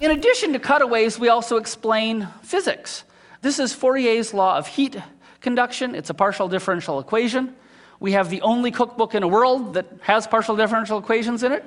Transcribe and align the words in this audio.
In 0.00 0.10
addition 0.10 0.52
to 0.52 0.58
cutaways, 0.58 1.18
we 1.18 1.30
also 1.30 1.56
explain 1.56 2.28
physics. 2.42 3.04
This 3.40 3.58
is 3.58 3.72
Fourier's 3.72 4.34
law 4.34 4.58
of 4.58 4.66
heat 4.66 4.98
conduction. 5.40 5.94
It's 5.94 6.10
a 6.10 6.14
partial 6.14 6.46
differential 6.46 7.00
equation. 7.00 7.56
We 8.00 8.12
have 8.12 8.28
the 8.28 8.42
only 8.42 8.70
cookbook 8.70 9.14
in 9.14 9.22
the 9.22 9.28
world 9.28 9.72
that 9.72 9.86
has 10.02 10.26
partial 10.26 10.56
differential 10.56 10.98
equations 10.98 11.42
in 11.42 11.52
it. 11.52 11.64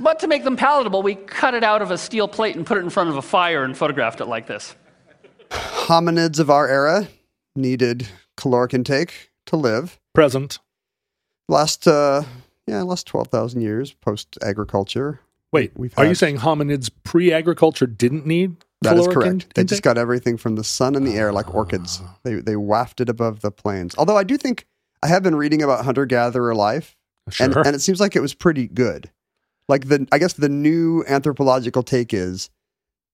But 0.00 0.18
to 0.20 0.26
make 0.26 0.44
them 0.44 0.56
palatable, 0.56 1.02
we 1.02 1.14
cut 1.14 1.52
it 1.52 1.62
out 1.62 1.82
of 1.82 1.90
a 1.90 1.98
steel 1.98 2.26
plate 2.26 2.56
and 2.56 2.64
put 2.64 2.78
it 2.78 2.80
in 2.80 2.90
front 2.90 3.10
of 3.10 3.16
a 3.16 3.22
fire 3.22 3.62
and 3.62 3.76
photographed 3.76 4.20
it 4.22 4.26
like 4.26 4.46
this. 4.46 4.74
Hominids 5.50 6.38
of 6.38 6.48
our 6.48 6.66
era 6.66 7.08
needed 7.54 8.08
caloric 8.36 8.72
intake 8.72 9.30
to 9.46 9.56
live. 9.56 10.00
Present. 10.14 10.58
Last, 11.48 11.86
uh, 11.86 12.22
yeah, 12.66 12.82
last 12.82 13.06
12,000 13.06 13.60
years 13.60 13.92
post 13.92 14.38
agriculture. 14.42 15.20
Wait, 15.52 15.72
We've 15.76 15.92
are 15.98 16.06
you 16.06 16.14
saying 16.14 16.38
hominids 16.38 16.90
pre 17.02 17.32
agriculture 17.32 17.86
didn't 17.86 18.24
need 18.24 18.56
That 18.82 18.96
is 18.96 19.08
correct. 19.08 19.28
in- 19.28 19.42
they 19.54 19.64
just 19.64 19.82
got 19.82 19.98
everything 19.98 20.36
from 20.36 20.54
the 20.54 20.64
sun 20.64 20.94
and 20.94 21.06
the 21.06 21.16
air 21.16 21.32
like 21.32 21.52
orchids. 21.54 22.00
They, 22.22 22.34
they 22.36 22.56
wafted 22.56 23.08
above 23.08 23.40
the 23.40 23.50
plains. 23.50 23.94
Although 23.98 24.16
I 24.16 24.22
do 24.24 24.36
think 24.38 24.66
I 25.02 25.08
have 25.08 25.22
been 25.22 25.34
reading 25.34 25.60
about 25.62 25.84
hunter 25.84 26.06
gatherer 26.06 26.54
life, 26.54 26.96
and, 27.40 27.54
and 27.56 27.74
it 27.74 27.80
seems 27.80 28.00
like 28.00 28.14
it 28.16 28.20
was 28.20 28.32
pretty 28.32 28.68
good. 28.68 29.10
Like 29.68 29.88
the, 29.88 30.06
I 30.10 30.18
guess 30.18 30.32
the 30.32 30.48
new 30.48 31.04
anthropological 31.06 31.82
take 31.82 32.12
is 32.12 32.50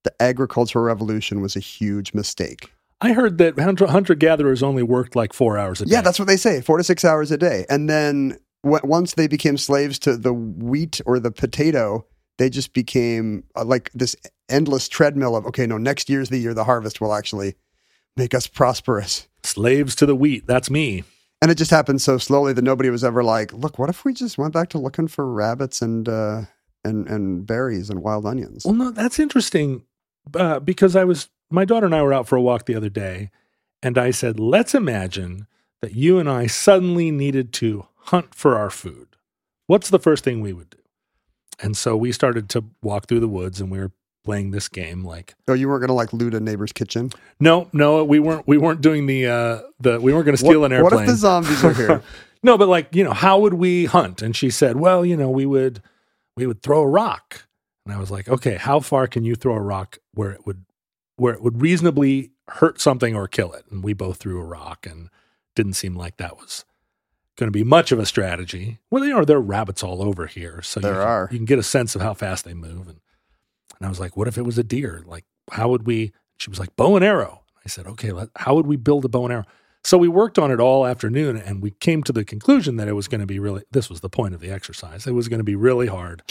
the 0.05 0.13
agricultural 0.23 0.85
revolution 0.85 1.41
was 1.41 1.57
a 1.57 1.61
huge 1.61 2.15
mistake. 2.15 2.73
I 3.01 3.13
heard 3.13 3.39
that 3.39 3.59
hunter 3.59 4.15
gatherers 4.15 4.63
only 4.63 4.83
worked 4.83 5.15
like 5.15 5.33
four 5.33 5.59
hours 5.59 5.83
a 5.83 5.85
day. 5.85 5.93
Yeah, 5.93 6.01
that's 6.01 6.19
what 6.19 6.29
they 6.29 6.39
say, 6.39 6.63
four 6.63 6.79
to 6.79 6.85
six 6.85 7.05
hours 7.05 7.31
a 7.31 7.37
day. 7.37 7.67
And 7.69 7.91
then 7.91 8.39
w- 8.65 8.81
once 8.85 9.15
they 9.15 9.27
became 9.27 9.59
slaves 9.59 9.99
to 10.01 10.17
the 10.17 10.33
wheat 10.33 11.03
or 11.05 11.21
the 11.21 11.31
potato, 11.31 12.07
they 12.39 12.49
just 12.49 12.73
became 12.73 13.45
uh, 13.55 13.65
like 13.65 13.91
this 13.93 14.17
endless 14.49 14.89
treadmill 14.89 15.37
of, 15.37 15.45
okay, 15.47 15.67
no, 15.67 15.77
next 15.77 16.09
year's 16.09 16.31
the 16.31 16.39
year 16.39 16.55
the 16.55 16.65
harvest 16.65 17.01
will 17.01 17.13
actually 17.13 17.55
make 18.17 18.33
us 18.33 18.47
prosperous. 18.47 19.29
slaves 19.45 19.95
to 19.97 20.07
the 20.07 20.17
wheat. 20.17 20.47
That's 20.47 20.71
me. 20.71 21.05
And 21.43 21.51
it 21.51 21.57
just 21.57 21.71
happened 21.71 22.01
so 22.01 22.19
slowly 22.19 22.53
that 22.55 22.63
nobody 22.63 22.91
was 22.91 23.05
ever 23.05 23.23
like, 23.23 23.53
look, 23.53 23.79
what 23.79 23.91
if 23.91 24.05
we 24.05 24.15
just 24.15 24.39
went 24.39 24.55
back 24.55 24.69
to 24.71 24.79
looking 24.79 25.07
for 25.07 25.31
rabbits 25.31 25.83
and, 25.83 26.09
uh, 26.09 26.43
and, 26.85 27.07
and 27.09 27.47
berries 27.47 27.91
and 27.91 28.03
wild 28.03 28.25
onions? 28.25 28.65
Well, 28.65 28.75
no, 28.75 28.91
that's 28.91 29.19
interesting 29.19 29.85
uh, 30.35 30.61
because 30.61 30.97
I 30.97 31.05
was, 31.05 31.29
my 31.51 31.65
daughter 31.65 31.87
and 31.87 31.95
I 31.95 32.03
were 32.03 32.15
out 32.15 32.27
for 32.27 32.37
a 32.37 32.43
walk 32.43 32.67
the 32.67 32.75
other 32.75 32.89
day, 32.89 33.31
and 33.83 33.99
I 33.99 34.11
said, 34.11 34.41
let's 34.41 34.75
imagine 34.75 35.47
that 35.83 35.95
you 35.95 36.19
and 36.19 36.29
I 36.29 36.47
suddenly 36.47 37.11
needed 37.11 37.53
to 37.55 37.87
hunt 37.97 38.35
for 38.35 38.57
our 38.57 38.71
food. 38.71 39.17
What's 39.67 39.91
the 39.91 39.99
first 39.99 40.25
thing 40.25 40.41
we 40.41 40.53
would 40.53 40.71
do? 40.71 40.79
And 41.61 41.77
so 41.77 41.97
we 41.97 42.13
started 42.13 42.49
to 42.51 42.65
walk 42.83 43.07
through 43.07 43.21
the 43.21 43.29
woods 43.29 43.61
and 43.61 43.71
we 43.71 43.79
were 43.79 43.93
playing 44.27 44.51
this 44.51 44.69
game 44.69 45.05
like 45.05 45.35
Oh, 45.49 45.55
you 45.55 45.69
weren't 45.69 45.81
going 45.81 45.89
to 45.89 45.95
like 45.95 46.13
loot 46.13 46.35
a 46.35 46.41
neighbor's 46.41 46.73
kitchen? 46.73 47.11
no 47.41 47.69
no 47.73 48.05
we 48.05 48.19
weren't 48.19 48.47
we 48.47 48.59
weren't 48.59 48.83
doing 48.83 49.07
the 49.07 49.27
uh 49.27 49.61
the 49.81 49.99
we 50.01 50.13
weren't 50.13 50.27
going 50.27 50.37
to 50.37 50.45
steal 50.45 50.61
what, 50.61 50.67
an 50.67 50.77
airplane 50.77 50.95
What 50.95 51.03
if 51.03 51.07
the 51.09 51.17
zombies 51.17 51.65
are 51.65 51.73
here? 51.73 52.03
no, 52.43 52.59
but 52.59 52.69
like, 52.69 52.95
you 52.95 53.05
know, 53.05 53.13
how 53.13 53.39
would 53.41 53.55
we 53.55 53.87
hunt? 53.87 54.21
And 54.23 54.37
she 54.37 54.51
said, 54.51 54.77
well, 54.77 55.05
you 55.05 55.17
know, 55.17 55.31
we 55.31 55.47
would 55.47 55.81
we 56.37 56.47
would 56.47 56.63
throw 56.63 56.83
a 56.83 56.87
rock. 56.89 57.47
And 57.85 57.95
I 57.95 57.99
was 57.99 58.11
like, 58.11 58.29
okay, 58.29 58.57
how 58.57 58.81
far 58.81 59.07
can 59.07 59.25
you 59.25 59.35
throw 59.37 59.55
a 59.55 59.61
rock 59.61 59.99
where 60.13 60.33
it 60.33 60.47
would 60.47 60.65
where 61.17 61.35
it 61.35 61.43
would 61.43 61.63
reasonably 61.63 62.33
hurt 62.49 62.81
something 62.81 63.15
or 63.17 63.27
kill 63.29 63.53
it? 63.53 63.65
And 63.71 63.83
we 63.83 63.95
both 63.95 64.19
threw 64.19 64.41
a 64.41 64.45
rock 64.45 64.87
and 64.87 65.09
didn't 65.55 65.75
seem 65.75 65.95
like 65.95 66.17
that 66.19 66.37
was 66.37 66.65
going 67.37 67.49
to 67.49 67.53
be 67.53 67.65
much 67.65 67.93
of 67.93 67.99
a 67.99 68.07
strategy. 68.07 68.79
Well, 68.91 69.05
you 69.05 69.11
know, 69.11 69.25
there 69.25 69.37
are 69.37 69.43
rabbits 69.43 69.83
all 69.83 70.03
over 70.03 70.27
here, 70.27 70.63
so 70.63 70.81
There 70.81 70.93
you 70.93 70.99
can, 70.99 71.09
are. 71.09 71.29
You 71.31 71.39
can 71.39 71.45
get 71.45 71.59
a 71.59 71.63
sense 71.63 71.95
of 71.95 72.01
how 72.01 72.15
fast 72.15 72.45
they 72.45 72.55
move. 72.55 72.89
And 72.89 73.01
and 73.79 73.87
I 73.87 73.89
was 73.89 74.01
like, 74.01 74.17
what 74.17 74.29
if 74.29 74.39
it 74.39 74.43
was 74.43 74.59
a 74.59 74.65
deer? 74.65 75.03
Like, 75.07 75.25
how 75.53 75.69
would 75.69 75.87
we? 75.87 76.13
She 76.39 76.51
was 76.51 76.59
like, 76.59 76.75
bow 76.77 76.97
and 76.97 77.05
arrow. 77.05 77.43
I 77.65 77.69
said, 77.69 77.87
okay, 77.87 78.13
let, 78.13 78.29
how 78.37 78.55
would 78.55 78.67
we 78.67 78.77
build 78.77 79.05
a 79.05 79.09
bow 79.09 79.25
and 79.25 79.33
arrow? 79.33 79.45
So 79.83 79.97
we 79.97 80.09
worked 80.09 80.39
on 80.39 80.51
it 80.51 80.59
all 80.59 80.85
afternoon 80.85 81.37
and 81.37 81.63
we 81.63 81.71
came 81.71 82.03
to 82.05 82.13
the 82.13 82.25
conclusion 82.25 82.77
that 82.77 82.89
it 82.89 82.95
was 82.95 83.07
going 83.07 83.21
to 83.21 83.27
be 83.27 83.39
really, 83.39 83.63
this 83.71 83.89
was 83.89 84.01
the 84.01 84.09
point 84.09 84.35
of 84.35 84.41
the 84.41 84.51
exercise. 84.51 85.07
It 85.07 85.13
was 85.13 85.29
going 85.29 85.39
to 85.39 85.45
be 85.45 85.55
really 85.55 85.87
hard 85.87 86.23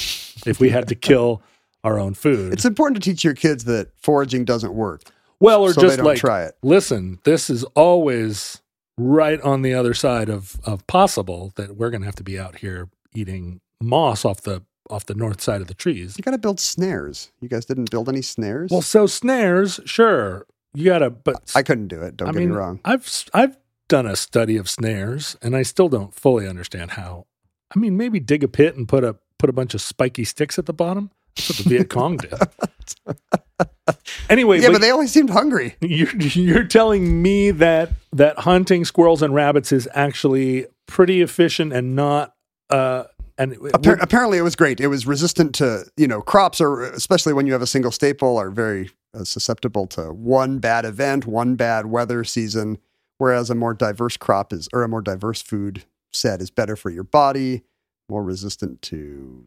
if 0.46 0.60
we 0.60 0.70
had 0.70 0.90
to 0.90 0.96
kill 0.96 1.42
our 1.82 1.98
own 1.98 2.16
food. 2.16 2.52
It's 2.52 2.66
important 2.66 3.02
to 3.02 3.10
teach 3.10 3.24
your 3.24 3.34
kids 3.34 3.64
that 3.64 3.90
foraging 3.98 4.44
doesn't 4.44 4.74
work. 4.74 5.04
well, 5.40 5.62
or 5.62 5.72
so 5.72 5.82
just 5.82 6.00
like, 6.00 6.18
try 6.18 6.44
it. 6.44 6.56
listen, 6.64 7.20
this 7.24 7.50
is 7.50 7.64
always 7.76 8.62
right 8.98 9.40
on 9.42 9.62
the 9.62 9.74
other 9.74 9.94
side 9.94 10.30
of, 10.30 10.60
of 10.66 10.86
possible 10.88 11.54
that 11.56 11.78
we're 11.78 11.90
going 11.90 12.02
to 12.02 12.08
have 12.08 12.16
to 12.16 12.24
be 12.24 12.38
out 12.38 12.58
here 12.58 12.90
eating 13.14 13.62
moss 13.82 14.26
off 14.26 14.42
the, 14.42 14.64
off 14.90 15.06
the 15.06 15.16
north 15.16 15.42
side 15.42 15.62
of 15.62 15.68
the 15.68 15.74
trees. 15.74 16.18
You 16.18 16.24
got 16.24 16.32
to 16.32 16.38
build 16.38 16.60
snares. 16.60 17.32
You 17.42 17.50
guys 17.50 17.66
didn't 17.66 17.92
build 17.92 18.10
any 18.10 18.22
snares? 18.22 18.72
Well, 18.72 18.82
so 18.82 19.08
snares, 19.08 19.80
sure. 19.86 20.46
You 20.74 20.86
got 20.86 21.00
to, 21.00 21.10
but 21.10 21.52
I 21.56 21.64
couldn't 21.64 21.88
do 21.88 22.02
it. 22.02 22.18
Don't 22.18 22.30
I 22.30 22.32
get 22.32 22.40
mean, 22.40 22.50
me 22.50 22.56
wrong. 22.56 22.80
I've 22.84 23.26
I've 23.34 23.58
done 23.88 24.06
a 24.06 24.16
study 24.16 24.58
of 24.58 24.70
snares, 24.70 25.38
and 25.42 25.56
I 25.56 25.64
still 25.64 25.90
don't 25.90 26.14
fully 26.14 26.48
understand 26.48 26.92
how. 26.92 27.26
I 27.76 27.80
mean, 27.80 27.98
maybe 27.98 28.20
dig 28.20 28.44
a 28.44 28.48
pit 28.48 28.76
and 28.76 28.88
put 28.88 29.04
a 29.04 29.16
put 29.40 29.50
a 29.50 29.54
bunch 29.54 29.74
of 29.74 29.82
spiky 29.82 30.24
sticks 30.24 30.60
at 30.60 30.66
the 30.66 30.74
bottom. 30.74 31.12
That's 31.36 31.50
what 31.50 31.58
the 31.58 31.70
Viet 31.70 31.90
Cong 31.90 32.18
did. 32.18 32.34
anyway, 34.30 34.60
yeah, 34.60 34.68
but, 34.68 34.74
but 34.74 34.82
they 34.82 34.90
always 34.90 35.12
seemed 35.12 35.30
hungry. 35.30 35.76
you're 35.82 36.16
you're 36.16 36.64
telling 36.64 37.22
me 37.22 37.52
that 37.52 37.92
that 38.14 38.40
hunting 38.40 38.86
squirrels 38.86 39.22
and 39.22 39.34
rabbits 39.34 39.72
is 39.72 39.88
actually 39.94 40.68
pretty 40.88 41.22
efficient 41.22 41.74
and 41.74 41.96
not 41.96 42.34
uh 42.70 43.06
and 43.38 43.54
it 43.54 43.60
Appar- 43.60 44.02
apparently, 44.02 44.38
it 44.38 44.42
was 44.44 44.56
great. 44.56 44.80
It 44.80 44.88
was 44.88 45.06
resistant 45.08 45.54
to 45.56 45.86
you 45.98 46.08
know 46.08 46.22
crops, 46.22 46.60
are 46.62 46.82
especially 46.84 47.34
when 47.34 47.46
you 47.48 47.54
have 47.54 47.62
a 47.62 47.68
single 47.68 47.92
staple, 47.92 48.38
are 48.38 48.50
very 48.52 48.90
uh, 49.14 49.24
susceptible 49.24 49.88
to 49.88 50.12
one 50.14 50.60
bad 50.60 50.86
event, 50.86 51.26
one 51.26 51.56
bad 51.56 51.88
weather 51.88 52.24
season. 52.24 52.78
Whereas 53.18 53.50
a 53.50 53.56
more 53.56 53.74
diverse 53.74 54.18
crop 54.18 54.52
is, 54.52 54.68
or 54.74 54.84
a 54.84 54.90
more 54.90 55.02
diverse 55.02 55.42
food 55.42 55.86
set 56.12 56.42
is 56.42 56.52
better 56.52 56.76
for 56.76 56.90
your 56.90 57.04
body, 57.06 57.64
more 58.10 58.22
resistant 58.24 58.82
to 58.84 59.46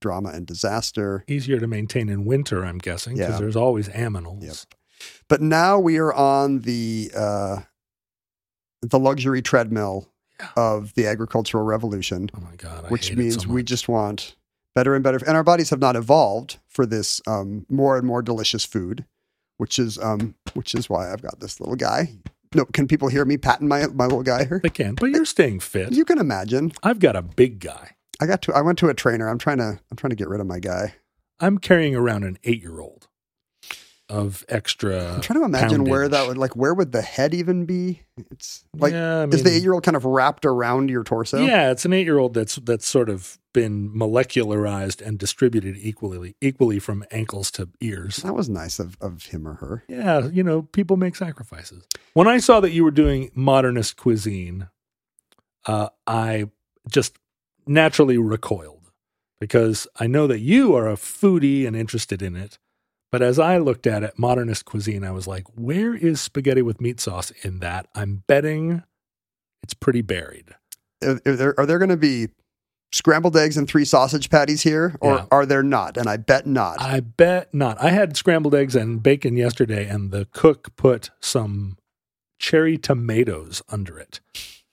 drama 0.00 0.30
and 0.30 0.46
disaster. 0.46 1.22
easier 1.28 1.58
to 1.60 1.66
maintain 1.66 2.08
in 2.08 2.24
winter, 2.24 2.64
I'm 2.64 2.78
guessing, 2.78 3.16
because 3.16 3.34
Yeah. 3.34 3.38
there's 3.38 3.56
always 3.56 3.88
aminals. 3.90 4.42
Yep. 4.42 4.56
But 5.28 5.40
now 5.42 5.78
we 5.78 5.98
are 5.98 6.12
on 6.14 6.60
the 6.60 7.10
uh, 7.14 7.60
the 8.82 8.98
luxury 8.98 9.42
treadmill 9.42 10.08
of 10.56 10.94
the 10.94 11.06
agricultural 11.06 11.64
revolution, 11.64 12.30
Oh 12.36 12.40
my 12.40 12.56
god, 12.56 12.84
I 12.86 12.88
which 12.88 13.14
means 13.14 13.42
so 13.42 13.48
we 13.48 13.62
just 13.62 13.88
want 13.88 14.36
better 14.74 14.94
and 14.94 15.02
better. 15.04 15.18
And 15.26 15.36
our 15.36 15.44
bodies 15.44 15.70
have 15.70 15.80
not 15.80 15.96
evolved 15.96 16.58
for 16.68 16.86
this 16.86 17.20
um, 17.26 17.66
more 17.68 17.96
and 17.96 18.06
more 18.06 18.22
delicious 18.22 18.64
food, 18.64 19.04
which 19.56 19.78
is 19.78 19.98
um, 19.98 20.34
which 20.54 20.74
is 20.74 20.88
why 20.90 21.12
I've 21.12 21.22
got 21.22 21.40
this 21.40 21.60
little 21.60 21.76
guy. 21.76 22.12
no, 22.54 22.64
can 22.66 22.86
people 22.86 23.08
hear 23.08 23.24
me 23.24 23.36
patting 23.36 23.68
my 23.68 23.86
my 23.88 24.04
little 24.04 24.22
guy 24.22 24.44
here? 24.44 24.60
They 24.62 24.70
can, 24.70 24.94
but 24.94 25.10
you're 25.10 25.24
staying 25.24 25.60
fit. 25.60 25.92
You 25.92 26.04
can 26.04 26.18
imagine. 26.18 26.72
I've 26.82 26.98
got 26.98 27.16
a 27.16 27.22
big 27.22 27.60
guy. 27.60 27.96
I 28.20 28.26
got 28.26 28.42
to. 28.42 28.52
I 28.54 28.60
went 28.60 28.78
to 28.78 28.88
a 28.88 28.94
trainer. 28.94 29.28
I'm 29.28 29.38
trying 29.38 29.58
to. 29.58 29.78
I'm 29.90 29.96
trying 29.96 30.10
to 30.10 30.16
get 30.16 30.28
rid 30.28 30.40
of 30.40 30.46
my 30.46 30.58
guy. 30.58 30.94
I'm 31.40 31.58
carrying 31.58 31.96
around 31.96 32.22
an 32.24 32.38
eight 32.44 32.62
year 32.62 32.80
old 32.80 33.03
of 34.08 34.44
extra. 34.48 35.14
I'm 35.14 35.20
trying 35.20 35.40
to 35.40 35.44
imagine 35.44 35.84
where 35.84 36.08
that 36.08 36.26
would 36.26 36.36
like. 36.36 36.54
Where 36.56 36.74
would 36.74 36.92
the 36.92 37.02
head 37.02 37.34
even 37.34 37.64
be? 37.64 38.02
It's 38.30 38.64
like 38.76 38.92
Yeah, 38.92 39.20
I 39.20 39.24
is 39.24 39.42
the 39.42 39.50
eight 39.50 39.62
year 39.62 39.72
old 39.72 39.82
kind 39.82 39.96
of 39.96 40.04
wrapped 40.04 40.44
around 40.44 40.90
your 40.90 41.04
torso? 41.04 41.44
Yeah, 41.44 41.70
it's 41.70 41.84
an 41.84 41.92
eight 41.92 42.04
year 42.04 42.18
old 42.18 42.34
that's 42.34 42.56
that's 42.56 42.86
sort 42.86 43.08
of 43.08 43.38
been 43.52 43.90
molecularized 43.96 45.00
and 45.00 45.18
distributed 45.18 45.76
equally 45.78 46.36
equally 46.40 46.78
from 46.78 47.04
ankles 47.10 47.50
to 47.52 47.68
ears. 47.80 48.16
That 48.18 48.34
was 48.34 48.48
nice 48.48 48.78
of, 48.78 48.96
of 49.00 49.26
him 49.26 49.48
or 49.48 49.54
her. 49.54 49.84
Yeah, 49.88 50.28
you 50.28 50.42
know, 50.42 50.62
people 50.62 50.96
make 50.96 51.16
sacrifices. 51.16 51.86
When 52.12 52.28
I 52.28 52.38
saw 52.38 52.60
that 52.60 52.72
you 52.72 52.84
were 52.84 52.90
doing 52.90 53.30
modernist 53.34 53.96
cuisine, 53.96 54.68
uh, 55.66 55.88
I 56.06 56.50
just 56.90 57.16
naturally 57.66 58.18
recoiled 58.18 58.90
because 59.40 59.86
I 59.98 60.06
know 60.06 60.26
that 60.26 60.40
you 60.40 60.74
are 60.74 60.88
a 60.88 60.94
foodie 60.94 61.66
and 61.66 61.74
interested 61.74 62.22
in 62.22 62.36
it. 62.36 62.58
But 63.14 63.22
as 63.22 63.38
I 63.38 63.58
looked 63.58 63.86
at 63.86 64.02
it, 64.02 64.18
modernist 64.18 64.64
cuisine, 64.64 65.04
I 65.04 65.12
was 65.12 65.28
like, 65.28 65.44
where 65.54 65.94
is 65.94 66.20
spaghetti 66.20 66.62
with 66.62 66.80
meat 66.80 66.98
sauce 66.98 67.30
in 67.44 67.60
that? 67.60 67.86
I'm 67.94 68.24
betting 68.26 68.82
it's 69.62 69.72
pretty 69.72 70.02
buried. 70.02 70.48
Are, 71.00 71.14
there, 71.20 71.54
are 71.56 71.64
there 71.64 71.78
going 71.78 71.90
to 71.90 71.96
be 71.96 72.30
scrambled 72.90 73.36
eggs 73.36 73.56
and 73.56 73.68
three 73.68 73.84
sausage 73.84 74.30
patties 74.30 74.62
here, 74.62 74.96
or 75.00 75.14
Yeah. 75.14 75.26
are 75.30 75.46
there 75.46 75.62
not? 75.62 75.96
And 75.96 76.08
I 76.08 76.16
bet 76.16 76.44
not. 76.44 76.80
I 76.80 76.98
bet 76.98 77.54
not. 77.54 77.80
I 77.80 77.90
had 77.90 78.16
scrambled 78.16 78.52
eggs 78.52 78.74
and 78.74 79.00
bacon 79.00 79.36
yesterday, 79.36 79.86
and 79.88 80.10
the 80.10 80.26
cook 80.32 80.74
put 80.74 81.10
some 81.20 81.78
cherry 82.40 82.76
tomatoes 82.76 83.62
under 83.68 83.96
it, 83.96 84.18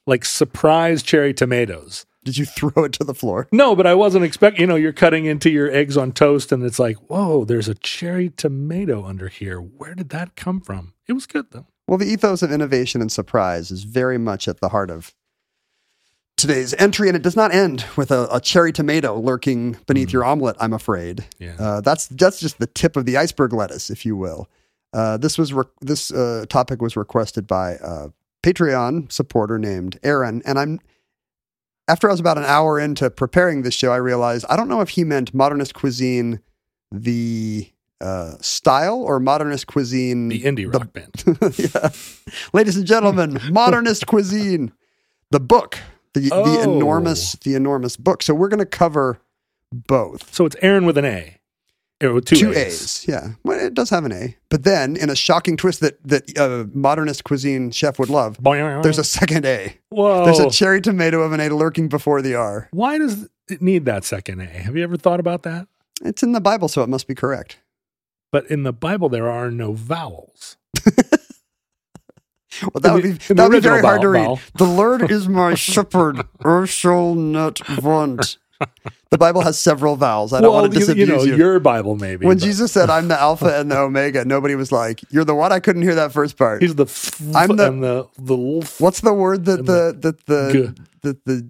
like 0.08 0.26
surprise 0.26 1.04
cherry 1.04 1.36
tomatoes. 1.36 2.08
Did 2.24 2.38
you 2.38 2.46
throw 2.58 2.84
it 2.84 2.94
to 2.94 3.04
the 3.04 3.14
floor? 3.14 3.48
No, 3.52 3.76
but 3.76 3.88
I 3.88 3.94
wasn't 3.94 4.26
expecting. 4.26 4.62
You 4.62 4.68
know, 4.68 4.76
you're 4.76 4.94
cutting 4.94 5.26
into 5.26 5.50
your 5.50 5.72
eggs 5.72 5.98
on 5.98 6.12
toast, 6.12 6.52
and 6.52 6.64
it's 6.64 6.80
like, 6.80 6.98
whoa, 7.10 7.46
there's 7.46 7.68
a 7.68 7.76
cherry 7.76 8.30
tomato 8.30 9.06
under 9.06 9.28
here. 9.28 9.60
Where 9.60 9.96
did 9.96 10.10
that 10.10 10.36
come 10.36 10.62
from? 10.62 10.94
It 11.08 11.14
was 11.14 11.26
good 11.26 11.48
though. 11.52 11.68
Well, 11.88 11.98
the 11.98 12.06
ethos 12.06 12.42
of 12.42 12.52
innovation 12.52 13.02
and 13.02 13.12
surprise 13.12 13.72
is 13.72 13.84
very 13.84 14.18
much 14.18 14.48
at 14.48 14.62
the 14.62 14.70
heart 14.70 14.90
of 14.90 15.14
today's 16.38 16.74
entry, 16.76 17.08
and 17.08 17.16
it 17.16 17.22
does 17.22 17.36
not 17.36 17.54
end 17.54 17.86
with 17.96 18.12
a, 18.12 18.28
a 18.32 18.40
cherry 18.40 18.72
tomato 18.72 19.20
lurking 19.20 19.78
beneath 19.88 20.12
your 20.12 20.24
omelet. 20.24 20.56
I'm 20.60 20.74
afraid. 20.74 21.26
Yeah. 21.40 21.56
Uh, 21.60 21.82
that's 21.82 22.08
that's 22.08 22.40
just 22.40 22.60
the 22.60 22.68
tip 22.68 22.96
of 22.96 23.06
the 23.06 23.18
iceberg 23.18 23.54
lettuce, 23.54 23.90
if 23.90 24.06
you 24.06 24.16
will. 24.16 24.50
Uh, 24.94 25.18
this 25.18 25.38
was 25.38 25.54
re- 25.54 25.64
this 25.82 26.12
uh, 26.12 26.46
topic 26.50 26.82
was 26.82 26.96
requested 26.96 27.48
by 27.48 27.72
a 27.82 28.10
Patreon 28.44 29.12
supporter 29.12 29.58
named 29.60 30.00
Aaron, 30.04 30.42
and 30.46 30.58
I'm 30.60 30.80
after 31.88 32.08
I 32.08 32.12
was 32.12 32.20
about 32.20 32.38
an 32.38 32.46
hour 32.46 32.80
into 32.80 33.10
preparing 33.10 33.64
this 33.64 33.74
show, 33.74 33.92
I 33.92 33.98
realized 33.98 34.46
I 34.50 34.56
don't 34.56 34.68
know 34.70 34.82
if 34.82 34.90
he 34.90 35.04
meant 35.04 35.34
modernist 35.34 35.74
cuisine, 35.74 36.40
the 36.92 37.72
uh, 38.00 38.36
style, 38.42 39.02
or 39.02 39.20
modernist 39.20 39.68
cuisine, 39.68 40.30
the 40.30 40.42
indie 40.44 40.72
rock 40.72 40.94
band. 40.94 41.94
Ladies 42.54 42.78
and 42.78 42.86
gentlemen, 42.86 43.40
modernist 43.52 44.08
cuisine, 44.08 44.72
the 45.32 45.40
book, 45.40 45.78
the 46.14 46.22
the 46.22 46.32
Oh. 46.34 46.62
enormous 46.76 47.34
the 47.34 47.56
enormous 47.56 47.98
book. 47.98 48.24
So 48.24 48.34
we're 48.34 48.48
going 48.50 48.60
to 48.60 48.66
cover 48.66 49.20
both. 49.72 50.34
So 50.34 50.46
it's 50.46 50.56
Aaron 50.62 50.86
with 50.86 50.98
an 50.98 51.06
A. 51.06 51.38
Two, 52.02 52.20
Two 52.22 52.52
A's. 52.52 52.58
A's, 52.58 53.06
yeah. 53.08 53.34
Well, 53.44 53.60
it 53.60 53.74
does 53.74 53.90
have 53.92 54.06
an 54.06 54.12
A, 54.12 54.36
but 54.50 54.64
then 54.64 54.96
in 54.98 55.10
a 55.10 55.16
shocking 55.16 55.56
twist 55.56 55.80
that 55.82 56.02
that 56.04 56.38
uh, 56.38 56.66
modernist 56.74 57.24
cuisine 57.24 57.70
chef 57.72 58.00
would 58.00 58.10
love, 58.10 58.38
there's 58.44 58.98
a 58.98 59.04
second 59.04 59.46
A. 59.46 59.78
Whoa. 59.90 60.26
There's 60.26 60.40
a 60.40 60.50
cherry 60.50 60.82
tomato 60.82 61.22
of 61.22 61.32
an 61.32 61.40
A 61.40 61.50
lurking 61.50 61.90
before 61.90 62.22
the 62.22 62.36
R. 62.36 62.70
Why 62.72 62.98
does 62.98 63.30
it 63.50 63.62
need 63.62 63.86
that 63.86 64.04
second 64.04 64.42
A? 64.42 64.46
Have 64.46 64.76
you 64.76 64.84
ever 64.84 64.98
thought 64.98 65.20
about 65.20 65.44
that? 65.44 65.68
It's 66.04 66.24
in 66.24 66.32
the 66.32 66.42
Bible, 66.42 66.68
so 66.68 66.82
it 66.82 66.90
must 66.90 67.08
be 67.08 67.14
correct. 67.16 67.60
But 68.32 68.50
in 68.50 68.64
the 68.64 68.74
Bible, 68.74 69.10
there 69.10 69.30
are 69.30 69.52
no 69.52 69.74
vowels. 69.74 70.58
Well, 72.62 72.82
that 72.82 72.94
would 72.94 73.04
be 73.04 73.12
the 73.12 73.34
that 73.34 73.50
would 73.50 73.56
be 73.56 73.60
very 73.62 73.82
hard 73.82 74.02
to 74.02 74.10
read. 74.10 74.26
Val. 74.26 74.40
The 74.56 74.66
Lord 74.66 75.10
is 75.10 75.28
my 75.28 75.54
shepherd; 75.56 76.22
I 76.44 76.66
shall 76.66 77.16
not 77.16 77.62
want. 77.82 78.38
The 79.10 79.18
Bible 79.18 79.42
has 79.42 79.60
several 79.60 79.96
vowels. 79.98 80.32
I 80.34 80.40
don't 80.42 80.54
want 80.54 80.72
to 80.72 80.80
disabuse 80.80 81.08
you 81.10 81.16
know, 81.16 81.24
you. 81.24 81.36
your 81.36 81.60
Bible 81.60 81.96
maybe. 81.98 82.26
when 82.26 82.38
but 82.38 82.44
Jesus 82.44 82.72
said, 82.72 82.90
"I'm 82.90 83.08
the 83.10 83.20
Alpha 83.20 83.60
and 83.60 83.70
the 83.70 83.78
Omega," 83.78 84.24
nobody 84.24 84.56
was 84.56 84.72
like, 84.72 85.02
"You're 85.12 85.26
the 85.26 85.36
what?" 85.36 85.52
I 85.52 85.60
couldn't 85.60 85.82
hear 85.82 85.96
that 85.96 86.12
first 86.14 86.38
part. 86.38 86.62
he's 86.62 86.76
the 86.76 86.86
f- 86.86 87.20
I'm 87.36 87.58
the- 87.58 87.68
and 87.68 87.84
the 87.84 88.08
the 88.18 88.38
What's 88.80 89.02
the 89.02 89.14
word 89.14 89.46
that 89.46 89.60
And 89.60 89.68
the 89.68 89.98
that 90.00 90.26
the 90.28 90.52
G. 90.76 90.82
that 91.02 91.26
the 91.26 91.50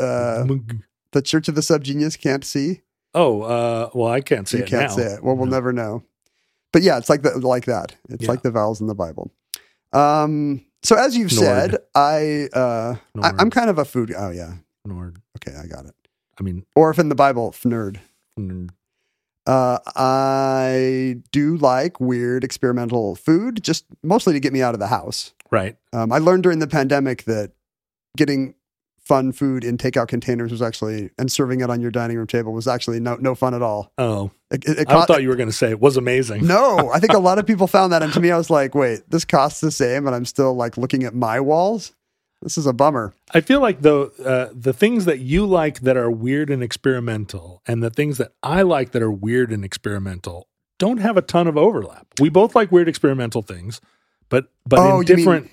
uh, 0.00 0.44
mg- 0.46 0.80
the 1.12 1.20
Church 1.22 1.48
of 1.48 1.54
the 1.54 1.60
Subgenius 1.60 2.18
can't 2.18 2.44
see? 2.44 2.80
Oh, 3.14 3.42
uh, 3.42 3.90
well, 3.92 4.10
I 4.10 4.22
can't 4.22 4.48
see. 4.48 4.58
you 4.58 4.64
can't 4.64 4.88
now. 4.90 4.96
say 4.96 5.02
it. 5.14 5.22
Well, 5.22 5.36
we'll 5.36 5.44
No. 5.46 5.52
never 5.52 5.70
know. 5.74 6.02
But 6.72 6.80
yeah, 6.80 6.96
it's 6.96 7.10
like 7.10 7.20
the, 7.20 7.36
like 7.38 7.66
that. 7.66 7.94
It's 8.08 8.22
Yeah. 8.24 8.30
like 8.30 8.40
the 8.42 8.50
vowels 8.50 8.80
in 8.80 8.86
the 8.86 8.94
Bible. 8.94 9.30
Um. 9.92 10.64
So 10.84 10.96
as 10.96 11.16
you've 11.16 11.32
Nord. 11.34 11.44
said, 11.44 11.78
I 11.94 12.48
uh, 12.54 12.96
I, 13.22 13.32
I'm 13.38 13.50
kind 13.50 13.68
of 13.70 13.78
a 13.78 13.84
food. 13.84 14.12
Oh 14.16 14.30
yeah. 14.30 14.54
Nor, 14.84 15.12
Okay, 15.36 15.56
I 15.56 15.66
got 15.66 15.84
it. 15.84 15.94
I 16.42 16.44
mean, 16.44 16.66
Orphan 16.74 17.08
the 17.08 17.14
Bible, 17.14 17.52
nerd. 17.52 18.00
Uh, 19.46 19.78
I 19.94 21.16
do 21.30 21.56
like 21.56 22.00
weird 22.00 22.42
experimental 22.42 23.14
food, 23.14 23.62
just 23.62 23.84
mostly 24.02 24.32
to 24.32 24.40
get 24.40 24.52
me 24.52 24.60
out 24.62 24.74
of 24.74 24.80
the 24.80 24.86
house. 24.88 25.34
right. 25.52 25.76
Um, 25.92 26.10
I 26.12 26.18
learned 26.18 26.42
during 26.42 26.58
the 26.58 26.66
pandemic 26.66 27.24
that 27.24 27.52
getting 28.16 28.54
fun 28.98 29.30
food 29.32 29.62
in 29.64 29.76
takeout 29.78 30.06
containers 30.08 30.50
was 30.52 30.62
actually 30.62 31.10
and 31.18 31.30
serving 31.30 31.60
it 31.60 31.70
on 31.70 31.80
your 31.80 31.90
dining 31.90 32.16
room 32.16 32.26
table 32.26 32.52
was 32.52 32.68
actually 32.68 33.00
no 33.00 33.16
no 33.16 33.34
fun 33.34 33.52
at 33.54 33.60
all. 33.62 33.92
Oh, 33.98 34.30
It, 34.50 34.64
it- 34.64 34.78
it 34.78 34.88
I 34.88 34.94
co- 34.94 35.02
thought 35.04 35.22
you 35.22 35.28
were 35.28 35.36
going 35.36 35.48
to 35.48 35.54
say 35.54 35.70
it 35.70 35.80
was 35.80 35.96
amazing. 35.96 36.46
no, 36.46 36.90
I 36.92 36.98
think 37.00 37.12
a 37.12 37.18
lot 37.30 37.38
of 37.38 37.46
people 37.46 37.66
found 37.68 37.92
that, 37.92 38.02
and 38.02 38.12
to 38.14 38.20
me, 38.20 38.30
I 38.32 38.36
was 38.36 38.50
like, 38.50 38.74
wait, 38.74 39.08
this 39.10 39.24
costs 39.24 39.60
the 39.60 39.70
same, 39.72 40.06
and 40.06 40.14
I'm 40.16 40.24
still 40.24 40.54
like 40.54 40.76
looking 40.76 41.04
at 41.04 41.14
my 41.14 41.38
walls. 41.40 41.92
This 42.42 42.58
is 42.58 42.66
a 42.66 42.72
bummer. 42.72 43.14
I 43.32 43.40
feel 43.40 43.60
like 43.60 43.82
though 43.82 44.10
uh, 44.24 44.48
the 44.52 44.72
things 44.72 45.04
that 45.04 45.20
you 45.20 45.46
like 45.46 45.80
that 45.80 45.96
are 45.96 46.10
weird 46.10 46.50
and 46.50 46.62
experimental, 46.62 47.62
and 47.66 47.82
the 47.82 47.90
things 47.90 48.18
that 48.18 48.32
I 48.42 48.62
like 48.62 48.90
that 48.92 49.02
are 49.02 49.12
weird 49.12 49.52
and 49.52 49.64
experimental, 49.64 50.48
don't 50.78 50.98
have 50.98 51.16
a 51.16 51.22
ton 51.22 51.46
of 51.46 51.56
overlap. 51.56 52.06
We 52.20 52.28
both 52.28 52.54
like 52.56 52.72
weird 52.72 52.88
experimental 52.88 53.42
things, 53.42 53.80
but 54.28 54.50
but 54.66 54.78
Oh, 54.80 54.82
in 54.82 54.88
you 54.88 54.96
mean- 54.98 55.04
different 55.16 55.50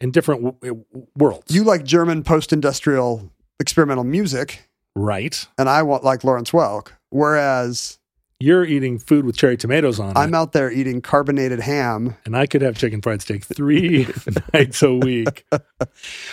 in 0.00 0.10
different 0.10 0.42
w- 0.44 0.82
w- 0.92 1.06
worlds. 1.16 1.54
You 1.54 1.64
like 1.64 1.82
German 1.84 2.22
post-industrial 2.22 3.30
experimental 3.58 4.04
music, 4.04 4.68
right? 4.94 5.46
and 5.56 5.68
I 5.70 5.82
want 5.82 6.04
like 6.04 6.22
Lawrence 6.22 6.50
Welk. 6.50 6.88
Whereas 7.08 7.98
You're 8.38 8.64
eating 8.64 8.98
food 8.98 9.24
with 9.24 9.36
cherry 9.36 9.56
tomatoes 9.56 9.98
on 9.98 10.10
it. 10.10 10.18
I'm 10.18 10.34
it, 10.34 10.36
out 10.36 10.52
there 10.52 10.70
eating 10.70 11.00
carbonated 11.00 11.60
ham. 11.60 12.16
and 12.26 12.36
I 12.36 12.46
could 12.46 12.60
have 12.60 12.76
chicken 12.76 13.00
fried 13.00 13.22
steak 13.22 13.44
three 13.44 14.06
nights 14.54 14.82
a 14.82 14.92
week. 14.92 15.46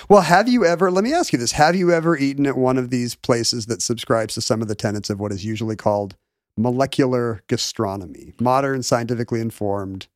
Well, 0.09 0.21
have 0.21 0.49
you 0.49 0.65
ever, 0.65 0.91
let 0.91 1.05
me 1.05 1.13
ask 1.13 1.31
you 1.31 1.39
this, 1.39 1.53
have 1.53 1.75
you 1.75 1.91
ever 1.91 2.17
eaten 2.17 2.45
at 2.45 2.57
one 2.57 2.77
of 2.77 2.89
these 2.89 3.15
places 3.15 3.67
that 3.67 3.81
subscribes 3.81 4.33
to 4.33 4.41
some 4.41 4.61
of 4.61 4.67
the 4.67 4.75
tenets 4.75 5.09
of 5.09 5.19
what 5.19 5.31
is 5.31 5.45
usually 5.45 5.77
called 5.77 6.17
molecular 6.57 7.41
gastronomy, 7.47 8.33
modern, 8.39 8.83
scientifically 8.83 9.39
informed, 9.39 10.07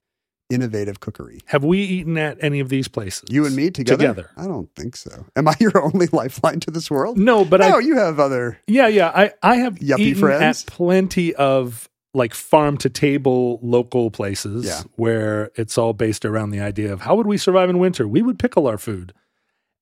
innovative 0.50 1.00
cookery? 1.00 1.39
Have 1.48 1.63
we 1.63 1.80
eaten 1.80 2.18
at 2.18 2.38
any 2.42 2.60
of 2.60 2.70
these 2.70 2.88
places? 2.88 3.24
You 3.30 3.46
and 3.46 3.56
me 3.56 3.70
together? 3.70 3.98
Together. 3.98 4.30
I 4.38 4.46
don't 4.46 4.70
think 4.75 4.96
so. 4.96 5.25
Am 5.36 5.48
I 5.48 5.56
your 5.60 5.82
only 5.84 6.08
lifeline 6.08 6.60
to 6.62 6.72
this 6.72 6.89
world? 6.89 7.18
No, 7.18 7.44
but 7.46 7.60
no, 7.60 7.77
I 7.77 7.80
you 7.80 7.96
have 7.98 8.20
other. 8.20 8.60
Yeah, 8.68 8.88
yeah. 8.88 9.12
I, 9.13 9.32
I 9.44 9.56
have 9.58 9.75
Yuppie 9.75 10.00
eaten 10.00 10.20
friends? 10.22 10.63
at 10.63 10.68
plenty 10.68 11.36
of 11.36 11.89
like 12.13 12.34
farm 12.34 12.77
to 12.77 12.89
table 12.89 13.60
local 13.62 14.10
places 14.10 14.66
Yeah. 14.66 14.82
where 14.96 15.51
it's 15.56 15.77
all 15.77 15.94
based 15.94 16.25
around 16.25 16.50
the 16.51 16.60
idea 16.62 16.92
of 16.92 17.01
how 17.01 17.16
would 17.16 17.27
we 17.27 17.38
survive 17.38 17.70
in 17.70 17.77
winter? 17.80 18.08
We 18.08 18.22
would 18.22 18.39
pickle 18.39 18.66
our 18.68 18.77
food. 18.77 19.13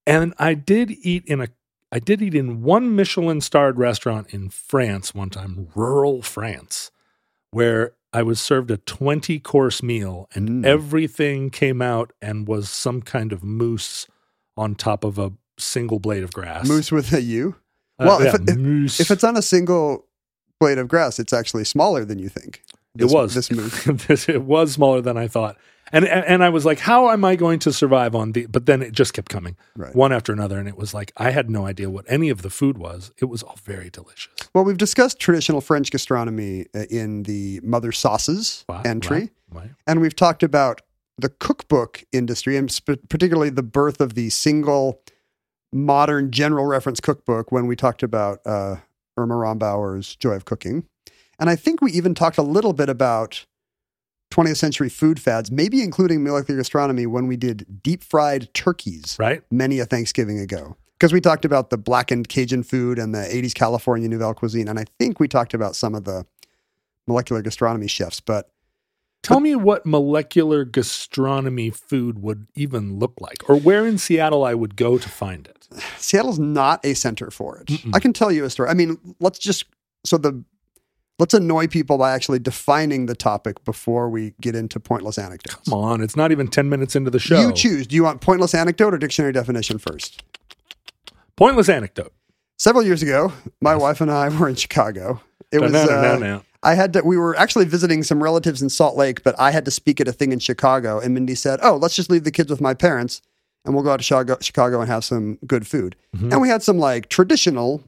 And 0.06 0.34
I 0.38 0.54
did 0.54 0.90
eat 0.90 1.24
in 1.26 1.40
a 1.40 1.48
I 1.92 2.00
did 2.00 2.20
eat 2.20 2.34
in 2.34 2.62
one 2.62 2.94
Michelin 2.96 3.40
starred 3.40 3.78
restaurant 3.78 4.26
in 4.34 4.50
France 4.50 5.14
one 5.14 5.30
time, 5.30 5.68
rural 5.76 6.20
France, 6.20 6.90
where 7.52 7.92
I 8.16 8.22
was 8.22 8.40
served 8.40 8.70
a 8.70 8.78
20 8.78 9.38
course 9.40 9.82
meal 9.82 10.26
and 10.34 10.48
Mm. 10.48 10.66
everything 10.66 11.50
came 11.50 11.82
out 11.82 12.12
and 12.22 12.48
was 12.48 12.70
some 12.70 13.02
kind 13.02 13.30
of 13.32 13.44
moose 13.44 14.06
on 14.56 14.74
top 14.74 15.04
of 15.04 15.18
a 15.18 15.32
single 15.58 15.98
blade 15.98 16.22
of 16.22 16.32
grass. 16.32 16.66
Moose 16.66 16.90
with 16.90 17.12
a 17.12 17.20
U? 17.20 17.56
Uh, 17.98 18.04
Well, 18.06 18.20
if 18.22 18.32
yeah, 18.32 18.52
if- 18.54 18.56
mousse. 18.58 19.00
If 19.00 19.10
it's 19.10 19.22
on 19.24 19.36
a 19.36 19.42
single 19.42 20.06
blade 20.58 20.78
of 20.78 20.88
grass, 20.88 21.18
it's 21.18 21.32
actually 21.34 21.64
smaller 21.64 22.04
than 22.06 22.18
you 22.18 22.28
think. 22.30 22.62
This- 22.94 23.12
it 23.12 23.14
was 23.14 23.34
This 23.34 23.50
moose. 23.50 23.86
It 24.28 24.42
was 24.42 24.72
smaller 24.72 25.02
than 25.02 25.18
I 25.18 25.28
thought, 25.28 25.58
and, 25.92 26.04
and 26.06 26.24
and 26.24 26.44
I 26.44 26.48
was 26.48 26.64
like, 26.64 26.78
how 26.80 27.10
am 27.10 27.24
I 27.24 27.36
going 27.36 27.58
to 27.60 27.72
survive 27.72 28.14
on 28.14 28.32
the? 28.32 28.46
But 28.46 28.66
then 28.66 28.82
it 28.82 28.92
just 28.92 29.12
kept 29.12 29.28
coming, 29.30 29.56
Right. 29.76 29.94
one 29.94 30.12
after 30.12 30.32
another, 30.32 30.58
and 30.58 30.68
it 30.68 30.76
was 30.76 30.92
like 30.94 31.12
I 31.16 31.30
had 31.30 31.50
no 31.50 31.66
idea 31.66 31.88
what 31.90 32.04
any 32.08 32.28
of 32.28 32.42
the 32.42 32.50
food 32.50 32.78
was. 32.78 33.10
It 33.18 33.26
was 33.26 33.42
all 33.42 33.58
very 33.64 33.90
delicious. 33.90 34.32
Well, 34.54 34.64
we've 34.64 34.78
discussed 34.78 35.18
traditional 35.20 35.60
French 35.60 35.90
gastronomy 35.90 36.66
uh, 36.74 36.80
in 36.90 37.22
the 37.24 37.60
mother 37.62 37.92
sauces 37.92 38.64
Wow, 38.68 38.82
entry. 38.84 39.30
wow, 39.52 39.62
wow. 39.62 39.68
And 39.86 40.00
we've 40.00 40.16
talked 40.16 40.42
about 40.42 40.82
the 41.18 41.28
cookbook 41.28 42.04
industry, 42.12 42.56
and 42.56 42.70
sp- 42.70 43.00
particularly 43.08 43.50
the 43.50 43.62
birth 43.62 44.00
of 44.00 44.14
the 44.14 44.28
single 44.30 45.00
modern 45.72 46.30
general 46.30 46.66
reference 46.66 47.00
cookbook 47.00 47.50
when 47.52 47.66
we 47.66 47.76
talked 47.76 48.02
about 48.02 48.40
uh, 48.46 48.76
Irma 49.16 49.34
Rombauer's 49.34 50.16
Joy 50.16 50.32
of 50.34 50.44
Cooking. 50.44 50.84
And 51.38 51.50
I 51.50 51.56
think 51.56 51.82
we 51.82 51.92
even 51.92 52.14
talked 52.14 52.38
a 52.38 52.42
little 52.42 52.72
bit 52.72 52.88
about 52.88 53.44
20th 54.30 54.56
century 54.56 54.88
food 54.88 55.20
fads, 55.20 55.50
maybe 55.50 55.82
including 55.82 56.22
molecular 56.22 56.58
gastronomy 56.58 57.06
when 57.06 57.26
we 57.26 57.36
did 57.36 57.82
deep 57.82 58.02
fried 58.02 58.52
turkeys 58.54 59.16
Right? 59.18 59.42
many 59.50 59.78
a 59.78 59.86
Thanksgiving 59.86 60.38
ago. 60.38 60.76
Because 60.98 61.12
we 61.12 61.20
talked 61.20 61.44
about 61.44 61.70
the 61.70 61.76
blackened 61.76 62.28
Cajun 62.28 62.62
food 62.62 62.98
and 62.98 63.14
the 63.14 63.18
80s 63.18 63.54
California 63.54 64.08
Nouvelle 64.08 64.34
cuisine. 64.34 64.66
And 64.66 64.78
I 64.78 64.84
think 64.98 65.20
we 65.20 65.28
talked 65.28 65.52
about 65.52 65.76
some 65.76 65.94
of 65.94 66.04
the 66.04 66.24
molecular 67.06 67.42
gastronomy 67.42 67.86
chefs. 67.86 68.20
But 68.20 68.50
Tell 69.22 69.40
me 69.40 69.56
what 69.56 69.84
molecular 69.84 70.64
gastronomy 70.64 71.70
food 71.70 72.22
would 72.22 72.46
even 72.54 72.98
look 72.98 73.14
like, 73.20 73.38
or 73.48 73.56
where 73.56 73.84
in 73.86 73.98
Seattle 73.98 74.44
I 74.44 74.54
would 74.54 74.76
go 74.76 74.98
to 74.98 75.08
find 75.08 75.48
it. 75.48 75.66
Seattle's 75.98 76.38
not 76.38 76.84
a 76.84 76.94
center 76.94 77.30
for 77.30 77.58
it. 77.58 77.70
I 77.92 77.98
can 77.98 78.12
tell 78.12 78.30
you 78.30 78.44
a 78.44 78.50
story. 78.50 78.68
I 78.70 78.74
mean, 78.74 78.98
let's 79.18 79.38
just 79.38 79.64
so 80.04 80.16
the 80.16 80.44
let's 81.18 81.34
annoy 81.34 81.66
people 81.66 81.98
by 81.98 82.12
actually 82.12 82.38
defining 82.38 83.06
the 83.06 83.14
topic 83.14 83.64
before 83.64 84.08
we 84.08 84.34
get 84.40 84.54
into 84.54 84.78
pointless 84.78 85.18
anecdotes. 85.18 85.68
Come 85.68 85.74
on, 85.74 86.00
it's 86.02 86.16
not 86.16 86.32
even 86.32 86.48
10 86.48 86.68
minutes 86.68 86.96
into 86.96 87.10
the 87.10 87.18
show. 87.18 87.40
You 87.40 87.52
choose. 87.52 87.86
Do 87.86 87.96
you 87.96 88.04
want 88.04 88.20
pointless 88.20 88.54
anecdote 88.54 88.94
or 88.94 88.98
dictionary 88.98 89.32
definition 89.32 89.78
first? 89.78 90.22
Pointless 91.36 91.68
anecdote. 91.68 92.12
Several 92.58 92.84
years 92.84 93.02
ago, 93.02 93.32
my 93.60 93.76
wife 93.76 94.00
and 94.00 94.10
I 94.10 94.28
were 94.28 94.48
in 94.48 94.54
Chicago. 94.54 95.20
It 95.52 95.60
was 95.60 95.74
uh. 95.74 96.40
I 96.62 96.74
had 96.74 96.94
to. 96.94 97.02
We 97.02 97.16
were 97.16 97.36
actually 97.36 97.66
visiting 97.66 98.02
some 98.02 98.22
relatives 98.22 98.62
in 98.62 98.70
Salt 98.70 98.96
Lake, 98.96 99.22
but 99.22 99.38
I 99.38 99.50
had 99.50 99.64
to 99.66 99.70
speak 99.70 100.00
at 100.00 100.08
a 100.08 100.12
thing 100.12 100.32
in 100.32 100.38
Chicago. 100.38 100.98
And 100.98 101.14
Mindy 101.14 101.34
said, 101.34 101.60
"Oh, 101.62 101.76
let's 101.76 101.94
just 101.94 102.10
leave 102.10 102.24
the 102.24 102.32
kids 102.32 102.50
with 102.50 102.60
my 102.60 102.74
parents, 102.74 103.22
and 103.64 103.74
we'll 103.74 103.84
go 103.84 103.90
out 103.92 103.98
to 103.98 104.02
Chicago, 104.02 104.38
Chicago 104.40 104.80
and 104.80 104.90
have 104.90 105.04
some 105.04 105.38
good 105.46 105.66
food." 105.66 105.94
Mm-hmm. 106.16 106.32
And 106.32 106.40
we 106.40 106.48
had 106.48 106.62
some 106.62 106.78
like 106.78 107.08
traditional 107.08 107.84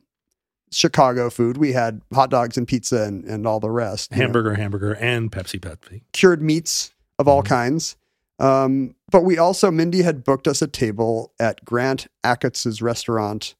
Chicago 0.71 1.31
food. 1.31 1.57
We 1.57 1.73
had 1.73 2.03
hot 2.13 2.31
dogs 2.31 2.57
and 2.57 2.67
pizza 2.67 3.03
and, 3.05 3.25
and 3.25 3.47
all 3.47 3.61
the 3.61 3.71
rest. 3.71 4.11
you 4.11 4.19
know, 4.19 4.25
Hamburger, 4.25 4.55
hamburger, 4.55 4.95
and 4.95 5.31
Pepsi, 5.31 5.61
Pepsi. 5.61 6.03
cured 6.13 6.43
meats 6.43 6.93
of 7.19 7.29
all 7.29 7.43
kinds. 7.43 7.97
Um, 8.39 8.95
but 9.11 9.23
we 9.23 9.39
also, 9.39 9.71
Mindy 9.71 10.03
had 10.03 10.23
booked 10.25 10.47
us 10.47 10.63
a 10.63 10.69
table 10.69 11.33
at 11.41 11.65
Grant 11.65 12.07
Achatz's 12.25 12.81
restaurant, 12.81 13.55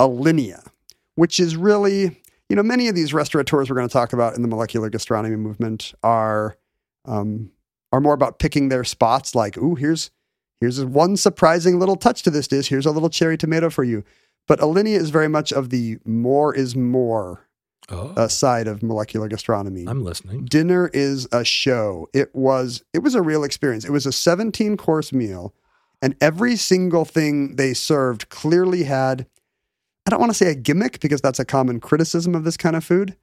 Alinea, 0.00 0.66
which 1.14 1.38
is 1.38 1.56
really, 1.56 2.22
you 2.48 2.56
know, 2.56 2.62
many 2.62 2.88
of 2.88 2.94
these 2.94 3.12
restaurateurs 3.12 3.68
we're 3.68 3.76
going 3.76 3.88
to 3.88 3.92
talk 3.92 4.12
about 4.12 4.34
in 4.34 4.42
the 4.42 4.48
molecular 4.48 4.88
gastronomy 4.88 5.36
movement 5.36 5.92
are 6.02 6.56
um, 7.04 7.50
are 7.92 8.00
more 8.00 8.14
about 8.14 8.38
picking 8.38 8.70
their 8.70 8.84
spots. 8.84 9.34
Like, 9.34 9.58
ooh, 9.58 9.74
here's 9.74 10.10
here's 10.60 10.82
one 10.84 11.16
surprising 11.16 11.78
little 11.78 11.96
touch 11.96 12.22
to 12.22 12.30
this 12.30 12.48
dish. 12.48 12.68
Here's 12.68 12.86
a 12.86 12.90
little 12.90 13.10
cherry 13.10 13.36
tomato 13.36 13.68
for 13.68 13.84
you. 13.84 14.04
But 14.46 14.60
Alinea 14.60 14.96
is 14.98 15.10
very 15.10 15.28
much 15.28 15.52
of 15.52 15.70
the 15.70 15.98
more 16.04 16.54
is 16.54 16.74
more 16.76 17.40
Oh, 17.90 18.14
uh, 18.16 18.28
side 18.28 18.66
of 18.66 18.82
molecular 18.82 19.28
gastronomy. 19.28 19.84
I'm 19.86 20.02
listening. 20.02 20.46
dinner 20.46 20.90
is 20.94 21.28
a 21.32 21.44
show. 21.44 22.08
It 22.14 22.34
was 22.34 22.82
it 22.94 23.00
was 23.00 23.14
a 23.14 23.20
real 23.20 23.44
experience. 23.44 23.84
It 23.84 23.90
was 23.90 24.06
a 24.06 24.12
17 24.12 24.78
course 24.78 25.12
meal 25.12 25.52
and 26.00 26.16
every 26.20 26.56
single 26.56 27.04
thing 27.04 27.56
they 27.56 27.74
served 27.74 28.28
clearly 28.30 28.82
had 28.84 29.26
i 30.06 30.10
don't 30.10 30.18
want 30.20 30.30
to 30.30 30.36
say 30.36 30.50
a 30.50 30.54
gimmick 30.54 30.98
because 31.00 31.20
that's 31.20 31.38
a 31.38 31.44
common 31.44 31.78
criticism 31.80 32.34
of 32.34 32.42
this 32.44 32.56
kind 32.56 32.74
of 32.76 32.84
food 32.84 33.16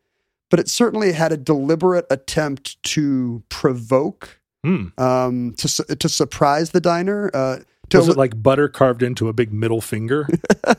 but 0.50 0.60
it 0.60 0.70
certainly 0.70 1.12
had 1.12 1.32
a 1.32 1.38
deliberate 1.38 2.06
attempt 2.12 2.82
to 2.84 3.44
provoke 3.50 4.40
Hmm. 4.63 4.88
um, 5.00 5.54
to 5.58 5.68
to 5.96 6.08
surprise 6.08 6.70
the 6.70 6.80
diner. 6.82 7.32
Uh, 7.34 7.58
Was 8.00 8.10
it 8.10 8.17
like 8.17 8.41
butter 8.41 8.67
carved 8.67 9.03
into 9.03 9.27
a 9.29 9.33
big 9.33 9.51
middle 9.53 9.81
finger? 9.81 10.27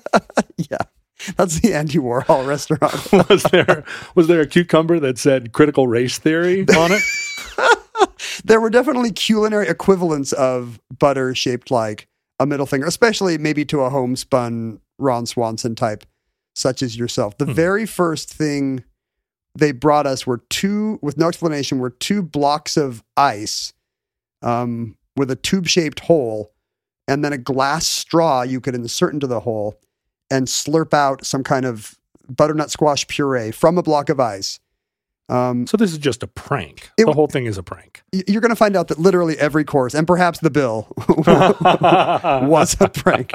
yeah 0.57 0.79
that's 1.37 1.61
the 1.61 1.73
andy 1.73 1.99
warhol 1.99 2.47
restaurant 2.47 2.93
was 3.29 3.45
there 3.45 3.85
was 4.15 4.27
there 4.27 4.41
a 4.41 4.47
cucumber 4.47 4.99
that 4.99 5.19
said 5.19 5.53
critical 5.53 5.87
race 5.87 6.19
theory 6.19 6.67
on 6.77 6.91
it? 6.93 7.03
there 8.45 8.61
were 8.61 8.71
definitely 8.71 9.13
culinary 9.13 9.69
equivalents 9.69 10.33
of 10.33 10.81
butter 10.99 11.35
shaped 11.35 11.71
like 11.71 12.09
a 12.39 12.47
middle 12.47 12.67
finger, 12.67 12.87
especially 12.87 13.39
maybe 13.39 13.65
to 13.65 13.81
a 13.81 13.91
homespun 13.91 14.81
Ron 14.99 15.27
Swanson 15.27 15.75
type, 15.75 16.05
such 16.55 16.83
as 16.83 16.97
yourself. 16.97 17.39
The 17.39 17.45
very 17.45 17.87
first 17.87 18.33
thing 18.33 18.85
they 19.55 19.73
brought 19.73 20.07
us 20.07 20.27
were 20.27 20.43
two, 20.51 20.99
with 21.03 21.19
no 21.19 21.29
explanation, 21.29 21.79
were 21.79 21.91
two 21.91 22.23
blocks 22.23 22.77
of 22.77 23.05
ice 23.17 23.73
um, 24.41 24.97
with 25.17 25.31
a 25.31 25.37
tube 25.37 25.67
shaped 25.67 26.01
hole 26.01 26.52
and 27.09 27.25
then 27.25 27.33
a 27.33 27.39
glass 27.39 27.87
straw 27.87 28.43
you 28.43 28.61
could 28.61 28.75
insert 28.75 29.13
into 29.15 29.27
the 29.27 29.41
hole 29.41 29.79
and 30.31 30.47
slurp 30.47 30.95
out 30.95 31.25
some 31.27 31.43
kind 31.45 31.65
of 31.67 31.99
butternut 32.29 32.71
squash 32.71 33.07
puree 33.07 33.51
from 33.51 33.77
a 33.79 33.83
block 33.83 34.09
of 34.09 34.19
ice. 34.21 34.59
Um, 35.29 35.67
So 35.67 35.77
this 35.77 35.93
is 35.93 35.99
just 35.99 36.23
a 36.23 36.27
prank. 36.27 36.91
It- 36.99 37.07
the 37.07 37.13
whole 37.13 37.27
thing 37.27 37.47
is 37.47 37.57
a 37.59 37.63
prank. 37.63 38.03
you're 38.13 38.41
going 38.41 38.51
to 38.51 38.57
find 38.57 38.77
out 38.77 38.89
that 38.89 38.99
literally 38.99 39.39
every 39.39 39.65
course 39.65 39.95
and 39.95 40.07
perhaps 40.07 40.41
the 40.41 40.51
bill 40.51 40.89
was 41.09 42.77
a 42.81 42.89
prank. 42.89 43.33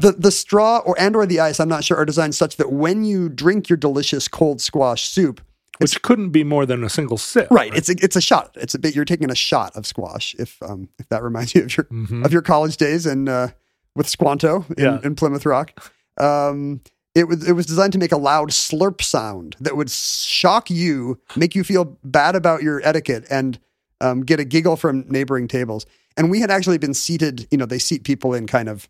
The 0.00 0.14
the 0.18 0.30
straw 0.30 0.78
or 0.78 0.98
and 0.98 1.14
or 1.16 1.26
the 1.26 1.40
ice, 1.40 1.60
I'm 1.60 1.68
not 1.68 1.84
sure, 1.84 1.96
are 1.96 2.04
designed 2.04 2.34
such 2.34 2.56
that 2.56 2.72
when 2.72 3.04
you 3.04 3.28
drink 3.28 3.68
your 3.68 3.76
delicious 3.76 4.28
cold 4.28 4.60
squash 4.60 5.08
soup, 5.08 5.40
Which 5.80 6.02
couldn't 6.02 6.30
be 6.30 6.44
more 6.44 6.66
than 6.66 6.84
a 6.84 6.88
single 6.88 7.16
sip. 7.18 7.48
right, 7.50 7.74
it's 7.74 7.88
a, 7.88 7.94
it's 8.02 8.16
a 8.16 8.20
shot. 8.20 8.54
It's 8.60 8.74
a 8.74 8.78
bit 8.78 8.94
you're 8.94 9.04
taking 9.04 9.30
a 9.30 9.34
shot 9.34 9.74
of 9.76 9.86
squash 9.86 10.34
if 10.38 10.62
um 10.62 10.88
if 10.98 11.08
that 11.08 11.22
reminds 11.22 11.54
you 11.54 11.62
of 11.62 11.76
your 11.76 11.86
of 12.24 12.32
your 12.32 12.42
college 12.42 12.76
days 12.76 13.06
and 13.06 13.28
uh, 13.28 13.48
with 13.96 14.08
Squanto 14.08 14.64
in, 14.76 14.84
Yeah. 14.84 14.98
in 15.02 15.14
Plymouth 15.14 15.46
Rock. 15.46 15.90
Um 16.18 16.80
it 17.14 17.24
was 17.26 17.48
it 17.48 17.52
was 17.52 17.66
designed 17.66 17.92
to 17.94 17.98
make 17.98 18.12
a 18.12 18.16
loud 18.16 18.50
slurp 18.50 19.02
sound 19.02 19.56
that 19.60 19.76
would 19.76 19.90
shock 19.90 20.70
you, 20.70 21.18
make 21.34 21.54
you 21.56 21.64
feel 21.64 21.98
bad 22.04 22.36
about 22.36 22.62
your 22.62 22.80
etiquette, 22.86 23.24
and 23.30 23.58
um, 24.00 24.20
get 24.20 24.38
a 24.38 24.44
giggle 24.44 24.76
from 24.76 25.04
neighboring 25.08 25.48
tables. 25.48 25.86
And 26.16 26.30
we 26.30 26.40
had 26.40 26.50
actually 26.52 26.78
been 26.78 26.94
seated. 26.94 27.48
You 27.50 27.58
know, 27.58 27.66
they 27.66 27.78
seat 27.80 28.04
people 28.04 28.32
in 28.32 28.46
kind 28.46 28.68
of 28.68 28.88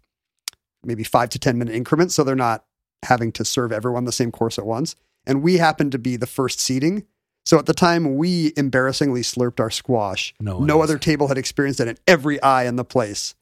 maybe 0.85 1.03
five 1.03 1.31
to 1.31 1.39
ten 1.39 1.57
minute 1.59 1.75
increments, 1.75 2.15
so 2.15 2.23
they're 2.23 2.37
not 2.37 2.65
having 3.05 3.33
to 3.33 3.45
serve 3.45 3.73
everyone 3.73 4.05
the 4.05 4.13
same 4.13 4.31
course 4.31 4.59
at 4.59 4.67
once. 4.67 4.97
And 5.27 5.43
we 5.43 5.59
happened 5.59 5.93
to 5.93 5.99
be 5.99 6.17
the 6.17 6.27
first 6.27 6.61
seating. 6.61 7.07
So 7.45 7.59
at 7.59 7.67
the 7.67 7.75
time 7.75 8.17
we 8.17 8.53
embarrassingly 8.57 9.23
slurped 9.23 9.61
our 9.61 9.71
squash, 9.71 10.35
No 10.41 10.61
no 10.61 10.83
other 10.83 10.99
table 10.99 11.29
had 11.29 11.39
experienced 11.39 11.81
it, 11.81 11.89
and 11.89 12.01
every 12.07 12.41
eye 12.43 12.65
in 12.65 12.77
the 12.77 12.85
place 12.85 13.35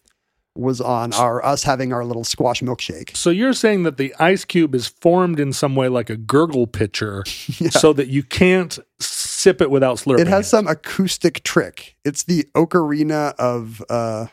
was 0.58 0.80
on 0.80 1.12
our 1.14 1.44
us 1.44 1.62
having 1.62 1.92
our 1.92 2.04
little 2.04 2.24
squash 2.24 2.60
milkshake. 2.60 3.16
So 3.16 3.30
you're 3.30 3.52
saying 3.52 3.84
that 3.84 3.96
the 3.96 4.14
ice 4.18 4.44
cube 4.44 4.74
is 4.74 4.88
formed 4.88 5.38
in 5.38 5.52
some 5.52 5.76
way 5.76 5.88
like 5.88 6.10
a 6.10 6.16
gurgle 6.16 6.66
pitcher 6.66 7.24
so 7.26 7.92
that 7.92 8.08
you 8.08 8.22
can't 8.22 8.78
sip 8.98 9.60
it 9.60 9.70
without 9.70 9.98
slurping. 9.98 10.20
It 10.20 10.26
has 10.26 10.48
some 10.48 10.66
acoustic 10.66 11.42
trick. 11.44 11.96
It's 12.04 12.24
the 12.24 12.44
ocarina 12.54 13.34
of 13.34 13.82
uh 13.88 14.26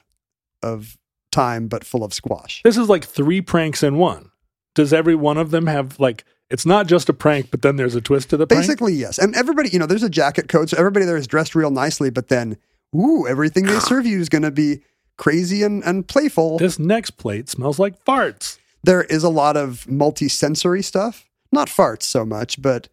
of 0.63 0.97
time, 1.31 1.67
but 1.67 1.83
full 1.83 2.03
of 2.03 2.13
squash. 2.13 2.61
This 2.63 2.77
is 2.77 2.89
like 2.89 3.05
three 3.05 3.41
pranks 3.41 3.83
in 3.83 3.97
one. 3.97 4.31
Does 4.73 4.93
every 4.93 5.15
one 5.15 5.37
of 5.37 5.51
them 5.51 5.67
have 5.67 5.99
like 5.99 6.25
it's 6.49 6.65
not 6.65 6.87
just 6.87 7.09
a 7.09 7.13
prank, 7.13 7.49
but 7.51 7.61
then 7.61 7.75
there's 7.75 7.95
a 7.95 8.01
twist 8.01 8.29
to 8.29 8.37
the 8.37 8.45
prank? 8.47 8.61
Basically, 8.63 8.93
yes. 8.93 9.17
And 9.17 9.35
everybody, 9.35 9.69
you 9.69 9.79
know, 9.79 9.85
there's 9.85 10.03
a 10.03 10.09
jacket 10.09 10.47
code, 10.47 10.69
so 10.69 10.77
everybody 10.77 11.05
there 11.05 11.17
is 11.17 11.27
dressed 11.27 11.55
real 11.55 11.71
nicely, 11.71 12.09
but 12.09 12.27
then 12.27 12.57
ooh, 12.95 13.27
everything 13.27 13.65
they 13.65 13.79
serve 13.79 14.05
you 14.05 14.19
is 14.19 14.29
gonna 14.29 14.51
be 14.51 14.81
crazy 15.17 15.63
and, 15.63 15.83
and 15.83 16.07
playful. 16.07 16.57
This 16.57 16.77
next 16.79 17.11
plate 17.11 17.49
smells 17.49 17.79
like 17.79 18.03
farts. 18.03 18.57
there 18.83 19.03
is 19.03 19.23
a 19.23 19.29
lot 19.29 19.57
of 19.57 19.87
multi-sensory 19.89 20.81
stuff 20.83 21.29
not 21.51 21.67
farts 21.69 22.03
so 22.03 22.25
much 22.25 22.61
but 22.61 22.89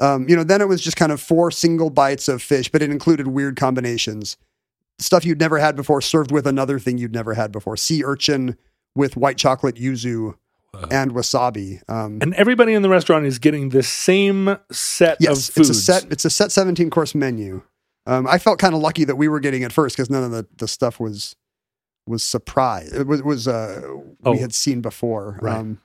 um, 0.00 0.26
you 0.28 0.34
know 0.34 0.42
then 0.44 0.60
it 0.62 0.68
was 0.68 0.80
just 0.80 0.96
kind 0.96 1.12
of 1.12 1.20
four 1.20 1.50
single 1.50 1.90
bites 1.90 2.28
of 2.28 2.40
fish 2.42 2.70
but 2.70 2.80
it 2.82 2.90
included 2.90 3.26
weird 3.28 3.56
combinations 3.56 4.36
stuff 4.98 5.24
you'd 5.24 5.38
never 5.40 5.58
had 5.58 5.76
before 5.76 6.00
served 6.00 6.32
with 6.32 6.46
another 6.46 6.78
thing 6.78 6.96
you'd 6.98 7.12
never 7.12 7.34
had 7.34 7.52
before 7.52 7.76
sea 7.76 8.02
urchin 8.04 8.56
with 8.94 9.16
white 9.16 9.36
chocolate 9.36 9.76
yuzu 9.76 10.34
and 10.90 11.12
wasabi 11.12 11.80
um, 11.88 12.18
And 12.22 12.34
everybody 12.34 12.74
in 12.74 12.82
the 12.82 12.88
restaurant 12.88 13.26
is 13.26 13.38
getting 13.38 13.70
the 13.70 13.82
same 13.82 14.56
set 14.70 15.16
yes 15.20 15.48
of 15.48 15.54
foods. 15.54 15.70
it's 15.70 15.78
a 15.78 15.82
set 15.82 16.12
it's 16.12 16.24
a 16.24 16.30
set 16.30 16.52
17 16.52 16.90
course 16.90 17.14
menu 17.14 17.62
um, 18.06 18.26
i 18.26 18.38
felt 18.38 18.58
kind 18.58 18.74
of 18.74 18.80
lucky 18.80 19.04
that 19.04 19.16
we 19.16 19.28
were 19.28 19.40
getting 19.40 19.62
it 19.62 19.72
first 19.72 19.96
because 19.96 20.10
none 20.10 20.22
of 20.24 20.30
the, 20.30 20.46
the 20.58 20.68
stuff 20.68 21.00
was 21.00 21.34
was 22.06 22.22
surprise 22.22 22.92
it 22.92 23.06
was, 23.06 23.22
was 23.22 23.46
uh, 23.48 23.80
Oh. 24.24 24.32
we 24.32 24.38
had 24.38 24.54
seen 24.54 24.80
before 24.80 25.38
Right. 25.42 25.56
um, 25.58 25.80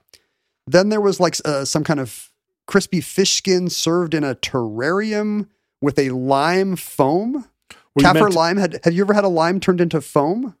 then 0.66 0.88
there 0.88 1.00
was 1.00 1.20
like 1.20 1.36
uh, 1.44 1.64
some 1.64 1.84
kind 1.84 2.00
of 2.00 2.30
crispy 2.66 3.00
fish 3.00 3.34
skin 3.34 3.68
served 3.70 4.14
in 4.14 4.24
a 4.24 4.34
terrarium 4.34 5.48
with 5.80 5.98
a 5.98 6.10
lime 6.10 6.74
foam 6.76 7.46
Were 7.94 8.02
kaffir 8.02 8.30
to- 8.30 8.36
lime 8.36 8.56
had 8.56 8.80
have 8.84 8.92
you 8.94 9.02
ever 9.04 9.12
had 9.14 9.24
a 9.24 9.28
lime 9.28 9.60
turned 9.60 9.80
into 9.80 10.00
foam. 10.00 10.56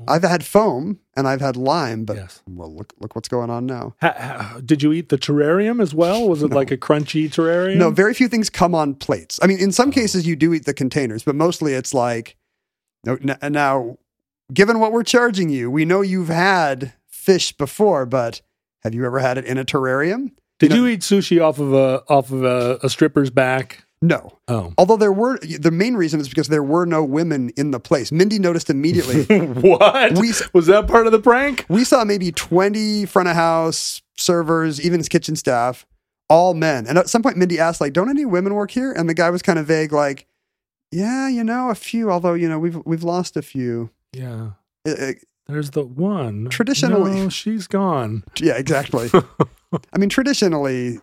Uh-huh. 0.00 0.14
i've 0.14 0.22
had 0.22 0.44
foam 0.44 0.98
and 1.16 1.28
i've 1.28 1.40
had 1.40 1.56
lime 1.56 2.04
but 2.04 2.16
Yes. 2.16 2.42
well 2.46 2.74
look 2.74 2.92
look 3.00 3.14
what's 3.14 3.28
going 3.28 3.50
on 3.50 3.66
now 3.66 3.94
Ha- 4.00 4.14
ha- 4.16 4.60
did 4.64 4.82
you 4.82 4.92
eat 4.92 5.08
the 5.10 5.18
terrarium 5.18 5.80
as 5.82 5.94
well? 5.94 6.28
Was 6.28 6.42
it 6.42 6.50
like 6.60 6.70
a 6.70 6.76
crunchy 6.76 7.28
terrarium? 7.30 7.76
No, 7.76 7.90
very 7.90 8.14
few 8.14 8.28
things 8.28 8.48
come 8.50 8.74
on 8.74 8.94
plates. 8.94 9.38
I 9.42 9.46
mean, 9.46 9.58
in 9.58 9.72
some 9.72 9.90
oh. 9.90 9.92
cases 9.92 10.26
you 10.26 10.36
do 10.36 10.52
eat 10.54 10.64
the 10.64 10.74
containers, 10.74 11.22
but 11.22 11.34
mostly 11.34 11.74
it's 11.74 11.92
like 11.94 12.36
No, 13.04 13.16
n- 13.16 13.52
now, 13.52 13.98
given 14.52 14.78
what 14.80 14.92
we're 14.92 15.02
charging 15.04 15.48
you, 15.50 15.70
we 15.70 15.84
know 15.84 16.00
you've 16.00 16.28
had 16.28 16.92
fish 17.08 17.52
before, 17.52 18.06
but 18.06 18.40
have 18.82 18.94
you 18.94 19.04
ever 19.04 19.18
had 19.18 19.36
it 19.38 19.44
in 19.44 19.58
a 19.58 19.64
terrarium? 19.64 20.30
Did 20.58 20.70
know- 20.70 20.76
you 20.76 20.86
eat 20.86 21.00
sushi 21.00 21.40
off 21.42 21.58
of 21.58 21.72
a 21.72 22.02
off 22.08 22.30
of 22.32 22.42
a, 22.44 22.78
a 22.82 22.88
stripper's 22.90 23.30
back? 23.30 23.84
No. 24.02 24.38
Oh. 24.48 24.72
Although 24.78 24.96
there 24.96 25.12
were, 25.12 25.38
the 25.38 25.70
main 25.70 25.94
reason 25.94 26.20
is 26.20 26.28
because 26.28 26.48
there 26.48 26.62
were 26.62 26.86
no 26.86 27.04
women 27.04 27.50
in 27.56 27.70
the 27.70 27.78
place. 27.80 28.10
Mindy 28.10 28.38
noticed 28.38 28.70
immediately. 28.70 29.24
what? 29.46 30.12
We- 30.18 30.32
was 30.54 30.66
that 30.66 30.86
part 30.88 31.06
of 31.06 31.12
the 31.12 31.20
prank? 31.20 31.66
we 31.68 31.84
saw 31.84 32.04
maybe 32.04 32.32
20 32.32 33.04
front 33.06 33.28
of 33.28 33.34
house 33.36 34.00
servers, 34.16 34.80
even 34.80 35.02
kitchen 35.02 35.36
staff, 35.36 35.84
all 36.30 36.54
men. 36.54 36.86
And 36.86 36.96
at 36.96 37.08
some 37.10 37.22
point, 37.22 37.36
Mindy 37.36 37.58
asked, 37.58 37.80
like, 37.80 37.92
don't 37.92 38.08
any 38.08 38.24
women 38.24 38.54
work 38.54 38.70
here? 38.70 38.92
And 38.92 39.08
the 39.08 39.14
guy 39.14 39.28
was 39.30 39.42
kind 39.42 39.58
of 39.58 39.66
vague, 39.66 39.92
like, 39.92 40.26
yeah, 40.92 41.28
you 41.28 41.44
know, 41.44 41.68
a 41.70 41.74
few, 41.74 42.10
although, 42.10 42.34
you 42.34 42.48
know, 42.48 42.58
we've, 42.58 42.78
we've 42.86 43.02
lost 43.04 43.36
a 43.36 43.42
few. 43.42 43.90
Yeah. 44.12 44.52
Uh, 44.88 44.90
uh, 44.92 45.12
There's 45.46 45.70
the 45.72 45.84
one. 45.84 46.48
Traditionally- 46.48 47.12
No, 47.22 47.28
she's 47.28 47.66
gone. 47.66 48.24
yeah, 48.38 48.54
exactly. 48.56 49.10
I 49.92 49.98
mean, 49.98 50.08
traditionally, 50.08 51.00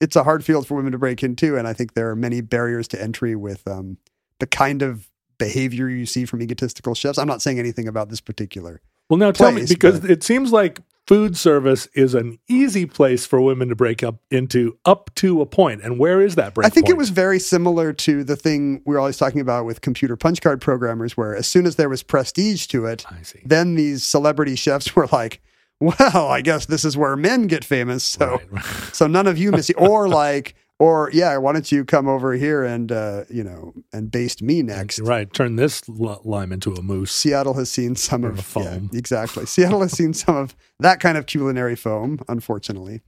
it's 0.00 0.16
a 0.16 0.24
hard 0.24 0.44
field 0.44 0.66
for 0.66 0.74
women 0.74 0.92
to 0.92 0.98
break 0.98 1.22
into. 1.22 1.56
And 1.56 1.66
I 1.66 1.72
think 1.72 1.94
there 1.94 2.10
are 2.10 2.16
many 2.16 2.40
barriers 2.40 2.88
to 2.88 3.02
entry 3.02 3.34
with 3.34 3.66
um, 3.66 3.98
the 4.38 4.46
kind 4.46 4.82
of 4.82 5.08
behavior 5.38 5.88
you 5.88 6.06
see 6.06 6.24
from 6.24 6.42
egotistical 6.42 6.94
chefs. 6.94 7.18
I'm 7.18 7.28
not 7.28 7.42
saying 7.42 7.58
anything 7.58 7.88
about 7.88 8.08
this 8.08 8.20
particular. 8.20 8.80
Well, 9.08 9.18
now 9.18 9.30
tell 9.30 9.52
me 9.52 9.64
because 9.66 10.00
but- 10.00 10.10
it 10.10 10.22
seems 10.22 10.52
like 10.52 10.80
food 11.06 11.34
service 11.38 11.86
is 11.94 12.14
an 12.14 12.38
easy 12.48 12.84
place 12.84 13.24
for 13.24 13.40
women 13.40 13.70
to 13.70 13.74
break 13.74 14.02
up 14.02 14.16
into 14.30 14.76
up 14.84 15.10
to 15.14 15.40
a 15.40 15.46
point. 15.46 15.80
And 15.82 15.98
where 15.98 16.20
is 16.20 16.34
that 16.34 16.52
break? 16.52 16.66
I 16.66 16.68
think 16.68 16.90
it 16.90 16.98
was 16.98 17.08
very 17.08 17.38
similar 17.38 17.94
to 17.94 18.22
the 18.22 18.36
thing 18.36 18.82
we 18.84 18.94
are 18.94 18.98
always 18.98 19.16
talking 19.16 19.40
about 19.40 19.64
with 19.64 19.80
computer 19.80 20.16
punch 20.16 20.42
card 20.42 20.60
programmers, 20.60 21.16
where 21.16 21.34
as 21.34 21.46
soon 21.46 21.64
as 21.64 21.76
there 21.76 21.88
was 21.88 22.02
prestige 22.02 22.66
to 22.66 22.84
it, 22.84 23.06
I 23.10 23.22
see. 23.22 23.40
then 23.44 23.74
these 23.74 24.04
celebrity 24.04 24.54
chefs 24.54 24.94
were 24.96 25.08
like, 25.10 25.40
"Well, 25.80 26.28
I 26.28 26.40
guess 26.40 26.66
this 26.66 26.84
is 26.84 26.96
where 26.96 27.16
men 27.16 27.46
get 27.46 27.64
famous." 27.64 28.04
So, 28.04 28.40
Right, 28.50 28.64
so 28.92 29.06
none 29.06 29.26
of 29.26 29.38
you 29.38 29.52
miss, 29.52 29.70
or 29.76 30.08
like, 30.08 30.54
or 30.78 31.10
yeah, 31.12 31.36
why 31.38 31.52
don't 31.52 31.70
you 31.70 31.84
come 31.84 32.08
over 32.08 32.32
here 32.34 32.64
and 32.64 32.90
uh, 32.90 33.24
you 33.30 33.44
know 33.44 33.74
and 33.92 34.10
baste 34.10 34.42
me 34.42 34.62
next? 34.62 35.00
Right. 35.00 35.32
Turn 35.32 35.56
this 35.56 35.82
l- 35.88 36.20
lime 36.24 36.52
into 36.52 36.72
a 36.74 36.82
moose. 36.82 37.12
Seattle 37.12 37.54
has 37.54 37.70
seen 37.70 37.94
some 37.96 38.24
Or 38.24 38.30
of 38.30 38.40
foam. 38.40 38.90
yeah, 38.92 38.98
exactly. 38.98 39.46
Seattle 39.46 39.82
has 39.82 39.92
seen 39.92 40.14
some 40.14 40.36
of 40.36 40.56
that 40.80 41.00
kind 41.00 41.16
of 41.18 41.26
culinary 41.26 41.76
foam, 41.76 42.20
unfortunately. 42.28 43.00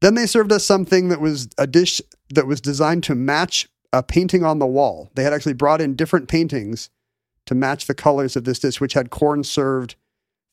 Then 0.00 0.14
they 0.14 0.26
served 0.26 0.50
us 0.50 0.64
something 0.66 1.10
that 1.10 1.20
was 1.20 1.48
a 1.58 1.66
dish 1.66 2.00
that 2.30 2.46
was 2.46 2.60
designed 2.60 3.04
to 3.04 3.14
match 3.14 3.68
a 3.92 4.02
painting 4.02 4.44
on 4.44 4.58
the 4.58 4.66
wall. 4.66 5.10
They 5.14 5.22
had 5.22 5.32
actually 5.32 5.52
brought 5.52 5.80
in 5.80 5.94
different 5.94 6.26
paintings 6.28 6.90
to 7.46 7.54
match 7.54 7.86
the 7.86 7.94
colors 7.94 8.34
of 8.34 8.44
this 8.44 8.58
dish, 8.58 8.80
which 8.80 8.94
had 8.94 9.10
corn 9.10 9.44
served 9.44 9.94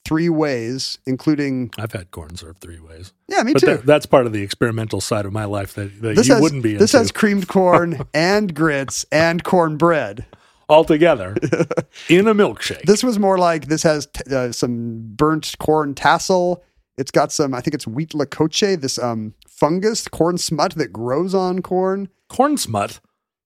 three 0.10 0.28
ways, 0.30 0.98
including 1.06 1.70
I've 1.78 1.92
had 1.94 2.10
corn 2.10 2.36
served 2.36 2.62
three 2.62 2.80
ways. 2.80 3.14
yeah, 3.28 3.44
me 3.44 3.54
But 3.54 3.60
too. 3.60 3.66
that, 3.68 3.86
that's 3.86 4.06
part 4.08 4.26
of 4.26 4.34
the 4.34 4.42
experimental 4.42 5.00
side 5.02 5.26
of 5.28 5.32
my 5.34 5.46
life 5.46 5.76
that, 5.76 6.02
that 6.02 6.16
this 6.16 6.28
you 6.28 6.34
has 6.34 6.42
wouldn't 6.42 6.64
be 6.64 6.74
in. 6.74 6.80
this 6.80 6.94
has 6.94 7.12
creamed 7.12 7.48
corn 7.48 8.02
and 8.14 8.56
grits 8.56 9.06
and 9.12 9.44
cornbread. 9.44 10.26
altogether 10.68 11.36
in 12.10 12.28
a 12.28 12.34
milkshake. 12.34 12.82
This 12.84 13.04
was 13.04 13.20
more 13.20 13.38
like 13.38 13.68
this 13.68 13.84
has 13.84 14.08
t- 14.08 14.36
uh, 14.36 14.52
some 14.52 15.00
burnt 15.16 15.56
corn 15.60 15.94
tassel. 15.94 16.64
It's 16.98 17.12
got 17.12 17.32
some, 17.32 17.54
I 17.54 17.62
think 17.62 17.76
it's 17.76 17.86
huitlacoche, 17.86 18.82
this 18.82 18.98
um, 18.98 19.34
fungus, 19.48 20.08
corn 20.08 20.38
smut 20.38 20.74
that 20.76 20.92
grows 20.92 21.34
on 21.36 21.62
corn. 21.62 22.10
corn 22.30 22.58
smut. 22.58 23.00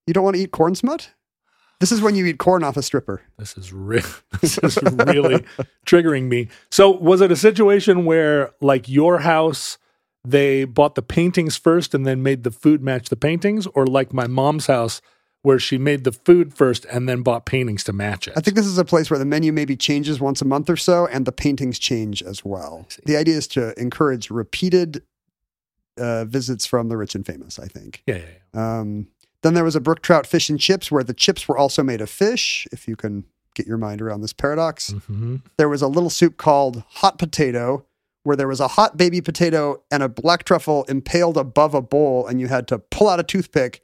You 0.07 0.13
don't 0.13 0.23
want 0.23 0.35
to 0.37 0.41
eat 0.41 0.51
corn 0.51 0.75
smut? 0.75 1.11
This 1.83 1.91
is 1.91 2.01
when 2.01 2.15
you 2.15 2.25
eat 2.25 2.37
corn 2.37 2.63
off 2.63 2.77
a 2.77 2.81
stripper. 2.81 3.23
This 3.37 3.57
is 3.57 3.73
re- 3.73 4.01
this 4.41 4.57
is 4.57 4.81
really 4.81 5.43
triggering 5.85 6.29
me. 6.29 6.47
So, 6.71 6.89
was 6.89 7.19
it 7.19 7.29
a 7.29 7.35
situation 7.35 8.05
where, 8.05 8.51
like 8.61 8.87
your 8.87 9.19
house, 9.19 9.77
they 10.23 10.63
bought 10.63 10.95
the 10.95 11.01
paintings 11.01 11.57
first 11.57 11.93
and 11.93 12.07
then 12.07 12.23
made 12.23 12.45
the 12.45 12.51
food 12.51 12.81
match 12.81 13.09
the 13.09 13.17
paintings, 13.17 13.67
or 13.75 13.85
like 13.85 14.13
my 14.13 14.27
mom's 14.27 14.67
house, 14.67 15.01
where 15.41 15.59
she 15.59 15.77
made 15.77 16.05
the 16.05 16.13
food 16.13 16.53
first 16.53 16.85
and 16.85 17.09
then 17.09 17.21
bought 17.21 17.45
paintings 17.45 17.83
to 17.83 17.91
match 17.91 18.29
it? 18.29 18.33
I 18.37 18.39
think 18.39 18.55
this 18.55 18.65
is 18.65 18.77
a 18.77 18.85
place 18.85 19.09
where 19.09 19.19
the 19.19 19.25
menu 19.25 19.51
maybe 19.51 19.75
changes 19.75 20.21
once 20.21 20.41
a 20.41 20.45
month 20.45 20.69
or 20.69 20.77
so, 20.77 21.07
and 21.07 21.25
the 21.25 21.33
paintings 21.33 21.77
change 21.79 22.23
as 22.23 22.45
well. 22.45 22.87
The 23.05 23.17
idea 23.17 23.35
is 23.35 23.47
to 23.49 23.77
encourage 23.77 24.29
repeated 24.29 25.03
uh, 25.97 26.23
visits 26.23 26.65
from 26.65 26.87
the 26.87 26.95
rich 26.95 27.13
and 27.13 27.25
famous, 27.25 27.59
I 27.59 27.67
think. 27.67 28.03
yeah, 28.07 28.19
yeah, 28.19 28.23
yeah. 28.53 28.79
Um, 28.79 29.07
then 29.43 29.53
there 29.53 29.63
was 29.63 29.75
a 29.75 29.81
brook 29.81 30.01
trout 30.01 30.25
fish 30.25 30.49
and 30.49 30.59
chips 30.59 30.91
where 30.91 31.03
the 31.03 31.13
chips 31.13 31.47
were 31.47 31.57
also 31.57 31.83
made 31.83 32.01
of 32.01 32.09
fish, 32.09 32.67
if 32.71 32.87
you 32.87 32.95
can 32.95 33.25
get 33.55 33.67
your 33.67 33.77
mind 33.77 34.01
around 34.01 34.21
this 34.21 34.33
paradox. 34.33 34.91
Mhm. 34.91 35.41
There 35.57 35.69
was 35.69 35.81
a 35.83 35.87
little 35.87 36.09
soup 36.09 36.37
called 36.37 36.83
hot 36.89 37.19
potato, 37.19 37.85
where 38.23 38.35
there 38.35 38.47
was 38.47 38.59
a 38.59 38.69
hot 38.69 38.97
baby 38.97 39.21
potato 39.21 39.83
and 39.91 40.01
a 40.01 40.09
black 40.09 40.43
truffle 40.43 40.85
impaled 40.85 41.37
above 41.37 41.73
a 41.75 41.81
bowl, 41.81 42.25
and 42.25 42.39
you 42.41 42.47
had 42.47 42.67
to 42.69 42.79
pull 42.79 43.09
out 43.09 43.19
a 43.19 43.23
toothpick, 43.23 43.83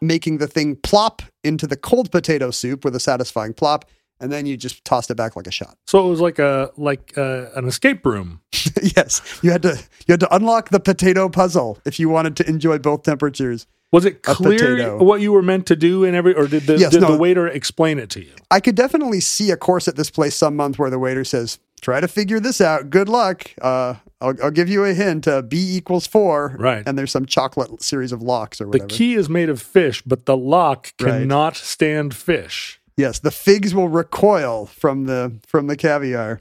making 0.00 0.38
the 0.38 0.46
thing 0.48 0.76
plop 0.76 1.22
into 1.44 1.66
the 1.66 1.76
cold 1.76 2.10
potato 2.10 2.50
soup 2.50 2.84
with 2.84 2.96
a 2.96 3.00
satisfying 3.00 3.52
plop, 3.52 3.84
and 4.18 4.32
then 4.32 4.46
you 4.46 4.56
just 4.56 4.82
tossed 4.84 5.10
it 5.10 5.14
back 5.14 5.36
like 5.36 5.46
a 5.46 5.50
shot. 5.50 5.76
So 5.86 6.04
it 6.06 6.10
was 6.10 6.20
like 6.20 6.38
a 6.38 6.70
like 6.76 7.12
uh, 7.16 7.46
an 7.54 7.66
escape 7.66 8.04
room. 8.06 8.40
yes, 8.96 9.20
you 9.42 9.50
had 9.52 9.62
to 9.62 9.76
you 10.06 10.12
had 10.14 10.20
to 10.20 10.34
unlock 10.34 10.70
the 10.70 10.80
potato 10.80 11.28
puzzle 11.28 11.78
if 11.84 12.00
you 12.00 12.08
wanted 12.08 12.34
to 12.38 12.48
enjoy 12.48 12.78
both 12.78 13.02
temperatures. 13.02 13.66
Was 13.92 14.04
it 14.04 14.22
clear 14.22 14.96
what 14.98 15.20
you 15.20 15.32
were 15.32 15.42
meant 15.42 15.66
to 15.66 15.76
do 15.76 16.02
in 16.04 16.14
every, 16.14 16.34
or 16.34 16.46
did 16.48 16.64
the 16.64 16.76
Yes, 16.76 16.92
did 16.92 17.02
no. 17.02 17.12
the 17.12 17.18
waiter 17.18 17.46
explain 17.46 17.98
it 17.98 18.10
to 18.10 18.20
you? 18.24 18.32
I 18.50 18.60
could 18.60 18.74
definitely 18.74 19.20
see 19.20 19.50
a 19.50 19.56
course 19.56 19.86
at 19.88 19.96
this 19.96 20.10
place 20.10 20.34
some 20.34 20.56
month 20.56 20.78
where 20.78 20.90
the 20.90 20.98
waiter 20.98 21.24
says, 21.24 21.58
"Try 21.80 22.00
to 22.00 22.08
figure 22.08 22.40
this 22.40 22.60
out. 22.60 22.90
Good 22.90 23.08
luck. 23.08 23.50
Uh, 23.62 23.94
I'll, 24.20 24.34
I'll 24.42 24.50
give 24.50 24.68
you 24.68 24.84
a 24.84 24.92
hint. 24.92 25.28
Uh, 25.28 25.40
B 25.42 25.76
equals 25.76 26.06
four. 26.06 26.56
Right. 26.58 26.82
And 26.86 26.98
there's 26.98 27.12
some 27.12 27.26
chocolate 27.26 27.82
series 27.82 28.12
of 28.12 28.20
locks 28.22 28.60
or 28.60 28.66
whatever. 28.66 28.88
The 28.88 28.94
key 28.94 29.14
is 29.14 29.28
made 29.28 29.48
of 29.48 29.62
fish, 29.62 30.02
but 30.04 30.26
the 30.26 30.36
lock 30.36 30.92
Right. 31.00 31.20
cannot 31.20 31.54
stand 31.56 32.14
fish. 32.14 32.80
yes, 32.96 33.18
the 33.20 33.30
figs 33.30 33.74
will 33.74 33.88
recoil 33.88 34.66
from 34.66 35.04
the 35.04 35.32
from 35.46 35.68
the 35.68 35.76
caviar. 35.76 36.40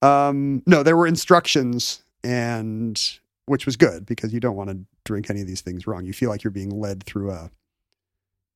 Um, 0.00 0.62
no, 0.66 0.82
there 0.82 0.96
were 0.96 1.06
instructions, 1.06 2.02
and 2.24 3.00
which 3.46 3.66
was 3.66 3.76
good 3.76 4.06
because 4.06 4.32
you 4.32 4.40
don't 4.40 4.56
want 4.56 4.70
to 4.70 4.78
drink 5.04 5.30
any 5.30 5.40
of 5.40 5.46
these 5.46 5.60
things 5.60 5.86
wrong. 5.86 6.04
You 6.04 6.12
feel 6.12 6.30
like 6.30 6.44
you're 6.44 6.50
being 6.50 6.70
led 6.70 7.04
through 7.04 7.30
a 7.30 7.50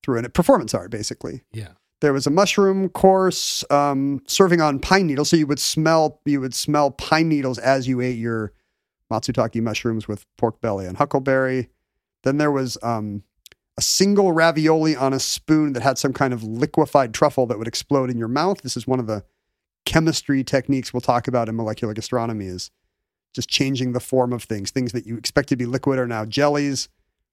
through 0.03 0.21
a 0.21 0.29
performance 0.29 0.75
art, 0.75 0.91
basically. 0.91 1.43
Yeah. 1.53 1.71
There 2.01 2.13
was 2.13 2.27
a 2.27 2.31
mushroom 2.31 2.89
course 2.91 3.65
um, 3.71 4.23
serving 4.27 4.61
on 4.61 4.79
pine 4.79 5.07
needles, 5.07 5.31
so 5.31 5.37
you 5.37 5.47
would 5.47 5.59
smell 5.59 6.21
you 6.25 6.41
would 6.41 6.55
smell 6.55 6.91
pine 6.91 7.29
needles 7.29 7.59
as 7.59 7.89
you 7.89 8.01
ate 8.01 8.19
your 8.19 8.53
matsutake 9.11 9.61
mushrooms 9.63 10.07
with 10.07 10.27
pork 10.37 10.61
belly 10.61 10.87
and 10.87 10.97
huckleberry. 10.97 11.71
Then 12.23 12.39
there 12.39 12.51
was 12.51 12.77
um, 12.83 13.23
a 13.79 13.83
single 13.83 14.33
ravioli 14.33 14.97
on 14.97 15.13
a 15.13 15.21
spoon 15.21 15.73
that 15.75 15.83
had 15.83 15.99
some 15.99 16.13
kind 16.13 16.33
of 16.33 16.43
liquefied 16.43 17.15
truffle 17.15 17.47
that 17.47 17.59
would 17.59 17.69
explode 17.69 18.11
in 18.11 18.19
your 18.19 18.29
mouth. 18.29 18.63
This 18.63 18.77
is 18.77 18.87
one 18.87 19.01
of 19.01 19.07
the 19.07 19.25
chemistry 19.85 20.43
techniques 20.43 20.93
we'll 20.93 21.01
talk 21.01 21.29
about 21.29 21.49
in 21.49 21.57
molecular 21.57 21.95
gastronomy 21.95 22.47
is 22.47 22.71
just 23.37 23.49
changing 23.49 23.93
the 23.93 24.01
form 24.01 24.33
of 24.33 24.43
things. 24.43 24.73
Things 24.73 24.91
that 24.93 25.07
you 25.07 25.17
expect 25.17 25.51
to 25.51 25.57
be 25.57 25.67
liquid 25.67 26.01
are 26.01 26.09
now 26.09 26.25
jellies. 26.25 26.89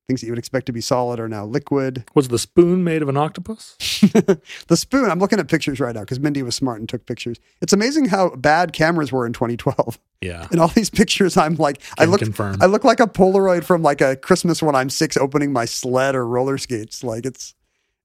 Things 0.06 0.20
that 0.20 0.28
you 0.28 0.34
would 0.34 0.40
expect 0.40 0.66
to 0.66 0.74
be 0.74 0.82
solid 0.82 1.18
are 1.18 1.30
now 1.30 1.46
liquid. 1.46 2.04
Was 2.14 2.28
the 2.28 2.38
spoon 2.38 2.84
made 2.84 3.02
of 3.02 3.08
an 3.08 3.16
octopus? 3.16 3.78
the 4.68 4.76
spoon, 4.76 5.10
I'm 5.10 5.20
looking 5.20 5.40
at 5.40 5.48
pictures 5.48 5.80
right 5.80 5.96
now 5.96 6.02
because 6.02 6.20
Mindy 6.20 6.44
was 6.44 6.56
smart 6.56 6.82
and 6.82 6.90
took 6.90 7.06
pictures. 7.06 7.40
It's 7.62 7.72
amazing 7.72 8.08
how 8.08 8.36
bad 8.36 8.74
cameras 8.74 9.14
were 9.14 9.26
in 9.26 9.32
2012. 9.32 9.98
Yeah. 10.22 10.48
In 10.52 10.60
all 10.60 10.68
these 10.68 10.90
pictures, 10.90 11.38
I'm 11.38 11.56
like, 11.56 11.82
I 11.98 12.04
look, 12.04 12.20
confirm. 12.20 12.58
I 12.62 12.66
look 12.66 12.84
like 12.84 13.00
a 13.00 13.08
Polaroid 13.08 13.64
from 13.64 13.82
like 13.82 14.02
a 14.02 14.18
Christmas 14.18 14.62
when 14.62 14.76
I'm 14.76 14.90
six 14.90 15.16
opening 15.16 15.54
my 15.54 15.64
sled 15.64 16.16
or 16.16 16.28
roller 16.28 16.58
skates. 16.58 17.02
Like 17.02 17.26
it's, 17.26 17.56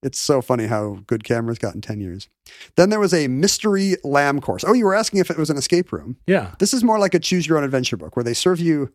it's 0.02 0.20
so 0.20 0.40
funny 0.40 0.66
how 0.66 0.98
good 1.06 1.24
cameras 1.24 1.58
got 1.58 1.74
in 1.74 1.80
10 1.80 2.00
years. 2.00 2.28
Then 2.76 2.90
there 2.90 3.00
was 3.00 3.12
a 3.12 3.28
mystery 3.28 3.96
lamb 4.04 4.40
course. 4.40 4.64
Oh, 4.66 4.72
you 4.72 4.84
were 4.84 4.94
asking 4.94 5.20
if 5.20 5.30
it 5.30 5.38
was 5.38 5.50
an 5.50 5.56
escape 5.56 5.92
room. 5.92 6.16
Yeah. 6.26 6.54
This 6.58 6.72
is 6.72 6.84
more 6.84 6.98
like 6.98 7.14
a 7.14 7.18
choose 7.18 7.46
your 7.46 7.58
own 7.58 7.64
adventure 7.64 7.96
book 7.96 8.16
where 8.16 8.24
they 8.24 8.34
serve 8.34 8.60
you, 8.60 8.92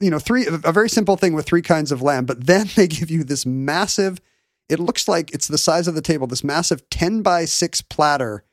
you 0.00 0.10
know, 0.10 0.18
three 0.18 0.46
a 0.46 0.72
very 0.72 0.88
simple 0.88 1.16
thing 1.16 1.34
with 1.34 1.46
three 1.46 1.62
kinds 1.62 1.92
of 1.92 2.02
lamb, 2.02 2.26
but 2.26 2.46
then 2.46 2.68
they 2.76 2.88
give 2.88 3.10
you 3.10 3.24
this 3.24 3.46
massive. 3.46 4.20
It 4.68 4.80
looks 4.80 5.08
like 5.08 5.32
it's 5.32 5.48
the 5.48 5.58
size 5.58 5.88
of 5.88 5.94
the 5.94 6.02
table. 6.02 6.26
This 6.26 6.44
massive 6.44 6.88
ten 6.90 7.22
by 7.22 7.44
six 7.44 7.80
platter 7.80 8.44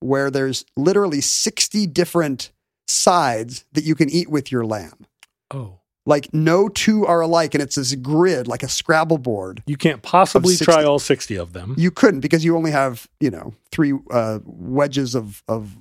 where 0.00 0.30
there's 0.30 0.64
literally 0.76 1.20
sixty 1.20 1.86
different 1.86 2.50
sides 2.86 3.64
that 3.72 3.84
you 3.84 3.94
can 3.94 4.10
eat 4.10 4.28
with 4.30 4.52
your 4.52 4.64
lamb. 4.64 5.06
Oh. 5.50 5.80
Like 6.08 6.32
no 6.32 6.68
two 6.68 7.04
are 7.04 7.20
alike, 7.20 7.52
and 7.54 7.62
it's 7.62 7.74
this 7.74 7.94
grid 7.96 8.46
like 8.46 8.62
a 8.62 8.68
Scrabble 8.68 9.18
board. 9.18 9.62
You 9.66 9.76
can't 9.76 10.02
possibly 10.02 10.56
try 10.56 10.84
all 10.84 11.00
60 11.00 11.36
of 11.36 11.52
them. 11.52 11.74
You 11.76 11.90
couldn't 11.90 12.20
because 12.20 12.44
you 12.44 12.56
only 12.56 12.70
have 12.70 13.08
you 13.20 13.30
know 13.30 13.54
three 13.72 13.92
uh, 14.12 14.38
wedges 14.44 15.14
of 15.16 15.42
of 15.48 15.76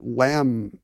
lamb 0.00 0.78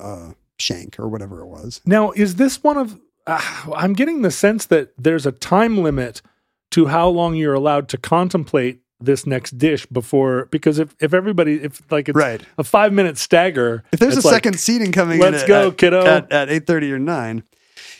uh, 0.00 0.32
shank 0.58 0.98
or 0.98 1.08
whatever 1.08 1.40
it 1.40 1.46
was. 1.46 1.80
Now, 1.86 2.10
is 2.12 2.36
this 2.36 2.62
one 2.62 2.76
of. 2.76 3.00
Uh, 3.26 3.40
I'm 3.74 3.92
getting 3.92 4.22
the 4.22 4.30
sense 4.30 4.66
that 4.66 4.92
there's 4.96 5.26
a 5.26 5.32
time 5.32 5.78
limit 5.78 6.22
to 6.70 6.86
how 6.86 7.08
long 7.08 7.34
you're 7.34 7.54
allowed 7.54 7.88
to 7.90 7.98
contemplate 7.98 8.80
this 9.00 9.26
next 9.26 9.56
dish 9.58 9.86
before 9.86 10.46
because 10.46 10.78
if 10.78 10.94
if 11.00 11.14
everybody 11.14 11.54
if 11.62 11.80
like 11.90 12.08
it's 12.08 12.16
Right. 12.16 12.40
a 12.58 12.64
five 12.64 12.92
minute 12.92 13.16
stagger, 13.18 13.84
If 13.92 14.00
there's 14.00 14.16
a 14.16 14.26
like, 14.26 14.34
second 14.34 14.58
seating 14.58 14.92
coming 14.92 15.20
"Let's 15.20 15.36
in, 15.36 15.42
at- 15.42 15.48
go, 15.48 15.68
at, 15.68 15.76
kiddo." 15.78 16.06
at, 16.06 16.32
at 16.32 16.48
eight 16.50 16.66
thirty 16.66 16.90
or 16.92 16.98
nine. 16.98 17.44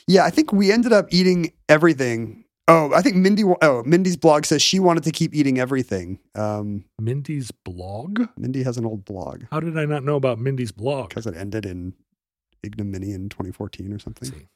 Yeah, 0.09 0.25
I 0.25 0.31
think 0.31 0.53
we 0.53 0.73
ended 0.73 0.93
up 0.93 1.07
eating 1.11 1.53
everything. 1.69 2.45
Oh, 2.67 2.93
I 2.95 3.03
think 3.03 3.17
Mindy. 3.17 3.45
Oh, 3.63 3.83
Mindy's 3.85 4.17
blog 4.17 4.45
says 4.45 4.61
she 4.61 4.81
wanted 4.81 5.05
to 5.05 5.11
keep 5.13 5.35
eating 5.35 5.59
everything. 5.59 6.19
Um, 6.35 6.85
Mindy's 7.01 7.51
blog. 7.51 8.23
Mindy 8.37 8.63
has 8.63 8.77
an 8.77 8.85
old 8.85 9.05
blog 9.05 9.45
How 9.51 9.61
did 9.61 9.79
I 9.79 9.85
not 9.85 10.03
know 10.05 10.17
about 10.17 10.39
Mindy's 10.39 10.73
blog? 10.73 11.11
because 11.11 11.27
it 11.27 11.37
ended 11.37 11.65
in 11.65 11.95
ignominy 12.63 13.13
in 13.13 13.29
2014 13.29 13.93
or 13.93 13.99
something. 13.99 14.29
See. 14.31 14.47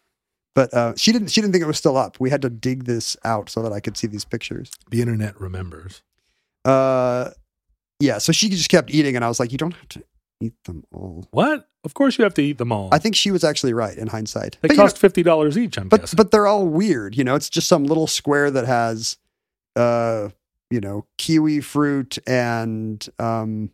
But 0.55 0.75
uh, 0.75 0.95
she 0.97 1.13
didn't. 1.13 1.29
She 1.29 1.41
didn't 1.41 1.53
think 1.53 1.63
it 1.63 1.67
was 1.67 1.79
still 1.79 1.97
up. 1.97 2.19
We 2.21 2.29
had 2.31 2.43
to 2.43 2.51
dig 2.51 2.85
this 2.85 3.17
out 3.25 3.49
so 3.49 3.63
that 3.63 3.73
I 3.73 3.81
could 3.81 3.97
see 3.97 4.07
these 4.07 4.25
pictures. 4.25 4.71
The 4.91 5.01
internet 5.01 5.41
remembers. 5.41 6.03
Uh, 6.65 7.31
yeah. 8.01 8.19
So 8.19 8.33
she 8.33 8.49
just 8.51 8.69
kept 8.69 8.91
eating, 8.91 9.17
and 9.17 9.25
I 9.25 9.29
was 9.29 9.41
like, 9.41 9.53
"You 9.53 9.59
don't 9.59 9.75
have 9.75 9.89
to 9.91 10.03
eat 10.43 10.55
them 10.65 10.85
all." 10.93 11.27
What? 11.31 11.69
Of 11.85 11.95
course 11.95 12.17
you 12.19 12.25
have 12.25 12.35
to 12.35 12.43
eat 12.43 12.59
them 12.59 12.71
all. 12.73 12.89
I 12.93 12.99
think 12.99 13.17
she 13.17 13.31
was 13.31 13.43
actually 13.45 13.73
right 13.75 13.97
in 13.97 14.07
hindsight. 14.09 14.53
they 14.61 14.69
But, 14.69 14.71
you 14.73 14.77
know, 14.77 14.83
cost 14.85 14.99
fifty 14.99 15.23
dollars 15.23 15.57
each. 15.59 15.77
I'm 15.79 15.89
but 15.89 16.01
guessing. 16.03 16.17
but 16.17 16.31
they're 16.31 16.47
all 16.47 16.67
weird. 16.67 17.17
You 17.17 17.25
know, 17.25 17.35
it's 17.35 17.51
just 17.51 17.67
some 17.69 17.85
little 17.85 18.07
square 18.07 18.51
that 18.51 18.67
has, 18.67 19.17
uh, 19.77 20.29
you 20.71 20.81
know, 20.81 21.07
kiwi 21.19 21.61
fruit 21.61 22.19
and 22.27 23.07
um, 23.19 23.71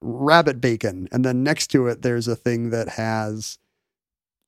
rabbit 0.00 0.60
bacon, 0.60 1.08
and 1.12 1.24
then 1.24 1.42
next 1.44 1.68
to 1.68 1.86
it 1.86 2.02
there's 2.02 2.26
a 2.26 2.34
thing 2.36 2.70
that 2.70 2.88
has 2.90 3.58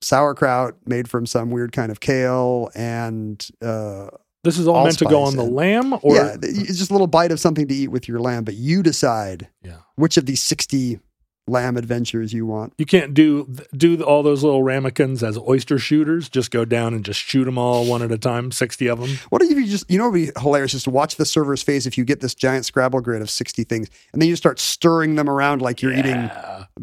sauerkraut 0.02 0.76
made 0.86 1.08
from 1.08 1.24
some 1.26 1.50
weird 1.50 1.72
kind 1.72 1.90
of 1.90 2.00
kale 2.00 2.70
and 2.74 3.48
uh, 3.62 4.08
this 4.42 4.58
is 4.58 4.68
all 4.68 4.84
meant 4.84 4.98
to 4.98 5.06
go 5.06 5.22
on 5.22 5.36
the 5.36 5.44
and- 5.44 5.54
lamb, 5.54 5.94
or 6.02 6.16
yeah, 6.16 6.36
it's 6.42 6.78
just 6.78 6.90
a 6.90 6.94
little 6.94 7.06
bite 7.06 7.32
of 7.32 7.40
something 7.40 7.66
to 7.68 7.74
eat 7.74 7.88
with 7.88 8.06
your 8.08 8.18
lamb. 8.20 8.44
But 8.44 8.54
you 8.54 8.82
decide 8.82 9.48
Yeah. 9.62 9.76
which 9.94 10.18
of 10.18 10.26
these 10.26 10.42
sixty 10.42 10.98
lamb 11.46 11.76
adventures 11.76 12.32
you 12.32 12.46
want. 12.46 12.72
you 12.78 12.86
can't 12.86 13.12
do 13.12 13.46
do 13.76 14.02
all 14.02 14.22
those 14.22 14.42
little 14.42 14.62
ramekins 14.62 15.22
as 15.22 15.36
oyster 15.38 15.78
shooters. 15.78 16.28
Just 16.28 16.50
go 16.50 16.64
down 16.64 16.94
and 16.94 17.04
just 17.04 17.20
shoot 17.20 17.44
them 17.44 17.58
all 17.58 17.84
one 17.86 18.00
at 18.02 18.10
a 18.10 18.16
time, 18.18 18.50
sixty 18.50 18.86
of 18.86 18.98
them. 18.98 19.10
What 19.28 19.42
if 19.42 19.50
you 19.50 19.66
just, 19.66 19.90
you 19.90 19.98
know, 19.98 20.08
would 20.10 20.14
be 20.14 20.30
hilarious 20.40 20.72
is 20.74 20.84
to 20.84 20.90
watch 20.90 21.16
the 21.16 21.26
server's 21.26 21.62
face 21.62 21.84
if 21.86 21.98
you 21.98 22.04
get 22.04 22.20
this 22.20 22.34
giant 22.34 22.64
Scrabble 22.64 23.00
grid 23.02 23.20
of 23.20 23.28
60 23.28 23.64
things 23.64 23.88
and 24.12 24.22
then 24.22 24.28
you 24.28 24.36
start 24.36 24.58
stirring 24.58 25.16
them 25.16 25.28
around 25.28 25.60
like 25.60 25.82
you're 25.82 25.92
eating, 25.92 26.30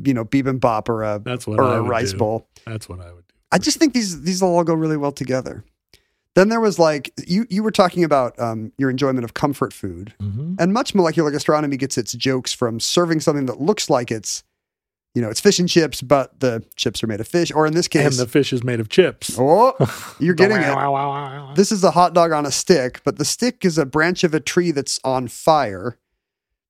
you 0.04 0.14
know, 0.14 0.26
bibimbap 0.26 0.90
or 0.90 1.04
a, 1.04 1.20
that's 1.20 1.48
what 1.48 1.60
or 1.60 1.64
I 1.64 1.76
a 1.78 1.82
rice 1.82 2.12
do. 2.12 2.18
bowl. 2.20 2.48
That's 2.66 2.88
what 2.88 3.00
I 3.00 3.12
would 3.12 3.28
do. 3.28 3.34
I 3.52 3.58
just 3.58 3.80
think 3.80 3.94
these, 3.94 4.22
these 4.22 4.42
will 4.42 4.56
all 4.56 4.64
go 4.64 4.74
really 4.74 4.98
well 4.98 5.12
together. 5.12 5.64
Then 6.36 6.48
there 6.48 6.62
was 6.62 6.80
like, 6.80 7.12
you, 7.28 7.46
you 7.50 7.62
were 7.62 7.72
talking 7.72 8.06
about 8.06 8.40
um, 8.40 8.72
your 8.78 8.90
enjoyment 8.90 9.26
of 9.26 9.34
comfort 9.34 9.74
food 9.74 10.14
Mhm. 10.22 10.56
and 10.60 10.72
much 10.72 10.96
molecular 10.96 11.30
gastronomy 11.32 11.76
gets 11.76 11.98
its 11.98 12.14
jokes 12.14 12.54
from 12.54 12.80
serving 12.80 13.20
something 13.20 13.48
that 13.48 13.60
looks 13.60 13.90
like 13.90 14.12
it's, 14.12 14.44
you 15.14 15.22
know, 15.22 15.30
it's 15.30 15.40
fish 15.42 15.60
and 15.60 15.68
chips, 15.68 16.02
but 16.02 16.40
the 16.40 16.64
chips 16.76 17.04
are 17.04 17.08
made 17.08 17.20
of 17.20 17.28
fish. 17.28 17.52
Or 17.52 17.66
in 17.68 17.74
this 17.74 17.88
And 17.88 17.92
case, 17.92 18.18
the 18.18 18.28
fish 18.28 18.54
is 18.54 18.64
made 18.64 18.80
of 18.80 18.90
chips. 18.90 19.38
oh, 19.38 19.74
you're 20.20 20.34
getting 20.34 20.58
it. 20.58 21.56
This 21.56 21.72
is 21.72 21.84
a 21.84 21.92
hot 21.92 22.14
dog 22.14 22.32
on 22.32 22.46
a 22.46 22.52
stick, 22.52 23.02
but 23.04 23.18
the 23.18 23.26
stick 23.26 23.66
is 23.66 23.78
a 23.78 23.86
branch 23.86 24.24
of 24.24 24.34
a 24.34 24.40
tree 24.40 24.72
that's 24.72 25.00
on 25.04 25.28
fire. 25.28 25.98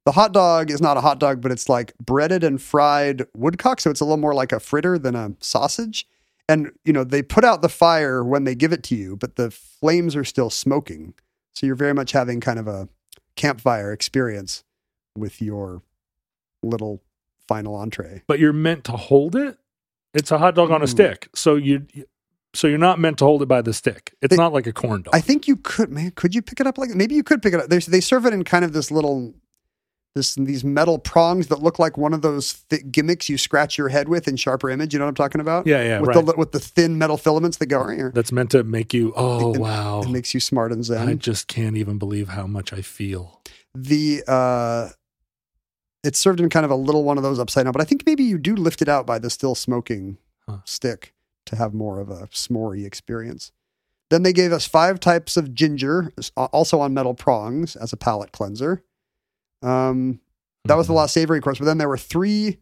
The 0.05 0.13
hot 0.13 0.33
dog 0.33 0.71
is 0.71 0.81
not 0.81 0.97
a 0.97 1.01
hot 1.01 1.19
dog, 1.19 1.41
but 1.41 1.51
it's 1.51 1.69
like 1.69 1.93
breaded 1.99 2.43
and 2.43 2.59
fried 2.59 3.27
woodcock. 3.35 3.79
So 3.79 3.91
it's 3.91 4.01
a 4.01 4.05
little 4.05 4.17
more 4.17 4.33
like 4.33 4.51
a 4.51 4.59
fritter 4.59 4.97
than 4.97 5.15
a 5.15 5.33
sausage. 5.39 6.07
And, 6.49 6.71
you 6.83 6.91
know, 6.91 7.03
they 7.03 7.21
put 7.21 7.45
out 7.45 7.61
the 7.61 7.69
fire 7.69 8.23
when 8.23 8.43
they 8.43 8.55
give 8.55 8.73
it 8.73 8.81
to 8.85 8.95
you, 8.95 9.15
but 9.15 9.35
the 9.35 9.51
flames 9.51 10.15
are 10.15 10.23
still 10.23 10.49
smoking. 10.49 11.13
So 11.53 11.67
you're 11.67 11.75
very 11.75 11.93
much 11.93 12.13
having 12.13 12.39
kind 12.41 12.57
of 12.57 12.67
a 12.67 12.89
campfire 13.35 13.93
experience 13.93 14.63
with 15.15 15.41
your 15.41 15.83
little 16.63 17.03
final 17.47 17.75
entree. 17.75 18.23
But 18.27 18.39
you're 18.39 18.53
meant 18.53 18.83
to 18.85 18.93
hold 18.93 19.35
it. 19.35 19.57
It's 20.13 20.31
a 20.31 20.37
hot 20.37 20.55
dog 20.55 20.71
on 20.71 20.81
a 20.81 20.87
stick, 20.87 21.29
so 21.35 21.55
you. 21.55 21.85
So 22.53 22.67
you're 22.67 22.77
not 22.77 22.99
meant 22.99 23.17
to 23.19 23.23
hold 23.25 23.41
it 23.41 23.45
by 23.45 23.61
the 23.61 23.73
stick. 23.73 24.13
It's 24.21 24.31
They- 24.31 24.35
not 24.35 24.51
like 24.51 24.67
a 24.67 24.73
corn 24.73 25.03
dog. 25.03 25.15
I 25.15 25.21
think 25.21 25.47
you 25.47 25.55
could, 25.55 25.89
man. 25.89 26.11
Could 26.11 26.35
you 26.35 26.41
pick 26.41 26.59
it 26.59 26.67
up 26.67 26.77
like 26.77 26.89
maybe 26.89 27.15
you 27.15 27.23
could 27.23 27.41
pick 27.41 27.53
it 27.53 27.61
up? 27.61 27.69
There's, 27.69 27.85
they 27.85 28.01
serve 28.01 28.25
it 28.25 28.33
in 28.33 28.43
kind 28.43 28.65
of 28.65 28.73
this 28.73 28.91
little, 28.91 29.33
this 30.15 30.35
these 30.35 30.65
metal 30.65 30.99
prongs 30.99 31.47
that 31.47 31.63
look 31.63 31.79
like 31.79 31.97
one 31.97 32.13
of 32.13 32.21
those 32.21 32.51
thick 32.51 32.91
gimmicks 32.91 33.29
you 33.29 33.37
scratch 33.37 33.77
your 33.77 33.87
head 33.87 34.09
with 34.09 34.27
in 34.27 34.35
Sharper 34.35 34.69
Image. 34.69 34.91
You 34.91 34.99
know 34.99 35.05
what 35.05 35.11
I'm 35.11 35.15
talking 35.15 35.39
about? 35.39 35.65
yeah, 35.65 35.81
yeah, 35.81 36.01
with 36.01 36.09
right. 36.13 36.25
the 36.25 36.33
with 36.35 36.51
the 36.51 36.59
thin 36.59 36.97
metal 36.97 37.15
filaments 37.15 37.55
that 37.59 37.67
go 37.67 37.87
here. 37.87 38.11
That's 38.13 38.33
meant 38.33 38.51
to 38.51 38.65
make 38.65 38.93
you. 38.93 39.13
Oh 39.15 39.53
It- 39.53 39.59
wow! 39.61 40.01
It 40.01 40.09
makes 40.09 40.33
you 40.33 40.41
smart 40.41 40.73
and 40.73 40.83
zen. 40.83 41.07
I 41.07 41.13
just 41.13 41.47
can't 41.47 41.77
even 41.77 41.97
believe 41.97 42.27
how 42.27 42.47
much 42.47 42.73
I 42.73 42.81
feel. 42.81 43.39
the 43.73 44.25
uh, 44.27 44.89
it's 46.03 46.19
served 46.19 46.39
in 46.39 46.49
kind 46.49 46.65
of 46.65 46.71
a 46.71 46.75
little 46.75 47.03
one 47.03 47.17
of 47.17 47.23
those 47.23 47.39
upside 47.39 47.65
down, 47.65 47.73
but 47.73 47.81
I 47.81 47.85
think 47.85 48.03
maybe 48.05 48.23
you 48.23 48.37
do 48.37 48.55
lift 48.55 48.81
it 48.81 48.89
out 48.89 49.05
by 49.05 49.19
the 49.19 49.29
still 49.29 49.55
smoking 49.55 50.17
Huh. 50.49 50.57
stick 50.65 51.13
to 51.45 51.55
have 51.55 51.73
more 51.73 51.99
of 51.99 52.09
a 52.09 52.27
s'morey 52.27 52.85
experience. 52.85 53.51
Then 54.09 54.23
they 54.23 54.33
gave 54.33 54.51
us 54.51 54.65
five 54.67 54.99
types 54.99 55.37
of 55.37 55.53
ginger, 55.53 56.11
also 56.35 56.79
on 56.81 56.93
metal 56.93 57.13
prongs 57.13 57.75
as 57.75 57.93
a 57.93 57.97
palate 57.97 58.31
cleanser. 58.31 58.83
Um, 59.61 60.19
that 60.65 60.75
was 60.75 60.87
the 60.87 60.93
Mhm. 60.93 60.97
last 60.97 61.13
savory 61.13 61.39
course, 61.41 61.59
but 61.59 61.65
then 61.65 61.77
there 61.77 61.87
were 61.87 61.97
three 61.97 62.57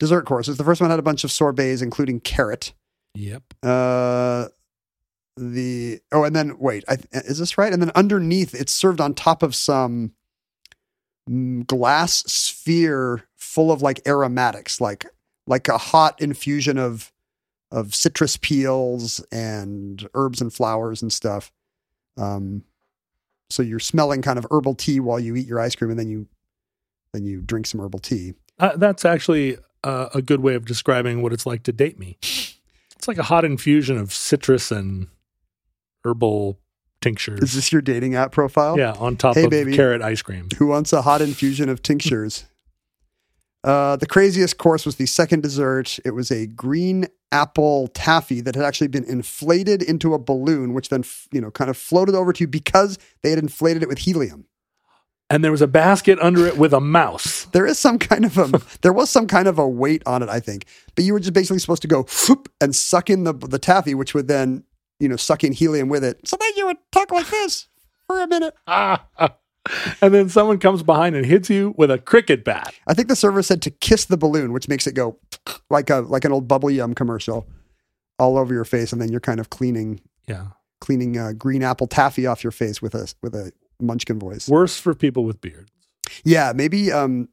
dessert 0.00 0.26
courses. 0.26 0.56
The 0.56 0.64
first 0.64 0.80
one 0.80 0.90
had 0.90 0.98
a 0.98 1.02
bunch 1.02 1.22
of 1.24 1.30
sorbets, 1.30 1.82
including 1.82 2.20
carrot. 2.20 2.72
Yep. 3.14 3.42
Uh, 3.62 4.48
the 5.36 6.00
oh, 6.12 6.24
and 6.24 6.34
then 6.34 6.58
wait, 6.58 6.84
I, 6.88 6.96
is 7.12 7.38
this 7.38 7.58
right? 7.58 7.72
And 7.72 7.82
then 7.82 7.90
underneath, 7.94 8.54
it's 8.54 8.72
served 8.72 9.00
on 9.00 9.14
top 9.14 9.42
of 9.42 9.54
some 9.54 10.12
glass 11.66 12.24
sphere 12.26 13.24
full 13.36 13.72
of 13.72 13.82
like 13.82 14.00
aromatics, 14.06 14.80
like 14.80 15.06
like 15.46 15.68
a 15.68 15.78
hot 15.78 16.20
infusion 16.20 16.78
of 16.78 17.12
of 17.70 17.94
citrus 17.94 18.36
peels 18.36 19.24
and 19.32 20.08
herbs 20.14 20.40
and 20.40 20.52
flowers 20.52 21.02
and 21.02 21.12
stuff. 21.12 21.50
Um, 22.16 22.64
so 23.50 23.62
you're 23.62 23.80
smelling 23.80 24.22
kind 24.22 24.38
of 24.38 24.46
herbal 24.50 24.74
tea 24.74 25.00
while 25.00 25.18
you 25.18 25.36
eat 25.36 25.46
your 25.46 25.60
ice 25.60 25.74
cream, 25.74 25.90
and 25.90 25.98
then 25.98 26.08
you 26.08 26.26
then 27.12 27.24
you 27.24 27.40
drink 27.40 27.66
some 27.66 27.80
herbal 27.80 28.00
tea. 28.00 28.34
Uh, 28.58 28.76
that's 28.76 29.04
actually 29.04 29.56
uh, 29.82 30.08
a 30.14 30.22
good 30.22 30.40
way 30.40 30.54
of 30.54 30.64
describing 30.64 31.22
what 31.22 31.32
it's 31.32 31.46
like 31.46 31.62
to 31.64 31.72
date 31.72 31.98
me. 31.98 32.18
It's 32.22 33.08
like 33.08 33.18
a 33.18 33.24
hot 33.24 33.44
infusion 33.44 33.98
of 33.98 34.12
citrus 34.12 34.70
and 34.70 35.08
herbal 36.04 36.58
tinctures. 37.04 37.40
Is 37.40 37.52
this 37.54 37.70
your 37.72 37.82
dating 37.82 38.14
app 38.16 38.32
profile? 38.32 38.76
yeah, 38.78 38.92
on 38.98 39.16
top 39.16 39.34
Hey, 39.36 39.44
of 39.44 39.50
baby. 39.50 39.76
carrot 39.76 40.02
ice 40.02 40.22
cream. 40.22 40.48
Who 40.58 40.66
wants 40.66 40.92
a 40.92 41.02
hot 41.02 41.20
infusion 41.20 41.68
of 41.68 41.82
tinctures? 41.82 42.44
Uh, 43.64 43.96
the 43.96 44.06
craziest 44.06 44.58
course 44.58 44.84
was 44.84 44.96
the 44.96 45.06
second 45.06 45.42
dessert. 45.42 45.98
It 46.04 46.10
was 46.10 46.30
a 46.30 46.46
green 46.46 47.06
apple 47.32 47.88
taffy 47.94 48.42
that 48.42 48.54
had 48.54 48.62
actually 48.62 48.88
been 48.88 49.04
inflated 49.04 49.82
into 49.82 50.12
a 50.12 50.18
balloon, 50.18 50.74
which 50.74 50.90
then 50.90 51.02
you 51.32 51.40
know 51.40 51.50
kind 51.50 51.70
of 51.70 51.76
floated 51.78 52.14
over 52.14 52.30
to 52.34 52.44
you 52.44 52.46
because 52.46 52.98
they 53.22 53.30
had 53.30 53.38
inflated 53.38 53.82
it 53.82 53.88
with 53.88 53.96
helium. 54.00 54.44
And 55.30 55.42
there 55.42 55.50
was 55.50 55.62
a 55.62 55.66
basket 55.66 56.18
under 56.20 56.46
it 56.46 56.58
with 56.58 56.74
a 56.74 56.80
mouse. 56.80 57.46
There 57.52 57.64
is 57.66 57.78
some 57.78 57.98
kind 57.98 58.26
of 58.26 58.36
a 58.36 58.48
there 58.82 58.92
was 58.92 59.08
some 59.08 59.26
kind 59.26 59.48
of 59.48 59.58
a 59.58 59.66
weight 59.66 60.02
on 60.04 60.22
it, 60.22 60.28
I 60.28 60.40
think, 60.40 60.66
but 60.94 61.04
you 61.06 61.14
were 61.14 61.20
just 61.20 61.32
basically 61.32 61.58
supposed 61.60 61.80
to 61.82 61.88
go 61.88 62.02
whoop 62.28 62.52
and 62.60 62.76
suck 62.76 63.08
in 63.08 63.24
the 63.24 63.32
the 63.32 63.58
taffy, 63.58 63.94
which 63.94 64.12
would 64.12 64.28
then 64.28 64.64
you 65.04 65.08
know 65.08 65.16
suck 65.16 65.44
in 65.44 65.52
helium 65.52 65.88
with 65.88 66.02
it. 66.02 66.18
So 66.26 66.36
then 66.40 66.50
you 66.56 66.66
would 66.66 66.78
talk 66.90 67.12
like 67.12 67.28
this 67.28 67.68
for 68.08 68.20
a 68.20 68.26
minute. 68.26 68.54
Ah. 68.66 69.06
And 70.02 70.12
then 70.12 70.28
someone 70.28 70.58
comes 70.58 70.82
behind 70.82 71.16
and 71.16 71.24
hits 71.24 71.48
you 71.48 71.74
with 71.78 71.90
a 71.90 71.96
cricket 71.96 72.44
bat. 72.44 72.74
I 72.86 72.92
think 72.92 73.08
the 73.08 73.16
server 73.16 73.42
said 73.42 73.62
to 73.62 73.70
kiss 73.70 74.04
the 74.04 74.18
balloon, 74.18 74.52
which 74.52 74.68
makes 74.68 74.86
it 74.86 74.92
go 74.94 75.18
like 75.70 75.88
a 75.88 76.00
like 76.00 76.26
an 76.26 76.32
old 76.32 76.46
bubble 76.46 76.70
yum 76.70 76.92
commercial 76.94 77.46
all 78.18 78.36
over 78.36 78.52
your 78.52 78.66
face, 78.66 78.92
and 78.92 79.00
then 79.00 79.10
you're 79.10 79.20
kind 79.20 79.40
of 79.40 79.48
cleaning 79.48 80.00
Yeah. 80.28 80.48
cleaning 80.82 81.16
uh, 81.16 81.32
green 81.32 81.62
apple 81.62 81.86
taffy 81.86 82.26
off 82.26 82.44
your 82.44 82.50
face 82.50 82.82
with 82.82 82.94
a 82.94 83.10
with 83.22 83.34
a 83.34 83.52
munchkin 83.80 84.18
voice. 84.18 84.48
Worse 84.50 84.78
for 84.78 84.94
people 84.94 85.24
with 85.24 85.40
beards. 85.40 85.70
Yeah, 86.24 86.52
maybe 86.54 86.92
um 86.92 87.30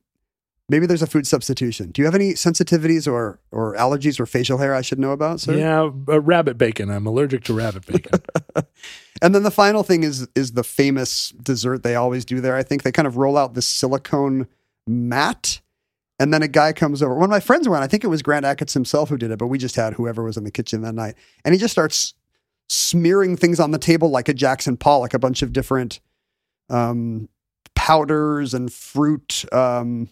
maybe 0.71 0.85
there's 0.85 1.01
a 1.01 1.07
food 1.07 1.27
substitution. 1.27 1.91
Do 1.91 2.01
you 2.01 2.05
have 2.05 2.15
any 2.15 2.31
sensitivities 2.33 3.11
or 3.11 3.39
or 3.51 3.75
allergies 3.75 4.19
or 4.19 4.25
facial 4.25 4.57
hair 4.57 4.73
I 4.73 4.81
should 4.81 4.97
know 4.97 5.11
about, 5.11 5.41
sir? 5.41 5.55
Yeah, 5.55 5.89
uh, 6.07 6.21
rabbit 6.21 6.57
bacon. 6.57 6.89
I'm 6.89 7.05
allergic 7.05 7.43
to 7.45 7.53
rabbit 7.53 7.85
bacon. 7.85 8.21
And 9.21 9.35
then 9.35 9.43
the 9.43 9.51
final 9.51 9.83
thing 9.83 10.03
is 10.03 10.27
is 10.33 10.53
the 10.53 10.63
famous 10.63 11.29
dessert 11.29 11.83
they 11.83 11.95
always 11.95 12.25
do 12.25 12.41
there. 12.41 12.55
I 12.55 12.63
think 12.63 12.81
they 12.81 12.91
kind 12.91 13.07
of 13.07 13.17
roll 13.17 13.37
out 13.37 13.53
this 13.53 13.67
silicone 13.67 14.47
mat, 14.87 15.61
and 16.17 16.33
then 16.33 16.41
a 16.41 16.47
guy 16.47 16.73
comes 16.73 17.03
over. 17.03 17.13
One 17.13 17.25
of 17.25 17.29
my 17.29 17.39
friends 17.39 17.69
went. 17.69 17.83
I 17.83 17.87
think 17.87 18.03
it 18.03 18.07
was 18.07 18.23
Grant 18.23 18.45
Achatz 18.45 18.73
himself 18.73 19.09
who 19.09 19.17
did 19.17 19.29
it, 19.29 19.37
but 19.37 19.45
we 19.45 19.59
just 19.59 19.75
had 19.75 19.93
whoever 19.93 20.23
was 20.23 20.37
in 20.37 20.43
the 20.43 20.49
kitchen 20.49 20.81
that 20.81 20.95
night, 20.95 21.13
and 21.45 21.53
he 21.53 21.59
just 21.59 21.71
starts 21.71 22.15
smearing 22.67 23.37
things 23.37 23.59
on 23.59 23.69
the 23.69 23.77
table 23.77 24.09
like 24.09 24.27
a 24.27 24.33
Jackson 24.33 24.75
Pollock, 24.75 25.13
a 25.13 25.19
bunch 25.19 25.43
of 25.43 25.53
different 25.53 25.99
um, 26.69 27.29
powders 27.75 28.55
and 28.55 28.73
fruit. 28.73 29.45
Um, 29.53 30.09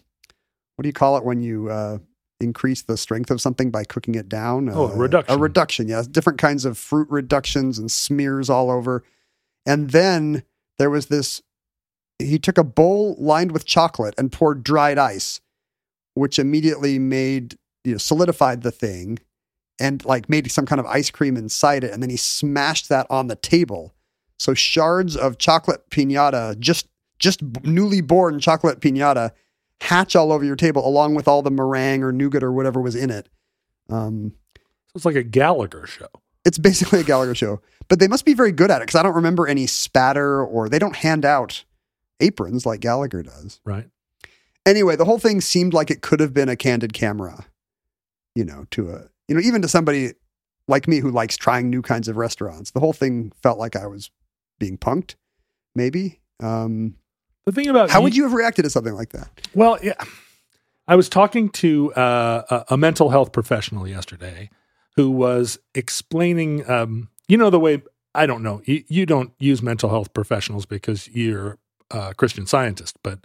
what 0.80 0.84
do 0.84 0.88
you 0.88 0.94
call 0.94 1.18
it 1.18 1.24
when 1.26 1.42
you 1.42 1.68
uh, 1.68 1.98
increase 2.40 2.80
the 2.80 2.96
strength 2.96 3.30
of 3.30 3.38
something 3.38 3.70
by 3.70 3.84
cooking 3.84 4.14
it 4.14 4.30
down? 4.30 4.70
Oh, 4.70 4.86
a 4.86 4.92
Uh, 4.94 4.96
reduction. 4.96 5.34
A 5.34 5.38
reduction, 5.38 5.88
yes. 5.88 6.06
Different 6.06 6.38
kinds 6.38 6.64
of 6.64 6.78
fruit 6.78 7.06
reductions 7.10 7.78
and 7.78 7.90
smears 7.90 8.48
all 8.48 8.70
over. 8.70 9.04
And 9.66 9.90
then 9.90 10.42
there 10.78 10.88
was 10.88 11.08
this 11.08 11.42
he 12.18 12.38
took 12.38 12.56
a 12.56 12.64
bowl 12.64 13.14
lined 13.18 13.52
with 13.52 13.66
chocolate 13.66 14.14
and 14.16 14.32
poured 14.32 14.64
dried 14.64 14.96
ice, 14.96 15.42
which 16.14 16.38
immediately 16.38 16.98
made 16.98 17.58
you 17.84 17.92
know 17.92 17.98
solidified 17.98 18.62
the 18.62 18.70
thing 18.70 19.18
and 19.78 20.02
like 20.06 20.30
made 20.30 20.50
some 20.50 20.64
kind 20.64 20.80
of 20.80 20.86
ice 20.86 21.10
cream 21.10 21.36
inside 21.36 21.84
it 21.84 21.92
and 21.92 22.02
then 22.02 22.08
he 22.08 22.16
smashed 22.16 22.88
that 22.88 23.06
on 23.10 23.26
the 23.26 23.36
table 23.36 23.94
so 24.38 24.54
shards 24.54 25.14
of 25.14 25.36
chocolate 25.36 25.88
piñata 25.90 26.58
just 26.58 26.86
just 27.18 27.42
newly 27.64 28.00
born 28.00 28.38
chocolate 28.40 28.80
piñata 28.80 29.30
hatch 29.80 30.14
all 30.16 30.32
over 30.32 30.44
your 30.44 30.56
table 30.56 30.86
along 30.86 31.14
with 31.14 31.26
all 31.26 31.42
the 31.42 31.50
meringue 31.50 32.02
or 32.02 32.12
nougat 32.12 32.42
or 32.42 32.52
whatever 32.52 32.80
was 32.80 32.94
in 32.94 33.10
it 33.10 33.28
um, 33.88 34.32
So 34.56 34.96
it's 34.96 35.04
like 35.04 35.16
a 35.16 35.22
Gallagher 35.22 35.86
show. 35.86 36.08
it's 36.44 36.58
basically 36.58 37.00
a 37.00 37.04
Gallagher 37.04 37.34
show, 37.34 37.60
but 37.88 37.98
they 37.98 38.08
must 38.08 38.24
be 38.24 38.34
very 38.34 38.52
good 38.52 38.70
at 38.70 38.78
it 38.82 38.86
because 38.86 38.98
I 38.98 39.02
don't 39.02 39.14
remember 39.14 39.46
any 39.48 39.66
spatter 39.66 40.44
or 40.44 40.68
they 40.68 40.78
don't 40.78 40.96
hand 40.96 41.24
out 41.24 41.64
aprons 42.20 42.66
like 42.66 42.80
Gallagher 42.80 43.22
does. 43.22 43.60
Right. 43.64 43.88
Anyway, 44.66 44.94
the 44.96 45.06
whole 45.06 45.18
thing 45.18 45.40
seemed 45.40 45.72
like 45.72 45.90
it 45.90 46.02
could 46.02 46.20
have 46.20 46.34
been 46.34 46.48
a 46.50 46.56
candid 46.56 46.92
camera, 46.92 47.46
you 48.34 48.44
know, 48.44 48.66
to 48.72 48.90
a, 48.90 49.08
you 49.26 49.34
know, 49.34 49.40
even 49.40 49.62
to 49.62 49.68
somebody 49.68 50.12
like 50.68 50.86
me 50.86 50.98
who 50.98 51.10
likes 51.10 51.36
trying 51.36 51.70
new 51.70 51.82
kinds 51.82 52.06
of 52.08 52.16
restaurants. 52.16 52.70
The 52.70 52.80
whole 52.80 52.92
thing 52.92 53.32
felt 53.42 53.58
like 53.58 53.74
I 53.74 53.86
was 53.86 54.10
being 54.58 54.76
punked, 54.76 55.14
maybe. 55.74 56.20
Um, 56.40 56.94
The 57.46 57.52
thing 57.52 57.68
about 57.68 57.90
how 57.90 58.02
would 58.02 58.14
you 58.14 58.24
have 58.24 58.32
reacted 58.32 58.64
to 58.64 58.70
something 58.70 58.94
like 58.94 59.10
that? 59.10 59.28
Well, 59.54 59.78
yeah. 59.82 59.94
I 60.86 60.96
was 60.96 61.08
talking 61.08 61.48
to 61.50 61.92
uh, 61.94 62.42
a, 62.50 62.74
a 62.74 62.76
mental 62.76 63.10
health 63.10 63.32
professional 63.32 63.86
yesterday 63.86 64.50
who 64.96 65.10
was 65.10 65.58
explaining, 65.74 66.68
um, 66.68 67.08
you 67.28 67.36
know, 67.36 67.48
the 67.50 67.60
way 67.60 67.82
I 68.14 68.26
don't 68.26 68.42
know, 68.42 68.60
you, 68.64 68.82
you 68.88 69.06
don't 69.06 69.32
use 69.38 69.62
mental 69.62 69.88
health 69.88 70.12
professionals 70.12 70.66
because 70.66 71.08
you're 71.08 71.58
a 71.90 72.14
Christian 72.14 72.46
scientist, 72.46 72.96
but 73.02 73.20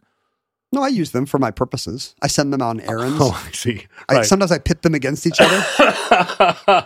No, 0.71 0.83
I 0.83 0.89
use 0.89 1.11
them 1.11 1.25
for 1.25 1.39
my 1.39 1.51
purposes. 1.51 2.15
I 2.21 2.27
send 2.27 2.53
them 2.53 2.61
on 2.61 2.81
errands. 2.81 3.17
oh, 3.19 3.43
I 3.47 3.51
see. 3.51 3.87
I, 4.09 4.21
sometimes 4.21 4.51
I 4.51 4.59
pit 4.59 4.83
them 4.83 4.93
against 4.93 5.25
each 5.25 5.39
other. 5.39 5.65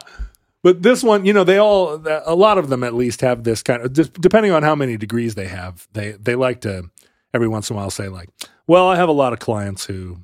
but 0.63 0.81
this 0.81 1.03
one, 1.03 1.25
you 1.25 1.33
know, 1.33 1.43
they 1.43 1.57
all, 1.57 2.01
a 2.25 2.35
lot 2.35 2.57
of 2.57 2.69
them 2.69 2.83
at 2.83 2.93
least 2.93 3.21
have 3.21 3.43
this 3.43 3.61
kind 3.61 3.81
of, 3.83 3.93
depending 4.13 4.51
on 4.51 4.63
how 4.63 4.75
many 4.75 4.95
degrees 4.97 5.35
they 5.35 5.47
have, 5.47 5.87
they, 5.93 6.11
they 6.13 6.35
like 6.35 6.61
to 6.61 6.89
every 7.33 7.47
once 7.47 7.69
in 7.69 7.75
a 7.75 7.77
while 7.77 7.89
say, 7.89 8.07
like, 8.07 8.29
well, 8.67 8.87
I 8.87 8.95
have 8.95 9.09
a 9.09 9.13
lot 9.13 9.33
of 9.33 9.39
clients 9.39 9.85
who 9.85 10.19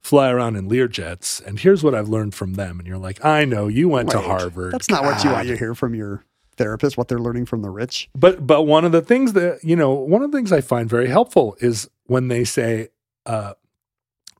fly 0.00 0.30
around 0.30 0.56
in 0.56 0.68
Lear 0.68 0.88
jets, 0.88 1.40
and 1.40 1.58
here's 1.60 1.84
what 1.84 1.94
I've 1.94 2.08
learned 2.08 2.34
from 2.34 2.54
them. 2.54 2.78
And 2.78 2.88
you're 2.88 2.98
like, 2.98 3.24
I 3.24 3.44
know, 3.44 3.68
you 3.68 3.88
went 3.88 4.10
to 4.10 4.20
Harvard. 4.20 4.72
That's 4.72 4.90
not 4.90 5.04
what 5.04 5.22
you 5.22 5.30
want 5.30 5.46
God. 5.46 5.52
to 5.52 5.56
hear 5.58 5.74
from 5.74 5.94
your 5.94 6.24
therapist, 6.56 6.96
what 6.96 7.08
they're 7.08 7.18
learning 7.20 7.46
from 7.46 7.62
the 7.62 7.70
rich. 7.70 8.08
But 8.14 8.46
but 8.46 8.62
one 8.62 8.84
of 8.84 8.92
the 8.92 9.02
things 9.02 9.32
that 9.34 9.60
you 9.62 9.76
know, 9.76 9.92
one 9.92 10.22
of 10.22 10.30
the 10.32 10.38
things 10.38 10.52
I 10.52 10.60
find 10.60 10.88
very 10.88 11.08
helpful 11.08 11.56
is 11.60 11.88
when 12.06 12.28
they 12.28 12.44
say, 12.44 12.88
uh, 13.26 13.54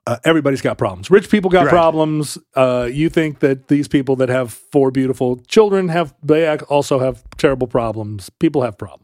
uh, 0.06 0.16
"Everybody's 0.24 0.62
got 0.62 0.78
problems. 0.78 1.10
Rich 1.10 1.30
people 1.30 1.48
got 1.48 1.66
Right. 1.66 1.70
problems. 1.70 2.38
Uh, 2.56 2.88
you 2.92 3.08
think 3.08 3.38
that 3.38 3.68
these 3.68 3.86
people 3.88 4.16
that 4.16 4.28
have 4.28 4.52
four 4.52 4.90
beautiful 4.90 5.36
children 5.46 5.88
have 5.88 6.12
they 6.22 6.56
also 6.58 6.98
have 6.98 7.22
terrible 7.38 7.66
problems. 7.68 8.30
People 8.30 8.62
have 8.62 8.76
problems. 8.76 9.01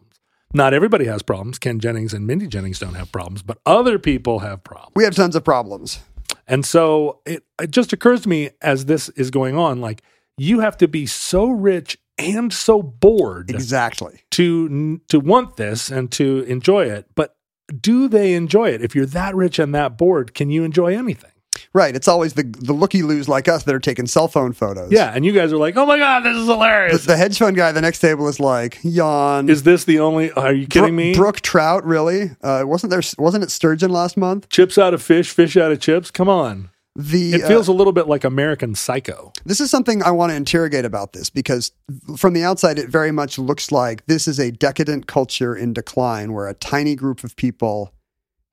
Not 0.55 0.73
everybody 0.73 1.05
has 1.07 1.23
problems. 1.23 1.59
Ken 1.59 1.79
Jennings 1.79 2.15
and 2.15 2.27
Mindy 2.27 2.47
Jennings 2.47 2.79
don't 2.79 2.95
have 2.95 3.13
problems, 3.13 3.43
but 3.43 3.59
other 3.67 3.99
people 3.99 4.39
have 4.41 4.65
problems. 4.65 4.93
We 4.97 5.05
have 5.05 5.15
tons 5.15 5.37
of 5.37 5.45
problems. 5.45 6.01
And 6.47 6.65
so 6.65 7.21
it, 7.27 7.45
it 7.61 7.71
just 7.71 7.93
occurs 7.93 8.23
to 8.23 8.29
me 8.29 8.51
as 8.63 8.87
this 8.87 9.11
is 9.11 9.31
going 9.31 9.57
on, 9.57 9.81
like 9.81 10.03
you 10.39 10.61
have 10.61 10.77
to 10.79 10.89
be 10.89 11.05
so 11.05 11.51
rich 11.51 11.99
and 12.17 12.53
so 12.53 12.83
bored 12.83 13.51
Exactly. 13.51 14.21
to 14.33 14.99
to 15.09 15.21
want 15.21 15.57
this 15.57 15.89
and 15.91 16.11
to 16.11 16.41
enjoy 16.49 16.85
it 16.85 17.07
but 17.15 17.37
do 17.81 18.09
they 18.09 18.35
enjoy 18.35 18.71
it 18.71 18.83
if 18.83 18.93
you're 18.97 19.07
that 19.07 19.37
rich 19.37 19.61
and 19.61 19.73
that 19.73 19.97
bored 19.97 20.35
can 20.35 20.51
you 20.51 20.65
enjoy 20.65 20.97
anything 20.99 21.31
Right. 21.75 21.95
It's 21.95 22.09
always 22.09 22.33
the 22.35 22.43
the 22.43 22.73
looky 22.73 23.03
loos 23.03 23.29
like 23.29 23.49
us 23.49 23.65
that 23.65 23.75
are 23.75 23.79
taking 23.81 24.07
cell 24.07 24.29
phone 24.29 24.53
photos. 24.53 24.91
yeah 24.91 25.13
and 25.15 25.25
you 25.25 25.33
guys 25.33 25.53
are 25.53 25.57
like 25.59 25.77
oh 25.77 25.87
my 25.87 25.99
god 25.99 26.21
this 26.21 26.37
is 26.37 26.47
hilarious 26.47 27.05
the 27.05 27.17
hedge 27.17 27.39
fund 27.39 27.57
guy 27.57 27.69
at 27.69 27.73
the 27.73 27.81
next 27.81 28.01
table 28.01 28.27
is 28.29 28.41
like, 28.41 28.79
yawn. 28.83 29.49
is 29.49 29.63
this 29.63 29.85
the 29.85 30.01
only 30.01 30.31
are 30.33 30.53
you 30.53 30.67
kidding 30.67 30.95
Bro- 30.97 31.05
me 31.05 31.15
brook 31.15 31.41
trout, 31.41 31.85
really? 31.85 32.31
Uh, 32.43 32.63
wasn't 32.65 32.91
there? 32.91 33.03
Wasn't 33.19 33.45
it 33.45 33.51
sturgeon 33.51 33.91
last 33.91 34.17
month? 34.17 34.49
chips 34.49 34.79
out 34.79 34.95
of 34.95 35.03
fish 35.03 35.31
fish 35.31 35.57
out 35.57 35.71
of 35.73 35.81
chips 35.81 36.11
come 36.11 36.29
on 36.29 36.71
The 36.97 37.35
it 37.35 37.45
uh, 37.45 37.49
feels 37.49 37.69
a 37.69 37.73
little 37.73 37.93
bit 37.93 38.09
like 38.09 38.25
american 38.25 38.75
psycho 38.75 39.33
this 39.45 39.61
is 39.61 39.71
something 39.71 40.03
I 40.03 40.11
want 40.11 40.31
to 40.33 40.37
interrogate 40.37 40.85
about 40.85 41.13
this 41.13 41.31
because 41.31 41.73
from 42.17 42.33
the 42.35 42.45
outside, 42.45 42.79
it 42.79 42.89
very 42.89 43.13
much 43.13 43.39
looks 43.39 43.71
like 43.73 44.05
this 44.07 44.27
is 44.29 44.39
a 44.39 44.51
decadent 44.51 45.07
culture 45.07 45.55
in 45.57 45.73
decline 45.73 46.33
where 46.33 46.49
a 46.49 46.55
tiny 46.55 46.95
group 46.97 47.25
of 47.25 47.35
people 47.37 47.93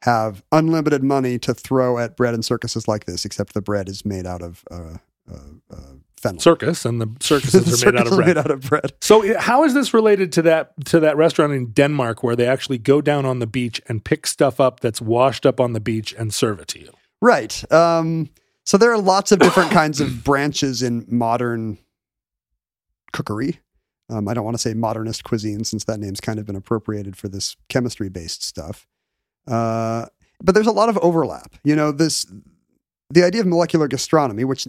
have 0.06 0.44
unlimited 0.52 1.04
money 1.04 1.40
to 1.40 1.54
throw 1.54 1.98
at 1.98 2.16
bread 2.16 2.36
and 2.36 2.46
circuses 2.46 2.88
like 2.88 3.06
this, 3.06 3.26
except 3.26 3.56
the 3.56 3.62
bread 3.62 3.90
is 3.90 4.06
made 4.06 4.28
out 4.28 4.44
of 4.44 4.64
uh, 4.70 4.98
uh, 5.32 5.38
uh, 5.72 5.78
fennel. 6.16 6.40
circus 6.40 6.86
and 6.86 7.02
the 7.02 7.10
circuses 7.20 7.82
The 7.82 7.88
are 7.88 7.92
made 7.92 8.00
out 8.00 8.08
of 8.08 8.14
bread 8.16 8.28
made 8.28 8.38
out 8.38 8.52
of 8.52 8.62
bread. 8.62 8.94
So 9.02 9.40
how 9.40 9.64
is 9.64 9.74
this 9.74 9.96
related 9.96 10.32
to 10.34 10.44
that 10.44 10.74
to 10.86 11.00
that 11.00 11.18
restaurant 11.18 11.54
in 11.54 11.72
Denmark 11.72 12.22
where 12.22 12.36
they 12.36 12.46
actually 12.46 12.78
go 12.78 13.02
down 13.02 13.26
on 13.26 13.40
the 13.40 13.48
beach 13.48 13.82
and 13.88 14.06
pick 14.06 14.28
stuff 14.28 14.60
up 14.60 14.80
that's 14.80 15.02
washed 15.02 15.44
up 15.44 15.60
on 15.60 15.74
the 15.74 15.80
beach 15.80 16.14
and 16.16 16.32
serve 16.32 16.60
it 16.60 16.68
to 16.70 16.80
you? 16.80 16.92
Right. 17.20 17.72
Um, 17.72 18.30
so 18.64 18.78
there 18.78 18.92
are 18.92 19.00
lots 19.00 19.32
of 19.32 19.40
different 19.40 19.72
kinds 19.82 20.00
of 20.00 20.24
branches 20.24 20.84
in 20.84 21.06
modern 21.08 21.80
cookery. 23.12 23.60
Um, 24.08 24.28
I 24.28 24.36
don't 24.36 24.46
want 24.46 24.54
to 24.54 24.62
say 24.62 24.76
modernist 24.76 25.24
cuisine 25.24 25.64
since 25.64 25.86
that 25.86 26.00
name's 26.00 26.22
kind 26.22 26.38
of 26.38 26.46
been 26.46 26.56
appropriated 26.56 27.18
for 27.18 27.28
this 27.28 27.56
chemistry 27.70 28.10
based 28.10 28.44
stuff. 28.44 28.88
Uh, 29.48 30.06
but 30.44 30.54
there's 30.56 30.68
a 30.68 30.72
lot 30.72 30.90
of 30.90 30.98
overlap. 31.00 31.56
You 31.64 31.76
know, 31.76 31.92
this 31.92 32.26
the 33.12 33.24
idea 33.24 33.42
of 33.42 33.48
molecular 33.48 33.88
gastronomy, 33.88 34.44
which 34.44 34.68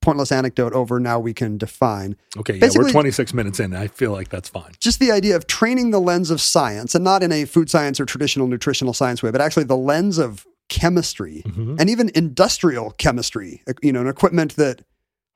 pointless 0.00 0.30
anecdote 0.32 0.72
over 0.72 0.98
now 1.00 1.18
we 1.18 1.34
can 1.34 1.58
define. 1.58 2.16
Okay, 2.36 2.54
yeah, 2.54 2.60
Basically- 2.60 2.84
we're 2.86 2.92
26 2.92 3.34
minutes 3.34 3.60
in. 3.60 3.74
I 3.74 3.88
feel 3.88 4.12
like 4.12 4.28
that's 4.28 4.48
fine. 4.48 4.72
Just 4.80 5.00
the 5.00 5.10
idea 5.10 5.36
of 5.36 5.46
training 5.46 5.90
the 5.90 6.00
lens 6.00 6.30
of 6.30 6.40
science, 6.40 6.94
and 6.94 7.04
not 7.04 7.22
in 7.22 7.32
a 7.32 7.44
food 7.44 7.68
science 7.68 7.98
or 8.00 8.04
traditional 8.06 8.46
nutritional 8.46 8.94
science 8.94 9.22
way, 9.22 9.30
but 9.30 9.40
actually 9.40 9.64
the 9.64 9.76
lens 9.76 10.18
of 10.18 10.46
chemistry 10.68 11.42
Mhm. 11.46 11.80
and 11.80 11.90
even 11.90 12.10
industrial 12.14 12.90
chemistry, 12.92 13.62
you 13.82 13.92
know, 13.92 14.00
an 14.02 14.06
equipment 14.06 14.56
that 14.56 14.82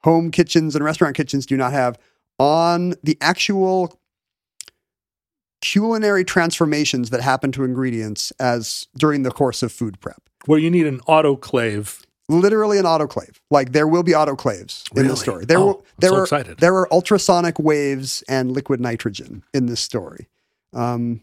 home 0.04 0.30
kitchens 0.30 0.74
and 0.76 0.84
restaurant 0.84 1.16
kitchens 1.16 1.44
do 1.46 1.56
not 1.56 1.72
have 1.72 1.98
on 2.38 2.94
the 3.02 3.16
actual 3.20 3.98
culinary 5.62 6.24
transformations 6.24 7.08
that 7.10 7.22
happen 7.22 7.50
to 7.52 7.64
ingredients 7.64 8.30
as 8.38 8.86
during 8.98 9.22
the 9.22 9.30
course 9.30 9.62
of 9.62 9.72
food 9.72 9.98
prep. 10.00 10.20
Where 10.44 10.58
you 10.58 10.70
need 10.70 10.86
an 10.86 11.00
autoclave. 11.08 12.02
Literally 12.28 12.78
an 12.78 12.84
autoclave. 12.84 13.36
Like 13.50 13.72
there 13.72 13.86
will 13.88 14.02
be 14.02 14.12
autoclaves 14.12 14.84
in 14.96 15.06
the 15.08 15.16
story. 15.16 15.44
There 15.46 15.58
Oh, 15.58 15.64
will 15.66 15.76
I'm 15.78 15.84
there 15.98 16.10
so 16.10 16.16
are 16.16 16.22
excited. 16.24 16.58
there 16.58 16.74
are 16.76 16.92
ultrasonic 16.92 17.58
waves 17.58 18.22
and 18.28 18.50
liquid 18.52 18.80
nitrogen 18.80 19.42
in 19.54 19.66
this 19.66 19.80
story. 19.80 20.28
Um, 20.74 21.22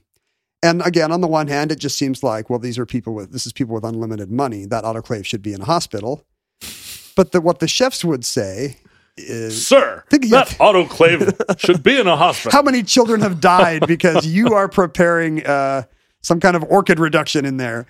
and 0.62 0.82
again, 0.86 1.12
on 1.12 1.22
the 1.22 1.28
one 1.28 1.48
hand, 1.48 1.72
it 1.72 1.80
just 1.80 1.98
seems 1.98 2.22
like, 2.22 2.50
well, 2.50 2.60
these 2.60 2.78
are 2.78 2.86
people 2.86 3.14
with 3.14 3.32
this 3.32 3.46
is 3.46 3.54
people 3.54 3.74
with 3.76 3.84
unlimited 3.86 4.30
money. 4.32 4.66
That 4.66 4.84
autoclave 4.84 5.26
should 5.26 5.42
be 5.42 5.54
in 5.54 5.62
a 5.62 5.66
hospital. 5.66 6.26
But 7.16 7.32
the, 7.32 7.42
what 7.42 7.60
the 7.60 7.68
chefs 7.68 8.06
would 8.06 8.24
say 8.26 8.78
is, 9.20 9.68
Sir, 9.68 10.04
Think- 10.10 10.26
yeah. 10.26 10.44
that 10.44 10.48
autoclave 10.60 11.60
should 11.60 11.84
be 11.84 12.00
in 12.00 12.08
a 12.08 12.16
hospital. 12.16 12.52
how 12.52 12.62
many 12.62 12.84
children 12.84 13.22
have 13.22 13.40
died 13.40 13.86
because 13.88 14.26
you 14.26 14.54
are 14.54 14.68
preparing 14.68 15.46
uh, 15.46 15.84
some 16.22 16.40
kind 16.40 16.56
of 16.56 16.64
orchid 16.64 17.00
reduction 17.00 17.46
in 17.46 17.58
there? 17.58 17.86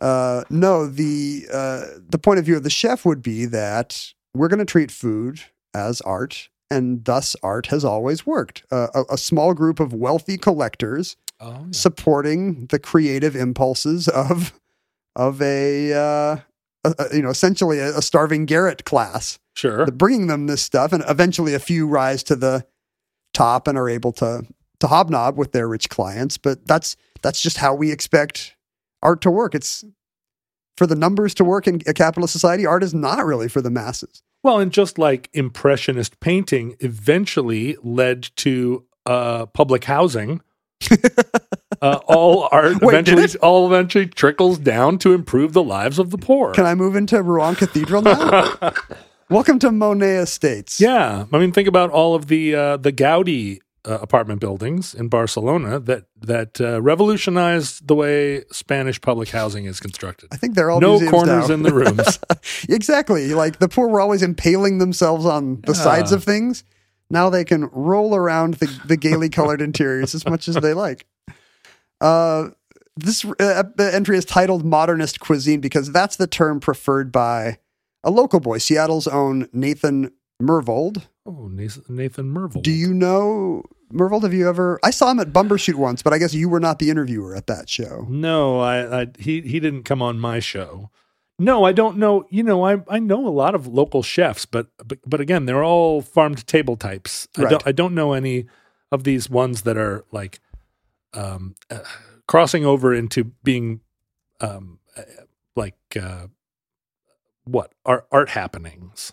Uh, 0.00 0.44
no, 0.50 0.86
the 0.86 1.46
uh, 1.52 1.84
the 2.08 2.18
point 2.18 2.38
of 2.38 2.44
view 2.44 2.56
of 2.56 2.62
the 2.62 2.70
chef 2.70 3.04
would 3.04 3.22
be 3.22 3.44
that 3.46 4.12
we're 4.34 4.48
going 4.48 4.60
to 4.60 4.64
treat 4.64 4.90
food 4.92 5.40
as 5.74 6.00
art, 6.02 6.48
and 6.70 7.04
thus 7.04 7.34
art 7.42 7.66
has 7.66 7.84
always 7.84 8.24
worked. 8.24 8.62
Uh, 8.70 8.86
a, 8.94 9.14
a 9.14 9.18
small 9.18 9.54
group 9.54 9.80
of 9.80 9.92
wealthy 9.92 10.36
collectors 10.38 11.16
Oh, 11.40 11.50
yeah. 11.50 11.58
supporting 11.70 12.66
the 12.66 12.78
creative 12.78 13.34
impulses 13.36 14.06
of 14.08 14.52
of 15.16 15.42
a, 15.42 15.92
uh, 15.92 16.36
a, 16.84 16.94
a- 16.98 17.16
you 17.16 17.22
know 17.22 17.30
essentially 17.30 17.78
a, 17.78 17.96
a 17.98 18.02
starving 18.02 18.46
garret 18.46 18.84
class 18.84 19.38
Sure. 19.54 19.86
bringing 19.86 20.28
them 20.28 20.46
this 20.46 20.62
stuff, 20.62 20.92
and 20.92 21.02
eventually 21.08 21.52
a 21.54 21.58
few 21.58 21.86
rise 21.88 22.22
to 22.24 22.36
the 22.36 22.64
top 23.34 23.66
and 23.68 23.76
are 23.76 23.88
able 23.88 24.12
to 24.12 24.46
to 24.80 24.86
hobnob 24.86 25.36
with 25.36 25.50
their 25.52 25.66
rich 25.68 25.88
clients. 25.88 26.38
But 26.38 26.66
that's 26.66 26.96
that's 27.22 27.40
just 27.42 27.56
how 27.56 27.74
we 27.74 27.90
expect 27.90 28.54
art 29.02 29.20
to 29.22 29.30
work. 29.30 29.54
It's 29.56 29.84
for 30.76 30.86
the 30.86 30.94
numbers 30.94 31.34
to 31.34 31.44
work 31.44 31.66
in 31.66 31.80
a 31.88 31.92
capitalist 31.92 32.32
society. 32.32 32.64
Art 32.64 32.84
is 32.84 32.94
not 32.94 33.24
really 33.26 33.48
for 33.48 33.60
the 33.60 33.70
masses. 33.70 34.22
Well, 34.44 34.60
and 34.60 34.70
just 34.70 34.96
like 34.96 35.28
impressionist 35.32 36.20
painting 36.20 36.76
eventually 36.78 37.76
led 37.82 38.28
to 38.36 38.84
uh, 39.04 39.46
public 39.46 39.82
housing, 39.84 40.40
uh, 41.82 42.00
all 42.06 42.48
art 42.52 42.80
Wait, 42.80 42.94
eventually 42.94 43.28
all 43.40 43.66
eventually 43.66 44.06
trickles 44.06 44.58
down 44.58 44.98
to 44.98 45.12
improve 45.12 45.52
the 45.52 45.62
lives 45.62 45.98
of 45.98 46.10
the 46.10 46.18
poor. 46.18 46.52
Can 46.52 46.66
I 46.66 46.74
move 46.74 46.96
into 46.96 47.22
Rouen 47.22 47.54
Cathedral 47.54 48.02
now? 48.02 48.54
Welcome 49.30 49.58
to 49.60 49.70
Monet 49.70 50.16
Estates. 50.16 50.80
yeah, 50.80 51.26
I 51.32 51.38
mean, 51.38 51.52
think 51.52 51.68
about 51.68 51.90
all 51.90 52.14
of 52.14 52.28
the 52.28 52.54
uh, 52.54 52.76
the 52.78 52.92
Gaudi 52.92 53.58
uh, 53.84 53.98
apartment 54.00 54.40
buildings 54.40 54.94
in 54.94 55.08
Barcelona 55.08 55.78
that 55.80 56.04
that 56.20 56.60
uh, 56.60 56.80
revolutionized 56.80 57.86
the 57.86 57.94
way 57.94 58.44
Spanish 58.50 59.00
public 59.00 59.28
housing 59.28 59.66
is 59.66 59.80
constructed. 59.80 60.28
I 60.32 60.36
think 60.36 60.54
they're 60.54 60.70
all 60.70 60.80
no 60.80 60.98
corners 61.10 61.48
now. 61.48 61.54
in 61.54 61.62
the 61.62 61.72
rooms. 61.74 62.18
exactly. 62.68 63.34
Like 63.34 63.58
the 63.58 63.68
poor 63.68 63.88
were 63.88 64.00
always 64.00 64.22
impaling 64.22 64.78
themselves 64.78 65.26
on 65.26 65.60
the 65.62 65.72
Yeah. 65.72 65.82
sides 65.82 66.12
of 66.12 66.24
things. 66.24 66.64
Now 67.10 67.30
they 67.30 67.44
can 67.44 67.66
roll 67.72 68.14
around 68.14 68.54
the, 68.54 68.66
the 68.86 68.96
gaily 68.96 69.28
colored 69.30 69.62
interiors 69.62 70.14
as 70.14 70.26
much 70.26 70.48
as 70.48 70.56
they 70.56 70.74
like. 70.74 71.06
Uh, 72.00 72.50
this 72.96 73.24
uh, 73.24 73.64
entry 73.78 74.16
is 74.16 74.24
titled 74.24 74.64
Modernist 74.64 75.20
Cuisine 75.20 75.60
because 75.60 75.92
that's 75.92 76.16
the 76.16 76.26
term 76.26 76.60
preferred 76.60 77.12
by 77.12 77.58
a 78.02 78.10
local 78.10 78.40
boy, 78.40 78.58
Seattle's 78.58 79.06
own 79.06 79.48
Nathan 79.52 80.12
Myhrvold. 80.42 81.04
oh, 81.26 81.48
Nathan 81.48 82.32
Merville. 82.32 82.62
Do 82.62 82.70
you 82.70 82.94
know 82.94 83.64
Myhrvold? 83.92 84.22
Have 84.22 84.34
you 84.34 84.48
ever? 84.48 84.78
I 84.82 84.90
saw 84.90 85.10
him 85.10 85.20
at 85.20 85.32
Bumbershoot 85.32 85.74
once, 85.74 86.02
but 86.02 86.12
I 86.12 86.18
guess 86.18 86.34
you 86.34 86.48
were 86.48 86.60
not 86.60 86.78
the 86.78 86.90
interviewer 86.90 87.34
at 87.34 87.46
that 87.48 87.68
show. 87.68 88.06
No, 88.08 88.60
I, 88.60 89.02
I 89.02 89.06
he 89.18 89.40
he 89.42 89.60
didn't 89.60 89.82
come 89.84 90.02
on 90.02 90.18
my 90.18 90.40
show. 90.40 90.90
No, 91.40 91.64
I 91.64 91.72
don't 91.72 91.98
know. 91.98 92.26
You 92.30 92.42
know, 92.42 92.64
I 92.66 92.82
I 92.88 92.98
know 92.98 93.26
a 93.26 93.30
lot 93.30 93.54
of 93.54 93.66
local 93.66 94.02
chefs, 94.02 94.44
but 94.46 94.68
but, 94.84 94.98
but 95.06 95.20
again, 95.20 95.46
they're 95.46 95.64
all 95.64 96.02
farm 96.02 96.34
to 96.34 96.44
table 96.44 96.76
types. 96.76 97.28
I 97.36 97.44
don't 97.44 97.66
I 97.66 97.72
don't 97.72 97.94
know 97.94 98.12
any 98.12 98.46
of 98.90 99.04
these 99.04 99.28
ones 99.28 99.62
that 99.62 99.76
are 99.76 100.04
like 100.12 100.40
um 101.14 101.54
uh, 101.70 101.78
crossing 102.26 102.64
over 102.66 102.94
into 102.94 103.24
being 103.42 103.80
um 104.40 104.78
uh, 104.96 105.02
like 105.56 105.76
uh 106.00 106.26
what 107.44 107.72
art 107.84 108.06
art 108.12 108.30
happenings. 108.30 109.12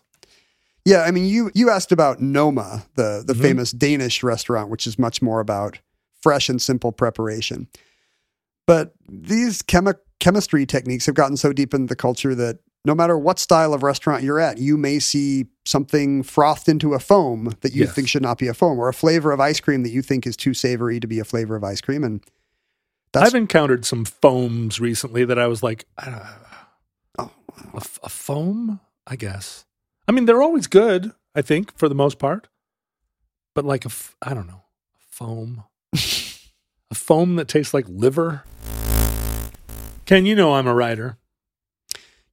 Yeah, 0.84 1.01
I 1.01 1.12
mean, 1.12 1.25
you 1.25 1.51
you 1.55 1.69
asked 1.69 1.91
about 1.91 2.21
Noma, 2.21 2.86
the 2.95 3.23
the 3.25 3.34
Mhm. 3.34 3.41
famous 3.41 3.71
Danish 3.71 4.21
restaurant, 4.23 4.69
which 4.69 4.86
is 4.86 4.99
much 4.99 5.21
more 5.21 5.39
about 5.39 5.79
fresh 6.21 6.49
and 6.49 6.62
simple 6.62 6.91
preparation. 6.91 7.67
But 8.67 8.93
these 9.08 9.62
chemi- 9.62 9.99
chemistry 10.19 10.65
techniques 10.65 11.05
have 11.05 11.15
gotten 11.15 11.38
so 11.38 11.53
deep 11.53 11.73
in 11.73 11.86
the 11.88 11.95
culture 11.95 12.36
that 12.36 12.60
no 12.86 12.95
matter 12.95 13.17
what 13.17 13.39
style 13.39 13.74
of 13.74 13.84
restaurant 13.84 14.24
you're 14.24 14.39
at, 14.39 14.58
you 14.60 14.78
may 14.78 15.00
see 15.00 15.48
something 15.65 16.21
frothed 16.24 16.69
into 16.69 16.93
a 16.93 17.00
foam 17.00 17.56
that 17.62 17.74
you 17.74 17.84
Yes. 17.86 17.93
think 17.95 18.08
should 18.08 18.21
not 18.21 18.38
be 18.38 18.48
a 18.48 18.54
foam, 18.54 18.78
or 18.80 18.88
a 18.88 18.93
flavor 18.93 19.32
of 19.32 19.39
ice 19.39 19.60
cream 19.60 19.84
that 19.84 19.89
you 19.89 20.02
think 20.02 20.26
is 20.28 20.38
too 20.38 20.54
savory 20.54 21.00
to 21.00 21.08
be 21.08 21.19
a 21.19 21.26
flavor 21.26 21.56
of 21.56 21.63
ice 21.63 21.82
cream. 21.82 22.04
And 22.04 22.21
that's 23.12 23.28
I've 23.30 23.36
encountered 23.36 23.86
some 23.86 24.06
foams 24.06 24.80
recently 24.80 25.26
that 25.26 25.39
I 25.39 25.48
was 25.48 25.63
like, 25.63 25.86
uh, 25.98 26.34
oh, 27.17 27.32
a, 27.74 27.78
f- 27.78 28.00
a 28.04 28.10
foam, 28.10 28.80
I 29.08 29.15
guess. 29.15 29.65
I 30.08 30.12
mean, 30.12 30.26
they're 30.26 30.41
always 30.43 30.67
good, 30.67 31.12
I 31.34 31.41
think, 31.41 31.76
for 31.78 31.89
the 31.89 31.95
most 31.95 32.19
part. 32.19 32.48
But 33.56 33.65
like 33.65 33.86
a, 33.86 33.89
f- 33.89 34.15
I 34.21 34.34
don't 34.34 34.48
know, 34.48 34.62
foam, 35.10 35.63
a 35.93 36.95
foam 36.95 37.38
that 37.38 37.48
tastes 37.48 37.74
like 37.74 37.86
liver. 37.88 38.43
Ken, 40.06 40.26
you 40.28 40.36
know 40.36 40.54
I'm 40.54 40.67
a 40.67 40.76
writer. 40.76 41.17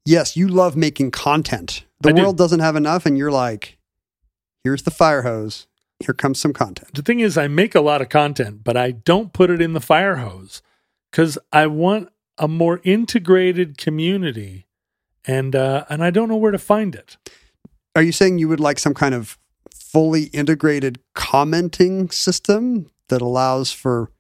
Yes, 0.05 0.37
you 0.37 0.49
love 0.49 0.77
making 0.77 1.11
content. 1.11 1.85
The 2.01 2.11
I 2.11 2.12
do. 2.12 2.23
world 2.23 2.38
doesn't 2.38 2.61
have 2.61 2.77
enough, 2.77 3.07
and 3.07 3.17
you're 3.17 3.31
like, 3.31 3.79
here's 4.65 4.83
the 4.83 4.91
fire 4.91 5.23
hose. 5.23 5.67
Here 6.01 6.15
comes 6.15 6.41
some 6.41 6.53
content. 6.53 6.95
The 6.95 7.03
thing 7.03 7.21
is, 7.21 7.38
I 7.38 7.47
make 7.47 7.75
a 7.75 7.81
lot 7.81 8.03
of 8.03 8.09
content, 8.09 8.65
but 8.65 8.77
I 8.77 8.91
don't 8.91 9.33
put 9.33 9.51
it 9.51 9.62
in 9.62 9.73
the 9.73 9.81
fire 9.81 10.17
hose 10.17 10.62
because 11.11 11.38
I 11.53 11.69
want 11.69 12.09
a 12.38 12.49
more 12.49 12.81
integrated 12.83 13.79
community, 13.79 14.67
and 15.25 15.55
uh, 15.55 15.85
and 15.88 16.03
I 16.03 16.11
don't 16.11 16.29
know 16.29 16.37
where 16.37 16.51
to 16.51 16.59
find 16.59 16.95
it. 16.95 17.17
Are 17.95 18.03
you 18.03 18.12
saying 18.12 18.38
you 18.38 18.49
would 18.49 18.61
like 18.61 18.79
some 18.79 18.95
kind 18.95 19.15
of 19.15 19.38
fully 19.73 20.25
integrated 20.25 20.99
commenting 21.15 22.11
system 22.11 22.87
that 23.09 23.21
allows 23.21 23.71
for 23.71 24.11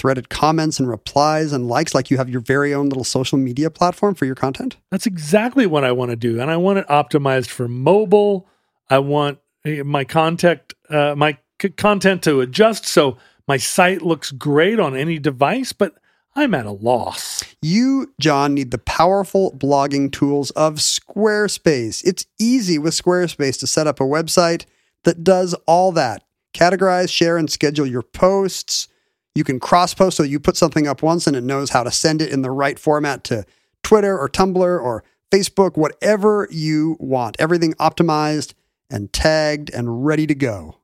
threaded 0.00 0.30
comments 0.30 0.80
and 0.80 0.88
replies 0.88 1.52
and 1.52 1.68
likes, 1.68 1.94
like 1.94 2.10
you 2.10 2.16
have 2.16 2.30
your 2.30 2.40
very 2.40 2.72
own 2.72 2.88
little 2.88 3.04
social 3.04 3.36
media 3.36 3.70
platform 3.70 4.14
for 4.14 4.24
your 4.24 4.34
content? 4.34 4.78
That's 4.90 5.04
exactly 5.04 5.66
what 5.66 5.84
I 5.84 5.92
want 5.92 6.10
to 6.10 6.16
do, 6.16 6.40
and 6.40 6.50
I 6.50 6.56
want 6.56 6.78
it 6.78 6.88
optimized 6.88 7.48
for 7.48 7.68
mobile. 7.68 8.48
I 8.88 8.98
want 8.98 9.38
eh, 9.66 9.82
my 9.82 10.04
contact, 10.04 10.74
uh, 10.88 11.14
my 11.14 11.36
c- 11.60 11.68
content 11.68 12.22
to 12.24 12.40
adjust 12.40 12.86
so 12.86 13.18
my 13.46 13.58
site 13.58 14.00
looks 14.00 14.30
great 14.30 14.80
on 14.80 14.96
any 14.96 15.18
device, 15.18 15.72
but 15.74 15.94
I'm 16.34 16.54
at 16.54 16.64
a 16.64 16.70
loss. 16.70 17.44
You, 17.60 18.14
John, 18.18 18.54
need 18.54 18.70
the 18.70 18.78
powerful 18.78 19.52
blogging 19.52 20.10
tools 20.10 20.50
of 20.52 20.76
Squarespace. 20.76 22.02
It's 22.04 22.24
easy 22.38 22.78
with 22.78 22.94
Squarespace 22.94 23.58
to 23.60 23.66
set 23.66 23.86
up 23.86 24.00
a 24.00 24.04
website 24.04 24.64
that 25.04 25.24
does 25.24 25.54
all 25.66 25.92
that. 25.92 26.24
Categorize, 26.54 27.10
share, 27.10 27.36
and 27.36 27.50
schedule 27.50 27.86
your 27.86 28.02
posts. 28.02 28.88
You 29.34 29.44
can 29.44 29.60
cross 29.60 29.94
post 29.94 30.16
so 30.16 30.22
you 30.22 30.40
put 30.40 30.56
something 30.56 30.86
up 30.86 31.02
once 31.02 31.26
and 31.26 31.36
it 31.36 31.44
knows 31.44 31.70
how 31.70 31.82
to 31.82 31.90
send 31.90 32.20
it 32.20 32.32
in 32.32 32.42
the 32.42 32.50
right 32.50 32.78
format 32.78 33.24
to 33.24 33.44
Twitter 33.82 34.18
or 34.18 34.28
Tumblr 34.28 34.56
or 34.82 35.04
Facebook, 35.30 35.76
whatever 35.76 36.48
you 36.50 36.96
want. 36.98 37.36
Everything 37.38 37.74
optimized 37.74 38.54
and 38.90 39.12
tagged 39.12 39.70
and 39.72 40.04
ready 40.04 40.26
to 40.26 40.34
go. 40.34 40.76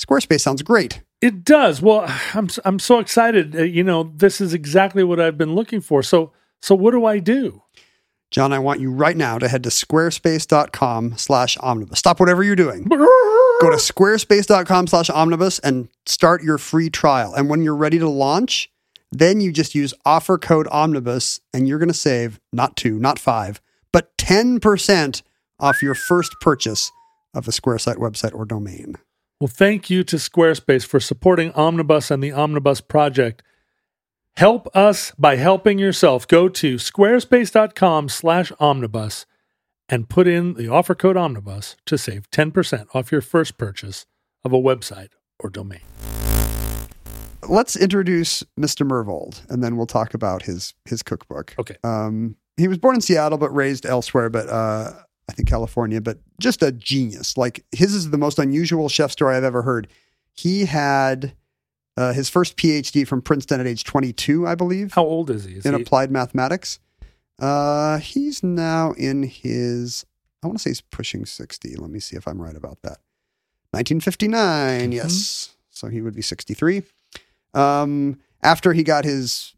Squarespace 0.00 0.40
sounds 0.40 0.62
great. 0.62 1.02
It 1.20 1.44
does. 1.44 1.80
Well, 1.80 2.04
I'm 2.34 2.48
I'm 2.64 2.78
so 2.78 2.98
excited. 2.98 3.54
Uh, 3.54 3.62
you 3.62 3.84
know, 3.84 4.12
this 4.16 4.40
is 4.40 4.54
exactly 4.54 5.04
what 5.04 5.20
I've 5.20 5.38
been 5.38 5.54
looking 5.54 5.80
for. 5.80 6.02
So 6.02 6.32
so 6.60 6.74
what 6.74 6.92
do 6.92 7.04
I 7.04 7.18
do? 7.20 7.62
John, 8.32 8.52
I 8.52 8.58
want 8.58 8.80
you 8.80 8.90
right 8.90 9.16
now 9.16 9.38
to 9.38 9.46
head 9.46 9.62
to 9.64 9.68
squarespace.com 9.68 11.18
slash 11.18 11.58
omnibus. 11.58 11.98
Stop 11.98 12.18
whatever 12.18 12.42
you're 12.42 12.56
doing. 12.56 12.88
Go 13.62 13.70
to 13.70 13.76
squarespace.com 13.76 14.88
slash 14.88 15.08
omnibus 15.08 15.60
and 15.60 15.88
start 16.04 16.42
your 16.42 16.58
free 16.58 16.90
trial. 16.90 17.32
And 17.32 17.48
when 17.48 17.62
you're 17.62 17.76
ready 17.76 17.98
to 18.00 18.08
launch, 18.08 18.70
then 19.12 19.40
you 19.40 19.52
just 19.52 19.74
use 19.74 19.94
offer 20.04 20.36
code 20.36 20.66
omnibus 20.72 21.40
and 21.54 21.68
you're 21.68 21.78
going 21.78 21.88
to 21.88 21.94
save 21.94 22.40
not 22.52 22.76
two, 22.76 22.98
not 22.98 23.20
five, 23.20 23.60
but 23.92 24.16
10% 24.18 25.22
off 25.60 25.82
your 25.82 25.94
first 25.94 26.34
purchase 26.40 26.90
of 27.34 27.46
a 27.46 27.52
Square 27.52 27.78
site, 27.78 27.98
website, 27.98 28.34
or 28.34 28.44
domain. 28.44 28.96
Well, 29.40 29.48
thank 29.48 29.88
you 29.88 30.02
to 30.04 30.16
Squarespace 30.16 30.84
for 30.84 30.98
supporting 30.98 31.52
Omnibus 31.52 32.10
and 32.10 32.22
the 32.22 32.32
Omnibus 32.32 32.80
project. 32.80 33.42
Help 34.36 34.68
us 34.74 35.12
by 35.18 35.36
helping 35.36 35.78
yourself. 35.78 36.26
Go 36.26 36.48
to 36.48 36.76
squarespace.com 36.76 38.08
slash 38.08 38.50
omnibus 38.58 39.26
and 39.92 40.08
put 40.08 40.26
in 40.26 40.54
the 40.54 40.68
offer 40.68 40.94
code 40.94 41.18
omnibus 41.18 41.76
to 41.84 41.98
save 41.98 42.28
10% 42.30 42.86
off 42.94 43.12
your 43.12 43.20
first 43.20 43.58
purchase 43.58 44.06
of 44.42 44.50
a 44.50 44.56
website 44.56 45.10
or 45.38 45.50
domain. 45.50 45.82
Let's 47.46 47.76
introduce 47.76 48.42
Mr. 48.58 48.88
Myhrvold 48.88 49.48
and 49.50 49.62
then 49.62 49.76
we'll 49.76 49.86
talk 49.86 50.14
about 50.14 50.44
his, 50.44 50.72
his 50.86 51.02
cookbook. 51.02 51.54
Okay. 51.58 51.76
Um, 51.84 52.36
he 52.56 52.68
was 52.68 52.78
born 52.78 52.94
in 52.94 53.00
Seattle, 53.02 53.36
but 53.36 53.50
raised 53.50 53.84
elsewhere, 53.84 54.30
but 54.30 54.48
uh, 54.48 54.92
I 55.28 55.32
think 55.34 55.46
California, 55.46 56.00
but 56.00 56.18
just 56.40 56.62
a 56.62 56.72
genius. 56.72 57.36
Like 57.36 57.62
his 57.70 57.94
is 57.94 58.10
the 58.10 58.18
most 58.18 58.38
unusual 58.38 58.88
chef 58.88 59.10
story 59.10 59.36
I've 59.36 59.44
ever 59.44 59.60
heard. 59.60 59.88
He 60.32 60.64
had 60.64 61.34
uh, 61.98 62.14
his 62.14 62.30
first 62.30 62.56
PhD 62.56 63.06
from 63.06 63.20
Princeton 63.20 63.60
at 63.60 63.66
age 63.66 63.84
22, 63.84 64.46
I 64.46 64.54
believe, 64.54 64.94
How 64.94 65.04
old 65.04 65.28
is 65.28 65.44
he? 65.44 65.56
Is 65.56 65.66
in 65.66 65.74
he 65.74 65.82
applied 65.82 66.10
mathematics. 66.10 66.78
Uh, 67.38 67.98
he's 67.98 68.42
now 68.42 68.92
in 68.92 69.22
his, 69.24 70.04
I 70.42 70.46
want 70.46 70.58
to 70.58 70.62
say 70.62 70.70
he's 70.70 70.80
pushing 70.80 71.24
60. 71.26 71.76
Let 71.76 71.90
me 71.90 71.98
see 72.00 72.16
if 72.16 72.26
I'm 72.28 72.40
right 72.40 72.56
about 72.56 72.82
that. 72.82 72.98
1959, 73.72 74.90
Mhm. 74.90 74.94
yes. 74.94 75.50
So 75.70 75.88
he 75.88 76.00
would 76.00 76.14
be 76.14 76.22
63. 76.22 76.82
Um, 77.54 78.18
after 78.42 78.72
he 78.72 78.82
got 78.82 79.04
his 79.04 79.54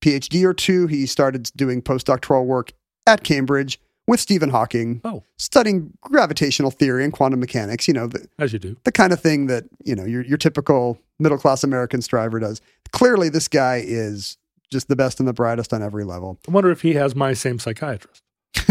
PhD 0.00 0.44
or 0.44 0.54
two, 0.54 0.86
he 0.86 1.06
started 1.06 1.50
doing 1.56 1.82
postdoctoral 1.82 2.44
work 2.44 2.72
at 3.06 3.24
Cambridge 3.24 3.80
with 4.06 4.20
Stephen 4.20 4.50
Hawking, 4.50 5.00
Oh, 5.02 5.22
studying 5.38 5.96
gravitational 6.02 6.70
theory 6.70 7.04
and 7.04 7.12
quantum 7.12 7.40
mechanics, 7.40 7.88
you 7.88 7.94
know, 7.94 8.06
the, 8.06 8.28
as 8.38 8.52
you 8.52 8.58
do. 8.58 8.76
the 8.84 8.92
kind 8.92 9.12
of 9.14 9.20
thing 9.20 9.46
that, 9.46 9.64
you 9.82 9.94
know, 9.94 10.04
your, 10.04 10.22
your 10.22 10.36
typical 10.36 10.98
middle 11.18 11.38
class 11.38 11.64
American 11.64 12.02
striver 12.02 12.38
does. 12.38 12.60
Clearly, 12.92 13.30
this 13.30 13.48
guy 13.48 13.82
is 13.84 14.36
just 14.70 14.88
the 14.88 14.96
best 14.96 15.18
and 15.20 15.28
the 15.28 15.32
brightest 15.32 15.72
on 15.72 15.82
every 15.82 16.04
level. 16.04 16.38
I 16.48 16.50
wonder 16.52 16.70
if 16.70 16.82
he 16.82 16.94
has 16.94 17.14
my 17.14 17.32
same 17.32 17.58
psychiatrist. 17.58 18.22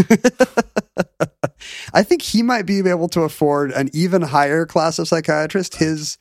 I 1.94 2.04
think 2.04 2.22
he 2.22 2.42
might 2.44 2.66
be 2.66 2.80
able 2.88 3.08
to 3.10 3.22
afford 3.22 3.72
an 3.72 3.90
even 3.94 4.22
higher 4.22 4.66
class 4.66 5.00
of 5.00 5.08
psychiatrist. 5.08 5.76
His 5.78 6.18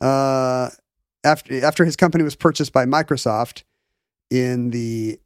uh, 0.00 0.70
after 1.24 1.64
after 1.64 1.84
his 1.84 1.96
company 1.96 2.22
was 2.24 2.36
purchased 2.36 2.72
by 2.72 2.84
Microsoft 2.84 3.62
in 4.30 4.70
the 4.70 5.18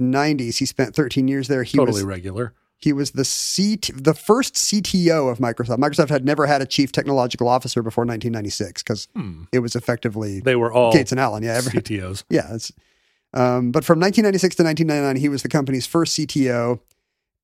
90s, 0.00 0.58
he 0.58 0.66
spent 0.66 0.94
13 0.94 1.28
years 1.28 1.48
there. 1.48 1.62
He 1.62 1.76
totally 1.76 1.96
was 1.98 2.04
regular. 2.04 2.54
he 2.78 2.92
was 2.92 3.12
the 3.12 3.24
CT, 3.24 4.02
the 4.04 4.14
first 4.14 4.54
CTO 4.54 5.30
of 5.30 5.38
Microsoft. 5.38 5.78
Microsoft 5.78 6.08
had 6.10 6.24
never 6.24 6.46
had 6.46 6.62
a 6.62 6.66
chief 6.66 6.92
technological 6.92 7.48
officer 7.48 7.82
before 7.82 8.02
1996 8.04 8.82
because 8.82 9.08
Hmm. 9.14 9.44
it 9.52 9.58
was 9.60 9.74
effectively 9.76 10.40
They 10.40 10.56
were 10.56 10.72
all 10.72 10.92
Gates 10.92 11.10
and 11.12 11.20
Allen. 11.20 11.42
Yeah, 11.42 11.54
every, 11.54 11.72
CTOs. 11.80 12.24
yeah. 12.30 12.56
Um, 13.34 13.72
but 13.72 13.84
from 13.84 13.98
1996 13.98 14.56
to 14.56 14.62
1999, 14.62 15.20
he 15.20 15.28
was 15.28 15.42
the 15.42 15.48
company's 15.48 15.86
first 15.86 16.16
CTO. 16.18 16.80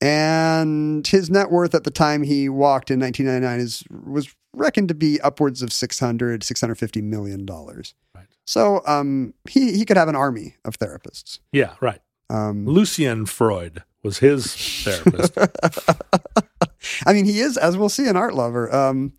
and 0.01 1.07
his 1.07 1.29
net 1.29 1.51
worth 1.51 1.75
at 1.75 1.85
the 1.85 1.91
time 1.91 2.23
he 2.23 2.49
walked 2.49 2.91
in 2.91 3.01
1999 3.01 3.61
is 3.61 3.85
was 4.05 4.35
reckoned 4.55 4.89
to 4.89 4.95
be 4.95 5.21
upwards 5.21 5.63
of 5.63 5.73
600 5.73 6.43
650 6.43 7.03
million 7.03 7.45
dollars. 7.45 7.95
Right. 8.15 8.27
So 8.47 8.83
um, 8.87 9.35
he 9.49 9.73
he 9.77 9.85
could 9.85 9.97
have 9.97 10.09
an 10.09 10.17
army 10.17 10.55
of 10.65 10.79
therapists. 10.79 11.39
Yeah, 11.53 11.75
right. 11.81 12.01
Um, 12.31 12.65
Lucian 12.67 13.27
Freud 13.27 13.83
was 14.03 14.19
his 14.19 14.55
therapist. 14.85 15.37
I 17.07 17.13
mean, 17.13 17.25
he 17.27 17.41
is, 17.41 17.57
as 17.57 17.77
we'll 17.77 17.89
see, 17.89 18.07
an 18.09 18.17
art 18.17 18.35
lover. 18.35 18.75
Um, 18.75 19.13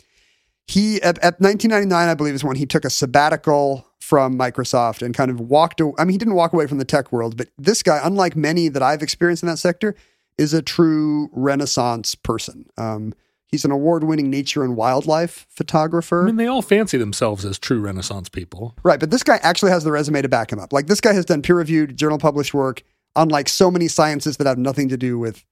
he 0.68 1.02
at, 1.02 1.18
at 1.20 1.40
1999, 1.42 2.10
I 2.10 2.14
believe, 2.16 2.34
is 2.34 2.44
when 2.44 2.56
he 2.56 2.66
took 2.66 2.86
a 2.86 2.90
sabbatical 2.90 3.86
from 4.12 4.38
Microsoft 4.38 5.02
and 5.02 5.16
kind 5.16 5.32
of 5.32 5.40
walked. 5.40 5.80
aw- 5.80 5.94
I 5.98 6.04
mean, 6.04 6.12
he 6.12 6.18
didn't 6.18 6.34
walk 6.34 6.52
away 6.52 6.68
from 6.68 6.80
the 6.80 6.84
tech 6.84 7.14
world, 7.14 7.38
but 7.38 7.48
this 7.58 7.82
guy, 7.82 7.98
unlike 8.04 8.36
many 8.36 8.68
that 8.68 8.84
I've 8.84 9.02
experienced 9.02 9.42
in 9.42 9.48
that 9.48 9.56
sector, 9.56 9.96
is 10.38 10.54
a 10.54 10.62
true 10.62 11.30
Renaissance 11.32 12.14
person. 12.14 12.66
Um, 12.78 13.14
he's 13.48 13.64
an 13.64 13.72
award-winning 13.72 14.30
nature 14.30 14.66
and 14.66 14.76
wildlife 14.76 15.48
photographer. 15.50 16.24
I 16.24 16.26
mean, 16.26 16.36
they 16.36 16.48
all 16.48 16.62
fancy 16.62 16.98
themselves 16.98 17.46
as 17.46 17.58
true 17.58 17.80
Renaissance 17.80 18.28
people. 18.28 18.76
Right, 18.84 19.00
but 19.00 19.12
this 19.12 19.24
guy 19.24 19.40
actually 19.44 19.72
has 19.72 19.86
the 19.86 19.94
resume 19.94 20.22
to 20.22 20.28
back 20.28 20.52
him 20.52 20.60
up. 20.60 20.74
Like 20.74 20.88
this 20.88 21.00
guy 21.00 21.14
has 21.14 21.24
done 21.24 21.42
peer-reviewed, 21.42 21.96
journal-published 21.96 22.54
work 22.54 22.84
on 23.16 23.30
like 23.30 23.48
so 23.48 23.72
many 23.72 23.88
sciences 23.88 24.36
that 24.36 24.46
have 24.46 24.58
nothing 24.58 24.90
to 24.90 24.98
do 24.98 25.18
with 25.20 25.46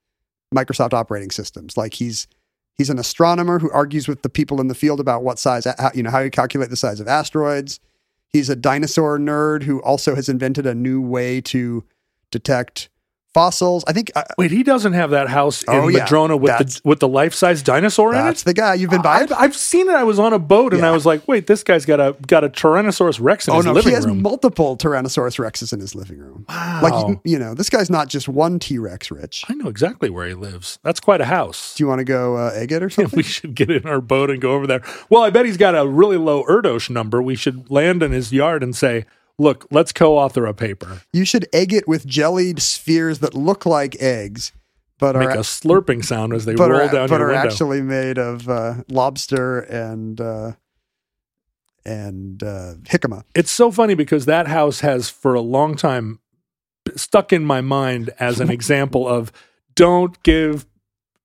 Microsoft 0.54 0.92
operating 0.92 1.32
systems. 1.32 1.78
Like 1.78 1.94
he's 1.94 2.28
he's 2.78 2.90
an 2.90 3.00
astronomer 3.00 3.60
who 3.60 3.72
argues 3.72 4.10
with 4.10 4.22
the 4.22 4.30
people 4.30 4.60
in 4.60 4.68
the 4.68 4.76
field 4.76 5.00
about 5.00 5.24
what 5.24 5.40
size, 5.40 5.64
how, 5.64 5.92
you 5.94 6.04
know, 6.04 6.10
how 6.10 6.20
you 6.20 6.30
calculate 6.30 6.70
the 6.70 6.76
size 6.76 7.00
of 7.00 7.08
asteroids. 7.08 7.80
He's 8.30 8.50
a 8.50 8.56
dinosaur 8.56 9.18
nerd 9.18 9.64
who 9.64 9.82
also 9.82 10.16
has 10.16 10.30
invented 10.30 10.66
a 10.66 10.76
new 10.76 11.02
way 11.02 11.42
to 11.42 11.84
detect 12.32 12.90
fossils. 13.34 13.84
I 13.88 13.94
think 13.94 14.12
uh, 14.16 14.24
Wait, 14.38 14.52
he 14.52 14.64
doesn't 14.64 14.94
have 14.94 15.12
that 15.12 15.28
house 15.30 15.64
in 15.64 15.74
Oh, 15.74 15.88
yeah. 15.88 16.00
Madrona 16.00 16.36
with 16.36 16.50
That's- 16.50 16.80
the 16.80 16.88
with 16.90 17.00
the 17.00 17.08
life 17.08 17.34
size 17.34 17.62
dinosaur 17.62 18.10
in 18.14 18.26
that's 18.26 18.42
it. 18.42 18.46
the 18.46 18.54
guy. 18.54 18.74
You've 18.74 18.90
been 18.90 19.02
by 19.02 19.20
I've. 19.22 19.32
I've 19.34 19.56
seen 19.56 19.88
it. 19.90 19.96
I 19.96 20.04
was 20.04 20.20
on 20.20 20.34
a 20.34 20.40
boat 20.40 20.74
and 20.74 20.82
Yeah. 20.82 20.90
I 20.90 20.92
was 20.92 21.06
like, 21.06 21.28
"Wait, 21.28 21.48
this 21.48 21.64
guy's 21.64 21.86
got 21.86 22.00
a 22.00 22.16
got 22.28 22.44
a 22.44 22.50
Tyrannosaurus 22.50 23.20
Rex 23.22 23.48
in 23.48 23.54
Oh 23.54 23.58
his 23.58 23.66
no, 23.66 23.74
living 23.74 23.90
he 23.92 23.96
has 23.96 24.06
room." 24.06 24.22
multiple 24.22 24.78
Tyrannosaurus 24.78 25.38
rexes 25.44 25.72
in 25.74 25.80
his 25.80 25.94
living 25.96 26.18
room. 26.20 26.46
wow, 26.50 26.80
Like 26.82 27.18
you, 27.24 27.38
know, 27.40 27.54
this 27.54 27.70
guy's 27.70 27.90
not 27.90 28.08
just 28.08 28.28
one 28.28 28.60
T 28.60 28.78
Rex 28.80 29.12
rich. 29.12 29.46
I 29.48 29.54
know 29.54 29.68
exactly 29.68 30.10
where 30.10 30.28
he 30.28 30.34
lives. 30.34 30.80
That's 30.84 31.00
quite 31.00 31.22
a 31.22 31.26
house. 31.26 31.76
Do 31.76 31.84
you 31.84 31.88
want 31.88 32.00
to 32.00 32.06
go 32.06 32.36
uh, 32.38 32.52
egg 32.56 32.72
it 32.72 32.82
or 32.84 32.90
something? 32.90 33.16
we 33.18 33.24
should 33.24 33.56
get 33.56 33.70
in 33.70 33.86
our 33.86 34.02
boat 34.02 34.30
and 34.30 34.42
go 34.42 34.54
over 34.54 34.66
there. 34.68 34.82
Well, 35.10 35.24
I 35.24 35.30
bet 35.30 35.46
he's 35.46 35.58
got 35.58 35.76
a 35.76 35.88
really 35.88 36.18
low 36.18 36.44
Erdos 36.46 36.90
number. 36.90 37.22
We 37.22 37.36
should 37.36 37.70
land 37.70 38.02
in 38.04 38.12
his 38.12 38.32
yard 38.34 38.64
and 38.64 38.76
say, 38.76 39.06
"Look, 39.40 39.66
let's 39.72 39.92
co-author 39.92 40.46
a 40.46 40.54
paper. 40.54 41.02
You 41.12 41.26
should 41.26 41.48
egg 41.54 41.74
it 41.74 41.88
with 41.88 42.06
jellied 42.06 42.62
spheres 42.62 43.20
that 43.20 43.34
look 43.34 43.66
like 43.66 43.96
eggs, 44.00 44.52
but 45.00 45.16
Make 45.16 45.30
are 45.30 45.38
a 45.38 45.38
slurping 45.40 46.04
sound 46.06 46.34
as 46.34 46.46
they 46.46 46.56
roll 46.56 46.74
are, 46.74 46.88
down 46.92 47.10
but 47.10 47.20
your 47.20 47.30
are 47.30 47.34
window." 47.34 47.50
actually 47.50 47.82
made 47.82 48.18
of 48.18 48.48
uh, 48.50 48.76
lobster 48.90 49.60
and 49.62 50.20
uh, 50.22 50.52
and 51.86 52.44
uh, 52.44 52.76
jicama. 52.84 53.24
it's 53.34 53.52
so 53.52 53.72
funny 53.72 53.96
because 53.96 54.26
that 54.26 54.48
house 54.48 54.82
has 54.82 55.10
for 55.10 55.34
a 55.34 55.42
long 55.42 55.76
time 55.76 56.20
stuck 56.96 57.32
in 57.34 57.44
my 57.46 57.62
mind 57.62 58.10
as 58.20 58.40
an 58.40 58.50
example 58.58 59.08
of 59.08 59.32
don't 59.76 60.22
give 60.24 60.66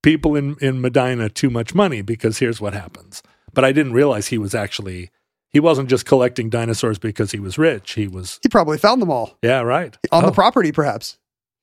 people 0.02 0.36
in 0.36 0.56
in 0.60 0.80
Medina 0.80 1.28
too 1.28 1.50
much 1.50 1.74
money 1.74 2.02
because 2.02 2.38
here's 2.38 2.60
what 2.60 2.74
happens. 2.74 3.22
But 3.52 3.64
I 3.64 3.72
didn't 3.72 3.92
realize 3.92 4.28
he 4.28 4.38
was 4.38 4.54
actually 4.54 5.10
he 5.54 5.60
wasn't 5.60 5.88
just 5.88 6.04
collecting 6.04 6.50
dinosaurs 6.50 6.98
because 6.98 7.32
he 7.32 7.38
was 7.38 7.56
rich. 7.56 7.92
He 7.92 8.06
was 8.06 8.38
He 8.42 8.50
probably 8.50 8.76
found 8.76 9.00
them 9.00 9.10
all 9.10 9.38
yeah, 9.42 9.60
right. 9.62 9.96
on 10.12 10.24
Oh, 10.24 10.26
the 10.26 10.32
property, 10.32 10.70
perhaps. 10.72 11.16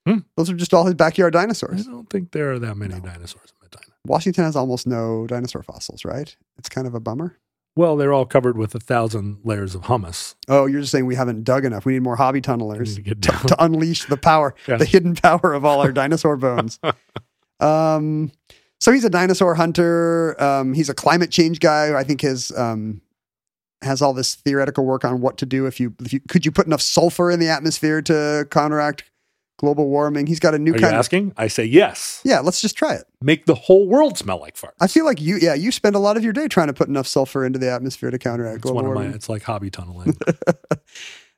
Hmm. 0.08 0.20
Those 0.36 0.50
are 0.50 0.56
just 0.56 0.74
all 0.74 0.86
his 0.86 0.96
backyard 0.96 1.34
dinosaurs. 1.34 1.88
I 1.88 1.92
don't 1.92 2.10
think 2.10 2.32
there 2.32 2.52
are 2.52 2.58
that 2.58 2.76
many 2.76 3.00
dinosaurs 3.00 3.52
in 3.54 3.58
Medina. 3.62 3.94
Washington 4.08 4.44
has 4.46 4.56
almost 4.56 4.88
no 4.88 5.28
dinosaur 5.28 5.62
fossils, 5.62 6.04
right? 6.04 6.36
It's 6.58 6.70
kind 6.70 6.88
of 6.88 6.96
a 6.96 7.00
bummer. 7.00 7.38
Well, 7.76 7.96
they're 7.96 8.12
all 8.12 8.26
covered 8.26 8.58
with 8.58 8.74
a 8.76 8.80
thousand 8.80 9.38
layers 9.44 9.76
of 9.76 9.84
hummus. 9.84 10.36
Oh, 10.50 10.66
you're 10.66 10.82
just 10.82 10.92
saying 10.92 11.06
we 11.06 11.16
haven't 11.16 11.44
dug 11.44 11.64
enough. 11.66 11.86
We 11.86 11.94
need 11.94 12.02
more 12.02 12.16
hobby 12.18 12.42
tunnelers. 12.42 12.96
to 13.06 13.16
down. 13.16 13.46
to 13.46 13.64
unleash 13.64 14.06
the 14.06 14.18
power, 14.18 14.56
Yeah. 14.68 14.78
the 14.78 14.86
hidden 14.86 15.16
power 15.16 15.54
of 15.54 15.64
all 15.64 15.80
our 15.82 15.92
dinosaur 15.92 16.36
bones. 16.36 16.80
Um, 17.60 18.32
so 18.80 18.92
he's 18.92 19.06
a 19.06 19.10
dinosaur 19.10 19.54
hunter. 19.56 20.42
Um, 20.42 20.74
he's 20.74 20.89
a 20.89 20.94
climate 20.96 21.30
change 21.30 21.60
guy. 21.60 21.94
I 21.98 22.04
think 22.04 22.22
his 22.22 22.52
um, 22.58 23.02
has 23.82 24.02
all 24.02 24.14
this 24.14 24.36
theoretical 24.36 24.86
work 24.86 25.04
on 25.04 25.22
what 25.22 25.38
to 25.38 25.46
do 25.46 25.66
if 25.66 25.80
you, 25.80 25.96
if 26.00 26.14
you 26.14 26.20
could 26.20 26.46
you 26.46 26.52
put 26.52 26.68
enough 26.68 26.82
sulfur 26.82 27.32
in 27.32 27.40
the 27.40 27.50
atmosphere 27.50 28.02
to 28.04 28.48
counteract 28.52 29.04
global 29.58 29.90
warming. 29.90 30.26
He's 30.26 30.40
got 30.40 30.56
a 30.56 30.60
new 30.60 30.72
Are 30.72 30.76
you 30.76 30.82
kind 30.82 30.96
of 30.96 31.00
asking? 31.00 31.34
I 31.38 31.48
say 31.48 31.66
yes. 31.66 32.20
yeah. 32.24 32.40
Let's 32.40 32.62
just 32.62 32.76
try 32.76 32.96
it. 32.96 33.04
Make 33.22 33.46
the 33.46 33.56
whole 33.56 33.88
world 33.88 34.18
smell 34.18 34.40
like 34.40 34.56
farts. 34.56 34.72
I 34.82 34.88
feel 34.88 35.06
like 35.06 35.22
you 35.22 35.38
yeah 35.38 35.54
you 35.54 35.72
spend 35.72 35.96
a 35.96 36.00
lot 36.00 36.18
of 36.18 36.24
your 36.24 36.34
day 36.34 36.48
trying 36.48 36.68
to 36.68 36.74
put 36.74 36.88
enough 36.88 37.08
sulfur 37.08 37.46
into 37.46 37.60
the 37.60 37.70
atmosphere 37.70 38.10
to 38.12 38.18
counteract 38.18 38.58
it's 38.58 38.64
global 38.64 38.78
one 38.78 38.86
of 38.86 38.90
warming. 38.94 39.10
my. 39.12 39.16
It's 39.16 39.30
like 39.30 39.44
hobby 39.44 39.70
tunneling. 39.70 40.18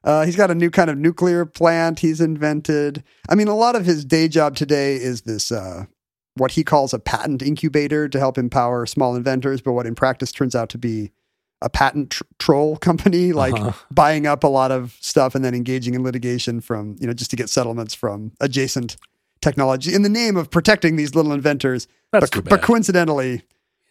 Uh, 0.03 0.25
he's 0.25 0.35
got 0.35 0.51
a 0.51 0.55
new 0.55 0.69
kind 0.69 0.89
of 0.89 0.97
nuclear 0.97 1.45
plant 1.45 1.99
he's 1.99 2.19
invented. 2.19 3.03
I 3.29 3.35
mean, 3.35 3.47
a 3.47 3.55
lot 3.55 3.75
of 3.75 3.85
his 3.85 4.03
day 4.03 4.27
job 4.27 4.55
today 4.55 4.95
is 4.95 5.21
this 5.21 5.49
uh, 5.49 5.85
what 6.35 6.51
he 6.51 6.63
calls 6.65 6.93
a 6.93 6.99
patent 6.99 7.41
incubator 7.41 8.09
to 8.09 8.19
help 8.19 8.37
empower 8.37 8.85
small 8.85 9.15
inventors, 9.15 9.61
but 9.61 9.71
what 9.71 9.85
in 9.85 9.95
practice 9.95 10.31
turns 10.31 10.55
out 10.55 10.67
to 10.69 10.77
be 10.77 11.11
a 11.63 11.69
patent 11.69 12.11
tr- 12.11 12.23
troll 12.39 12.77
company, 12.77 13.33
like 13.43 13.53
Uh-huh. 13.55 13.71
buying 13.91 14.27
up 14.27 14.43
a 14.43 14.47
lot 14.47 14.71
of 14.71 14.95
stuff 14.99 15.33
and 15.35 15.43
then 15.43 15.55
engaging 15.55 15.93
in 15.95 16.03
litigation 16.03 16.61
from 16.61 16.95
you 16.99 17.07
know 17.07 17.13
just 17.13 17.29
to 17.31 17.35
get 17.35 17.49
settlements 17.49 17.93
from 17.95 18.31
adjacent 18.39 18.97
technology 19.41 19.93
in 19.93 20.01
the 20.03 20.09
name 20.09 20.37
of 20.37 20.49
protecting 20.51 20.95
these 20.95 21.15
little 21.15 21.33
inventors. 21.33 21.87
That's 22.11 22.29
but, 22.29 22.45
but 22.45 22.61
coincidentally, 22.61 23.41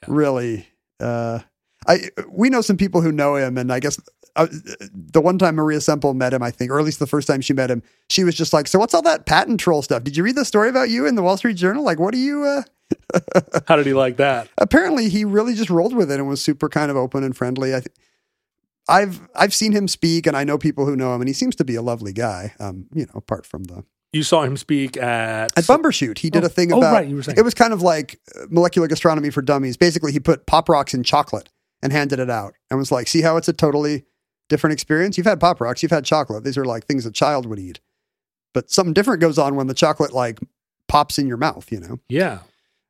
Yeah. 0.02 0.08
really, 0.08 0.68
uh, 1.00 1.40
I 1.88 2.10
we 2.28 2.48
know 2.50 2.60
some 2.60 2.76
people 2.76 3.00
who 3.00 3.10
know 3.12 3.34
him, 3.36 3.58
and 3.58 3.72
I 3.72 3.80
guess 3.80 3.98
uh, 4.36 4.46
the 4.92 5.20
one 5.20 5.36
time 5.38 5.56
Maria 5.56 5.80
Semple 5.80 6.14
met 6.14 6.32
him, 6.32 6.42
I 6.42 6.50
think, 6.50 6.70
or 6.70 6.78
at 6.78 6.84
least 6.86 7.00
the 7.00 7.06
first 7.06 7.26
time 7.28 7.40
she 7.42 7.52
met 7.52 7.70
him, 7.70 7.82
she 8.08 8.24
was 8.24 8.34
just 8.34 8.52
like, 8.52 8.66
"So 8.68 8.78
what's 8.78 8.94
all 8.94 9.02
that 9.02 9.26
patent 9.26 9.60
troll 9.60 9.82
stuff? 9.82 10.04
Did 10.04 10.16
you 10.16 10.22
read 10.22 10.36
the 10.36 10.44
story 10.44 10.68
about 10.70 10.88
you 10.90 11.06
in 11.06 11.16
the 11.16 11.22
Wall 11.22 11.36
Street 11.36 11.56
Journal? 11.56 11.84
Like, 11.84 11.98
what 12.00 12.12
do 12.12 12.18
you?" 12.18 12.44
Uh? 12.44 12.62
How 13.68 13.76
did 13.76 13.86
he 13.86 13.94
like 13.94 14.16
that? 14.18 14.48
Apparently, 14.58 15.08
he 15.08 15.24
really 15.24 15.54
just 15.54 15.70
rolled 15.70 15.94
with 15.94 16.10
it 16.10 16.18
and 16.18 16.28
was 16.28 16.42
super 16.42 16.68
kind 16.68 16.90
of 16.90 16.96
open 16.96 17.24
and 17.24 17.36
friendly. 17.36 17.74
I 17.74 17.80
th- 17.80 17.94
I've 18.88 19.20
I've 19.34 19.54
seen 19.54 19.72
him 19.72 19.86
speak, 19.88 20.26
and 20.26 20.36
I 20.36 20.44
know 20.44 20.58
people 20.58 20.86
who 20.86 20.96
know 20.96 21.14
him, 21.14 21.20
and 21.20 21.28
he 21.28 21.34
seems 21.34 21.54
to 21.56 21.64
be 21.64 21.74
a 21.76 21.82
lovely 21.82 22.12
guy. 22.12 22.54
Um, 22.58 22.86
you 22.94 23.04
know, 23.06 23.12
apart 23.14 23.46
from 23.46 23.64
the 23.64 23.84
You 24.12 24.22
saw 24.24 24.42
him 24.42 24.56
speak 24.56 24.96
at 24.96 25.56
at 25.56 25.64
Bumbershoot, 25.64 26.18
he 26.18 26.30
did 26.30 26.42
Oh, 26.42 26.46
a 26.46 26.48
thing 26.48 26.72
oh, 26.72 26.78
about. 26.78 26.92
right, 26.94 27.08
you 27.08 27.16
were 27.16 27.22
saying. 27.22 27.38
It 27.38 27.42
was 27.42 27.54
kind 27.54 27.72
of 27.72 27.80
like 27.82 28.18
uh, 28.34 28.46
molecular 28.50 28.88
gastronomy 28.88 29.30
for 29.30 29.40
dummies. 29.42 29.76
Basically, 29.76 30.10
he 30.12 30.18
put 30.20 30.46
pop 30.46 30.68
rocks 30.68 30.94
in 30.94 31.04
chocolate 31.04 31.48
and 31.82 31.92
handed 31.92 32.18
it 32.18 32.28
out, 32.30 32.54
and 32.70 32.78
was 32.78 32.90
like, 32.90 33.06
"See 33.06 33.22
how 33.22 33.36
it's 33.36 33.48
a 33.48 33.52
totally 33.52 34.04
different 34.48 34.72
experience. 34.72 35.16
You've 35.16 35.26
had 35.26 35.38
pop 35.40 35.60
rocks, 35.60 35.82
you've 35.82 35.92
had 35.92 36.04
chocolate. 36.04 36.42
These 36.44 36.58
are 36.58 36.64
like 36.64 36.86
things 36.86 37.06
a 37.06 37.12
child 37.12 37.46
would 37.46 37.58
eat, 37.60 37.78
but 38.52 38.68
something 38.70 38.92
different 38.92 39.20
goes 39.20 39.38
on 39.38 39.54
when 39.54 39.68
the 39.68 39.74
chocolate 39.74 40.12
like 40.12 40.40
pops 40.88 41.18
in 41.18 41.28
your 41.28 41.36
mouth. 41.36 41.70
You 41.70 41.78
know." 41.80 42.00
Yeah. 42.08 42.40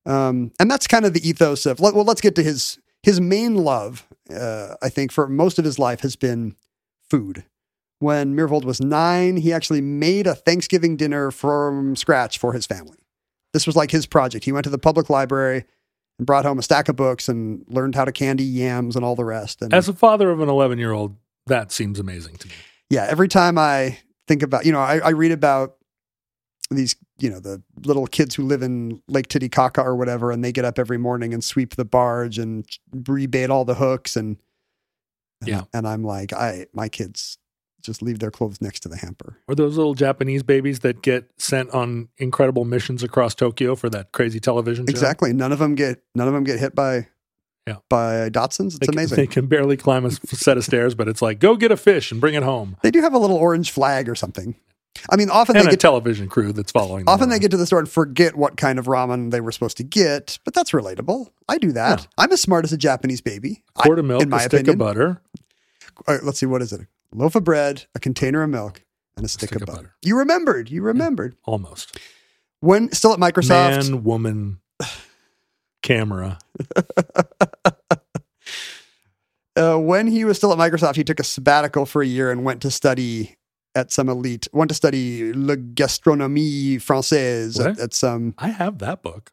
Um, 0.05 0.51
and 0.59 0.71
that's 0.71 0.87
kind 0.87 1.05
of 1.05 1.13
the 1.13 1.27
ethos 1.29 1.65
of 1.67 1.79
well 1.81 1.93
let's 2.05 2.21
get 2.21 2.35
to 2.37 2.43
his 2.43 2.79
his 3.03 3.21
main 3.21 3.55
love 3.55 4.07
uh, 4.35 4.75
i 4.83 4.89
think 4.89 5.13
for 5.13 5.29
most 5.29 5.59
of 5.59 5.65
his 5.65 5.79
life 5.79 6.01
has 6.01 6.17
been 6.17 6.57
food. 7.09 7.45
When 7.99 8.35
Myhrvold 8.35 8.65
was 8.65 8.81
nine 8.81 9.37
he 9.37 9.53
actually 9.53 9.81
made 9.81 10.27
a 10.27 10.35
thanksgiving 10.35 10.97
dinner 10.97 11.31
from 11.31 11.95
scratch 11.95 12.39
for 12.39 12.53
his 12.53 12.67
family. 12.67 12.99
This 13.53 13.67
was 13.67 13.77
like 13.77 13.91
his 13.93 14.07
project. 14.07 14.45
He 14.45 14.51
went 14.53 14.65
to 14.65 14.71
the 14.71 14.79
public 14.79 15.09
library 15.11 15.65
and 16.19 16.27
brought 16.27 16.45
home 16.45 16.59
a 16.59 16.63
stack 16.63 16.89
of 16.89 16.97
books 16.97 17.29
and 17.29 17.65
learned 17.69 17.95
how 17.95 18.05
to 18.05 18.11
candy 18.13 18.45
yams 18.45 18.97
and 18.97 19.05
all 19.05 19.15
the 19.15 19.25
rest. 19.25 19.63
And 19.63 19.73
As 19.73 19.89
a 19.89 19.93
father 19.93 20.31
of 20.31 20.41
an 20.41 20.49
11 20.49 20.79
year 20.79 20.93
old, 20.93 21.17
that 21.47 21.71
seems 21.71 22.01
amazing 22.01 22.37
to 22.39 22.49
me. 22.49 22.55
yeah, 22.91 23.07
every 23.09 23.29
time 23.29 23.57
I 23.59 23.99
think 24.27 24.43
about, 24.43 24.65
you 24.67 24.73
know, 24.73 24.81
I, 24.81 24.99
I 24.99 25.11
read 25.11 25.33
about 25.33 25.77
these, 26.77 26.97
you 27.19 27.31
know, 27.31 27.41
the 27.41 27.63
little 27.85 28.07
kids 28.07 28.35
who 28.35 28.45
live 28.45 28.63
in 28.63 29.03
Lake 29.09 29.29
Titicaca 29.29 29.81
or 29.83 29.97
whatever, 29.97 30.31
and 30.31 30.43
they 30.45 30.53
get 30.53 30.65
up 30.65 30.79
every 30.79 30.99
morning 30.99 31.33
and 31.35 31.43
sweep 31.43 31.77
the 31.77 31.85
barge 31.85 32.39
and 32.39 32.67
rebait 32.95 33.49
all 33.51 33.65
the 33.65 33.75
hooks, 33.75 34.17
and, 34.17 34.37
and 35.41 35.49
Yeah. 35.49 35.63
and 35.75 35.87
I'm 35.87 36.03
like, 36.05 36.33
I 36.33 36.67
my 36.73 36.89
kids 36.89 37.39
just 37.81 38.01
leave 38.01 38.21
their 38.21 38.31
clothes 38.31 38.61
next 38.61 38.79
to 38.81 38.89
the 38.89 38.97
hamper. 38.97 39.39
Or 39.49 39.57
those 39.57 39.77
little 39.77 39.95
Japanese 39.95 40.45
babies 40.45 40.81
that 40.81 41.03
get 41.03 41.29
sent 41.37 41.71
on 41.71 42.09
incredible 42.19 42.65
missions 42.65 43.03
across 43.03 43.35
Tokyo 43.35 43.75
for 43.75 43.91
that 43.91 44.13
crazy 44.13 44.39
television 44.39 44.87
show. 44.87 44.91
Exactly. 44.91 45.33
None 45.33 45.51
of 45.51 45.59
them 45.59 45.75
get 45.75 46.01
none 46.15 46.29
of 46.29 46.35
them 46.35 46.45
get 46.45 46.61
hit 46.61 46.77
by 46.77 47.09
Yeah. 47.67 47.79
by 47.89 48.31
Datsuns. 48.31 48.67
It's 48.67 48.79
They 48.79 48.87
can, 48.87 48.95
amazing. 48.95 49.17
they 49.17 49.27
can 49.27 49.47
barely 49.47 49.77
climb 49.77 50.05
a 50.05 50.13
set 50.13 50.57
of 50.57 50.65
stairs, 50.65 50.95
but 50.95 51.09
it's 51.09 51.21
like, 51.23 51.41
go 51.41 51.57
get 51.57 51.73
a 51.73 51.77
fish 51.77 52.13
and 52.13 52.21
bring 52.21 52.35
it 52.35 52.45
home. 52.45 52.77
They 52.83 52.93
do 52.93 53.01
have 53.01 53.15
a 53.15 53.19
little 53.19 53.37
orange 53.37 53.73
flag 53.73 54.09
or 54.09 54.15
something. 54.15 54.55
I 55.11 55.17
mean, 55.17 55.31
often 55.31 55.57
And 55.57 55.65
they 55.65 55.71
a 55.71 55.73
get 55.73 55.81
television 55.81 56.29
crew 56.29 56.53
that's 56.53 56.71
following 56.71 57.05
them 57.07 57.13
Often 57.13 57.31
they 57.31 57.39
get 57.39 57.51
to 57.53 57.57
the 57.57 57.67
store 57.67 57.79
and 57.79 57.89
forget 57.89 58.37
what 58.37 58.57
kind 58.57 58.79
of 58.79 58.87
ramen 58.87 59.31
they 59.31 59.41
were 59.41 59.51
supposed 59.53 59.77
to 59.79 59.83
get, 59.83 60.39
but 60.45 60.55
that's 60.55 60.73
relatable. 60.73 61.29
I 61.49 61.59
do 61.59 61.73
that. 61.73 62.01
Yeah. 62.01 62.07
I'm 62.19 62.33
as 62.33 62.41
smart 62.41 62.65
as 62.65 62.73
a 62.73 62.77
Japanese 62.77 63.21
baby. 63.21 63.65
I- 63.77 63.83
quart 63.85 63.99
of 63.99 64.05
milk, 64.05 64.23
in 64.23 64.29
my 64.29 64.37
a 64.39 64.41
stick 64.41 64.61
opinion. 64.61 64.75
of 64.75 64.79
butter. 64.79 65.23
All 66.07 66.15
right, 66.15 66.23
let's 66.25 66.39
see, 66.39 66.47
what 66.47 66.63
is 66.63 66.73
it? 66.73 66.81
A 66.83 66.87
loaf 67.17 67.35
of 67.35 67.45
bread, 67.45 67.87
a 67.95 68.01
container 68.01 68.43
of 68.43 68.51
milk, 68.51 68.83
and 69.17 69.25
a 69.25 69.29
stick, 69.29 69.55
of, 69.55 69.67
butter. 69.67 69.95
You 70.03 70.19
remembered. 70.19 70.71
You 70.71 70.83
remembered. 70.83 71.37
Almost. 71.45 71.99
when 72.61 72.91
still 72.93 73.13
at 73.13 73.19
Microsoft. 73.19 73.91
Man, 73.91 74.05
woman, 74.05 74.61
camera. 75.83 76.39
uh, 79.57 79.77
when 79.77 80.07
he 80.07 80.25
was 80.25 80.37
still 80.37 80.53
at 80.53 80.59
Microsoft, 80.59 80.97
he 80.97 81.05
took 81.05 81.21
a 81.21 81.25
sabbatical 81.25 81.87
for 81.87 82.03
a 82.03 82.07
year 82.07 82.31
and 82.31 82.45
went 82.45 82.63
to 82.63 82.71
study 82.71 83.37
at 83.75 83.91
some 83.93 84.09
elite, 84.09 84.49
went 84.53 84.69
to 84.71 84.75
study 84.75 85.33
la 85.33 85.55
gastronomie 85.55 86.77
française 86.77 87.59
at, 87.65 87.79
at 87.79 87.95
some, 87.95 88.35
I 88.39 88.49
have 88.49 88.79
that 88.79 89.03
book. 89.03 89.33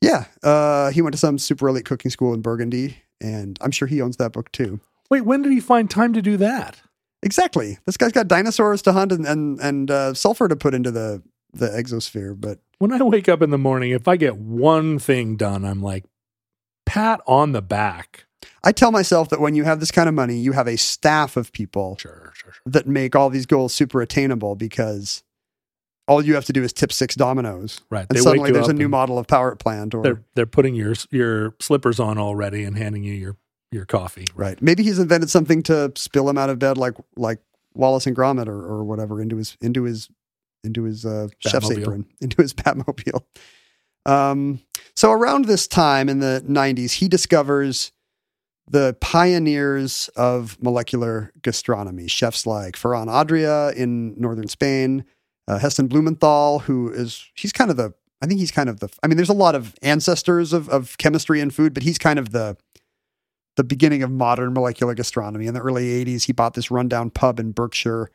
yeah. 0.00 0.24
Uh, 0.42 0.90
he 0.90 1.02
went 1.02 1.12
to 1.12 1.18
some 1.18 1.38
super 1.38 1.68
elite 1.68 1.84
cooking 1.84 2.10
school 2.10 2.32
in 2.34 2.40
Burgundy, 2.40 2.96
and 3.20 3.58
I'm 3.60 3.70
sure 3.70 3.86
he 3.88 4.00
owns 4.00 4.16
that 4.16 4.32
book 4.32 4.50
too. 4.52 4.80
Wait, 5.10 5.22
when 5.22 5.42
did 5.42 5.52
he 5.52 5.60
find 5.60 5.90
time 5.90 6.12
to 6.14 6.22
do 6.22 6.36
that? 6.38 6.80
Exactly. 7.22 7.78
This 7.84 7.96
guy's 7.98 8.12
got 8.12 8.28
dinosaurs 8.28 8.80
to 8.82 8.92
hunt 8.92 9.12
and 9.12 9.26
and, 9.26 9.60
and 9.60 9.90
uh, 9.90 10.14
sulfur 10.14 10.48
to 10.48 10.56
put 10.56 10.72
into 10.72 10.90
the 10.90 11.22
the 11.52 11.66
exosphere. 11.68 12.40
But 12.40 12.60
When 12.78 12.92
I 12.92 13.02
wake 13.02 13.28
up 13.28 13.42
in 13.42 13.50
the 13.50 13.58
morning, 13.58 13.90
if 13.90 14.08
I 14.08 14.16
get 14.16 14.36
one 14.36 14.98
thing 14.98 15.36
done, 15.36 15.64
I'm 15.66 15.82
like, 15.82 16.04
pat 16.86 17.20
on 17.26 17.52
the 17.52 17.60
back. 17.60 18.24
I 18.64 18.72
tell 18.72 18.90
myself 18.92 19.28
that 19.30 19.40
when 19.40 19.54
you 19.54 19.64
have 19.64 19.80
this 19.80 19.90
kind 19.90 20.08
of 20.08 20.14
money, 20.14 20.36
you 20.36 20.52
have 20.52 20.66
a 20.66 20.76
staff 20.76 21.36
of 21.36 21.52
people 21.52 21.96
Sure, 22.00 22.32
sure, 22.34 22.52
sure. 22.52 22.62
that 22.66 22.86
make 22.86 23.14
all 23.16 23.30
these 23.30 23.46
goals 23.46 23.72
super 23.74 24.00
attainable 24.00 24.54
because 24.56 25.22
all 26.08 26.24
you 26.24 26.34
have 26.34 26.44
to 26.46 26.52
do 26.52 26.62
is 26.62 26.72
tip 26.72 26.92
six 26.92 27.14
dominoes. 27.14 27.80
Right. 27.90 28.06
And 28.08 28.16
They 28.16 28.20
suddenly 28.22 28.50
there's 28.50 28.68
a 28.68 28.72
new 28.72 28.88
model 28.88 29.18
of 29.18 29.26
power 29.26 29.54
plant 29.56 29.94
or 29.94 30.02
They're 30.02 30.22
they're 30.34 30.46
putting 30.46 30.74
your 30.74 30.94
your 31.10 31.54
slippers 31.60 32.00
on 32.00 32.18
already 32.18 32.64
and 32.64 32.76
handing 32.76 33.02
you 33.04 33.12
your 33.14 33.36
your 33.70 33.84
coffee. 33.84 34.26
right. 34.34 34.60
Maybe 34.60 34.82
he's 34.82 34.98
invented 34.98 35.30
something 35.30 35.62
to 35.64 35.92
spill 35.94 36.28
him 36.28 36.36
out 36.36 36.50
of 36.50 36.58
bed 36.58 36.76
like 36.76 36.94
like 37.16 37.38
Wallace 37.74 38.06
and 38.06 38.16
Gromit 38.16 38.48
or, 38.48 38.60
or 38.60 38.82
whatever 38.84 39.20
into 39.20 39.36
his 39.36 39.56
into 39.60 39.84
his 39.84 40.08
into 40.64 40.82
his 40.82 41.06
uh, 41.06 41.28
chef's 41.38 41.70
apron, 41.70 42.06
into 42.20 42.42
his 42.42 42.52
Batmobile. 42.52 43.22
Um, 44.06 44.60
so 44.96 45.12
around 45.12 45.44
this 45.44 45.66
time 45.68 46.08
in 46.08 46.20
the 46.20 46.42
90s, 46.46 46.92
he 46.94 47.08
discovers 47.08 47.92
the 48.70 48.96
pioneers 49.00 50.08
of 50.14 50.56
molecular 50.62 51.32
gastronomy, 51.42 52.06
chefs 52.06 52.46
like 52.46 52.76
Ferran 52.76 53.08
Adria 53.08 53.70
in 53.70 54.14
northern 54.18 54.46
Spain, 54.46 55.04
uh, 55.48 55.58
Heston 55.58 55.88
Blumenthal, 55.88 56.60
who 56.60 56.88
is 56.90 57.28
he's 57.34 57.52
kind 57.52 57.70
of 57.70 57.76
the 57.76 57.92
I 58.22 58.26
think 58.26 58.38
he's 58.38 58.52
kind 58.52 58.68
of 58.68 58.80
the 58.80 58.88
I 59.02 59.08
mean, 59.08 59.16
there's 59.16 59.28
a 59.28 59.34
lot 59.34 59.56
of 59.56 59.74
ancestors 59.82 60.52
of 60.52 60.68
of 60.68 60.96
chemistry 60.98 61.40
and 61.40 61.52
food, 61.52 61.74
but 61.74 61.82
he's 61.82 61.98
kind 61.98 62.18
of 62.18 62.30
the 62.30 62.56
the 63.56 63.64
beginning 63.64 64.04
of 64.04 64.10
modern 64.10 64.52
molecular 64.54 64.94
gastronomy. 64.94 65.46
In 65.46 65.54
the 65.54 65.60
early 65.60 66.04
80s, 66.04 66.24
he 66.24 66.32
bought 66.32 66.54
this 66.54 66.70
rundown 66.70 67.10
pub 67.10 67.40
in 67.40 67.50
Berkshire 67.50 68.08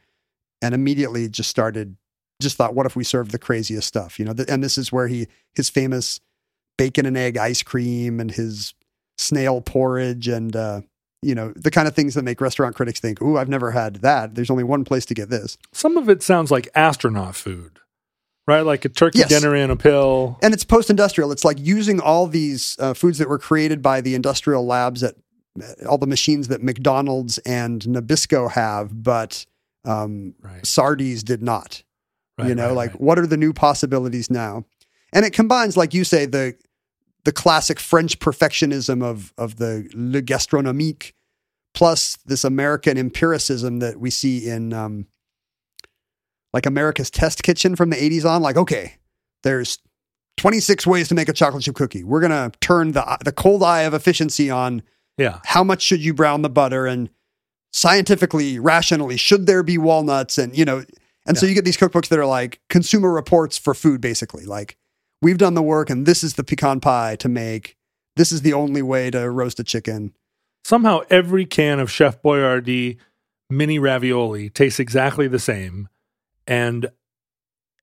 and 0.62 0.74
immediately 0.74 1.28
just 1.28 1.50
started 1.50 1.98
just 2.42 2.56
thought 2.56 2.74
what 2.74 2.86
if 2.86 2.96
we 2.96 3.04
served 3.04 3.32
the 3.32 3.40
craziest 3.40 3.88
stuff, 3.88 4.20
you 4.20 4.26
know? 4.26 4.34
And 4.48 4.64
this 4.64 4.78
is 4.78 4.92
where 4.92 5.10
he 5.10 5.28
his 5.54 5.70
famous 5.70 6.22
bacon 6.78 7.06
and 7.06 7.18
egg 7.18 7.38
ice 7.38 7.62
cream 7.62 8.22
and 8.22 8.32
his 8.32 8.74
snail 9.18 9.62
porridge 9.62 10.28
and 10.28 10.56
uh 10.56 10.82
you 11.22 11.34
know, 11.34 11.52
the 11.56 11.72
kind 11.72 11.88
of 11.88 11.96
things 11.96 12.14
that 12.14 12.22
make 12.24 12.40
restaurant 12.40 12.76
critics 12.76 13.00
think, 13.00 13.20
"Ooh, 13.20 13.36
I've 13.36 13.50
never 13.50 13.72
had 13.72 13.96
that. 13.98 14.36
There's 14.36 14.52
only 14.52 14.64
one 14.64 14.84
place 14.84 15.06
to 15.08 15.16
get 15.16 15.30
this." 15.32 15.58
Some 15.72 15.98
of 15.98 16.08
it 16.08 16.22
sounds 16.22 16.52
like 16.52 16.70
astronaut 16.76 17.36
food, 17.36 17.80
right? 18.46 18.62
Like 18.62 18.86
a 18.86 18.90
turkey 18.90 19.20
Yes. 19.20 19.30
dinner 19.30 19.56
in 19.56 19.72
a 19.72 19.76
pill. 19.76 20.38
and 20.44 20.54
it's 20.54 20.64
post-industrial. 20.64 21.32
It's 21.32 21.44
like 21.44 21.58
using 21.60 22.00
all 22.00 22.28
these 22.28 22.76
uh, 22.80 22.94
foods 22.94 23.18
that 23.18 23.28
were 23.28 23.40
created 23.40 23.82
by 23.82 24.02
the 24.02 24.14
industrial 24.14 24.68
labs 24.68 25.02
at 25.02 25.16
uh, 25.60 25.88
all 25.90 25.98
the 25.98 26.06
machines 26.06 26.48
that 26.50 26.62
McDonald's 26.62 27.40
and 27.40 27.82
Nabisco 27.82 28.52
have, 28.52 29.02
but 29.02 29.48
um, 29.84 30.36
Right. 30.44 30.64
Sardi's 30.64 31.24
did 31.24 31.42
not. 31.42 31.82
right 32.38 32.50
you 32.50 32.54
know, 32.54 32.68
right, 32.68 32.76
like 32.76 32.92
what 33.00 33.18
are 33.18 33.26
the 33.26 33.38
new 33.38 33.52
possibilities 33.54 34.30
now? 34.30 34.64
And 35.12 35.26
it 35.26 35.34
combines, 35.34 35.76
like 35.76 35.96
you 35.96 36.04
say, 36.04 36.28
the 36.28 36.54
the 37.26 37.32
classic 37.32 37.80
French 37.80 38.20
perfectionism 38.20 39.04
of 39.04 39.34
of 39.38 39.58
the 39.58 39.90
le 39.94 40.22
gastronomique, 40.22 41.14
plus 41.74 42.18
this 42.26 42.44
American 42.44 42.98
empiricism 42.98 43.80
that 43.80 44.00
we 44.00 44.10
see 44.10 44.48
in 44.48 44.72
um, 44.72 45.08
like 46.54 46.66
America's 46.66 47.10
Test 47.10 47.44
Kitchen 47.44 47.76
from 47.76 47.90
the 47.90 47.98
'80s 47.98 48.26
on. 48.26 48.42
Like, 48.42 48.56
okay, 48.56 48.96
there's 49.44 49.80
26 50.38 50.88
ways 50.88 51.08
to 51.10 51.16
make 51.16 51.28
a 51.28 51.34
chocolate 51.34 51.64
chip 51.64 51.76
cookie. 51.76 52.04
We're 52.04 52.22
gonna 52.22 52.52
turn 52.62 52.94
the 52.94 53.18
the 53.26 53.32
cold 53.32 53.64
eye 53.64 53.82
of 53.82 53.94
efficiency 53.94 54.50
on 54.50 54.84
yeah. 55.18 55.40
how 55.46 55.64
much 55.64 55.82
should 55.82 56.04
you 56.04 56.14
brown 56.14 56.42
the 56.42 56.50
butter 56.50 56.86
and 56.86 57.10
scientifically 57.72 58.58
rationally 58.58 59.18
should 59.18 59.48
there 59.48 59.62
be 59.62 59.78
walnuts 59.78 60.38
and 60.38 60.58
you 60.58 60.64
know 60.64 60.86
and 61.28 61.38
so 61.38 61.46
you 61.46 61.54
get 61.54 61.66
these 61.66 61.76
cookbooks 61.76 62.08
that 62.08 62.18
are 62.18 62.26
like 62.26 62.62
consumer 62.70 63.12
reports 63.12 63.58
for 63.58 63.74
food 63.74 64.00
basically 64.00 64.46
like 64.46 64.78
we've 65.22 65.38
done 65.38 65.54
the 65.54 65.62
work 65.62 65.90
and 65.90 66.06
this 66.06 66.24
is 66.24 66.34
the 66.36 66.44
pecan 66.44 66.80
pie 66.80 67.16
to 67.18 67.30
make 67.30 67.76
this 68.16 68.32
is 68.32 68.42
the 68.42 68.54
only 68.54 68.82
way 68.82 69.10
to 69.12 69.30
roast 69.30 69.60
a 69.60 69.64
chicken 69.64 70.14
Somehow 70.64 71.02
every 71.12 71.46
can 71.46 71.80
of 71.80 71.92
Chef 71.92 72.20
Boyardee 72.24 72.98
mini 73.52 73.78
ravioli 73.78 74.50
tastes 74.50 74.80
exactly 74.80 75.28
the 75.28 75.38
same, 75.38 75.90
and 76.48 76.88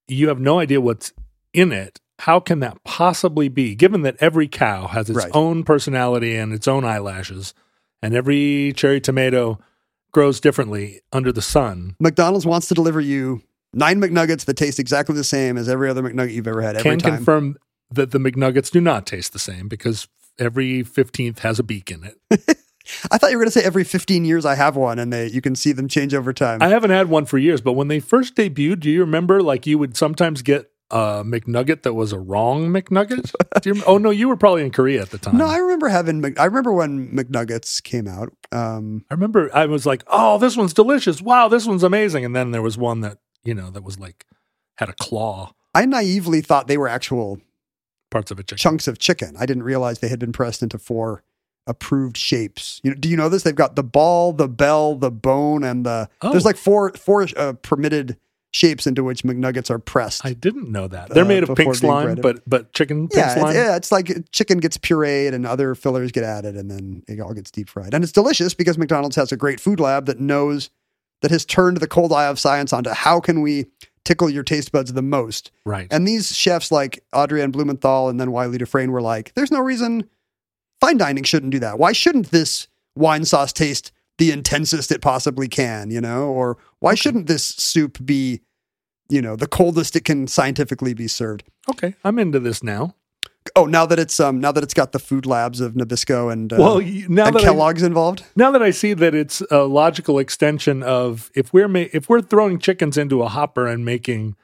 you 0.09 0.27
have 0.27 0.41
no 0.41 0.59
idea 0.59 0.81
what's 0.81 1.13
in 1.53 1.71
it. 1.71 2.01
How 2.19 2.41
can 2.41 2.59
that 2.59 2.83
possibly 2.83 3.49
be? 3.49 3.77
Given 3.77 4.03
that 4.03 4.17
every 4.19 4.49
cow 4.49 4.89
has 4.89 5.09
its 5.09 5.17
Right. 5.17 5.31
own 5.33 5.63
personality 5.63 6.35
and 6.35 6.53
its 6.53 6.67
own 6.67 6.85
eyelashes, 6.85 7.55
and 8.03 8.15
every 8.17 8.73
cherry 8.75 9.01
tomato 9.01 9.61
grows 10.11 10.41
differently 10.41 11.03
under 11.13 11.31
the 11.31 11.41
sun. 11.41 11.95
mcdonald's 12.01 12.47
wants 12.47 12.67
to 12.67 12.75
deliver 12.75 13.01
you 13.01 13.43
nine 13.73 14.01
mcnuggets 14.01 14.45
that 14.45 14.57
taste 14.57 14.79
exactly 14.79 15.15
the 15.15 15.25
same 15.25 15.57
as 15.57 15.69
every 15.69 15.89
other 15.89 16.03
mcnugget 16.03 16.33
you've 16.33 16.47
ever 16.47 16.63
had 16.63 16.77
every 16.77 16.91
Can 16.91 16.99
time 16.99 17.17
confirm 17.17 17.57
that 17.91 18.11
the 18.11 18.19
McNuggets 18.19 18.71
do 18.71 18.81
not 18.81 19.07
taste 19.07 19.33
the 19.35 19.39
same 19.39 19.69
because 19.69 20.09
every 20.39 20.83
15th 20.83 21.41
has 21.41 21.59
a 21.59 21.63
beak 21.63 21.91
in 21.91 22.05
it. 22.05 22.17
i 23.11 23.19
thought 23.19 23.31
you 23.31 23.37
were 23.37 23.45
going 23.45 23.53
to 23.53 23.59
say 23.61 23.63
every 23.65 23.85
15 23.85 24.25
years 24.25 24.45
i 24.45 24.55
have 24.57 24.75
one 24.77 24.99
and 24.99 25.13
they 25.13 25.29
you 25.29 25.41
can 25.41 25.55
see 25.55 25.71
them 25.73 25.87
change 25.89 26.15
over 26.15 26.33
time 26.33 26.61
I 26.63 26.69
haven't 26.69 26.91
had 26.91 27.09
one 27.09 27.27
for 27.27 27.39
years, 27.39 27.61
but 27.61 27.75
when 27.75 27.89
they 27.89 28.01
first 28.01 28.35
debuted, 28.35 28.81
do 28.81 28.91
you 28.91 29.01
remember 29.01 29.43
like 29.43 29.67
you 29.67 29.79
would 29.79 29.97
sometimes 29.97 30.43
get 30.43 30.71
a 30.91 31.23
McNugget 31.25 31.83
that 31.83 31.95
was 31.95 32.13
a 32.13 32.19
wrong 32.19 32.69
McNugget? 32.69 33.33
Do 33.63 33.73
you, 33.75 33.83
oh 33.87 33.99
no, 33.99 34.11
you 34.11 34.29
were 34.29 34.37
probably 34.37 34.63
in 34.65 34.71
Korea 34.73 35.01
at 35.03 35.11
the 35.11 35.19
time. 35.19 35.37
no 35.39 35.47
i 35.47 35.57
remember 35.59 35.89
having 35.89 36.25
i 36.39 36.45
remember 36.45 36.73
when 36.73 37.09
mcnuggets 37.13 37.83
came 37.83 38.09
out 38.09 38.31
um 38.53 39.05
I 39.11 39.15
remember 39.15 39.49
I 39.55 39.67
was 39.67 39.87
like, 39.87 40.03
"Oh, 40.09 40.39
this 40.39 40.57
one's 40.57 40.75
delicious! 40.75 41.23
Wow, 41.23 41.49
this 41.49 41.67
one's 41.67 41.83
amazing!" 41.83 42.25
And 42.25 42.35
then 42.35 42.51
there 42.51 42.63
was 42.63 42.77
one 42.77 43.01
that 43.01 43.19
you 43.45 43.55
know 43.55 43.71
that 43.71 43.83
was 43.85 43.99
like 43.99 44.27
had 44.77 44.89
a 44.89 44.95
claw, 44.95 45.53
i 45.75 45.85
naively 45.87 46.41
thought 46.41 46.67
they 46.69 46.79
were 46.79 46.89
actual 46.89 47.41
parts 48.11 48.31
of 48.31 48.39
a 48.39 48.43
chicken. 48.43 48.59
chunks 48.59 48.89
of 48.89 48.99
chicken. 48.99 49.35
I 49.39 49.47
didn't 49.47 49.63
realize 49.63 49.99
they 50.01 50.09
had 50.09 50.19
been 50.19 50.33
pressed 50.33 50.63
into 50.63 50.79
four 50.79 51.23
approved 51.67 52.17
shapes. 52.17 52.81
You 52.83 52.91
know, 52.91 52.97
do 52.97 53.09
you 53.09 53.17
know 53.17 53.29
this? 53.29 53.43
They've 53.43 53.55
got 53.55 53.77
the 53.77 53.83
ball, 53.85 54.33
the 54.33 54.49
bell, 54.49 54.97
the 54.97 55.11
bone, 55.11 55.63
and 55.65 55.87
the 55.87 56.09
Oh. 56.21 56.31
there's 56.33 56.45
like 56.45 56.57
four 56.57 56.91
four 56.93 57.27
uh, 57.37 57.55
permitted 57.63 58.19
shapes 58.55 58.87
into 58.87 59.03
which 59.03 59.23
McNuggets 59.23 59.71
are 59.71 59.79
pressed. 59.79 60.27
I 60.27 60.35
didn't 60.35 60.71
know 60.71 60.87
that. 60.89 61.09
They're 61.11 61.25
Uh, 61.25 61.29
made 61.29 61.43
of 61.49 61.57
pink 61.57 61.75
slime, 61.75 62.05
breaded. 62.17 62.23
but 62.23 62.43
but 62.47 62.73
chicken 62.75 63.09
pink 63.09 63.15
yeah, 63.19 63.33
it's, 63.33 63.41
slime. 63.41 63.55
yeah, 63.55 63.77
it's 63.77 63.91
like 63.93 64.31
chicken 64.33 64.59
gets 64.59 64.77
pureed 64.77 65.33
and 65.33 65.47
other 65.47 65.75
fillers 65.75 66.13
get 66.13 66.25
added, 66.25 66.55
and 66.57 66.71
then 66.71 67.03
it 67.09 67.19
all 67.21 67.33
gets 67.33 67.51
deep 67.51 67.69
fried. 67.71 67.95
And 67.95 68.03
it's 68.05 68.13
delicious 68.13 68.53
because 68.53 68.77
McDonald's 68.77 69.17
has 69.17 69.33
a 69.33 69.37
great 69.37 69.59
food 69.61 69.81
lab 69.81 70.05
that 70.07 70.21
knows 70.21 70.69
that 71.23 71.31
has 71.31 71.45
turned 71.45 71.79
the 71.79 71.89
cold 71.89 72.13
eye 72.13 72.27
of 72.27 72.39
science 72.39 72.73
onto 72.73 72.91
how 72.91 73.21
can 73.21 73.41
we 73.41 73.67
tickle 74.05 74.29
your 74.29 74.43
taste 74.43 74.73
buds 74.73 74.93
the 74.93 75.03
most. 75.03 75.51
Right. 75.65 75.87
And 75.91 76.07
these 76.07 76.35
chefs 76.37 76.73
like 76.73 77.05
Adrian 77.15 77.51
Blumenthal 77.51 78.09
and 78.09 78.21
then 78.21 78.33
Wylie 78.33 78.59
Dufresne 78.59 78.91
were 78.91 79.03
like, 79.03 79.33
there's 79.35 79.53
no 79.53 79.61
reason 79.61 80.09
fine 80.81 80.99
dining 80.99 81.23
shouldn't 81.23 81.53
do 81.53 81.61
that. 81.61 81.79
Why 81.79 81.93
shouldn't 81.93 82.33
this 82.33 82.67
wine 82.97 83.25
sauce 83.25 83.53
taste 83.53 83.93
the 84.19 84.33
intensest 84.33 84.91
it 84.91 85.01
possibly 85.01 85.47
can, 85.49 85.91
you 85.91 86.01
know? 86.01 86.25
Or 86.25 86.59
why 86.81 86.95
shouldn't 86.95 87.29
this 87.29 87.45
soup 87.45 88.05
be, 88.05 88.41
you 89.09 89.23
know, 89.23 89.37
the 89.37 89.47
coldest 89.47 89.95
it 89.95 90.05
can 90.05 90.27
scientifically 90.27 90.93
be 90.93 91.09
served? 91.09 91.45
okay, 91.71 91.95
I'm 92.05 92.19
into 92.19 92.41
this 92.41 92.65
now. 92.65 92.97
Oh, 93.57 93.67
now 93.67 93.87
that 93.87 93.99
it's 93.99 94.19
um 94.21 94.41
now 94.41 94.53
that 94.53 94.63
it's 94.63 94.75
got 94.75 94.93
the 94.93 94.99
food 94.99 95.27
labs 95.27 95.61
of 95.61 95.75
Nabisco 95.75 96.33
and 96.33 96.53
uh, 96.53 96.57
well, 96.59 96.81
now 96.81 97.27
and 97.27 97.35
that 97.37 97.37
I, 97.37 97.43
Kellogg's 97.43 97.83
involved. 97.83 98.25
now 98.37 98.51
that 98.53 98.63
I 98.63 98.71
see 98.71 98.95
that 98.95 99.15
it's 99.15 99.43
a 99.51 99.65
logical 99.65 100.19
extension 100.19 100.83
of 100.83 101.31
if 101.35 101.53
we're 101.53 101.69
ma- 101.69 101.87
if 101.93 102.09
we're 102.09 102.21
throwing 102.23 102.59
chickens 102.59 102.97
into 102.97 103.23
a 103.23 103.29
hopper 103.29 103.67
and 103.67 103.85
making 103.85 104.37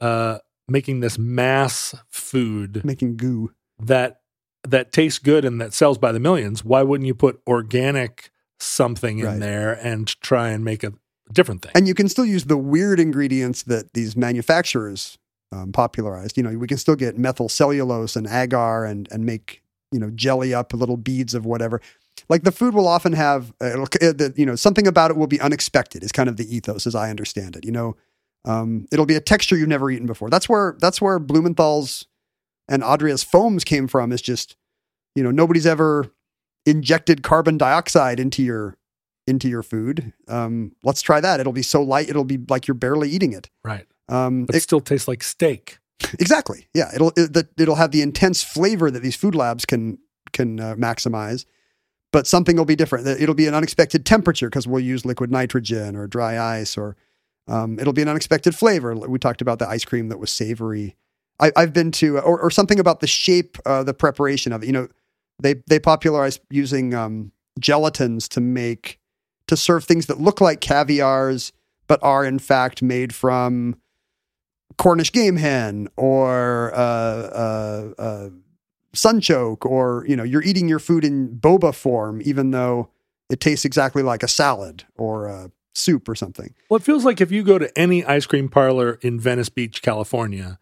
uh 0.00 0.38
making 0.68 1.00
this 1.00 1.18
mass 1.18 1.94
food 2.08 2.84
Making 2.84 3.16
goo. 3.16 3.52
that 3.78 4.20
that 4.68 4.92
tastes 4.92 5.18
good 5.18 5.44
and 5.44 5.60
that 5.60 5.72
sells 5.72 5.98
by 5.98 6.12
the 6.12 6.20
millions, 6.20 6.64
why 6.64 6.82
wouldn't 6.82 7.06
you 7.06 7.14
put 7.14 7.40
organic 7.46 8.30
something 8.58 9.18
in 9.18 9.24
Right. 9.26 9.40
there 9.40 9.72
and 9.72 10.06
try 10.20 10.50
and 10.50 10.64
make 10.64 10.84
a 10.84 10.92
different 11.32 11.62
thing? 11.62 11.72
And 11.74 11.88
you 11.88 11.94
can 11.94 12.08
still 12.08 12.26
use 12.26 12.44
the 12.44 12.56
weird 12.58 13.00
ingredients 13.00 13.62
that 13.64 13.92
these 13.94 14.16
manufacturers 14.16 15.18
um, 15.52 15.72
popularized. 15.72 16.36
You 16.36 16.42
know, 16.42 16.56
we 16.56 16.66
can 16.66 16.78
still 16.78 16.96
get 16.96 17.18
methyl 17.18 17.48
cellulose 17.48 18.16
and 18.16 18.26
agar 18.26 18.84
and 18.84 19.08
and 19.10 19.24
make 19.24 19.62
you 19.92 19.98
know 20.00 20.10
jelly 20.10 20.54
up 20.54 20.72
little 20.72 20.96
beads 20.96 21.34
of 21.34 21.44
whatever. 21.44 21.80
Like 22.28 22.42
the 22.44 22.52
food 22.52 22.74
will 22.74 22.86
often 22.86 23.12
have, 23.14 23.52
uh, 23.60 23.72
it'll, 23.72 23.86
the, 23.86 24.32
you 24.36 24.46
know, 24.46 24.54
something 24.54 24.86
about 24.86 25.10
it 25.10 25.16
will 25.16 25.26
be 25.26 25.40
unexpected. 25.40 26.04
Is 26.04 26.12
kind 26.12 26.28
of 26.28 26.36
the 26.36 26.54
ethos, 26.54 26.86
as 26.86 26.94
I 26.94 27.10
understand 27.10 27.56
it. 27.56 27.64
You 27.64 27.72
know, 27.72 27.96
Um, 28.44 28.86
it'll 28.92 29.06
be 29.06 29.16
a 29.16 29.20
texture 29.20 29.56
you've 29.56 29.68
never 29.68 29.90
eaten 29.90 30.06
before. 30.06 30.30
That's 30.30 30.48
where 30.48 30.76
that's 30.80 31.00
where 31.00 31.18
Blumenthal's 31.18 32.06
and 32.68 32.82
Adria's 32.84 33.22
foams 33.22 33.64
came 33.64 33.88
from. 33.88 34.12
Is 34.12 34.22
just 34.22 34.56
you 35.14 35.22
know 35.22 35.30
nobody's 35.30 35.66
ever 35.66 36.12
injected 36.66 37.22
carbon 37.22 37.58
dioxide 37.58 38.20
into 38.20 38.42
your 38.42 38.76
into 39.26 39.48
your 39.48 39.62
food. 39.62 40.12
Um, 40.28 40.72
let's 40.84 41.02
try 41.02 41.20
that. 41.20 41.40
It'll 41.40 41.52
be 41.52 41.62
so 41.62 41.82
light. 41.82 42.08
It'll 42.08 42.24
be 42.24 42.38
like 42.48 42.66
you're 42.68 42.74
barely 42.74 43.10
eating 43.10 43.32
it. 43.32 43.50
Right. 43.64 43.86
Um, 44.10 44.44
But 44.44 44.56
it 44.56 44.60
still 44.60 44.80
tastes 44.80 45.08
like 45.08 45.22
steak. 45.22 45.78
Exactly. 46.18 46.68
Yeah. 46.74 46.90
It'll 46.94 47.12
it, 47.16 47.48
it'll 47.58 47.76
have 47.76 47.92
the 47.92 48.02
intense 48.02 48.42
flavor 48.42 48.90
that 48.90 49.00
these 49.00 49.16
food 49.16 49.34
labs 49.34 49.64
can 49.64 49.98
can 50.32 50.60
uh, 50.60 50.74
maximize, 50.74 51.44
but 52.12 52.26
something 52.26 52.56
will 52.56 52.64
be 52.64 52.76
different. 52.76 53.06
It'll 53.06 53.34
be 53.34 53.46
an 53.46 53.54
unexpected 53.54 54.04
temperature 54.06 54.48
because 54.48 54.66
we'll 54.66 54.82
use 54.82 55.04
liquid 55.04 55.30
nitrogen 55.30 55.96
or 55.96 56.06
dry 56.06 56.38
ice, 56.58 56.76
or 56.78 56.96
um, 57.48 57.78
it'll 57.78 57.92
be 57.92 58.02
an 58.02 58.08
unexpected 58.08 58.54
flavor. 58.54 58.94
We 58.94 59.18
talked 59.18 59.40
about 59.42 59.58
the 59.58 59.68
ice 59.68 59.84
cream 59.84 60.08
that 60.08 60.18
was 60.18 60.30
savory. 60.30 60.96
I, 61.38 61.52
I've 61.56 61.72
been 61.72 61.90
to 61.92 62.18
or, 62.18 62.40
or 62.40 62.50
something 62.50 62.78
about 62.78 63.00
the 63.00 63.06
shape, 63.06 63.58
uh, 63.66 63.82
the 63.82 63.94
preparation 63.94 64.52
of 64.52 64.62
it. 64.62 64.66
You 64.66 64.72
know, 64.72 64.88
they 65.42 65.54
they 65.66 65.78
popularized 65.78 66.40
using 66.50 66.94
um, 66.94 67.32
gelatins 67.60 68.28
to 68.30 68.40
make 68.40 68.98
to 69.46 69.56
serve 69.56 69.84
things 69.84 70.06
that 70.06 70.20
look 70.20 70.40
like 70.40 70.60
caviars 70.60 71.52
but 71.86 71.98
are 72.04 72.24
in 72.24 72.38
fact 72.38 72.82
made 72.82 73.12
from 73.12 73.76
Cornish 74.78 75.12
game 75.12 75.36
hen 75.36 75.88
or 75.96 76.72
uh, 76.74 76.78
uh, 76.78 77.92
uh, 77.98 78.28
sunchoke, 78.94 79.64
or 79.66 80.04
you 80.08 80.16
know, 80.16 80.22
you're 80.24 80.42
eating 80.42 80.68
your 80.68 80.78
food 80.78 81.04
in 81.04 81.38
boba 81.38 81.74
form, 81.74 82.20
even 82.24 82.50
though 82.50 82.88
it 83.30 83.40
tastes 83.40 83.64
exactly 83.64 84.02
like 84.02 84.22
a 84.22 84.28
salad 84.28 84.84
or 84.96 85.26
a 85.26 85.50
soup 85.74 86.08
or 86.08 86.14
something. 86.14 86.54
Well, 86.68 86.76
it 86.78 86.82
feels 86.82 87.04
like 87.04 87.20
if 87.20 87.30
you 87.30 87.42
go 87.42 87.58
to 87.58 87.70
any 87.78 88.04
ice 88.04 88.26
cream 88.26 88.48
parlor 88.48 88.98
in 89.02 89.20
Venice 89.20 89.48
Beach, 89.48 89.82
California, 89.82 90.58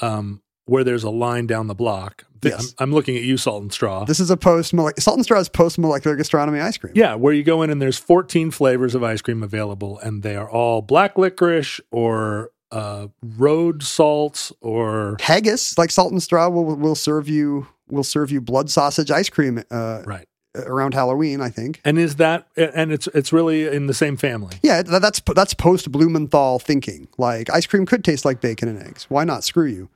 um, 0.00 0.42
where 0.66 0.84
there's 0.84 1.04
a 1.04 1.10
line 1.10 1.46
down 1.46 1.66
the 1.66 1.74
block. 1.74 2.24
th- 2.42 2.54
Yes. 2.54 2.74
I'm, 2.78 2.88
I'm 2.90 2.92
looking 2.94 3.16
at 3.16 3.22
you, 3.22 3.36
Salt 3.36 3.62
and 3.62 3.72
Straw. 3.72 4.04
This 4.04 4.20
is 4.20 4.30
a 4.30 4.36
post 4.36 4.70
salt 4.98 5.16
and 5.16 5.24
straw 5.24 5.40
is 5.40 5.48
post 5.48 5.78
molecular 5.78 6.16
gastronomy 6.16 6.60
ice 6.60 6.76
cream. 6.76 6.92
yeah, 6.94 7.14
where 7.14 7.32
you 7.32 7.42
go 7.42 7.62
in 7.62 7.70
and 7.70 7.80
there's 7.82 7.98
14 7.98 8.50
flavors 8.50 8.94
of 8.94 9.02
ice 9.02 9.22
cream 9.22 9.42
available, 9.42 9.98
and 10.00 10.22
they 10.22 10.36
are 10.36 10.48
all 10.50 10.82
black 10.82 11.16
licorice 11.18 11.80
or 11.90 12.50
uh, 12.72 13.08
road 13.22 13.82
salts 13.82 14.52
or 14.60 15.16
Haggis, 15.20 15.78
like 15.78 15.90
salt 15.90 16.12
and 16.12 16.22
straw, 16.22 16.48
will 16.48 16.76
will 16.76 16.94
serve 16.94 17.28
you 17.28 17.68
will 17.88 18.04
serve 18.04 18.30
you 18.30 18.40
blood 18.40 18.70
sausage 18.70 19.10
ice 19.10 19.28
cream 19.28 19.62
uh, 19.70 20.02
right. 20.04 20.26
around 20.56 20.94
Halloween. 20.94 21.40
I 21.40 21.50
think. 21.50 21.80
And 21.84 21.98
is 21.98 22.16
that 22.16 22.48
and 22.56 22.92
it's 22.92 23.06
it's 23.08 23.32
really 23.32 23.66
in 23.66 23.86
the 23.86 23.94
same 23.94 24.16
family. 24.16 24.56
Yeah, 24.62 24.82
that's 24.82 25.20
that's 25.20 25.54
post 25.54 25.90
Blumenthal 25.90 26.58
thinking. 26.58 27.08
Like 27.18 27.50
ice 27.50 27.66
cream 27.66 27.86
could 27.86 28.04
taste 28.04 28.24
like 28.24 28.40
bacon 28.40 28.68
and 28.68 28.82
eggs. 28.82 29.06
Why 29.08 29.24
not? 29.24 29.44
Screw 29.44 29.66
you. 29.66 29.88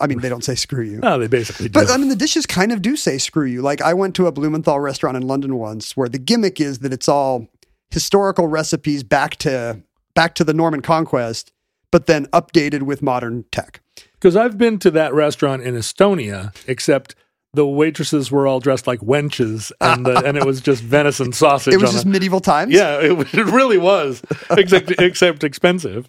I 0.00 0.06
mean, 0.06 0.20
they 0.20 0.30
don't 0.30 0.42
say 0.42 0.54
screw 0.54 0.82
you. 0.82 0.98
No, 0.98 1.18
they 1.18 1.26
basically 1.26 1.68
do. 1.68 1.72
But 1.72 1.90
I 1.90 1.98
mean, 1.98 2.08
the 2.08 2.16
dishes 2.16 2.46
kind 2.46 2.72
of 2.72 2.80
do 2.80 2.96
say 2.96 3.18
screw 3.18 3.44
you. 3.44 3.60
Like 3.60 3.82
I 3.82 3.92
went 3.92 4.16
to 4.16 4.26
a 4.26 4.32
Blumenthal 4.32 4.80
restaurant 4.80 5.16
in 5.16 5.26
London 5.26 5.56
once, 5.56 5.96
where 5.96 6.08
the 6.08 6.18
gimmick 6.18 6.58
is 6.58 6.78
that 6.78 6.92
it's 6.92 7.08
all 7.08 7.48
historical 7.90 8.46
recipes 8.46 9.02
back 9.02 9.36
to 9.36 9.82
back 10.14 10.34
to 10.36 10.44
the 10.44 10.54
Norman 10.54 10.80
conquest, 10.80 11.52
but 11.90 12.06
then 12.06 12.26
updated 12.26 12.82
with 12.82 13.02
modern 13.02 13.44
tech. 13.50 13.80
Because 14.14 14.36
I've 14.36 14.58
been 14.58 14.78
to 14.80 14.90
that 14.92 15.14
restaurant 15.14 15.62
in 15.62 15.74
Estonia, 15.74 16.54
except 16.66 17.14
the 17.52 17.66
waitresses 17.66 18.30
were 18.30 18.46
all 18.46 18.60
dressed 18.60 18.86
like 18.86 19.00
wenches, 19.00 19.72
and 19.80 20.06
the, 20.06 20.22
and 20.24 20.36
it 20.36 20.44
was 20.44 20.60
just 20.60 20.82
venison 20.84 21.32
sausage. 21.32 21.74
It 21.74 21.80
was 21.80 21.92
just 21.92 22.04
a, 22.04 22.08
medieval 22.08 22.40
times. 22.40 22.72
yeah, 22.72 22.98
it, 23.00 23.34
it 23.34 23.46
really 23.46 23.78
was, 23.78 24.22
except 24.50 24.90
except 24.98 25.42
expensive. 25.42 26.06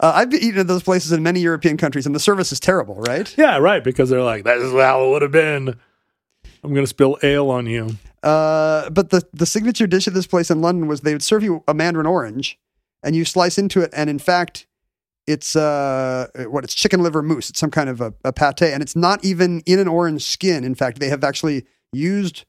uh, 0.00 0.12
I've 0.14 0.30
been 0.30 0.42
eaten 0.42 0.60
at 0.60 0.66
those 0.66 0.82
places 0.82 1.12
in 1.12 1.22
many 1.22 1.40
European 1.40 1.76
countries, 1.76 2.04
and 2.04 2.14
the 2.14 2.20
service 2.20 2.52
is 2.52 2.60
terrible. 2.60 2.96
Right? 2.96 3.34
Yeah, 3.38 3.58
right. 3.58 3.82
Because 3.82 4.10
they're 4.10 4.22
like, 4.22 4.44
that 4.44 4.58
is 4.58 4.72
how 4.72 5.04
it 5.04 5.10
would 5.10 5.22
have 5.22 5.32
been. 5.32 5.76
I'm 6.64 6.72
going 6.72 6.84
to 6.84 6.88
spill 6.88 7.18
ale 7.22 7.50
on 7.50 7.66
you. 7.66 7.90
Uh, 8.22 8.88
but 8.90 9.10
the 9.10 9.26
the 9.32 9.46
signature 9.46 9.86
dish 9.86 10.06
at 10.06 10.14
this 10.14 10.26
place 10.26 10.50
in 10.50 10.60
London 10.60 10.88
was 10.88 11.00
they 11.00 11.14
would 11.14 11.22
serve 11.22 11.42
you 11.42 11.64
a 11.66 11.74
mandarin 11.74 12.06
orange, 12.06 12.58
and 13.02 13.16
you 13.16 13.24
slice 13.24 13.56
into 13.56 13.80
it, 13.80 13.90
and 13.94 14.10
in 14.10 14.18
fact, 14.18 14.66
it's 15.32 15.56
uh 15.56 16.28
what 16.48 16.64
it's 16.64 16.74
chicken 16.74 17.02
liver 17.02 17.22
mousse. 17.22 17.50
It's 17.50 17.58
some 17.58 17.70
kind 17.70 17.88
of 17.88 18.00
a, 18.00 18.14
a 18.24 18.32
pate, 18.32 18.62
and 18.62 18.82
it's 18.82 18.94
not 18.94 19.24
even 19.24 19.60
in 19.66 19.78
an 19.78 19.88
orange 19.88 20.22
skin. 20.22 20.64
In 20.64 20.74
fact, 20.74 21.00
they 21.00 21.08
have 21.08 21.24
actually 21.24 21.66
used 21.92 22.44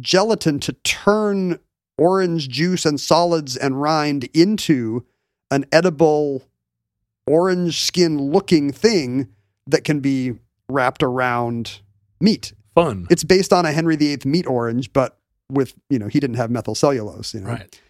gelatin 0.00 0.60
to 0.60 0.72
turn 0.72 1.58
orange 1.98 2.48
juice 2.48 2.86
and 2.86 3.00
solids 3.00 3.56
and 3.56 3.80
rind 3.80 4.28
into 4.34 5.04
an 5.50 5.64
edible 5.72 6.42
orange 7.26 7.82
skin 7.82 8.18
looking 8.18 8.72
thing 8.72 9.28
that 9.66 9.84
can 9.84 10.00
be 10.00 10.34
wrapped 10.68 11.02
around 11.02 11.80
meat 12.20 12.52
Fun. 12.74 13.06
it's 13.10 13.24
based 13.24 13.52
on 13.52 13.66
a 13.66 13.72
Henry 13.72 13.96
VIII 13.96 14.20
meat 14.24 14.46
orange, 14.46 14.92
but 14.92 15.18
with 15.50 15.74
you 15.90 15.98
know 15.98 16.08
he 16.08 16.20
didn't 16.20 16.36
have 16.36 16.50
methyl 16.50 16.74
cellulose, 16.74 17.34
you 17.34 17.40
know. 17.40 17.50
Right. 17.50 17.80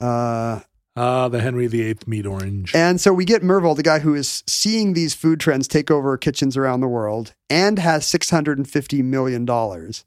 Uh, 0.00 0.60
Ah, 0.94 1.28
the 1.28 1.40
Henry 1.40 1.66
VIII 1.68 1.96
meat 2.06 2.26
orange. 2.26 2.74
and 2.74 3.00
so 3.00 3.12
we 3.14 3.24
get 3.24 3.42
Myhrvold, 3.42 3.76
the 3.76 3.82
guy 3.82 4.00
who 4.00 4.14
is 4.14 4.42
seeing 4.46 4.92
these 4.92 5.14
food 5.14 5.40
trends 5.40 5.66
take 5.66 5.90
over 5.90 6.16
kitchens 6.18 6.54
around 6.56 6.80
the 6.80 6.88
world, 6.88 7.34
and 7.48 7.78
has 7.78 8.06
six 8.06 8.28
hundred 8.30 8.58
and 8.58 8.68
fifty 8.68 9.00
million 9.00 9.44
dollars, 9.46 10.04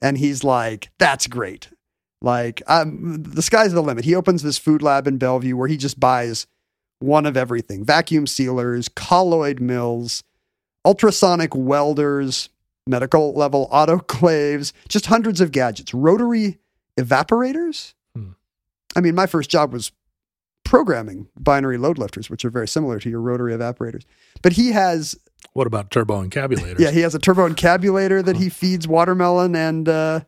and 0.00 0.16
he's 0.18 0.42
like, 0.42 0.90
"That's 0.98 1.26
great." 1.26 1.68
Like, 2.22 2.62
um, 2.66 3.22
the 3.22 3.42
sky's 3.42 3.72
the 3.72 3.82
limit. 3.82 4.04
He 4.04 4.14
opens 4.14 4.42
this 4.42 4.56
food 4.56 4.80
lab 4.80 5.06
in 5.06 5.18
Bellevue 5.18 5.56
where 5.56 5.68
he 5.68 5.76
just 5.76 6.00
buys 6.00 6.46
one 6.98 7.26
of 7.26 7.36
everything: 7.36 7.84
vacuum 7.84 8.26
sealers, 8.26 8.88
colloid 8.88 9.60
mills, 9.60 10.22
ultrasonic 10.86 11.54
welders, 11.54 12.48
medical 12.86 13.34
level 13.34 13.68
autoclaves, 13.70 14.72
just 14.88 15.06
hundreds 15.06 15.42
of 15.42 15.52
gadgets, 15.52 15.92
rotary 15.92 16.58
evaporators. 16.98 17.92
Hmm. 18.16 18.30
I 18.96 19.00
mean, 19.00 19.14
my 19.14 19.26
first 19.26 19.50
job 19.50 19.74
was 19.74 19.92
programming 20.72 21.28
binary 21.38 21.76
load 21.76 21.98
lifters, 21.98 22.30
which 22.30 22.46
are 22.46 22.50
very 22.50 22.66
similar 22.66 22.98
to 22.98 23.10
your 23.10 23.20
rotary 23.20 23.52
evaporators. 23.52 24.06
But 24.40 24.54
he 24.54 24.72
has, 24.72 25.14
What 25.52 25.66
about 25.66 25.90
turbo 25.90 26.22
encabulators? 26.22 26.80
yeah, 26.80 26.90
he 26.90 27.00
has 27.00 27.14
a 27.14 27.18
turbo 27.18 27.46
encabulator 27.46 28.24
that 28.24 28.36
he 28.36 28.48
feeds 28.48 28.88
watermelon 28.88 29.54
and 29.54 29.86
uh, 29.86 30.20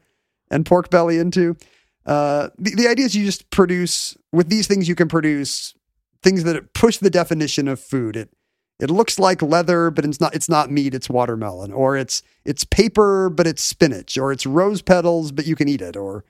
and 0.51 0.67
pork 0.67 0.91
belly 0.91 1.17
into. 1.17 1.57
Uh, 2.05 2.51
the, 2.59 2.75
the 2.75 2.89
idea 2.89 3.07
is 3.07 3.17
you 3.17 3.25
just 3.25 3.49
produce 3.49 4.19
with 4.33 4.51
these 4.51 4.67
things 4.67 4.87
you 4.87 4.95
can 4.95 5.09
produce 5.09 5.73
things 6.23 6.45
that 6.45 6.75
push 6.75 6.99
the 6.99 7.09
definition 7.09 7.67
of 7.67 7.81
food. 7.81 8.15
It 8.15 8.29
it 8.79 8.91
looks 8.91 9.19
like 9.19 9.41
leather, 9.41 9.91
but 9.91 10.05
it's 10.05 10.21
not. 10.21 10.35
It's 10.35 10.51
not 10.51 10.71
meat. 10.71 10.95
It's 10.95 11.09
watermelon, 11.09 11.73
or 11.73 11.97
it's 11.97 12.23
it's 12.45 12.65
paper, 12.65 13.31
but 13.31 13.47
it's 13.47 13.63
spinach, 13.63 14.19
or 14.19 14.31
it's 14.31 14.45
rose 14.45 14.83
petals, 14.83 15.33
but 15.33 15.47
you 15.47 15.57
can 15.57 15.69
eat 15.69 15.81
it, 15.81 15.97
or 15.97 16.23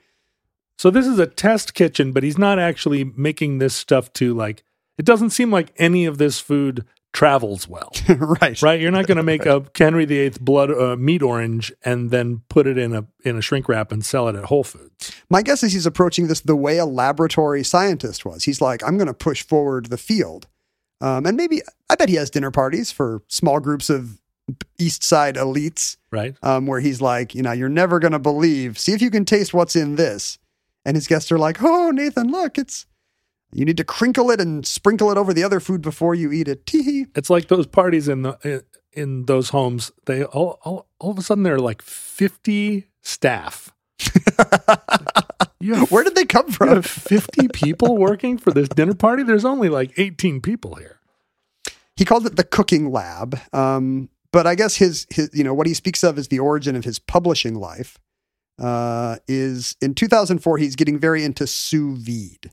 So 0.77 0.89
this 0.89 1.07
is 1.07 1.19
a 1.19 1.27
test 1.27 1.73
kitchen, 1.73 2.11
but 2.11 2.23
he's 2.23 2.37
not 2.37 2.59
actually 2.59 3.03
making 3.15 3.59
this 3.59 3.75
stuff 3.75 4.11
to 4.13 4.33
like. 4.33 4.63
It 4.97 5.05
doesn't 5.05 5.31
seem 5.31 5.51
like 5.51 5.73
any 5.77 6.05
of 6.05 6.17
this 6.17 6.39
food 6.39 6.85
travels 7.11 7.67
well, 7.67 7.91
right, 8.09 8.61
right? 8.61 8.79
You're 8.79 8.91
not 8.91 9.07
going 9.07 9.17
to 9.23 9.23
make 9.23 9.45
a 9.45 9.65
Henry 9.77 10.05
VIII 10.05 10.33
blood 10.41 10.69
uh, 10.71 10.95
meat 10.97 11.21
orange 11.21 11.71
and 11.83 12.11
then 12.11 12.41
put 12.49 12.67
it 12.67 12.77
in 12.77 12.93
a 12.93 13.05
in 13.23 13.37
a 13.37 13.41
shrink 13.41 13.69
wrap 13.69 13.91
and 13.91 14.05
sell 14.05 14.27
it 14.27 14.35
at 14.35 14.45
Whole 14.45 14.63
Foods. 14.65 15.11
My 15.29 15.41
guess 15.41 15.63
is 15.63 15.73
he's 15.73 15.85
approaching 15.85 16.27
this 16.27 16.41
the 16.41 16.55
way 16.55 16.77
a 16.77 16.85
laboratory 16.85 17.63
scientist 17.63 18.25
was. 18.25 18.43
He's 18.43 18.61
like, 18.61 18.83
I'm 18.85 18.97
going 18.97 19.07
to 19.07 19.13
push 19.13 19.43
forward 19.43 19.87
the 19.87 19.97
field. 19.97 20.47
Um, 21.01 21.25
and 21.25 21.35
maybe, 21.35 21.61
I 21.89 21.95
bet 21.95 22.07
he 22.09 22.15
has 22.15 22.29
dinner 22.29 22.51
parties 22.51 22.91
for 22.91 23.21
small 23.27 23.59
groups 23.59 23.89
of 23.89 24.21
East 24.79 25.03
Side 25.03 25.35
elites 25.35 25.97
Right? 26.11 26.35
um, 26.41 26.67
where 26.67 26.79
he's 26.79 27.01
like, 27.01 27.35
you 27.35 27.41
know, 27.41 27.51
you're 27.51 27.67
never 27.69 27.99
going 27.99 28.13
to 28.13 28.19
believe. 28.19 28.77
See 28.79 28.93
if 28.93 29.01
you 29.01 29.11
can 29.11 29.25
taste 29.25 29.53
what's 29.53 29.75
in 29.75 29.95
this. 29.97 30.37
And 30.85 30.95
his 30.95 31.07
guests 31.07 31.31
are 31.31 31.39
like, 31.39 31.63
oh, 31.63 31.89
Nathan, 31.89 32.29
look, 32.31 32.57
it's, 32.57 32.85
you 33.51 33.65
need 33.65 33.77
to 33.77 33.83
crinkle 33.83 34.29
it 34.29 34.39
and 34.39 34.65
sprinkle 34.65 35.09
it 35.11 35.17
over 35.17 35.33
the 35.33 35.43
other 35.43 35.59
food 35.59 35.81
before 35.81 36.13
you 36.13 36.31
eat 36.31 36.47
it. 36.47 36.65
Tee 36.65 37.07
It's 37.15 37.29
like 37.29 37.47
those 37.47 37.65
parties 37.65 38.07
in 38.07 38.21
the 38.21 38.37
in, 38.43 38.61
in 38.93 39.25
those 39.25 39.49
homes. 39.49 39.91
They 40.05 40.23
all, 40.23 40.59
all 40.63 40.87
all 40.99 41.11
of 41.11 41.17
a 41.17 41.21
sudden 41.21 41.43
there 41.43 41.55
are 41.55 41.59
like 41.59 41.81
50 41.81 42.87
staff. 43.01 43.73
have, 43.99 45.89
Where 45.91 46.03
did 46.03 46.15
they 46.15 46.25
come 46.25 46.51
from? 46.51 46.81
50 46.81 47.47
people 47.49 47.97
working 47.97 48.37
for 48.37 48.51
this 48.51 48.67
dinner 48.69 48.93
party. 48.93 49.23
There's 49.23 49.45
only 49.45 49.69
like 49.69 49.97
18 49.97 50.41
people 50.41 50.75
here. 50.75 50.99
he 51.95 52.05
called 52.05 52.25
it 52.25 52.35
the 52.35 52.43
cooking 52.43 52.91
lab. 52.91 53.39
Um, 53.53 54.09
but 54.31 54.45
I 54.45 54.55
guess 54.55 54.75
his 54.75 55.07
his 55.09 55.29
you 55.33 55.45
know 55.45 55.53
what 55.53 55.65
he 55.65 55.73
speaks 55.73 56.03
of 56.03 56.17
is 56.17 56.27
the 56.27 56.39
origin 56.39 56.75
of 56.75 56.83
his 56.83 56.99
publishing 56.99 57.55
life 57.55 57.97
uh, 58.57 59.17
is 59.27 59.75
in 59.81 59.93
2004 59.93 60.57
he's 60.57 60.75
getting 60.75 60.97
very 60.97 61.23
into 61.23 61.45
sous 61.45 61.97
vide, 61.99 62.51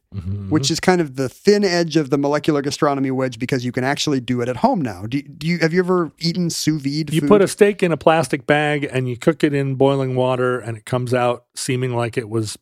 which 0.49 0.71
is 0.71 0.81
kind 0.81 1.01
of 1.01 1.17
the 1.17 1.29
thin 1.29 1.65
edge 1.65 1.97
of 1.97 2.11
the 2.11 2.19
molecular 2.19 2.61
gastronomy 2.61 3.11
wedge 3.11 3.39
because 3.39 3.65
you 3.65 3.71
can 3.73 3.85
actually 3.85 4.21
do 4.21 4.41
it 4.41 4.49
at 4.49 4.57
home 4.57 4.83
now. 4.83 5.07
Do, 5.07 5.23
do 5.23 5.47
you 5.47 5.59
have 5.59 5.73
you 5.73 5.81
ever 5.81 6.13
eaten 6.19 6.51
sous 6.51 6.83
vide? 6.83 7.13
You 7.13 7.21
food? 7.21 7.29
put 7.29 7.43
a 7.43 7.49
steak 7.49 7.83
in 7.83 7.93
a 7.93 7.97
plastic 7.97 8.47
bag 8.47 8.89
and 8.91 9.09
you 9.09 9.17
cook 9.17 9.45
it 9.45 9.55
in 9.55 9.77
boiling 9.77 10.17
water, 10.17 10.59
and 10.59 10.77
it 10.77 10.85
comes 10.85 11.15
out 11.15 11.45
seeming 11.55 11.95
like 11.95 12.17
it 12.17 12.29
was 12.29 12.59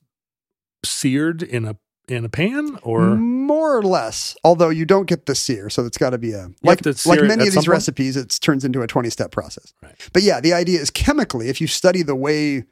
seared 0.84 1.43
in 1.43 1.64
a 1.64 1.76
in 2.09 2.24
a 2.24 2.28
pan 2.28 2.78
or 2.82 3.14
more 3.14 3.76
or 3.76 3.82
less. 3.82 4.36
Although 4.45 4.70
you 4.70 4.84
don't 4.84 5.07
get 5.07 5.26
the 5.26 5.34
sear, 5.34 5.70
so 5.70 5.86
it's 5.86 5.97
got 5.97 6.11
to 6.11 6.18
be 6.18 6.32
a 6.32 6.51
like 6.62 6.84
like 7.07 7.22
many 7.22 7.49
of 7.49 7.55
these 7.55 7.68
recipes. 7.68 8.16
It 8.16 8.36
turns 8.43 8.66
into 8.66 8.82
a 8.82 8.86
twenty 8.86 9.09
step 9.09 9.30
process. 9.30 9.72
Right. 9.82 9.95
But 10.12 10.24
yeah, 10.24 10.41
the 10.41 10.53
idea 10.53 10.80
is 10.80 10.91
chemically, 10.91 11.49
if 11.49 11.61
you 11.61 11.66
study 11.66 12.03
the 12.03 12.16
way 12.16 12.64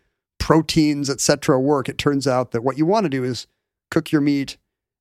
proteins, 0.49 1.11
etc., 1.11 1.61
work, 1.61 1.91
it 1.91 1.99
turns 1.99 2.27
out 2.27 2.53
that 2.53 2.65
what 2.65 2.79
you 2.79 2.87
want 2.87 3.05
to 3.05 3.11
do 3.11 3.23
is 3.23 3.47
cook 3.91 4.11
your 4.11 4.23
meat 4.23 4.57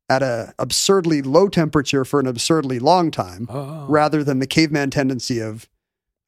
at 0.10 0.22
a 0.22 0.54
absurdly 0.60 1.22
low 1.22 1.48
temperature 1.48 2.04
for 2.04 2.20
an 2.20 2.28
absurdly 2.28 2.80
long 2.80 3.12
time, 3.12 3.48
Oh. 3.50 3.86
rather 3.88 4.26
than 4.26 4.40
the 4.40 4.46
caveman 4.46 4.90
tendency 4.90 5.40
of 5.40 5.70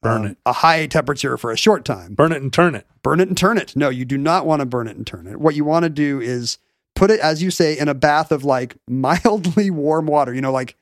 Burn 0.02 0.22
um, 0.24 0.26
it. 0.30 0.38
a 0.46 0.54
high 0.54 0.86
temperature 0.86 1.36
for 1.36 1.50
a 1.50 1.56
short 1.58 1.84
time. 1.84 2.14
burn 2.14 2.32
it 2.32 2.40
and 2.40 2.50
turn 2.50 2.74
it. 2.74 2.86
burn 3.02 3.20
it 3.20 3.28
and 3.28 3.36
turn 3.36 3.58
it. 3.58 3.76
No, 3.76 3.90
you 3.90 4.06
do 4.06 4.16
not 4.16 4.46
want 4.46 4.60
to 4.60 4.66
burn 4.66 4.88
it 4.88 4.96
and 4.96 5.06
turn 5.06 5.26
it. 5.26 5.38
What 5.38 5.54
you 5.54 5.66
want 5.66 5.82
to 5.82 5.90
do 5.90 6.18
is 6.18 6.56
put 6.94 7.10
it, 7.10 7.20
as 7.20 7.42
you 7.42 7.50
say, 7.50 7.76
in 7.78 7.88
a 7.88 7.94
bath 7.94 8.32
of 8.32 8.42
like 8.42 8.74
mildly 8.88 9.70
warm 9.70 10.06
water. 10.06 10.32
You 10.32 10.40
know, 10.40 10.50
like 10.52 10.76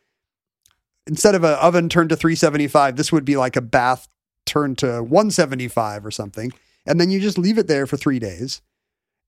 instead 1.09 1.35
of 1.35 1.43
an 1.43 1.55
oven 1.55 1.89
turned 1.89 2.11
to 2.11 2.17
375, 2.17 2.95
this 2.95 3.11
would 3.11 3.25
be 3.25 3.37
like 3.37 3.57
a 3.57 3.61
bath 3.61 4.07
turned 4.47 4.79
to 4.79 5.03
175 5.03 6.07
or 6.07 6.13
something. 6.13 6.53
And 6.89 7.01
then 7.01 7.11
you 7.11 7.21
just 7.21 7.39
leave 7.39 7.59
it 7.59 7.67
there 7.69 7.87
for 7.87 7.97
three 7.97 8.19
days. 8.19 8.63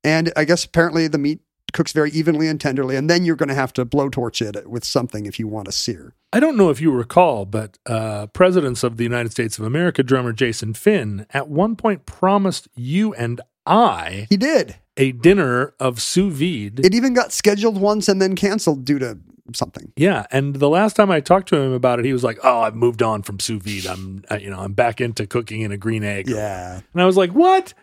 And 0.03 0.33
I 0.37 0.45
guess 0.45 0.65
apparently 0.65 1.07
the 1.09 1.19
meat 1.19 1.41
cooks 1.73 1.93
very 1.93 2.11
evenly 2.11 2.49
and 2.49 2.61
tenderly. 2.61 2.97
And 2.97 3.09
then 3.09 3.25
you're 3.25 3.37
going 3.37 3.49
to 3.51 3.55
have 3.55 3.73
to 3.75 3.87
blowtorch 3.87 4.41
it 4.45 4.69
with 4.69 4.85
something 4.85 5.27
if 5.27 5.39
you 5.39 5.47
want 5.47 5.67
to 5.67 5.73
sear. 5.73 6.15
I 6.33 6.41
don't 6.41 6.57
know 6.57 6.71
if 6.71 6.81
you 6.81 6.91
recall, 6.91 7.45
but 7.45 7.79
uh, 7.87 8.27
presidents 8.29 8.83
of 8.83 8.97
the 8.97 9.05
United 9.05 9.31
States 9.33 9.59
of 9.59 9.65
America 9.65 10.03
drummer 10.03 10.33
Jason 10.33 10.75
Finn 10.75 11.27
at 11.31 11.49
one 11.49 11.77
point 11.77 12.07
promised 12.07 12.67
you 12.75 13.15
and 13.15 13.41
I 13.67 14.27
He 14.31 14.37
did. 14.37 14.77
a 14.97 15.13
dinner 15.13 15.75
of 15.79 16.01
sous 16.01 16.33
vide. 16.33 16.81
It 16.85 16.95
even 16.95 17.15
got 17.15 17.31
scheduled 17.31 17.81
once 17.81 18.09
and 18.09 18.21
then 18.21 18.35
canceled 18.35 18.85
due 18.85 18.99
to 18.99 19.19
something. 19.55 19.93
yeah, 19.97 20.27
and 20.31 20.57
the 20.57 20.69
last 20.69 20.97
time 20.97 21.11
I 21.11 21.21
talked 21.21 21.49
to 21.49 21.57
him 21.57 21.73
about 21.73 21.99
it, 21.99 22.05
he 22.05 22.13
was 22.13 22.25
like, 22.25 22.39
"Oh, 22.43 22.61
I've 22.61 22.75
moved 22.75 23.03
on 23.03 23.23
from 23.23 23.41
sous 23.41 23.63
vide. 23.63 23.87
I'm, 23.87 24.25
uh, 24.31 24.37
you 24.37 24.51
know, 24.51 24.61
I'm 24.61 24.73
back 24.73 25.01
into 25.01 25.27
cooking 25.27 25.63
in 25.63 25.73
a 25.73 25.77
green 25.77 26.05
egg." 26.05 26.29
Yeah. 26.29 26.81
And 26.93 27.03
I 27.03 27.07
was 27.07 27.17
like, 27.17 27.33
"What? 27.33 27.75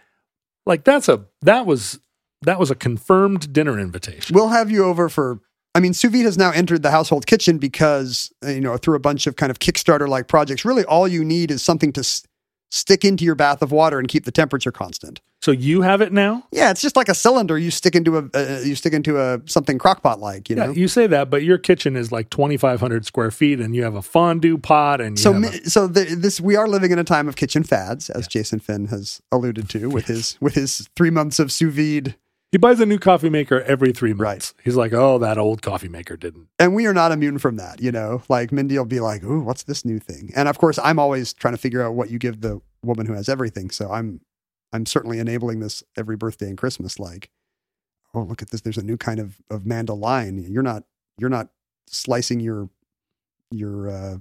Like 0.66 0.84
that's 0.84 1.08
a 1.10 1.26
that 1.42 1.66
was 1.66 2.00
that 2.42 2.60
was 2.60 2.72
a 2.72 2.76
confirmed 2.76 3.54
dinner 3.54 3.80
invitation." 3.80 4.34
We'll 4.34 4.50
have 4.50 4.72
you 4.72 4.86
over 4.86 5.10
for. 5.10 5.40
I 5.76 5.80
mean, 5.80 5.94
sous 5.94 6.12
vide 6.12 6.26
has 6.26 6.38
now 6.38 6.52
entered 6.52 6.82
the 6.82 6.92
household 6.92 7.28
kitchen 7.28 7.58
because 7.60 8.32
uh, 8.44 8.50
you 8.50 8.62
know 8.62 8.78
through 8.78 8.96
a 8.96 9.00
bunch 9.00 9.28
of 9.28 9.36
kind 9.36 9.52
of 9.52 9.60
Kickstarter 9.60 10.08
like 10.08 10.28
projects. 10.28 10.66
Really, 10.66 10.84
all 10.86 11.08
you 11.08 11.24
need 11.24 11.52
is 11.52 11.64
something 11.64 11.94
to 11.94 12.04
stick 12.70 13.06
into 13.06 13.24
your 13.26 13.36
bath 13.36 13.62
of 13.62 13.72
water 13.72 14.00
and 14.00 14.08
keep 14.08 14.26
the 14.26 14.32
temperature 14.32 14.72
constant. 14.72 15.22
So 15.42 15.52
you 15.52 15.82
have 15.84 16.02
it 16.02 16.12
now? 16.12 16.44
Yeah, 16.52 16.72
it's 16.72 16.82
just 16.82 16.96
like 16.98 17.08
a 17.10 17.14
cylinder 17.14 17.58
you 17.58 17.72
stick 17.72 17.96
into 17.96 18.18
a 18.18 18.30
uh, 18.34 18.62
you 18.66 18.76
stick 18.76 18.92
into 18.92 19.22
a 19.22 19.40
something 19.46 19.78
crockpot 19.78 20.20
like 20.20 20.50
you 20.50 20.56
know. 20.56 20.72
You 20.72 20.88
say 20.88 21.08
that, 21.08 21.30
but 21.30 21.44
your 21.44 21.58
kitchen 21.58 21.96
is 21.96 22.12
like 22.12 22.30
2,500 22.32 23.06
square 23.06 23.32
feet, 23.32 23.60
and 23.62 23.76
you 23.76 23.84
have 23.84 23.96
a 23.96 24.02
fondue 24.02 24.58
pot, 24.58 25.00
and 25.00 25.18
you 25.18 25.24
so 25.24 25.34
mi- 25.34 25.48
a- 25.48 25.70
so 25.70 25.88
the, 25.88 26.04
this 26.16 26.42
we 26.42 26.56
are 26.56 26.68
living 26.68 26.92
in 26.92 27.00
a 27.00 27.04
time 27.04 27.28
of 27.30 27.36
kitchen 27.36 27.64
fads, 27.64 28.10
as 28.10 28.28
Jason 28.28 28.60
Finn 28.60 28.88
has 28.88 29.22
alluded 29.32 29.70
to 29.70 29.90
with 29.90 30.08
his 30.08 30.38
with 30.42 30.56
his 30.56 30.90
three 30.96 31.12
months 31.12 31.40
of 31.40 31.52
sous 31.52 31.74
vide. 31.74 32.16
He 32.58 32.60
buys 32.60 32.80
a 32.80 32.88
new 32.88 32.98
coffee 32.98 33.30
maker 33.30 33.62
every 33.62 33.92
three 33.92 34.16
months. 34.16 34.56
Right. 34.58 34.66
He's 34.66 34.76
like, 34.76 34.92
"Oh, 34.92 35.20
that 35.20 35.38
old 35.38 35.62
coffee 35.62 35.90
maker 35.90 36.18
didn't." 36.18 36.48
and 36.58 36.74
we 36.74 36.88
are 36.88 36.94
not 36.94 37.12
immune 37.12 37.38
from 37.38 37.58
that, 37.58 37.80
you 37.80 37.92
know. 37.92 38.24
Like 38.30 38.52
Mindy 38.52 38.76
will 38.80 38.86
be 38.86 39.00
like, 39.00 39.24
"Ooh, 39.24 39.42
what's 39.42 39.62
this 39.62 39.86
new 39.86 40.00
thing?" 40.00 40.32
And 40.36 40.50
of 40.50 40.58
course, 40.58 40.80
I'm 40.84 40.98
always 40.98 41.34
trying 41.34 41.54
to 41.54 41.60
figure 41.60 41.84
out 41.84 41.94
what 41.94 42.10
you 42.10 42.18
give 42.18 42.42
the 42.42 42.60
woman 42.82 43.06
who 43.06 43.14
has 43.14 43.30
everything. 43.30 43.70
So 43.70 43.92
I'm, 43.92 44.22
I'm 44.74 44.88
certainly 44.88 45.20
enabling 45.20 45.60
this 45.60 45.84
every 45.96 46.16
birthday 46.16 46.48
and 46.48 46.58
Christmas. 46.58 46.98
Like, 46.98 47.30
oh, 48.16 48.22
look 48.22 48.42
at 48.42 48.50
this! 48.50 48.62
There's 48.62 48.80
a 48.80 48.84
new 48.84 48.98
kind 48.98 49.20
of 49.20 49.38
of 49.52 49.68
mandolin. 49.68 50.40
You're 50.52 50.64
not, 50.64 50.82
you're 51.20 51.30
not 51.30 51.50
slicing 51.86 52.40
your, 52.40 52.72
your 53.52 53.88
uh, 53.88 54.18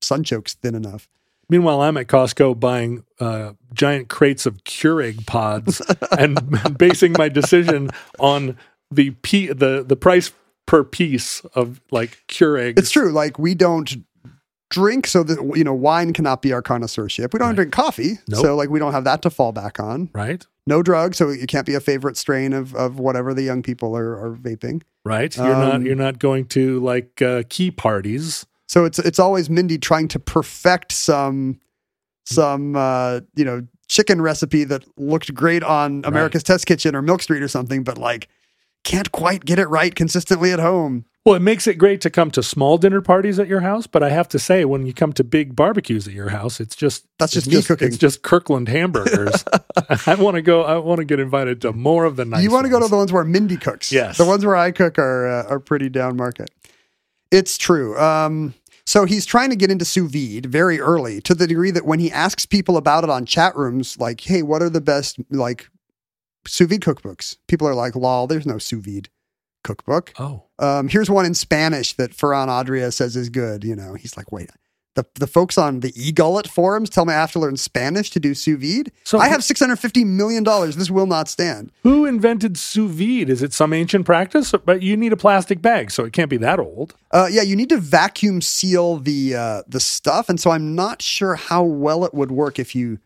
sunchokes 0.00 0.54
thin 0.54 0.74
enough. 0.74 1.10
Meanwhile, 1.50 1.80
I'm 1.80 1.96
at 1.96 2.06
Costco 2.08 2.60
buying 2.60 3.04
uh, 3.20 3.52
giant 3.72 4.08
crates 4.08 4.44
of 4.46 4.64
Keurig 4.64 5.26
pods 5.26 5.80
and 6.18 6.38
basing 6.78 7.14
my 7.16 7.28
decision 7.28 7.90
on 8.18 8.56
the 8.90 9.10
p 9.22 9.46
the 9.48 9.84
the 9.86 9.96
price 9.96 10.32
per 10.66 10.84
piece 10.84 11.40
of 11.54 11.80
like 11.90 12.22
Keurig. 12.28 12.78
It's 12.78 12.90
true. 12.90 13.10
Like 13.12 13.38
we 13.38 13.54
don't 13.54 13.96
drink, 14.70 15.06
so 15.06 15.22
that 15.22 15.52
you 15.56 15.64
know, 15.64 15.72
wine 15.72 16.12
cannot 16.12 16.42
be 16.42 16.52
our 16.52 16.60
connoisseurship. 16.62 17.32
We 17.32 17.38
don't 17.38 17.48
Right. 17.48 17.56
drink 17.56 17.72
coffee, 17.72 18.18
Nope. 18.28 18.42
so 18.42 18.54
like 18.56 18.68
we 18.68 18.78
don't 18.78 18.92
have 18.92 19.04
that 19.04 19.22
to 19.22 19.30
fall 19.30 19.52
back 19.52 19.80
on. 19.80 20.10
right, 20.12 20.46
no 20.66 20.82
drugs, 20.82 21.16
so 21.16 21.30
it 21.30 21.48
can't 21.48 21.64
be 21.66 21.74
a 21.74 21.80
favorite 21.80 22.18
strain 22.18 22.52
of 22.52 22.74
of 22.74 22.98
whatever 22.98 23.32
the 23.32 23.42
young 23.42 23.62
people 23.62 23.96
are, 23.96 24.12
are 24.22 24.36
vaping. 24.36 24.82
right. 25.06 25.34
You're 25.34 25.46
not 25.48 25.74
Um, 25.76 25.86
you're 25.86 25.94
not 25.96 26.18
going 26.18 26.44
to 26.48 26.80
like 26.80 27.22
uh, 27.22 27.44
key 27.48 27.70
parties. 27.70 28.44
So 28.68 28.84
it's 28.84 28.98
it's 28.98 29.18
always 29.18 29.50
Mindy 29.50 29.78
trying 29.78 30.08
to 30.08 30.18
perfect 30.18 30.92
some 30.92 31.58
some 32.24 32.76
uh, 32.76 33.20
you 33.34 33.44
know 33.44 33.66
chicken 33.88 34.20
recipe 34.20 34.64
that 34.64 34.84
looked 34.98 35.34
great 35.34 35.62
on 35.62 36.02
America's 36.04 36.42
Test 36.42 36.66
Kitchen 36.66 36.94
or 36.94 37.02
Milk 37.02 37.22
Street 37.22 37.42
or 37.42 37.48
something, 37.48 37.82
but 37.82 37.96
like 37.98 38.28
can't 38.84 39.10
quite 39.10 39.44
get 39.44 39.58
it 39.58 39.68
right 39.68 39.94
consistently 39.94 40.52
at 40.52 40.60
home. 40.60 41.04
Well, 41.24 41.34
it 41.34 41.42
makes 41.42 41.66
it 41.66 41.74
great 41.74 42.00
to 42.02 42.10
come 42.10 42.30
to 42.30 42.42
small 42.42 42.78
dinner 42.78 43.02
parties 43.02 43.38
at 43.38 43.48
your 43.48 43.60
house, 43.60 43.86
but 43.86 44.02
I 44.02 44.08
have 44.08 44.28
to 44.28 44.38
say, 44.38 44.64
when 44.64 44.86
you 44.86 44.94
come 44.94 45.12
to 45.12 45.22
big 45.22 45.54
barbecues 45.54 46.08
at 46.08 46.14
your 46.14 46.30
house, 46.30 46.58
it's 46.58 46.74
just 46.74 47.06
That's 47.18 47.36
it's 47.36 47.46
just 47.46 47.68
me 47.68 47.74
cooking. 47.74 47.88
It's 47.88 47.98
just 47.98 48.22
Kirkland 48.22 48.68
hamburgers. 48.68 49.44
I 50.06 50.14
want 50.14 50.36
to 50.36 50.42
go. 50.42 50.62
I 50.62 50.78
want 50.78 51.00
to 51.00 51.04
get 51.04 51.20
invited 51.20 51.60
to 51.62 51.72
more 51.72 52.04
of 52.04 52.16
the 52.16 52.24
nice. 52.24 52.42
you 52.42 52.50
want 52.50 52.64
to 52.64 52.70
go 52.70 52.80
to 52.80 52.88
the 52.88 52.96
ones 52.96 53.12
where 53.12 53.24
Mindy 53.24 53.58
cooks. 53.58 53.92
Yes. 53.92 54.16
the 54.16 54.24
ones 54.24 54.44
where 54.44 54.56
I 54.56 54.70
cook 54.70 54.98
are 54.98 55.28
uh, 55.28 55.50
are 55.50 55.60
pretty 55.60 55.90
down 55.90 56.16
market. 56.16 56.50
It's 57.30 57.58
true. 57.58 57.98
Um, 57.98 58.54
so 58.86 59.04
he's 59.04 59.26
trying 59.26 59.50
to 59.50 59.56
get 59.56 59.70
into 59.70 59.84
sous 59.84 60.10
vide 60.10 60.46
very 60.46 60.80
early 60.80 61.20
to 61.22 61.34
the 61.34 61.46
degree 61.46 61.70
that 61.72 61.84
when 61.84 61.98
he 61.98 62.10
asks 62.10 62.46
people 62.46 62.76
about 62.76 63.04
it 63.04 63.10
on 63.10 63.26
chat 63.26 63.54
rooms, 63.54 63.98
like, 63.98 64.22
"Hey, 64.22 64.42
what 64.42 64.62
are 64.62 64.70
the 64.70 64.80
best 64.80 65.18
like 65.30 65.68
sous 66.46 66.68
vide 66.68 66.80
cookbooks?" 66.80 67.36
People 67.46 67.68
are 67.68 67.74
like, 67.74 67.94
"Lol, 67.94 68.26
there's 68.26 68.46
no 68.46 68.56
sous 68.58 68.82
vide 68.84 69.10
cookbook." 69.62 70.14
Oh, 70.18 70.44
Um, 70.58 70.88
here's 70.88 71.10
one 71.10 71.26
in 71.26 71.34
Spanish 71.34 71.94
that 71.96 72.16
Ferran 72.16 72.48
Adria 72.48 72.90
says 72.90 73.14
is 73.14 73.28
good. 73.28 73.62
You 73.62 73.76
know, 73.76 73.94
he's 73.94 74.16
like, 74.16 74.32
"Wait." 74.32 74.50
The, 74.94 75.06
the 75.14 75.28
folks 75.28 75.56
on 75.56 75.78
the 75.80 75.92
e-gullet 75.94 76.48
forums 76.48 76.90
tell 76.90 77.04
me 77.04 77.12
I 77.12 77.18
have 77.18 77.30
to 77.32 77.38
learn 77.38 77.56
Spanish 77.56 78.10
to 78.10 78.18
do 78.18 78.34
sous 78.34 78.58
vide. 78.58 78.90
So- 79.04 79.18
I 79.20 79.28
have 79.28 79.44
six 79.44 79.60
hundred 79.60 79.76
fifty 79.78 80.02
million 80.04 80.42
dollars. 80.42 80.74
This 80.74 80.90
will 80.90 81.06
not 81.06 81.28
stand. 81.28 81.70
who 81.84 82.04
invented 82.04 82.56
sous 82.58 82.90
vide? 82.90 83.30
Is 83.30 83.40
it 83.42 83.52
some 83.52 83.72
ancient 83.72 84.06
practice? 84.06 84.52
But 84.64 84.82
you 84.82 84.96
need 84.96 85.12
a 85.12 85.16
plastic 85.16 85.62
bag, 85.62 85.92
so 85.92 86.04
it 86.04 86.12
can't 86.12 86.28
be 86.30 86.36
that 86.38 86.58
old. 86.58 86.94
Uh, 87.12 87.28
yeah, 87.30 87.42
you 87.42 87.54
need 87.54 87.68
to 87.68 87.76
vacuum 87.78 88.40
seal 88.40 88.96
the 88.96 89.36
uh, 89.36 89.62
the 89.68 89.78
stuff, 89.78 90.28
and 90.28 90.40
so 90.40 90.50
I'm 90.50 90.74
not 90.74 91.00
sure 91.00 91.36
how 91.36 91.62
well 91.62 92.04
it 92.04 92.12
would 92.12 92.32
work 92.32 92.58
if 92.58 92.74
you 92.74 92.98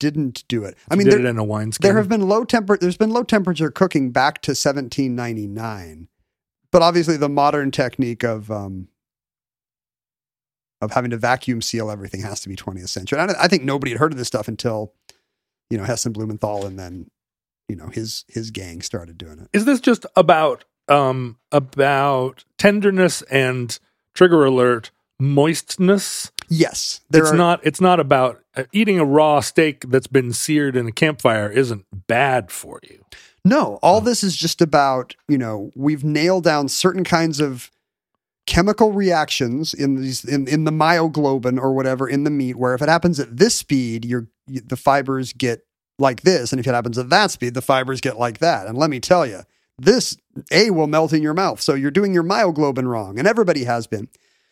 didn't 0.00 0.42
do 0.48 0.64
it. 0.64 0.76
I 0.90 0.96
mean, 0.96 1.08
there, 1.08 1.18
it 1.20 1.24
in 1.24 1.38
a 1.38 1.44
wineskin. 1.44 1.84
there 1.86 1.96
have 1.98 2.08
been 2.08 2.28
low 2.28 2.44
temper. 2.44 2.76
There's 2.76 2.96
been 2.96 3.10
low 3.10 3.22
temperature 3.22 3.70
cooking 3.70 4.10
back 4.10 4.42
to 4.42 4.50
1799, 4.52 6.08
but 6.72 6.82
obviously 6.82 7.16
the 7.16 7.28
modern 7.28 7.70
technique 7.70 8.24
of 8.24 8.50
um, 8.50 8.88
of 10.80 10.92
having 10.92 11.10
to 11.10 11.16
vacuum 11.16 11.60
seal 11.60 11.90
everything 11.90 12.22
has 12.22 12.40
to 12.40 12.48
be 12.48 12.56
20th 12.56 12.88
century. 12.88 13.18
And 13.18 13.30
I, 13.30 13.44
I 13.44 13.48
think 13.48 13.64
nobody 13.64 13.92
had 13.92 14.00
heard 14.00 14.12
of 14.12 14.18
this 14.18 14.28
stuff 14.28 14.48
until 14.48 14.92
you 15.70 15.78
know 15.78 15.84
Heston 15.84 16.12
Blumenthal, 16.12 16.66
and 16.66 16.78
then 16.78 17.10
you 17.68 17.76
know 17.76 17.88
his 17.88 18.24
his 18.28 18.50
gang 18.50 18.82
started 18.82 19.18
doing 19.18 19.38
it. 19.40 19.48
Is 19.52 19.64
this 19.64 19.80
just 19.80 20.06
about 20.16 20.64
um 20.88 21.38
about 21.52 22.44
tenderness 22.56 23.22
and 23.22 23.78
trigger 24.14 24.44
alert 24.44 24.90
moistness? 25.20 26.32
Yes, 26.48 27.00
there 27.10 27.22
it's 27.22 27.32
are, 27.32 27.36
not. 27.36 27.60
It's 27.62 27.80
not 27.80 28.00
about 28.00 28.42
uh, 28.56 28.64
eating 28.72 28.98
a 28.98 29.04
raw 29.04 29.40
steak 29.40 29.84
that's 29.88 30.06
been 30.06 30.32
seared 30.32 30.76
in 30.76 30.86
a 30.86 30.92
campfire. 30.92 31.50
Isn't 31.50 31.84
bad 32.06 32.50
for 32.50 32.80
you. 32.88 33.04
No, 33.44 33.78
all 33.82 34.00
this 34.00 34.22
is 34.22 34.36
just 34.36 34.60
about, 34.60 35.14
you 35.26 35.38
know, 35.38 35.70
we've 35.74 36.04
nailed 36.04 36.44
down 36.44 36.68
certain 36.68 37.04
kinds 37.04 37.40
of 37.40 37.70
chemical 38.48 38.92
reactions 38.92 39.74
in 39.74 39.96
these 39.96 40.24
in, 40.24 40.48
in 40.48 40.64
the 40.64 40.70
myoglobin 40.70 41.60
or 41.60 41.74
whatever 41.74 42.08
in 42.08 42.24
the 42.24 42.30
meat 42.30 42.56
where 42.56 42.74
if 42.74 42.80
it 42.80 42.88
happens 42.88 43.20
at 43.20 43.36
this 43.36 43.54
speed, 43.54 44.06
you're 44.06 44.26
you, 44.46 44.62
the 44.62 44.76
fibers 44.76 45.34
get 45.34 45.66
like 45.98 46.22
this 46.22 46.50
and 46.50 46.58
if 46.58 46.66
it 46.66 46.72
happens 46.72 46.96
at 46.96 47.10
that 47.10 47.30
speed, 47.30 47.52
the 47.52 47.60
fibers 47.60 48.00
get 48.00 48.18
like 48.18 48.38
that. 48.38 48.66
And 48.66 48.78
let 48.78 48.88
me 48.88 49.00
tell 49.00 49.26
you, 49.26 49.42
this 49.78 50.16
A 50.50 50.70
will 50.70 50.86
melt 50.86 51.12
in 51.12 51.22
your 51.22 51.34
mouth. 51.34 51.60
So 51.60 51.74
you're 51.74 51.90
doing 51.90 52.14
your 52.14 52.24
myoglobin 52.24 52.88
wrong 52.88 53.18
and 53.18 53.28
everybody 53.28 53.64
has 53.64 53.86
been. 53.86 54.08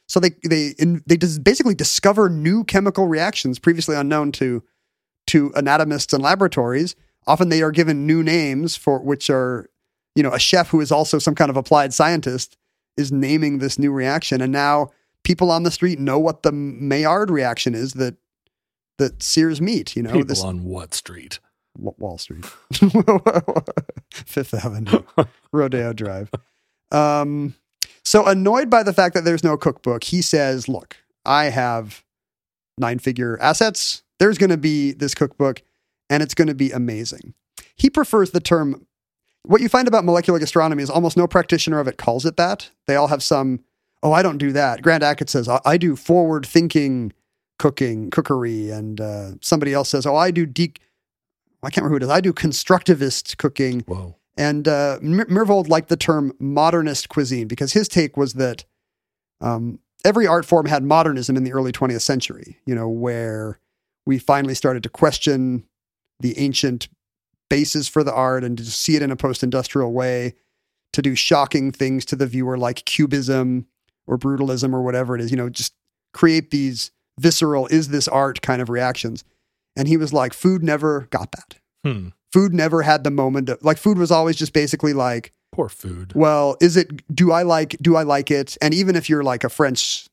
So 0.07 0.20
they 0.20 0.32
they 0.44 0.74
in, 0.78 1.03
they 1.07 1.16
just 1.16 1.42
basically 1.42 1.74
discover 1.74 2.28
new 2.28 2.64
chemical 2.64 3.09
reactions 3.09 3.59
previously 3.59 3.97
unknown 3.97 4.30
to 4.32 4.62
to 5.28 5.55
anatomists 5.55 6.12
and 6.12 6.22
laboratories. 6.22 6.97
Often 7.26 7.49
they 7.49 7.62
are 7.62 7.72
given 7.72 8.07
new 8.07 8.22
names 8.22 8.76
for 8.76 9.01
which 9.01 9.30
are, 9.30 9.70
you 10.14 10.22
know, 10.22 10.34
a 10.34 10.38
chef 10.38 10.68
who 10.68 10.82
is 10.82 10.92
also 10.92 11.18
some 11.18 11.34
kind 11.34 11.49
of 11.49 11.57
applied 11.57 11.94
scientist 11.94 12.59
is 12.97 13.12
naming 13.12 13.59
this 13.59 13.78
new 13.78 13.92
reaction, 13.92 14.40
and 14.40 14.53
now 14.53 14.90
people 15.24 15.51
on 15.51 15.62
the 15.62 15.70
street 15.70 15.99
know 15.99 16.18
what 16.18 16.42
the 16.42 16.53
Maillard 16.53 17.30
reaction 17.30 17.74
is 17.74 17.94
that 17.94 18.16
that 18.99 19.22
sears 19.22 19.61
meat. 19.61 19.97
You 19.97 20.03
know, 20.03 20.12
People 20.12 20.26
this 20.26 20.42
on 20.42 20.64
what 20.64 20.94
street? 20.94 21.40
Wall 21.78 22.18
Street, 22.18 22.44
Fifth 24.11 24.55
Avenue, 24.55 25.03
Rodeo 25.53 25.92
Drive. 25.92 26.30
Um, 26.90 27.55
so 28.05 28.26
annoyed 28.26 28.70
by 28.70 28.82
the 28.82 28.92
fact 28.92 29.14
that 29.14 29.24
there's 29.24 29.44
no 29.44 29.57
cookbook, 29.57 30.05
he 30.05 30.22
says, 30.22 30.68
"Look, 30.68 30.97
I 31.24 31.47
have 31.47 32.05
nine-figure 32.78 33.38
assets. 33.40 34.03
There's 34.18 34.38
going 34.38 34.51
to 34.51 34.57
be 34.57 34.92
this 34.92 35.14
cookbook, 35.14 35.62
and 36.09 36.22
it's 36.22 36.34
going 36.34 36.49
to 36.49 36.55
be 36.55 36.70
amazing." 36.70 37.34
He 37.74 37.90
prefers 37.90 38.30
the 38.30 38.40
term. 38.40 38.86
What 39.47 39.61
you 39.61 39.68
find 39.68 39.86
about 39.86 40.05
molecular 40.05 40.38
gastronomy 40.38 40.82
is 40.82 40.90
almost 40.90 41.16
no 41.16 41.26
practitioner 41.26 41.78
of 41.78 41.86
it 41.86 41.99
calls 41.99 42.26
it 42.26 42.36
that. 42.36 42.70
They 42.86 42.97
all 42.97 43.09
have 43.09 43.22
some. 43.22 43.61
Oh, 44.03 44.12
I 44.12 44.22
don't 44.22 44.38
do 44.38 44.53
that. 44.53 44.82
Grant 44.82 45.03
Achatz 45.03 45.30
says 45.30 45.49
I, 45.49 45.61
I 45.64 45.76
do 45.76 45.97
forward-thinking 45.97 47.12
cooking, 47.59 48.11
cookery, 48.11 48.70
and 48.70 49.01
uh, 49.01 49.30
somebody 49.40 49.72
else 49.72 49.88
says, 49.88 50.07
"Oh, 50.07 50.16
I 50.16 50.30
do 50.30 50.47
de." 50.47 50.72
I 51.62 51.70
can't 51.70 51.84
remember 51.84 51.90
who 51.90 51.97
it 51.97 52.03
is. 52.03 52.11
I 52.11 52.20
do 52.20 52.32
constructivist 52.32 53.38
cooking. 53.38 53.80
Whoa. 53.80 54.16
And 54.36 54.68
uh, 54.68 54.99
Mir- 55.01 55.26
Myhrvold 55.26 55.68
liked 55.68 55.88
the 55.88 55.97
term 55.97 56.32
modernist 56.38 57.09
cuisine 57.09 57.49
because 57.49 57.72
his 57.72 57.88
take 57.88 58.16
was 58.16 58.34
that 58.34 58.64
um, 59.40 59.78
every 60.05 60.26
art 60.26 60.44
form 60.44 60.66
had 60.66 60.84
modernism 60.84 61.36
in 61.36 61.44
the 61.44 61.53
early 61.53 61.72
20th 61.72 62.03
century, 62.03 62.59
you 62.66 62.74
know, 62.74 62.88
where 62.88 63.59
we 64.05 64.18
finally 64.18 64.55
started 64.55 64.82
to 64.82 64.88
question 64.88 65.64
the 66.20 66.38
ancient 66.38 66.88
basis 67.49 67.88
for 67.88 68.03
the 68.05 68.12
art 68.12 68.44
and 68.44 68.57
to 68.59 68.64
see 68.64 68.97
it 68.97 69.03
in 69.03 69.11
a 69.11 69.16
post 69.16 69.42
industrial 69.42 69.92
way, 69.92 70.34
to 70.92 71.03
do 71.03 71.14
shocking 71.14 71.70
things 71.72 72.05
to 72.07 72.16
the 72.16 72.26
viewer 72.26 72.57
like 72.59 72.84
cubism 72.84 73.66
or 74.07 74.16
brutalism 74.18 74.72
or 74.72 74.82
whatever 74.82 75.14
it 75.14 75.20
is, 75.20 75.30
you 75.30 75.36
know, 75.36 75.49
just 75.49 75.74
create 76.12 76.51
these 76.51 76.90
visceral, 77.18 77.66
is 77.68 77.88
this 77.88 78.09
art 78.09 78.40
kind 78.42 78.62
of 78.62 78.68
reactions. 78.68 79.24
And 79.76 79.88
he 79.88 79.97
was 79.97 80.12
like, 80.12 80.32
food 80.32 80.62
never 80.62 81.09
got 81.11 81.32
that 81.32 81.57
Hmm. 81.84 82.09
food 82.32 82.53
never 82.53 82.82
had 82.82 83.05
the 83.05 83.11
moment 83.11 83.49
of, 83.49 83.62
like 83.62 83.78
food 83.78 83.97
was 83.99 84.11
always 84.11 84.34
just 84.36 84.53
basically 84.53 84.92
like 84.92 85.32
Poor 85.53 85.68
food. 85.68 86.12
well 86.16 86.57
is 86.61 86.76
it 86.76 87.14
do 87.14 87.30
i 87.30 87.42
like 87.42 87.76
do 87.80 87.94
i 87.97 88.03
like 88.03 88.30
it 88.30 88.57
and 88.61 88.74
even 88.74 88.97
if 88.97 89.09
you're 89.09 89.22
like 89.22 89.44
a 89.44 89.49
french 89.49 90.09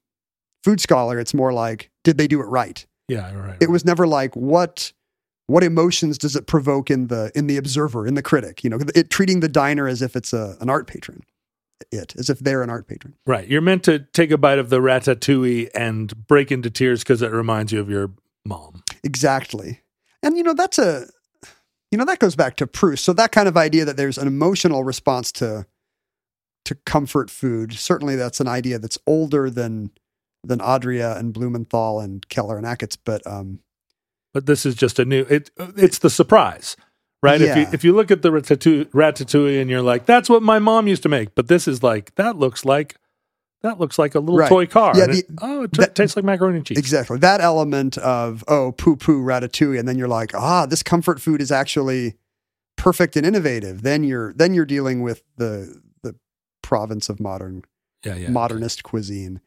food 0.63 0.79
scholar 0.79 1.19
it's 1.19 1.33
more 1.33 1.51
like 1.51 1.89
did 2.03 2.17
they 2.19 2.27
do 2.27 2.39
it 2.41 2.45
right 2.45 2.85
Yeah, 3.07 3.33
right. 3.35 3.57
it 3.59 3.69
was 3.71 3.83
never 3.85 4.05
like 4.05 4.35
what 4.35 4.93
what 5.53 5.63
emotions 5.63 6.17
does 6.17 6.35
it 6.35 6.47
provoke 6.47 6.89
in 6.89 7.07
the 7.07 7.31
in 7.35 7.45
the 7.45 7.57
observer 7.57 8.07
in 8.07 8.15
the 8.15 8.23
critic 8.23 8.63
you 8.63 8.69
know 8.69 8.79
it 8.95 9.09
treating 9.11 9.39
the 9.39 9.47
diner 9.47 9.87
as 9.87 10.01
if 10.01 10.15
it's 10.15 10.33
a, 10.33 10.57
an 10.59 10.69
art 10.69 10.87
patron 10.87 11.21
it 11.91 12.15
as 12.17 12.29
if 12.29 12.39
they're 12.39 12.63
an 12.63 12.69
art 12.69 12.87
patron 12.87 13.13
right. 13.25 13.47
You're 13.47 13.61
meant 13.61 13.83
to 13.83 13.99
take 13.99 14.31
a 14.31 14.37
bite 14.37 14.59
of 14.59 14.69
the 14.69 14.79
ratatouille 14.79 15.69
and 15.75 16.27
break 16.27 16.51
into 16.51 16.69
tears 16.69 17.03
because 17.03 17.21
it 17.21 17.31
reminds 17.31 17.71
you 17.71 17.79
of 17.79 17.89
your 17.89 18.11
mom. 18.45 18.83
Exactly. 19.03 19.81
And 20.21 20.37
you 20.37 20.43
know, 20.43 20.53
that's 20.53 20.79
a 20.79 21.05
you 21.91 21.97
know, 21.97 22.05
that 22.05 22.17
goes 22.17 22.35
back 22.35 22.55
to 22.55 22.65
Proust. 22.65 23.05
So 23.05 23.13
that 23.13 23.31
kind 23.31 23.47
of 23.47 23.55
idea 23.55 23.85
that 23.85 23.97
there's 23.97 24.17
an 24.17 24.27
emotional 24.27 24.83
response 24.83 25.31
to 25.33 25.65
to 26.65 26.75
comfort 26.85 27.29
food, 27.29 27.73
certainly 27.73 28.15
that's 28.15 28.39
an 28.39 28.47
idea 28.47 28.79
that's 28.79 28.97
older 29.05 29.49
than 29.49 29.91
than 30.43 30.61
Adria 30.61 31.17
and 31.17 31.33
Blumenthal 31.33 31.99
and 31.99 32.27
Keller 32.29 32.57
and 32.57 32.65
Achatz's, 32.65 32.95
but 32.95 33.25
um 33.27 33.59
But 34.33 34.45
this 34.45 34.65
is 34.65 34.75
just 34.75 34.99
a 34.99 35.05
new. 35.05 35.21
It 35.29 35.51
it's 35.77 35.99
the 35.99 36.09
surprise, 36.09 36.75
right? 37.21 37.39
If 37.41 37.55
you 37.55 37.67
if 37.71 37.83
you 37.83 37.93
look 37.93 38.09
at 38.11 38.21
the 38.23 38.29
ratatouille, 38.29 38.85
ratatouille 38.91 39.61
and 39.61 39.69
you're 39.69 39.81
like, 39.81 40.05
that's 40.05 40.29
what 40.29 40.41
my 40.41 40.59
mom 40.59 40.87
used 40.87 41.03
to 41.03 41.09
make, 41.09 41.35
but 41.35 41.47
this 41.47 41.67
is 41.67 41.83
like 41.83 42.15
that 42.15 42.37
looks 42.37 42.65
like 42.65 42.95
that 43.61 43.79
looks 43.79 43.97
like 43.99 44.13
a 44.15 44.19
little 44.19 44.37
Right. 44.39 44.49
toy 44.49 44.65
car. 44.65 44.93
Yeah, 44.97 45.03
and 45.05 45.13
it- 45.19 45.25
oh, 45.41 45.63
it 45.63 45.71
t- 45.73 45.81
that- 45.81 45.95
tastes 45.95 46.15
like 46.17 46.25
macaroni 46.25 46.57
and 46.57 46.65
cheese. 46.65 46.77
exactly. 46.77 47.17
That 47.19 47.39
element 47.41 47.97
of 47.99 48.43
oh 48.47 48.71
poo 48.73 48.95
poo 48.95 49.23
ratatouille, 49.23 49.77
and 49.79 49.87
then 49.87 49.97
you're 49.97 50.07
like, 50.09 50.33
ah, 50.35 50.65
this 50.65 50.81
comfort 50.83 51.21
food 51.21 51.39
is 51.41 51.51
actually 51.51 52.15
perfect 52.75 53.15
and 53.15 53.25
innovative. 53.25 53.83
Then 53.83 54.03
you're 54.03 54.33
then 54.33 54.53
you're 54.55 54.65
dealing 54.65 55.01
with 55.03 55.21
the 55.37 55.79
the 56.01 56.15
province 56.63 57.07
of 57.07 57.19
modern 57.19 57.63
Yeah, 58.03 58.15
yeah. 58.15 58.29
modernist 58.29 58.81
cuisine. 58.83 59.41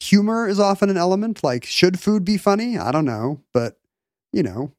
Humor 0.00 0.48
is 0.48 0.58
often 0.58 0.90
an 0.90 0.96
element. 0.96 1.44
Like, 1.44 1.64
should 1.64 2.00
food 2.00 2.24
be 2.24 2.36
funny? 2.36 2.76
I 2.76 2.90
don't 2.90 3.04
know, 3.04 3.40
but 3.54 3.78
you 4.32 4.42
know, 4.42 4.72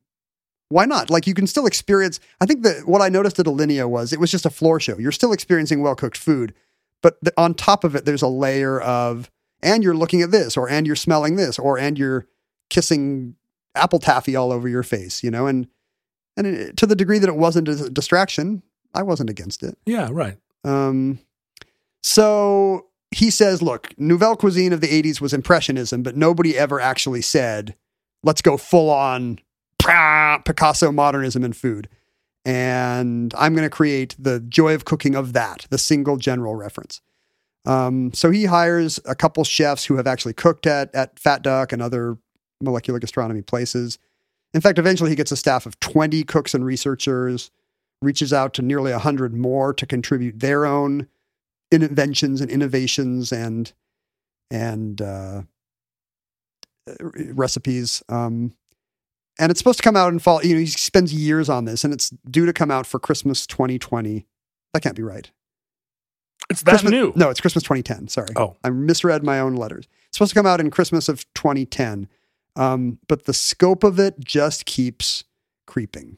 why 0.69 0.85
not? 0.85 1.09
Like, 1.09 1.27
you 1.27 1.33
can 1.33 1.47
still 1.47 1.65
experience. 1.65 2.19
I 2.41 2.45
think 2.45 2.63
that 2.63 2.87
what 2.87 3.01
I 3.01 3.09
noticed 3.09 3.39
at 3.39 3.45
Alinea 3.45 3.87
was 3.87 4.11
it 4.11 4.19
was 4.19 4.31
just 4.31 4.45
a 4.45 4.49
floor 4.49 4.79
show. 4.79 4.97
You're 4.97 5.11
still 5.11 5.31
experiencing 5.31 5.81
well 5.81 5.95
cooked 5.95 6.17
food, 6.17 6.53
but 7.01 7.17
the, 7.21 7.33
on 7.37 7.53
top 7.53 7.83
of 7.83 7.95
it, 7.95 8.05
there's 8.05 8.21
a 8.21 8.27
layer 8.27 8.81
of, 8.81 9.29
and 9.61 9.83
you're 9.83 9.95
looking 9.95 10.21
at 10.21 10.31
this, 10.31 10.57
or 10.57 10.69
and 10.69 10.87
you're 10.87 10.95
smelling 10.95 11.35
this, 11.35 11.59
or 11.59 11.77
and 11.77 11.97
you're 11.97 12.27
kissing 12.69 13.35
apple 13.75 13.99
taffy 13.99 14.35
all 14.35 14.51
over 14.51 14.67
your 14.67 14.83
face, 14.83 15.23
you 15.23 15.31
know, 15.31 15.47
and 15.47 15.67
and 16.35 16.47
it, 16.47 16.77
to 16.77 16.87
the 16.87 16.95
degree 16.95 17.19
that 17.19 17.29
it 17.29 17.35
wasn't 17.35 17.67
a 17.67 17.89
distraction, 17.89 18.63
I 18.93 19.03
wasn't 19.03 19.29
against 19.29 19.63
it. 19.63 19.77
Yeah, 19.85 20.09
right. 20.11 20.37
Um, 20.63 21.19
so 22.01 22.87
he 23.11 23.29
says, 23.29 23.61
look, 23.61 23.93
Nouvelle 23.97 24.35
cuisine 24.35 24.73
of 24.73 24.81
the 24.81 24.87
80s 24.87 25.21
was 25.21 25.33
Impressionism, 25.33 26.03
but 26.03 26.17
nobody 26.17 26.57
ever 26.57 26.79
actually 26.79 27.21
said, 27.21 27.75
let's 28.23 28.41
go 28.41 28.57
full 28.57 28.89
on 28.89 29.39
Picasso 29.83 30.91
modernism 30.91 31.43
in 31.43 31.53
food. 31.53 31.89
And 32.45 33.33
I'm 33.35 33.53
going 33.53 33.65
to 33.65 33.69
create 33.69 34.15
the 34.19 34.39
joy 34.41 34.75
of 34.75 34.85
cooking 34.85 35.15
of 35.15 35.33
that, 35.33 35.65
the 35.69 35.77
single 35.77 36.17
general 36.17 36.55
reference. 36.55 37.01
Um, 37.65 38.11
so 38.13 38.29
he 38.29 38.45
hires 38.45 38.99
a 39.05 39.15
couple 39.15 39.43
chefs 39.45 39.85
who 39.85 39.95
have 39.95 40.07
actually 40.07 40.33
cooked 40.33 40.67
at, 40.67 40.93
at 40.93 41.17
Fat 41.17 41.41
Duck 41.41 41.71
and 41.71 41.81
other 41.81 42.17
molecular 42.61 42.99
gastronomy 42.99 43.41
places. 43.41 43.97
In 44.53 44.61
fact, 44.61 44.77
eventually 44.77 45.09
he 45.09 45.15
gets 45.15 45.31
a 45.31 45.37
staff 45.37 45.65
of 45.65 45.79
20 45.79 46.23
cooks 46.25 46.53
and 46.53 46.65
researchers, 46.65 47.51
reaches 48.01 48.33
out 48.33 48.53
to 48.55 48.61
nearly 48.61 48.91
100 48.91 49.33
more 49.33 49.73
to 49.73 49.85
contribute 49.85 50.39
their 50.39 50.65
own 50.65 51.07
inventions 51.71 52.41
and 52.41 52.51
innovations 52.51 53.31
and 53.31 53.73
and 54.51 55.01
uh, 55.01 55.41
recipes. 57.31 58.03
Um, 58.09 58.53
and 59.39 59.49
it's 59.51 59.59
supposed 59.59 59.79
to 59.79 59.83
come 59.83 59.95
out 59.95 60.11
in 60.13 60.19
fall. 60.19 60.43
You 60.43 60.55
know, 60.55 60.59
he 60.59 60.67
spends 60.67 61.13
years 61.13 61.49
on 61.49 61.65
this, 61.65 61.83
and 61.83 61.93
it's 61.93 62.09
due 62.29 62.45
to 62.45 62.53
come 62.53 62.71
out 62.71 62.85
for 62.85 62.99
Christmas 62.99 63.45
2020. 63.47 64.25
That 64.73 64.81
can't 64.81 64.95
be 64.95 65.03
right. 65.03 65.31
It's 66.49 66.61
that 66.63 66.71
Christmas, 66.71 66.91
new. 66.91 67.13
No, 67.15 67.29
it's 67.29 67.41
Christmas 67.41 67.63
2010. 67.63 68.09
Sorry. 68.09 68.27
Oh. 68.35 68.55
I 68.63 68.69
misread 68.69 69.23
my 69.23 69.39
own 69.39 69.55
letters. 69.55 69.87
It's 70.07 70.17
supposed 70.17 70.31
to 70.33 70.35
come 70.39 70.45
out 70.45 70.59
in 70.59 70.69
Christmas 70.71 71.07
of 71.09 71.25
2010. 71.33 72.07
Um, 72.55 72.99
but 73.07 73.25
the 73.25 73.33
scope 73.33 73.83
of 73.83 73.99
it 73.99 74.19
just 74.19 74.65
keeps 74.65 75.23
creeping. 75.65 76.17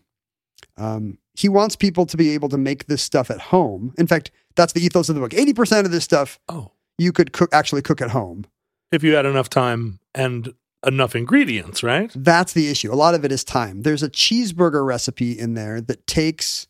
Um, 0.77 1.19
he 1.33 1.47
wants 1.47 1.75
people 1.75 2.05
to 2.07 2.17
be 2.17 2.31
able 2.31 2.49
to 2.49 2.57
make 2.57 2.87
this 2.87 3.01
stuff 3.01 3.29
at 3.29 3.39
home. 3.39 3.93
In 3.97 4.07
fact, 4.07 4.31
that's 4.55 4.73
the 4.73 4.83
ethos 4.83 5.09
of 5.09 5.15
the 5.15 5.21
book. 5.21 5.31
80% 5.31 5.85
of 5.85 5.91
this 5.91 6.03
stuff 6.03 6.39
Oh, 6.49 6.71
you 6.97 7.11
could 7.11 7.31
cook 7.31 7.53
actually 7.53 7.81
cook 7.81 8.01
at 8.01 8.11
home. 8.11 8.45
if 8.91 9.03
you 9.03 9.13
had 9.15 9.25
enough 9.25 9.49
time 9.49 9.99
and 10.13 10.53
enough 10.85 11.15
ingredients, 11.15 11.83
right? 11.83 12.11
That's 12.15 12.53
the 12.53 12.69
issue. 12.69 12.93
A 12.93 12.95
lot 12.95 13.15
of 13.15 13.25
it 13.25 13.31
is 13.31 13.43
time. 13.43 13.81
There's 13.81 14.03
a 14.03 14.09
cheeseburger 14.09 14.85
recipe 14.85 15.31
in 15.31 15.53
there 15.53 15.81
that 15.81 16.07
takes 16.07 16.67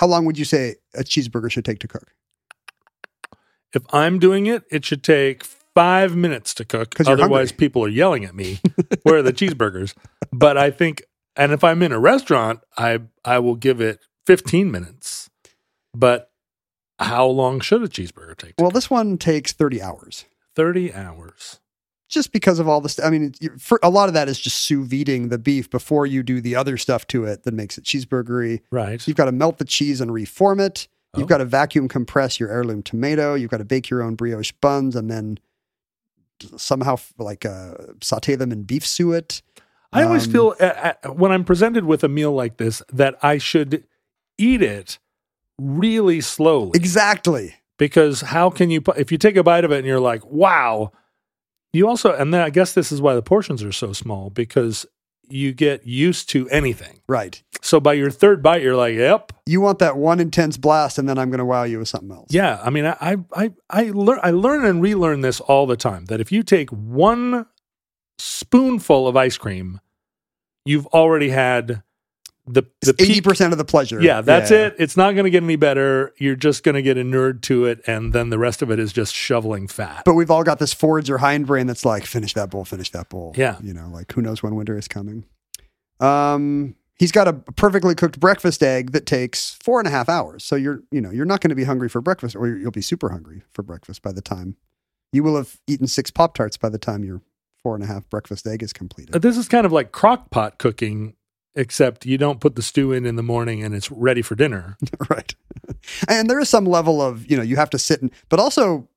how 0.00 0.06
long 0.06 0.24
would 0.26 0.38
you 0.38 0.44
say 0.44 0.76
a 0.94 1.02
cheeseburger 1.02 1.50
should 1.50 1.64
take 1.64 1.80
to 1.80 1.88
cook? 1.88 2.14
If 3.74 3.82
I'm 3.92 4.18
doing 4.18 4.46
it, 4.46 4.64
it 4.70 4.84
should 4.84 5.02
take 5.02 5.44
five 5.44 6.16
minutes 6.16 6.54
to 6.54 6.64
cook. 6.64 6.94
Otherwise, 7.00 7.50
hungry. 7.50 7.56
people 7.56 7.84
are 7.84 7.88
yelling 7.88 8.24
at 8.24 8.34
me. 8.34 8.60
Where 9.02 9.18
are 9.18 9.22
the 9.22 9.32
cheeseburgers? 9.32 9.94
But 10.32 10.56
I 10.56 10.70
think, 10.70 11.02
and 11.36 11.52
if 11.52 11.62
I'm 11.64 11.82
in 11.82 11.92
a 11.92 11.98
restaurant, 11.98 12.60
I 12.76 13.00
I 13.24 13.40
will 13.40 13.56
give 13.56 13.80
it 13.80 14.00
15 14.26 14.70
minutes. 14.70 15.28
But 15.94 16.30
how 16.98 17.26
long 17.26 17.60
should 17.60 17.82
a 17.82 17.88
cheeseburger 17.88 18.36
take? 18.36 18.54
Well, 18.58 18.68
cook? 18.68 18.74
this 18.74 18.90
one 18.90 19.18
takes 19.18 19.52
30 19.52 19.82
hours. 19.82 20.24
30 20.54 20.94
hours. 20.94 21.60
Just 22.08 22.32
because 22.32 22.58
of 22.58 22.66
all 22.68 22.80
this. 22.80 22.98
I 22.98 23.10
mean, 23.10 23.32
for 23.58 23.78
a 23.82 23.90
lot 23.90 24.08
of 24.08 24.14
that 24.14 24.28
is 24.28 24.38
just 24.40 24.58
sous 24.62 24.86
videing 24.88 25.30
the 25.30 25.38
beef 25.38 25.68
before 25.70 26.06
you 26.06 26.22
do 26.22 26.40
the 26.40 26.56
other 26.56 26.76
stuff 26.76 27.06
to 27.08 27.24
it 27.24 27.42
that 27.44 27.52
makes 27.54 27.76
it 27.78 27.84
cheeseburgery. 27.84 28.60
Right. 28.70 29.06
You've 29.06 29.16
got 29.16 29.26
to 29.26 29.32
melt 29.32 29.58
the 29.58 29.64
cheese 29.64 30.00
and 30.00 30.12
reform 30.12 30.58
it. 30.60 30.88
You've 31.16 31.24
Oh. 31.24 31.28
got 31.28 31.38
to 31.38 31.44
vacuum 31.44 31.88
compress 31.88 32.38
your 32.40 32.50
heirloom 32.50 32.82
tomato. 32.82 33.34
You've 33.34 33.50
got 33.50 33.58
to 33.58 33.64
bake 33.64 33.88
your 33.90 34.02
own 34.02 34.14
brioche 34.14 34.52
buns 34.60 34.94
and 34.96 35.10
then 35.10 35.38
somehow 36.56 36.96
like 37.18 37.44
uh, 37.44 37.74
saute 38.02 38.36
them 38.36 38.52
in 38.52 38.62
beef 38.62 38.86
suet. 38.86 39.42
I 39.92 40.02
always 40.02 40.26
Um, 40.26 40.32
feel 40.32 40.54
uh, 40.60 40.92
uh, 41.04 41.10
when 41.12 41.32
I'm 41.32 41.44
presented 41.44 41.84
with 41.84 42.04
a 42.04 42.08
meal 42.08 42.32
like 42.32 42.58
this 42.58 42.82
that 42.92 43.16
I 43.22 43.38
should 43.38 43.84
eat 44.36 44.62
it 44.62 44.98
really 45.58 46.20
slowly. 46.20 46.72
Exactly. 46.74 47.54
because 47.78 48.20
how 48.22 48.50
can 48.50 48.70
you 48.70 48.82
if 48.96 49.10
you 49.12 49.18
take 49.18 49.36
a 49.36 49.42
bite 49.42 49.64
of 49.64 49.70
it 49.72 49.78
and 49.78 49.86
you're 49.86 50.00
like 50.00 50.24
wow 50.26 50.90
you 51.72 51.88
also 51.88 52.12
and 52.14 52.32
then 52.32 52.40
i 52.40 52.50
guess 52.50 52.72
this 52.74 52.90
is 52.92 53.00
why 53.00 53.14
the 53.14 53.22
portions 53.22 53.62
are 53.62 53.72
so 53.72 53.92
small 53.92 54.30
because 54.30 54.86
you 55.30 55.52
get 55.52 55.86
used 55.86 56.30
to 56.30 56.48
anything 56.48 57.00
Right. 57.06 57.42
so 57.60 57.80
by 57.80 57.92
your 57.92 58.10
third 58.10 58.42
bite 58.42 58.62
you're 58.62 58.74
like 58.76 58.94
yep 58.94 59.32
You 59.46 59.60
want 59.60 59.78
that 59.80 59.96
one 59.96 60.20
intense 60.20 60.56
blast, 60.56 60.98
and 60.98 61.06
then 61.08 61.18
I'm 61.18 61.28
going 61.30 61.38
to 61.38 61.44
wow 61.44 61.64
you 61.64 61.78
with 61.78 61.88
something 61.88 62.10
else. 62.10 62.28
yeah 62.30 62.60
i 62.64 62.70
mean 62.70 62.86
i 62.86 62.96
i 63.00 63.16
i, 63.34 63.50
I 63.68 63.90
learn 63.92 64.20
i 64.22 64.30
learn 64.30 64.64
and 64.64 64.80
relearn 64.82 65.20
this 65.20 65.40
all 65.40 65.66
the 65.66 65.76
time 65.76 66.06
that 66.06 66.20
if 66.20 66.32
you 66.32 66.42
take 66.42 66.70
one 66.70 67.46
spoonful 68.18 69.06
of 69.06 69.16
ice 69.16 69.36
cream 69.38 69.80
you've 70.64 70.86
already 70.88 71.28
had 71.30 71.82
the 72.48 72.64
the 72.80 72.94
eighty 72.98 73.20
percent 73.20 73.52
of 73.52 73.58
the 73.58 73.64
pleasure. 73.64 74.00
Yeah, 74.00 74.20
that's 74.20 74.50
it. 74.50 74.74
It's 74.78 74.96
not 74.96 75.12
going 75.12 75.24
to 75.24 75.30
get 75.30 75.42
any 75.42 75.56
better. 75.56 76.14
You're 76.18 76.36
just 76.36 76.64
going 76.64 76.74
to 76.74 76.82
get 76.82 76.96
inured 76.96 77.42
to 77.44 77.66
it, 77.66 77.80
and 77.86 78.12
then 78.12 78.30
the 78.30 78.38
rest 78.38 78.62
of 78.62 78.70
it 78.70 78.78
is 78.78 78.92
just 78.92 79.14
shoveling 79.14 79.68
fat. 79.68 80.02
But 80.04 80.14
we've 80.14 80.30
all 80.30 80.44
got 80.44 80.58
this 80.58 80.72
forwards 80.72 81.10
or 81.10 81.18
hindbrain 81.18 81.66
that's 81.66 81.84
like, 81.84 82.04
finish 82.04 82.34
that 82.34 82.50
bowl, 82.50 82.64
finish 82.64 82.90
that 82.90 83.08
bowl. 83.08 83.34
Yeah. 83.36 83.58
You 83.62 83.74
know, 83.74 83.88
like 83.92 84.12
who 84.12 84.22
knows 84.22 84.42
when 84.42 84.54
winter 84.54 84.76
is 84.76 84.88
coming. 84.88 85.24
Um, 86.00 86.76
he's 86.98 87.12
got 87.12 87.28
a 87.28 87.32
perfectly 87.32 87.94
cooked 87.94 88.20
breakfast 88.20 88.62
egg 88.62 88.92
that 88.92 89.06
takes 89.06 89.56
four 89.62 89.80
and 89.80 89.88
a 89.88 89.90
half 89.90 90.08
hours. 90.08 90.44
So 90.44 90.56
you're, 90.56 90.82
you 90.90 91.00
know, 91.00 91.10
you're 91.10 91.26
not 91.26 91.40
going 91.40 91.50
to 91.50 91.56
be 91.56 91.64
hungry 91.64 91.88
for 91.88 92.00
breakfast, 92.00 92.36
or 92.36 92.48
you'll 92.48 92.70
be 92.70 92.82
super 92.82 93.10
hungry 93.10 93.42
for 93.50 93.62
breakfast 93.62 94.02
by 94.02 94.12
the 94.12 94.22
time 94.22 94.56
you 95.12 95.22
will 95.22 95.36
have 95.36 95.58
eaten 95.66 95.86
six 95.86 96.10
Pop 96.10 96.34
Tarts 96.34 96.56
by 96.56 96.68
the 96.68 96.78
time 96.78 97.04
your 97.04 97.22
four 97.62 97.74
and 97.74 97.82
a 97.82 97.86
half 97.86 98.08
breakfast 98.08 98.46
egg 98.46 98.62
is 98.62 98.72
completed. 98.72 99.20
This 99.20 99.36
is 99.36 99.48
kind 99.48 99.66
of 99.66 99.72
like 99.72 99.90
crock 99.92 100.30
pot 100.30 100.58
cooking, 100.58 101.14
except 101.58 102.06
you 102.06 102.16
don't 102.16 102.40
put 102.40 102.54
the 102.54 102.62
stew 102.62 102.92
in 102.92 103.04
in 103.04 103.16
the 103.16 103.22
morning 103.22 103.64
and 103.64 103.74
it's 103.74 103.90
ready 103.90 104.22
for 104.22 104.36
dinner. 104.36 104.76
right. 105.10 105.34
And 106.06 106.30
there 106.30 106.38
is 106.38 106.48
some 106.48 106.64
level 106.64 107.02
of, 107.02 107.28
you 107.28 107.36
know, 107.36 107.42
you 107.42 107.56
have 107.56 107.70
to 107.70 107.78
sit 107.78 108.00
and, 108.00 108.12
but 108.28 108.38
also, 108.38 108.88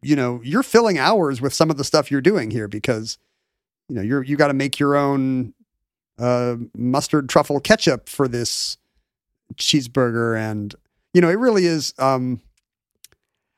you 0.00 0.14
know, 0.14 0.40
you're 0.44 0.62
filling 0.62 0.96
hours 0.96 1.40
with 1.40 1.52
some 1.52 1.70
of 1.70 1.76
the 1.76 1.82
stuff 1.82 2.10
you're 2.10 2.20
doing 2.20 2.52
here 2.52 2.68
because, 2.68 3.18
you 3.88 3.96
know, 3.96 4.02
you're, 4.02 4.22
you 4.22 4.36
got 4.36 4.48
to 4.48 4.54
make 4.54 4.78
your 4.78 4.94
own 4.94 5.54
uh, 6.18 6.54
mustard 6.76 7.28
truffle 7.28 7.58
ketchup 7.58 8.08
for 8.08 8.28
this 8.28 8.76
cheeseburger. 9.56 10.38
And, 10.38 10.72
you 11.14 11.20
know, 11.20 11.28
it 11.28 11.38
really 11.38 11.66
is, 11.66 11.94
um, 11.98 12.40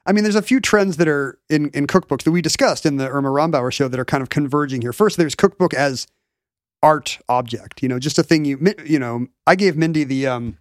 I 0.07 0.13
mean, 0.13 0.23
there's 0.23 0.37
a 0.37 0.43
few 0.43 0.61
trends 0.61 0.97
that 0.97 1.09
are 1.09 1.39
in, 1.51 1.69
in 1.71 1.87
cookbooks 1.87 2.23
that 2.23 2.31
we 2.31 2.41
discussed 2.41 2.87
in 2.87 2.97
the 2.97 3.09
Irma 3.09 3.29
Rombauer 3.29 3.73
show 3.73 3.89
that 3.89 4.01
are 4.01 4.05
kind 4.05 4.23
of 4.23 4.31
converging 4.31 4.81
here. 4.81 4.95
First, 4.95 5.19
there's 5.19 5.35
cookbook 5.35 5.75
as 5.75 6.07
art 6.83 7.19
object, 7.29 7.83
you 7.83 7.89
know, 7.89 7.99
just 7.99 8.19
a 8.19 8.23
thing 8.23 8.45
you, 8.45 8.75
you 8.85 8.99
know, 8.99 9.27
I 9.47 9.55
gave 9.55 9.77
Mindy 9.77 10.05
the, 10.05 10.27
um, 10.27 10.59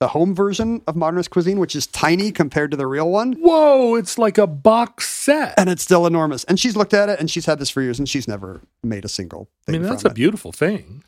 the 0.00 0.08
home 0.08 0.34
version 0.34 0.80
of 0.86 0.96
modernist 0.96 1.30
cuisine, 1.30 1.58
which 1.60 1.76
is 1.76 1.86
tiny 1.86 2.32
compared 2.32 2.70
to 2.70 2.76
the 2.76 2.86
real 2.86 3.10
one. 3.10 3.34
Whoa, 3.34 3.96
it's 3.96 4.16
like 4.16 4.38
a 4.38 4.46
box 4.46 5.08
set. 5.08 5.54
And 5.58 5.68
it's 5.68 5.82
still 5.82 6.06
enormous. 6.06 6.42
And 6.44 6.58
she's 6.58 6.74
looked 6.74 6.94
at 6.94 7.08
it 7.10 7.20
and 7.20 7.30
she's 7.30 7.44
had 7.46 7.58
this 7.58 7.68
for 7.68 7.82
years 7.82 7.98
and 7.98 8.08
she's 8.08 8.26
never 8.26 8.62
made 8.82 9.04
a 9.04 9.08
single 9.08 9.50
I 9.68 9.72
thing. 9.72 9.82
mean, 9.82 9.90
that's 9.90 10.04
a 10.04 10.08
it. 10.08 10.14
beautiful 10.14 10.52
thing. 10.52 11.04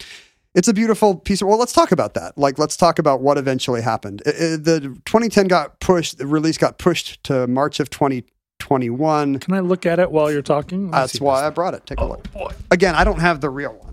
It's 0.54 0.68
a 0.68 0.74
beautiful 0.74 1.14
piece 1.14 1.40
of. 1.40 1.48
Well, 1.48 1.56
let's 1.58 1.72
talk 1.72 1.92
about 1.92 2.12
that. 2.12 2.36
Like, 2.36 2.58
let's 2.58 2.76
talk 2.76 2.98
about 2.98 3.22
what 3.22 3.38
eventually 3.38 3.80
happened. 3.80 4.20
Uh, 4.26 4.30
uh, 4.30 4.32
the 4.58 4.80
2010 5.06 5.48
got 5.48 5.80
pushed. 5.80 6.18
The 6.18 6.26
release 6.26 6.58
got 6.58 6.76
pushed 6.76 7.24
to 7.24 7.46
March 7.46 7.80
of 7.80 7.88
2021. 7.88 9.38
Can 9.38 9.54
I 9.54 9.60
look 9.60 9.86
at 9.86 9.98
it 9.98 10.10
while 10.10 10.30
you're 10.30 10.42
talking? 10.42 10.90
Let's 10.90 11.12
That's 11.14 11.20
why 11.22 11.46
I 11.46 11.48
brought 11.50 11.72
it. 11.72 11.86
Take 11.86 12.00
a 12.00 12.04
look. 12.04 12.26
Oh, 12.34 12.38
boy. 12.48 12.52
Again, 12.70 12.94
I 12.94 13.04
don't 13.04 13.20
have 13.20 13.40
the 13.40 13.48
real 13.48 13.72
one. 13.72 13.91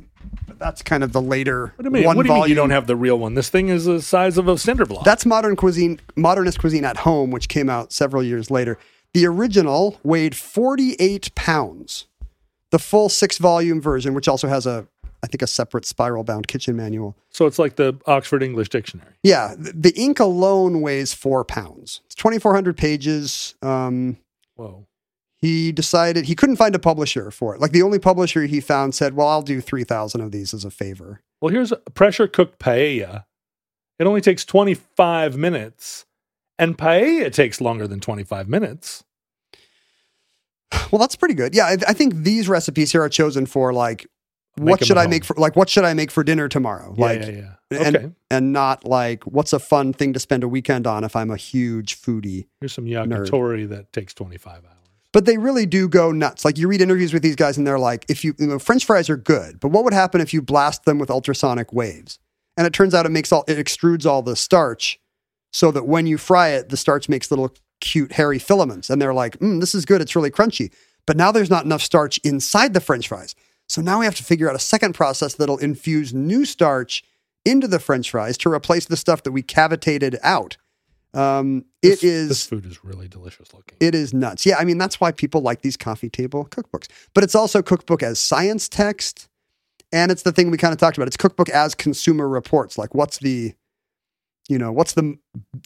That's 0.60 0.82
kind 0.82 1.04
of 1.04 1.14
the 1.14 1.22
later 1.22 1.74
What 1.78 1.84
do 1.84 1.88
you 1.88 1.92
mean? 1.92 2.04
one 2.04 2.18
what 2.18 2.24
do 2.24 2.28
you 2.28 2.34
mean 2.34 2.40
volume. 2.42 2.50
you 2.50 2.56
don't 2.56 2.70
have 2.70 2.86
the 2.88 2.96
real 2.96 3.18
one? 3.18 3.34
This 3.34 3.50
thing 3.50 3.70
is 3.70 3.86
the 3.86 4.02
size 4.02 4.38
of 4.38 4.48
a 4.48 4.58
cinder 4.58 4.86
block. 4.86 5.06
That's 5.06 5.26
modern 5.26 5.56
cuisine, 5.56 6.00
modernist 6.16 6.60
cuisine 6.60 6.86
at 6.86 6.98
home, 6.98 7.32
which 7.32 7.48
came 7.48 7.70
out 7.70 7.92
several 7.94 8.22
years 8.22 8.52
later. 8.52 8.78
The 9.14 9.26
original 9.26 9.98
weighed 10.04 10.36
48 10.36 11.34
pounds. 11.36 12.08
The 12.72 12.80
full 12.80 13.10
six 13.10 13.38
volume 13.40 13.82
version, 13.82 14.14
which 14.14 14.28
also 14.28 14.48
has 14.48 14.68
a, 14.68 14.88
I 15.24 15.28
think, 15.28 15.42
a 15.42 15.48
separate 15.48 15.86
spiral 15.86 16.24
bound 16.24 16.48
kitchen 16.48 16.76
manual. 16.76 17.16
so 17.32 17.46
it's 17.48 17.58
like 17.58 17.78
the 17.78 17.98
Oxford 18.06 18.44
English 18.44 18.70
Dictionary. 18.70 19.14
Yeah, 19.24 19.56
th- 19.56 19.74
the 19.76 19.92
ink 20.00 20.20
alone 20.20 20.82
weighs 20.82 21.14
four 21.14 21.44
pounds. 21.44 22.02
It's 22.06 22.16
2,400 22.16 22.78
pages. 22.78 23.56
Um, 23.64 24.18
Whoa. 24.56 24.86
He 25.42 25.72
decided 25.72 26.26
he 26.26 26.36
couldn't 26.36 26.58
find 26.58 26.76
a 26.76 26.80
publisher 26.80 27.32
for 27.32 27.56
it. 27.56 27.62
Like 27.62 27.72
the 27.72 27.82
only 27.82 28.00
publisher 28.00 28.44
he 28.44 28.60
found 28.60 28.94
said, 28.94 29.16
"Well, 29.16 29.28
I'll 29.28 29.42
do 29.42 29.62
3,000 29.62 30.22
of 30.22 30.32
these 30.32 30.54
as 30.54 30.66
a 30.66 30.72
favor." 30.72 31.22
Well, 31.42 31.52
here's 31.52 31.72
a 31.72 31.78
pressure 31.78 32.28
cooked 32.28 32.60
paella. 32.60 33.26
It 33.98 34.08
only 34.08 34.22
takes 34.22 34.46
25 34.46 35.38
minutes, 35.38 36.06
and 36.58 36.78
paella 36.78 37.32
takes 37.34 37.60
longer 37.62 37.88
than 37.88 38.00
25 38.00 38.48
minutes. 38.50 39.04
Well, 40.92 41.00
that's 41.00 41.16
pretty 41.16 41.34
good. 41.36 41.56
Yeah, 41.56 41.66
I, 41.66 41.78
I 41.88 41.94
think 41.94 42.16
these 42.16 42.48
recipes 42.48 42.92
here 42.92 43.02
are 43.02 43.10
chosen 43.10 43.46
for 43.46 43.74
like, 43.74 44.08
Make 44.58 44.72
what 44.72 44.86
should 44.86 44.98
I 44.98 45.08
make 45.08 45.24
for 45.24 45.36
like 45.36 45.56
what 45.56 45.70
should 45.70 45.86
I 45.86 45.94
make 45.94 46.12
for 46.12 46.24
dinner 46.24 46.50
tomorrow? 46.50 46.94
Yeah, 46.98 47.06
like, 47.06 47.22
yeah, 47.22 47.30
yeah. 47.72 47.80
and 47.86 47.96
Okay. 47.96 48.12
and 48.30 48.52
not 48.52 48.84
like 48.84 49.24
what's 49.26 49.54
a 49.54 49.60
fun 49.60 49.94
thing 49.94 50.12
to 50.14 50.20
spend 50.20 50.44
a 50.44 50.50
weekend 50.50 50.86
on 50.86 51.04
if 51.06 51.16
I'm 51.16 51.32
a 51.32 51.38
huge 51.38 52.02
foodie. 52.02 52.48
Here's 52.60 52.74
some 52.74 52.86
yakitori 52.86 53.70
that 53.70 53.94
takes 53.94 54.14
25 54.14 54.66
hours. 54.66 54.74
But 55.12 55.26
they 55.26 55.38
really 55.38 55.66
do 55.66 55.88
go 55.88 56.12
nuts. 56.12 56.46
Like 56.46 56.58
you 56.58 56.68
read 56.68 56.82
interviews 56.82 57.14
with 57.14 57.24
these 57.24 57.36
guys, 57.36 57.58
and 57.58 57.66
they're 57.66 57.80
like, 57.80 58.06
if 58.10 58.24
you, 58.24 58.36
you 58.38 58.48
know, 58.48 58.60
French 58.60 58.86
fries 58.86 59.10
are 59.10 59.18
good, 59.18 59.60
but 59.60 59.70
what 59.70 59.84
would 59.84 59.94
happen 59.94 60.22
if 60.22 60.34
you 60.34 60.42
blast 60.42 60.86
them 60.86 61.00
with 61.00 61.10
ultrasonic 61.10 61.74
waves? 61.74 62.20
And 62.58 62.68
it 62.68 62.74
turns 62.74 62.94
out 62.94 63.06
it 63.06 63.10
makes 63.10 63.32
all 63.32 63.44
it 63.48 63.58
extrudes 63.58 64.06
all 64.06 64.22
the 64.22 64.36
starch, 64.36 65.00
so 65.52 65.72
that 65.72 65.88
when 65.88 66.06
you 66.06 66.18
fry 66.18 66.50
it, 66.50 66.70
the 66.70 66.78
starch 66.78 67.10
makes 67.10 67.32
little 67.32 67.56
cute 67.82 68.12
hairy 68.12 68.40
filaments. 68.40 68.90
And 68.90 69.02
they're 69.02 69.14
like, 69.14 69.40
mm, 69.40 69.60
this 69.60 69.74
is 69.74 69.86
good. 69.86 70.02
It's 70.02 70.16
really 70.16 70.32
crunchy. 70.32 70.72
But 71.08 71.18
now 71.18 71.32
there's 71.32 71.50
not 71.50 71.66
enough 71.66 71.82
starch 71.82 72.20
inside 72.20 72.74
the 72.74 72.82
French 72.82 73.08
fries. 73.08 73.36
So 73.68 73.82
now 73.82 74.00
we 74.00 74.06
have 74.06 74.16
to 74.16 74.24
figure 74.24 74.50
out 74.50 74.56
a 74.56 74.60
second 74.60 74.94
process 74.94 75.36
that'll 75.36 75.58
infuse 75.58 76.14
new 76.14 76.46
starch 76.46 77.04
into 77.46 77.68
the 77.68 77.80
French 77.80 78.12
fries 78.12 78.38
to 78.40 78.52
replace 78.52 78.86
the 78.86 78.98
stuff 78.98 79.24
that 79.24 79.32
we 79.32 79.42
cavitated 79.42 80.18
out. 80.22 80.58
Um, 81.14 81.66
This, 81.82 82.04
it 82.04 82.08
is 82.08 82.30
This 82.30 82.46
food 82.46 82.66
is 82.66 82.84
really 82.84 83.08
delicious 83.08 83.54
looking. 83.54 83.78
it 83.80 83.96
is 83.96 84.14
nuts. 84.14 84.46
Yeah, 84.46 84.58
I 84.58 84.64
mean 84.64 84.78
that's 84.78 85.00
why 85.02 85.12
people 85.12 85.42
like 85.42 85.62
these 85.62 85.78
coffee 85.78 86.10
table 86.10 86.46
cookbooks. 86.46 86.88
But 87.14 87.24
it's 87.24 87.36
also 87.36 87.62
cookbook 87.62 88.04
as 88.04 88.20
science 88.20 88.70
text, 88.70 89.28
and 89.92 90.12
it's 90.12 90.22
the 90.24 90.32
thing 90.32 90.52
we 90.52 90.58
kind 90.58 90.72
of 90.74 90.80
talked 90.80 90.98
about. 90.98 91.08
It's 91.08 91.18
cookbook 91.18 91.50
as 91.50 91.74
consumer 91.74 92.28
reports. 92.30 92.78
Like 92.78 92.94
what's 92.94 93.18
the, 93.18 93.54
you 94.48 94.58
know, 94.60 94.72
what's 94.72 94.94
the 94.94 95.18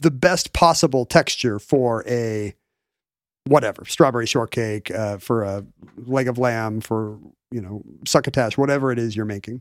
the 0.02 0.10
best 0.10 0.52
possible 0.54 1.04
texture 1.04 1.58
for 1.58 2.04
a 2.08 2.54
whatever 3.46 3.84
strawberry 3.84 4.24
shortcake, 4.26 4.90
uh, 4.90 5.18
for 5.18 5.42
a 5.42 5.62
leg 6.06 6.26
of 6.28 6.38
lamb, 6.38 6.80
for 6.80 7.18
you 7.50 7.60
know 7.60 7.82
succotash, 8.06 8.56
whatever 8.56 8.90
it 8.92 8.98
is 8.98 9.14
you're 9.14 9.26
making. 9.26 9.60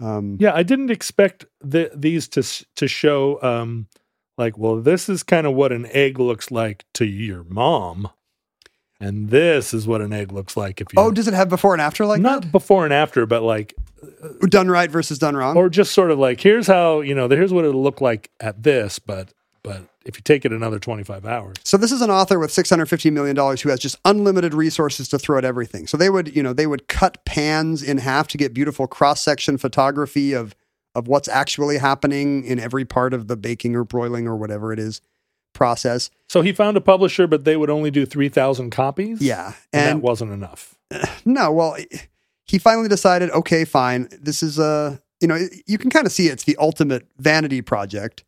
Um, 0.00 0.36
Yeah, 0.38 0.52
I 0.54 0.62
didn't 0.64 0.90
expect 0.90 1.46
the, 1.62 1.90
these 1.94 2.28
to 2.28 2.42
to 2.76 2.86
show 2.88 3.40
um 3.42 3.86
like, 4.36 4.58
well, 4.58 4.80
this 4.80 5.08
is 5.08 5.22
kind 5.22 5.46
of 5.46 5.54
what 5.54 5.72
an 5.72 5.86
egg 5.86 6.18
looks 6.18 6.50
like 6.50 6.84
to 6.94 7.04
your 7.04 7.44
mom, 7.44 8.10
and 9.00 9.30
this 9.30 9.74
is 9.74 9.86
what 9.86 10.00
an 10.00 10.12
egg 10.12 10.32
looks 10.32 10.56
like 10.56 10.80
if 10.80 10.88
you 10.92 11.00
oh, 11.00 11.10
does 11.10 11.28
it 11.28 11.34
have 11.34 11.48
before 11.48 11.72
and 11.74 11.82
after 11.82 12.06
like 12.06 12.20
not 12.20 12.50
before 12.50 12.84
and 12.84 12.92
after, 12.94 13.26
but 13.26 13.42
like, 13.42 13.74
that? 14.02 14.50
Done 14.50 14.68
right 14.68 14.90
versus 14.90 15.18
done 15.18 15.36
wrong. 15.36 15.56
or 15.56 15.68
just 15.68 15.92
sort 15.92 16.10
of 16.10 16.18
like, 16.18 16.40
here's 16.40 16.66
how 16.66 17.00
you 17.00 17.14
know, 17.14 17.28
here's 17.28 17.52
what 17.52 17.64
it'll 17.64 17.82
look 17.82 18.00
like 18.00 18.30
at 18.40 18.62
this, 18.62 18.98
but 18.98 19.32
but 19.62 19.82
if 20.04 20.16
you 20.16 20.22
take 20.22 20.44
it 20.44 20.52
another 20.52 20.78
twenty 20.78 21.04
five 21.04 21.24
hours, 21.24 21.56
So 21.64 21.76
this 21.76 21.90
is 21.90 22.02
an 22.02 22.10
author 22.10 22.38
with 22.38 22.52
650 22.52 23.10
million 23.10 23.34
dollars 23.34 23.62
who 23.62 23.70
has 23.70 23.80
just 23.80 23.96
unlimited 24.04 24.52
resources 24.52 25.08
to 25.08 25.18
throw 25.18 25.38
at 25.38 25.44
everything. 25.44 25.86
So 25.86 25.96
they 25.96 26.10
would, 26.10 26.34
you 26.36 26.42
know, 26.42 26.52
they 26.52 26.66
would 26.66 26.86
cut 26.88 27.24
pans 27.24 27.82
in 27.82 27.98
half 27.98 28.28
to 28.28 28.38
get 28.38 28.52
beautiful 28.52 28.86
cross-section 28.86 29.58
photography 29.58 30.32
of 30.34 30.54
of 30.94 31.08
what's 31.08 31.28
actually 31.28 31.78
happening 31.78 32.44
in 32.44 32.58
every 32.58 32.84
part 32.84 33.12
of 33.12 33.26
the 33.26 33.36
baking 33.36 33.74
or 33.74 33.84
broiling 33.84 34.26
or 34.26 34.36
whatever 34.36 34.72
it 34.72 34.78
is 34.78 35.00
process. 35.52 36.10
so 36.28 36.42
he 36.42 36.52
found 36.52 36.76
a 36.76 36.80
publisher, 36.80 37.26
but 37.26 37.44
they 37.44 37.56
would 37.56 37.70
only 37.70 37.90
do 37.90 38.04
three 38.04 38.28
thousand 38.28 38.70
copies. 38.70 39.20
Yeah. 39.22 39.54
and, 39.72 39.82
And 39.82 39.98
that 39.98 40.04
wasn't 40.04 40.32
enough. 40.32 40.74
no, 41.24 41.52
well, 41.52 41.76
he 42.44 42.58
finally 42.58 42.88
decided, 42.88 43.30
okay, 43.30 43.64
fine. 43.64 44.08
This 44.20 44.42
is 44.42 44.58
a, 44.58 45.00
you 45.20 45.28
know, 45.28 45.38
you 45.66 45.78
can 45.78 45.90
kind 45.90 46.06
of 46.06 46.12
see 46.12 46.26
it's 46.26 46.44
the 46.44 46.56
ultimate 46.58 47.06
vanity 47.18 47.62
project. 47.62 48.24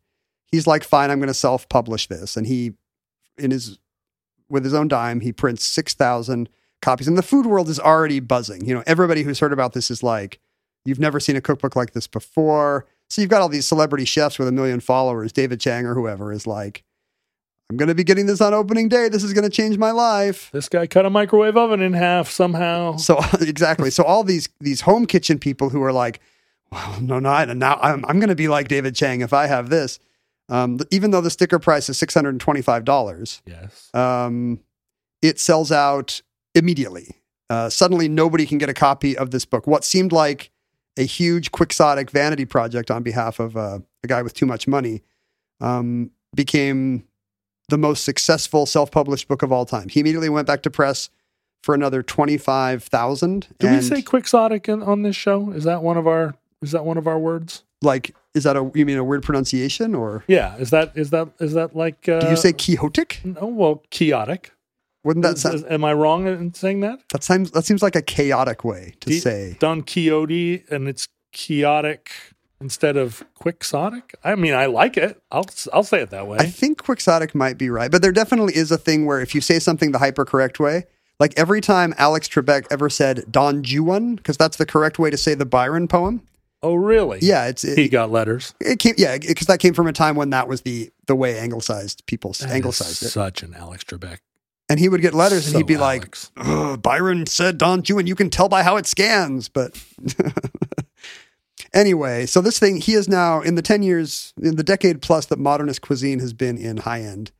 He's 0.47 0.65
like, 0.65 0.83
fine, 0.83 1.11
I'm 1.11 1.19
going 1.19 1.27
to 1.27 1.33
self-publish 1.33 2.07
this, 2.07 2.37
and 2.37 2.47
he, 2.47 2.73
in 3.37 3.51
his, 3.51 3.77
with 4.49 4.63
his 4.63 4.73
own 4.73 4.87
dime, 4.87 5.19
he 5.19 5.33
prints 5.33 5.65
six 5.65 5.93
thousand 5.93 6.49
copies, 6.81 7.07
and 7.07 7.17
the 7.17 7.23
food 7.23 7.45
world 7.45 7.67
is 7.69 7.79
already 7.79 8.21
buzzing. 8.21 8.65
You 8.65 8.75
know, 8.75 8.83
everybody 8.87 9.23
who's 9.23 9.39
heard 9.39 9.53
about 9.53 9.73
this 9.73 9.91
is 9.91 10.01
like, 10.01 10.39
you've 10.85 10.99
never 10.99 11.19
seen 11.19 11.35
a 11.35 11.41
cookbook 11.41 11.75
like 11.75 11.91
this 11.93 12.07
before. 12.07 12.85
So 13.09 13.21
you've 13.21 13.29
got 13.29 13.41
all 13.41 13.49
these 13.49 13.67
celebrity 13.67 14.05
chefs 14.05 14.37
with 14.37 14.47
a 14.47 14.51
million 14.51 14.79
followers. 14.79 15.31
David 15.31 15.59
Chang 15.59 15.85
or 15.85 15.93
whoever 15.93 16.31
is 16.31 16.45
like, 16.45 16.83
I'm 17.69 17.77
going 17.77 17.89
to 17.89 17.95
be 17.95 18.03
getting 18.03 18.25
this 18.27 18.39
on 18.41 18.53
opening 18.53 18.87
day. 18.87 19.09
This 19.09 19.23
is 19.23 19.33
going 19.33 19.43
to 19.43 19.49
change 19.49 19.77
my 19.77 19.91
life. 19.91 20.49
This 20.53 20.69
guy 20.69 20.87
cut 20.87 21.05
a 21.05 21.09
microwave 21.09 21.57
oven 21.57 21.81
in 21.81 21.93
half 21.93 22.29
somehow. 22.29 22.95
So 22.97 23.19
exactly. 23.41 23.91
So 23.91 24.03
all 24.03 24.23
these 24.23 24.47
these 24.59 24.81
home 24.81 25.05
kitchen 25.05 25.37
people 25.39 25.69
who 25.69 25.81
are 25.83 25.91
like, 25.93 26.19
well, 26.71 27.01
no, 27.01 27.19
no, 27.19 27.29
I, 27.29 27.45
now 27.45 27.77
I'm 27.81 28.05
I'm 28.05 28.19
going 28.19 28.29
to 28.29 28.35
be 28.35 28.47
like 28.47 28.67
David 28.69 28.95
Chang 28.95 29.21
if 29.21 29.33
I 29.33 29.47
have 29.47 29.69
this. 29.69 29.99
Um, 30.49 30.79
even 30.91 31.11
though 31.11 31.19
the 31.19 31.29
sticker 31.29 31.59
price 31.59 31.89
is 31.89 31.97
six 31.97 32.13
hundred 32.13 32.29
and 32.29 32.39
twenty 32.41 32.61
five 32.61 32.85
dollars, 32.85 33.41
Yes. 33.45 33.89
um, 33.93 34.61
it 35.21 35.37
sells 35.39 35.69
out 35.71 36.21
immediately. 36.55 37.15
Uh, 37.49 37.69
suddenly, 37.69 38.07
nobody 38.07 38.45
can 38.45 38.57
get 38.57 38.69
a 38.69 38.73
copy 38.73 39.17
of 39.17 39.31
this 39.31 39.43
book. 39.43 39.67
What 39.67 39.83
seemed 39.83 40.13
like 40.13 40.51
a 40.97 41.03
huge 41.03 41.51
quixotic 41.51 42.09
vanity 42.09 42.45
project 42.45 42.89
on 42.91 43.03
behalf 43.03 43.39
of 43.39 43.55
uh, 43.55 43.79
a 44.03 44.07
guy 44.07 44.21
with 44.21 44.33
too 44.33 44.45
much 44.45 44.67
money 44.67 45.01
um, 45.61 46.11
became 46.35 47.03
the 47.69 47.77
most 47.77 48.03
successful 48.03 48.65
self-published 48.65 49.27
book 49.27 49.43
of 49.43 49.51
all 49.51 49.65
time. 49.65 49.89
He 49.89 49.99
immediately 49.99 50.29
went 50.29 50.47
back 50.47 50.61
to 50.63 50.69
press 50.69 51.09
for 51.63 51.75
another 51.75 52.01
twenty-five 52.03 52.83
thousand. 52.83 53.47
Did 53.59 53.71
we 53.71 53.81
say 53.81 54.01
quixotic 54.01 54.69
in, 54.69 54.81
on 54.83 55.01
this 55.01 55.15
show? 55.15 55.51
Is 55.51 55.63
that 55.65 55.83
one 55.83 55.97
of 55.97 56.07
our 56.07 56.35
is 56.61 56.71
that 56.71 56.85
one 56.85 56.97
of 56.97 57.07
our 57.07 57.19
words? 57.19 57.63
like 57.81 58.15
Is 58.33 58.43
that 58.43 58.55
a 58.55 58.71
you 58.73 58.85
mean 58.85 58.97
a 58.97 59.03
weird 59.03 59.23
pronunciation 59.23 59.93
or 59.93 60.23
Yeah, 60.27 60.55
is 60.57 60.69
that 60.69 60.93
is 60.95 61.09
that 61.11 61.27
is 61.39 61.53
that 61.53 61.75
like? 61.75 62.07
Uh, 62.07 62.21
do 62.21 62.29
you 62.29 62.35
say 62.35 62.53
Quixotic? 62.53 63.23
no? 63.23 63.47
Well, 63.47 63.83
chaotic. 63.89 64.51
Wouldn't 65.07 65.23
that 65.23 65.37
sound, 65.37 65.65
am 65.69 65.83
I 65.85 65.93
wrong 65.93 66.27
in 66.27 66.53
saying 66.53 66.81
that? 66.81 66.99
that 67.13 67.23
seems 67.23 67.51
that 67.51 67.65
seems 67.65 67.81
like 67.81 67.95
a 67.95 68.01
chaotic 68.01 68.63
way 68.63 68.93
to 68.99 69.09
Di- 69.09 69.19
say? 69.19 69.57
Don 69.59 69.81
Quixote, 69.81 70.63
and 70.69 70.87
it's 70.87 71.07
chaotic 71.31 72.11
instead 72.59 72.97
of 72.97 73.23
quixotic. 73.35 74.15
I 74.23 74.35
mean, 74.35 74.53
I 74.53 74.65
like 74.65 74.97
it. 74.97 75.21
I'll 75.31 75.45
I'll 75.71 75.83
say 75.83 76.01
it 76.01 76.09
that 76.09 76.27
way. 76.27 76.37
I 76.39 76.45
think 76.47 76.83
quixotic 76.83 77.33
might 77.33 77.57
be 77.57 77.69
right, 77.69 77.89
but 77.89 78.01
there 78.01 78.11
definitely 78.11 78.55
is 78.55 78.71
a 78.71 78.77
thing 78.77 79.05
where 79.05 79.21
if 79.21 79.33
you 79.33 79.41
say 79.41 79.59
something 79.59 79.91
the 79.91 79.99
hyper 79.99 80.25
correct 80.25 80.59
way, 80.59 80.85
like 81.19 81.33
every 81.37 81.61
time 81.61 81.93
Alex 81.97 82.27
Trebek 82.27 82.67
ever 82.69 82.89
said 82.89 83.23
Don 83.31 83.63
Juan, 83.63 84.15
because 84.15 84.37
that's 84.37 84.57
the 84.57 84.65
correct 84.65 84.99
way 84.99 85.09
to 85.09 85.17
say 85.17 85.33
the 85.35 85.45
Byron 85.45 85.87
poem. 85.87 86.21
oh, 86.63 86.75
really? 86.75 87.19
Yeah, 87.21 87.45
it's 87.47 87.63
it, 87.63 87.77
He 87.77 87.87
got 87.87 88.11
letters. 88.11 88.53
it 88.59 88.79
came 88.79 88.95
yeah 88.97 89.17
because 89.17 89.47
that 89.47 89.59
came 89.59 89.73
from 89.73 89.87
a 89.87 89.93
time 89.93 90.15
when 90.15 90.31
that 90.31 90.47
was 90.47 90.61
the 90.61 90.91
the 91.05 91.15
way 91.15 91.39
anglicized 91.39 92.03
people 92.07 92.33
That 92.33 92.49
anglicized 92.49 93.03
it, 93.03 93.09
Such 93.09 93.43
an 93.43 93.53
Alex 93.53 93.83
Trebek. 93.85 94.17
And 94.69 94.79
he 94.79 94.89
would 94.89 95.01
get 95.01 95.13
letters 95.13 95.47
and 95.47 95.55
he'd 95.55 95.65
be 95.67 95.75
Alex. 95.75 96.31
like, 96.35 96.47
"Ugh, 96.47 96.81
Byron 96.81 97.25
said 97.25 97.57
Don 97.57 97.81
Juan, 97.87 98.07
you 98.07 98.15
can 98.15 98.29
tell 98.29 98.49
by 98.49 98.63
how 98.63 98.77
it 98.77 98.85
scans, 98.85 99.49
but. 99.49 99.81
Anyway, 101.73 102.25
so 102.25 102.39
this 102.41 102.57
thing, 102.59 102.77
he 102.77 102.93
is 102.93 103.07
now 103.09 103.41
in 103.41 103.55
the 103.55 103.61
10 103.61 103.83
years, 103.83 104.33
in 104.41 104.55
the 104.55 104.63
decade 104.63 105.01
plus 105.01 105.25
that 105.27 105.37
modernist 105.37 105.81
cuisine 105.81 106.19
has 106.19 106.33
been 106.33 106.57
in 106.57 106.77
high 106.77 107.01
end 107.01 107.31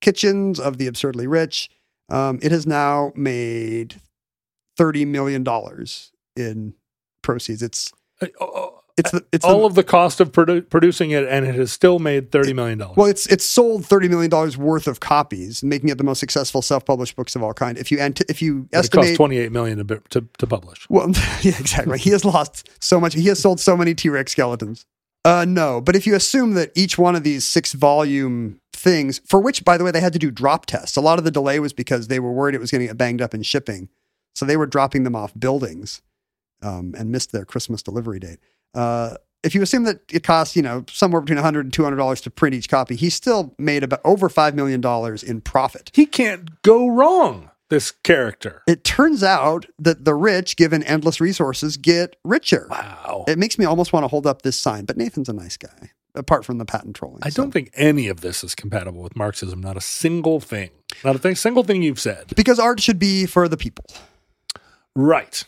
kitchens 0.00 0.58
of 0.58 0.78
the 0.78 0.86
absurdly 0.86 1.26
rich, 1.26 1.68
um, 2.08 2.38
it 2.42 2.50
has 2.50 2.66
now 2.66 3.12
made 3.14 4.00
$30 4.78 5.06
million 5.06 5.44
in 6.36 6.74
proceeds. 7.22 7.62
It's, 7.62 7.92
Uh, 8.20 8.26
oh, 8.40 8.63
it's 8.96 9.10
the, 9.10 9.24
it's 9.32 9.44
all 9.44 9.60
the, 9.60 9.66
of 9.66 9.74
the 9.74 9.82
cost 9.82 10.20
of 10.20 10.30
produ- 10.30 10.68
producing 10.70 11.10
it, 11.10 11.24
and 11.26 11.44
it 11.44 11.54
has 11.56 11.72
still 11.72 11.98
made 11.98 12.30
thirty 12.30 12.52
million 12.52 12.78
dollars. 12.78 12.96
well, 12.96 13.06
it's, 13.06 13.26
it's 13.26 13.44
sold 13.44 13.82
$30 13.82 14.08
million 14.08 14.30
worth 14.60 14.86
of 14.86 15.00
copies, 15.00 15.64
making 15.64 15.88
it 15.88 15.98
the 15.98 16.04
most 16.04 16.20
successful 16.20 16.62
self 16.62 16.84
published 16.84 17.16
books 17.16 17.34
of 17.34 17.42
all 17.42 17.54
kind. 17.54 17.76
If 17.76 17.90
you, 17.90 17.98
if 18.28 18.40
you 18.40 18.68
it 18.70 18.76
costs 18.76 18.94
estimate, 18.94 19.16
twenty 19.16 19.38
eight 19.38 19.52
million 19.52 19.84
to, 19.84 20.02
to 20.10 20.28
to 20.38 20.46
publish. 20.46 20.86
Well, 20.88 21.08
yeah, 21.42 21.58
exactly. 21.58 21.98
He 21.98 22.10
has 22.10 22.24
lost 22.24 22.68
so 22.80 23.00
much. 23.00 23.14
He 23.14 23.26
has 23.26 23.40
sold 23.40 23.58
so 23.60 23.76
many 23.76 23.94
T 23.94 24.08
Rex 24.08 24.32
skeletons. 24.32 24.86
Uh, 25.24 25.46
no, 25.48 25.80
but 25.80 25.96
if 25.96 26.06
you 26.06 26.14
assume 26.14 26.52
that 26.52 26.70
each 26.74 26.98
one 26.98 27.16
of 27.16 27.24
these 27.24 27.46
six 27.46 27.72
volume 27.72 28.60
things, 28.74 29.20
for 29.26 29.40
which, 29.40 29.64
by 29.64 29.78
the 29.78 29.82
way, 29.84 29.90
they 29.90 30.00
had 30.00 30.12
to 30.12 30.18
do 30.18 30.30
drop 30.30 30.66
tests, 30.66 30.96
a 30.96 31.00
lot 31.00 31.18
of 31.18 31.24
the 31.24 31.30
delay 31.30 31.58
was 31.58 31.72
because 31.72 32.08
they 32.08 32.20
were 32.20 32.30
worried 32.30 32.54
it 32.54 32.60
was 32.60 32.70
going 32.70 32.80
to 32.80 32.86
get 32.86 32.98
banged 32.98 33.22
up 33.22 33.34
in 33.34 33.42
shipping. 33.42 33.88
So 34.34 34.44
they 34.44 34.56
were 34.56 34.66
dropping 34.66 35.04
them 35.04 35.16
off 35.16 35.32
buildings 35.38 36.02
um, 36.60 36.94
and 36.96 37.10
missed 37.10 37.32
their 37.32 37.44
Christmas 37.44 37.82
delivery 37.82 38.18
date. 38.18 38.38
Uh, 38.74 39.16
if 39.42 39.54
you 39.54 39.62
assume 39.62 39.84
that 39.84 40.00
it 40.10 40.24
costs, 40.24 40.56
you 40.56 40.62
know, 40.62 40.84
somewhere 40.88 41.20
between 41.20 41.36
100 41.36 41.66
and 41.66 41.72
$200 41.72 42.22
to 42.22 42.30
print 42.30 42.54
each 42.54 42.68
copy, 42.68 42.96
he 42.96 43.10
still 43.10 43.54
made 43.58 43.82
about 43.84 44.00
over 44.04 44.28
$5 44.28 44.54
million 44.54 44.82
in 45.26 45.40
profit. 45.42 45.90
He 45.94 46.06
can't 46.06 46.62
go 46.62 46.88
wrong. 46.88 47.50
This 47.70 47.90
character. 47.90 48.62
It 48.66 48.84
turns 48.84 49.22
out 49.22 49.66
that 49.78 50.04
the 50.04 50.14
rich, 50.14 50.56
given 50.56 50.82
endless 50.82 51.20
resources, 51.20 51.76
get 51.76 52.16
richer. 52.22 52.68
Wow. 52.70 53.24
It 53.26 53.38
makes 53.38 53.58
me 53.58 53.64
almost 53.64 53.92
want 53.92 54.04
to 54.04 54.08
hold 54.08 54.26
up 54.26 54.42
this 54.42 54.58
sign, 54.60 54.84
but 54.84 54.96
Nathan's 54.96 55.30
a 55.30 55.32
nice 55.32 55.56
guy, 55.56 55.90
apart 56.14 56.44
from 56.44 56.58
the 56.58 56.66
patent 56.66 56.94
trolling. 56.94 57.20
I 57.22 57.30
so. 57.30 57.42
don't 57.42 57.52
think 57.52 57.70
any 57.74 58.08
of 58.08 58.20
this 58.20 58.44
is 58.44 58.54
compatible 58.54 59.02
with 59.02 59.16
Marxism. 59.16 59.60
Not 59.60 59.76
a 59.78 59.80
single 59.80 60.40
thing. 60.40 60.70
Not 61.02 61.16
a 61.16 61.18
thing, 61.18 61.34
single 61.36 61.64
thing 61.64 61.82
you've 61.82 62.00
said. 62.00 62.32
because 62.36 62.58
art 62.58 62.80
should 62.80 62.98
be 62.98 63.26
for 63.26 63.48
the 63.48 63.56
people. 63.56 63.86
Right. 64.94 65.44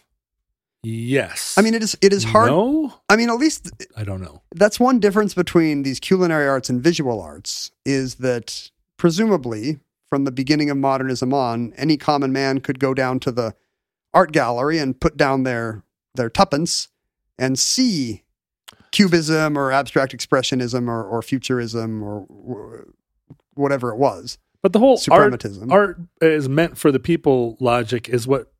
Yes. 0.82 1.56
I 1.58 1.62
mean, 1.62 1.74
it 1.74 1.82
is 1.82 1.96
it 2.00 2.12
is 2.12 2.24
hard. 2.24 2.48
No, 2.50 2.94
I 3.08 3.16
mean, 3.16 3.28
at 3.28 3.36
least 3.38 3.70
I 3.96 4.04
don't 4.04 4.20
know. 4.20 4.42
that's 4.54 4.78
one 4.78 5.00
difference 5.00 5.34
between 5.34 5.82
these 5.82 5.98
culinary 5.98 6.46
arts 6.48 6.68
and 6.70 6.80
visual 6.80 7.20
arts 7.20 7.70
is 7.84 8.16
that 8.16 8.70
presumably 8.96 9.80
from 10.08 10.24
the 10.24 10.30
beginning 10.30 10.70
of 10.70 10.76
modernism 10.76 11.34
on, 11.34 11.72
any 11.76 11.96
common 11.96 12.32
man 12.32 12.60
could 12.60 12.78
go 12.78 12.94
down 12.94 13.18
to 13.20 13.32
the 13.32 13.54
art 14.14 14.30
gallery 14.32 14.78
and 14.78 15.00
put 15.00 15.16
down 15.16 15.42
their 15.42 15.82
their 16.14 16.30
tuppence 16.30 16.88
and 17.38 17.58
see 17.58 18.22
cubism 18.92 19.58
or 19.58 19.72
abstract 19.72 20.16
expressionism 20.16 20.88
or, 20.88 21.04
or 21.04 21.20
futurism 21.20 22.02
or 22.02 22.20
wh- 22.22 23.58
whatever 23.58 23.90
it 23.90 23.96
was. 23.96 24.38
But 24.62 24.72
the 24.72 24.78
whole 24.78 24.96
art, 25.10 25.32
art 25.70 25.98
is 26.20 26.48
meant 26.48 26.78
for 26.78 26.90
the 26.90 26.98
people. 26.98 27.56
Logic 27.60 28.08
is 28.08 28.26
what 28.26 28.52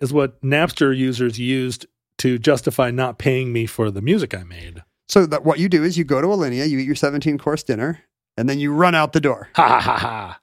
is 0.00 0.12
what 0.12 0.40
Napster 0.42 0.96
users 0.96 1.38
used 1.38 1.86
to 2.18 2.38
justify 2.38 2.90
not 2.90 3.18
paying 3.18 3.52
me 3.52 3.66
for 3.66 3.90
the 3.90 4.02
music 4.02 4.34
I 4.34 4.42
made. 4.42 4.82
So 5.08 5.26
that 5.26 5.44
what 5.44 5.58
you 5.58 5.68
do 5.68 5.82
is 5.82 5.98
you 5.98 6.04
go 6.04 6.20
to 6.20 6.28
Alinea, 6.28 6.68
you 6.68 6.78
eat 6.78 6.86
your 6.86 6.94
17 6.94 7.38
course 7.38 7.62
dinner, 7.62 8.00
and 8.36 8.48
then 8.48 8.60
you 8.60 8.72
run 8.72 8.94
out 8.94 9.12
the 9.12 9.20
door. 9.20 9.48
Ha 9.56 9.68
ha 9.68 9.80
ha 9.80 9.96
ha. 9.96 10.38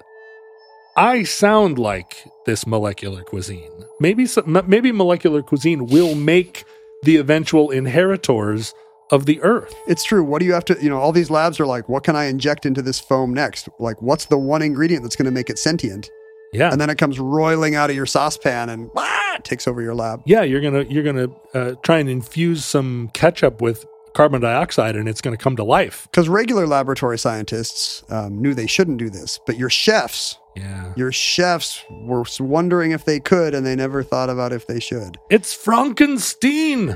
I 0.98 1.24
sound 1.24 1.78
like 1.78 2.26
this 2.46 2.66
molecular 2.66 3.24
cuisine. 3.24 3.72
Maybe, 4.00 4.26
some, 4.26 4.62
maybe 4.68 4.92
molecular 4.92 5.42
cuisine 5.42 5.88
will 5.88 6.16
make 6.16 6.64
the 7.04 7.18
eventual 7.18 7.70
inheritors 7.72 8.74
of 9.12 9.26
the 9.26 9.42
earth. 9.42 9.76
It's 9.88 10.04
true. 10.04 10.24
What 10.24 10.40
do 10.40 10.46
you 10.46 10.54
have 10.54 10.66
to, 10.66 10.78
you 10.82 10.90
know, 10.90 10.98
all 10.98 11.12
these 11.12 11.30
labs 11.30 11.60
are 11.60 11.66
like, 11.66 11.90
what 11.90 12.04
can 12.04 12.16
I 12.16 12.26
inject 12.26 12.66
into 12.66 12.82
this 12.82 13.00
foam 13.00 13.34
next? 13.34 13.68
Like, 13.80 14.02
what's 14.02 14.26
the 14.26 14.38
one 14.38 14.62
ingredient 14.62 15.04
that's 15.04 15.16
going 15.16 15.26
to 15.26 15.32
make 15.32 15.50
it 15.50 15.60
sentient? 15.60 16.10
Yeah. 16.54 16.72
And 16.72 16.80
then 16.80 16.90
it 16.90 16.98
comes 16.98 17.20
roiling 17.20 17.76
out 17.76 17.90
of 17.90 17.96
your 17.96 18.06
saucepan 18.06 18.70
and 18.70 18.90
ah, 18.96 19.38
takes 19.44 19.68
over 19.68 19.82
your 19.82 19.94
lab. 19.94 20.22
yeah, 20.26 20.42
you're 20.44 20.62
gonna 20.62 20.84
you're 20.84 21.04
gonna 21.04 21.28
uh, 21.54 21.76
try 21.84 22.00
and 22.00 22.10
infuse 22.10 22.64
some 22.64 23.10
ketchup 23.14 23.62
with 23.62 23.86
carbon 24.14 24.40
dioxide, 24.40 24.96
and 24.96 25.10
it's 25.10 25.20
gonna 25.20 25.36
come 25.36 25.58
to 25.58 25.66
life. 25.66 26.08
Because 26.10 26.30
regular 26.30 26.66
laboratory 26.66 27.18
scientists 27.18 28.04
um, 28.10 28.42
knew 28.42 28.54
they 28.54 28.68
shouldn't 28.68 28.98
do 29.00 29.10
this, 29.10 29.38
but 29.46 29.58
your 29.58 29.70
chefs, 29.70 30.38
Yeah, 30.56 30.94
your 30.96 31.12
chefs 31.12 31.84
were 31.90 32.24
wondering 32.40 32.92
if 32.92 33.06
they 33.06 33.20
could, 33.20 33.54
and 33.54 33.66
they 33.66 33.76
never 33.76 34.04
thought 34.04 34.30
about 34.30 34.54
if 34.54 34.68
they 34.68 34.80
should. 34.80 35.18
It's 35.30 35.54
Frankenstein. 35.54 36.96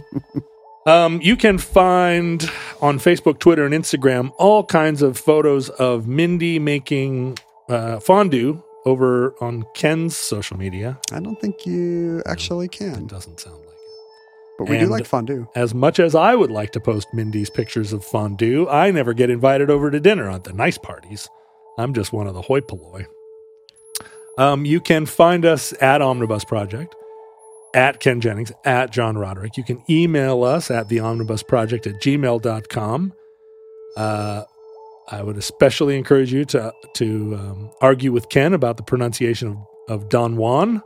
um, 0.86 1.20
you 1.22 1.36
can 1.36 1.58
find 1.58 2.50
on 2.80 2.98
Facebook, 2.98 3.38
Twitter, 3.38 3.64
and 3.64 3.74
Instagram 3.74 4.32
all 4.38 4.64
kinds 4.64 5.02
of 5.02 5.16
photos 5.16 5.68
of 5.70 6.06
Mindy 6.06 6.58
making 6.58 7.38
uh, 7.68 8.00
fondue 8.00 8.62
over 8.84 9.34
on 9.40 9.64
Ken's 9.74 10.16
social 10.16 10.56
media. 10.58 10.98
I 11.12 11.20
don't 11.20 11.40
think 11.40 11.64
you 11.64 12.22
actually 12.26 12.68
can. 12.68 12.94
It 13.04 13.06
doesn't 13.06 13.40
sound 13.40 13.56
like 13.56 13.68
it. 13.68 14.58
but 14.58 14.68
we 14.68 14.78
do 14.78 14.86
like 14.86 15.06
fondue. 15.06 15.48
As 15.54 15.74
much 15.74 15.98
as 15.98 16.14
I 16.14 16.34
would 16.34 16.50
like 16.50 16.72
to 16.72 16.80
post 16.80 17.08
Mindy's 17.14 17.50
pictures 17.50 17.92
of 17.92 18.04
fondue, 18.04 18.68
I 18.68 18.90
never 18.90 19.14
get 19.14 19.30
invited 19.30 19.70
over 19.70 19.90
to 19.90 20.00
dinner 20.00 20.28
at 20.30 20.44
the 20.44 20.52
nice 20.52 20.76
parties. 20.76 21.28
I'm 21.78 21.94
just 21.94 22.12
one 22.12 22.26
of 22.26 22.34
the 22.34 22.42
hoi 22.42 22.60
polloi. 22.60 23.06
Um, 24.36 24.64
you 24.64 24.80
can 24.80 25.06
find 25.06 25.44
us 25.44 25.72
at 25.80 26.02
Omnibus 26.02 26.44
Project, 26.44 26.94
at 27.72 28.00
Ken 28.00 28.20
Jennings, 28.20 28.52
at 28.64 28.90
John 28.90 29.16
Roderick. 29.16 29.56
You 29.56 29.64
can 29.64 29.82
email 29.88 30.42
us 30.42 30.70
at 30.70 30.88
the 30.88 31.00
Omnibus 31.00 31.42
Project 31.42 31.86
at 31.86 32.00
gmail.com. 32.00 33.12
Uh, 33.96 34.44
I 35.08 35.22
would 35.22 35.36
especially 35.36 35.96
encourage 35.96 36.32
you 36.32 36.44
to 36.46 36.72
to 36.94 37.34
um, 37.38 37.70
argue 37.80 38.10
with 38.10 38.28
Ken 38.28 38.54
about 38.54 38.76
the 38.76 38.82
pronunciation 38.82 39.48
of, 39.48 40.02
of 40.02 40.08
Don 40.08 40.36
Juan. 40.36 40.82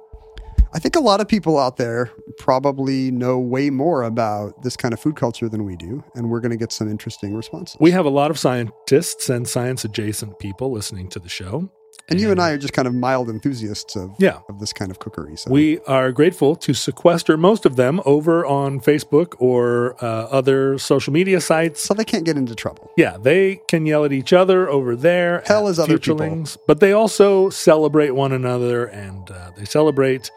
I 0.79 0.81
think 0.81 0.95
a 0.95 1.01
lot 1.01 1.21
of 1.21 1.27
people 1.27 1.59
out 1.59 1.77
there 1.77 2.13
probably 2.39 3.11
know 3.11 3.37
way 3.37 3.69
more 3.69 4.05
about 4.05 4.63
this 4.63 4.77
kind 4.77 4.95
of 4.95 5.01
food 5.01 5.17
culture 5.17 5.49
than 5.49 5.65
we 5.65 5.75
do, 5.75 6.05
and 6.15 6.31
we're 6.31 6.39
going 6.39 6.53
to 6.53 6.57
get 6.57 6.71
some 6.71 6.89
interesting 6.89 7.35
responses. 7.35 7.77
We 7.81 7.91
have 7.91 8.07
a 8.07 8.11
lot 8.11 8.31
of 8.31 8.39
scientists 8.39 9.29
and 9.29 9.49
science 9.49 9.85
adjacent 9.85 10.39
people 10.39 10.71
listening 10.71 11.09
to 11.09 11.19
the 11.19 11.29
show. 11.29 11.69
And 12.09 12.21
you 12.21 12.31
and 12.31 12.41
I 12.41 12.51
are 12.51 12.59
just 12.59 12.75
kind 12.75 12.87
of 12.87 12.95
mild 12.95 13.29
enthusiasts 13.29 13.97
of 13.97 14.13
Yeah. 14.21 14.39
of 14.49 14.61
this 14.61 14.73
kind 14.73 14.93
of 14.93 15.01
cookery. 15.01 15.37
So 15.37 15.51
We 15.51 15.81
are 15.81 16.13
grateful 16.13 16.55
to 16.55 16.73
sequester 16.73 17.37
most 17.37 17.67
of 17.67 17.75
them 17.75 18.01
over 18.07 18.47
on 18.47 18.79
Facebook 18.79 19.35
or 19.41 19.97
uh, 20.01 20.29
other 20.31 20.79
social 20.79 21.13
media 21.13 21.41
sites. 21.41 21.83
so 21.83 21.93
they 21.93 22.05
can't 22.05 22.25
get 22.25 22.37
into 22.37 22.55
trouble. 22.55 22.93
Yeah, 22.97 23.17
they 23.21 23.63
can 23.67 23.85
yell 23.85 24.05
at 24.05 24.13
each 24.13 24.33
other 24.33 24.69
over 24.71 24.95
there. 24.95 25.43
Hell 25.45 25.67
is 25.67 25.81
other 25.81 25.99
people. 25.99 26.45
But 26.69 26.79
they 26.79 26.93
also 26.93 27.51
celebrate 27.51 28.11
one 28.13 28.31
another 28.31 28.87
and 28.87 29.29
uh, 29.29 29.51
they 29.57 29.65
celebrate 29.65 30.31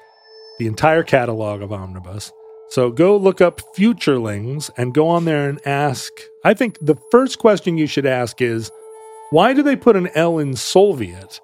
the 0.61 0.67
entire 0.67 1.01
catalog 1.01 1.63
of 1.63 1.73
Omnibus. 1.73 2.31
So 2.69 2.91
go 2.91 3.17
look 3.17 3.41
up 3.41 3.61
Futurelings 3.75 4.69
and 4.77 4.93
go 4.93 5.07
on 5.07 5.25
there 5.25 5.49
and 5.49 5.59
ask. 5.65 6.11
I 6.45 6.53
think 6.53 6.77
the 6.79 6.95
first 7.09 7.39
question 7.39 7.79
you 7.79 7.87
should 7.87 8.05
ask 8.05 8.43
is 8.43 8.69
why 9.31 9.53
do 9.53 9.63
they 9.63 9.75
put 9.75 9.95
an 9.95 10.09
L 10.13 10.37
in 10.37 10.55
Soviet? 10.55 11.41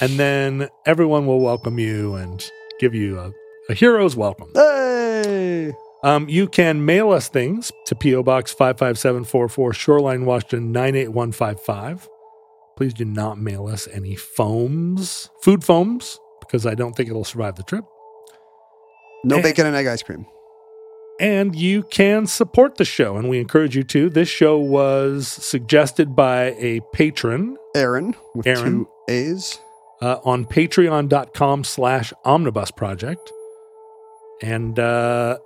And 0.00 0.18
then 0.18 0.68
everyone 0.86 1.26
will 1.26 1.40
welcome 1.40 1.78
you 1.78 2.14
and 2.14 2.42
give 2.80 2.94
you 2.94 3.18
a, 3.18 3.32
a 3.68 3.74
hero's 3.74 4.16
welcome. 4.16 4.48
Hey, 4.54 5.74
Um, 6.02 6.26
you 6.26 6.48
can 6.48 6.86
mail 6.86 7.10
us 7.10 7.28
things 7.28 7.70
to 7.84 7.94
P.O. 7.94 8.22
Box 8.22 8.50
55744, 8.50 9.74
Shoreline, 9.74 10.24
Washington 10.24 10.72
98155. 10.72 12.08
Please 12.78 12.94
do 12.94 13.04
not 13.04 13.38
mail 13.38 13.66
us 13.66 13.86
any 13.92 14.16
foams, 14.16 15.28
food 15.42 15.62
foams, 15.62 16.18
because 16.40 16.64
I 16.64 16.74
don't 16.74 16.96
think 16.96 17.10
it'll 17.10 17.24
survive 17.24 17.56
the 17.56 17.62
trip. 17.62 17.84
No 19.24 19.36
Eh. 19.38 19.42
bacon 19.42 19.66
and 19.66 19.74
egg 19.76 19.86
ice 19.86 20.02
cream. 20.02 20.26
And 21.20 21.54
you 21.54 21.84
can 21.84 22.26
support 22.26 22.76
the 22.76 22.84
show, 22.84 23.16
and 23.16 23.28
we 23.28 23.38
encourage 23.38 23.76
you 23.76 23.84
to. 23.84 24.10
This 24.10 24.28
show 24.28 24.58
was 24.58 25.28
suggested 25.28 26.16
by 26.16 26.56
a 26.58 26.80
patron 26.92 27.56
Aaron 27.76 28.16
with 28.34 28.46
Aaron. 28.48 28.64
two 28.64 28.88
A's. 29.08 29.60
uh, 30.02 30.18
on 30.24 30.44
patreon.com 30.44 31.62
slash 31.64 32.12
omnibus 32.24 32.70
project 32.72 33.30
and 34.42 34.78
uh, 34.78 35.38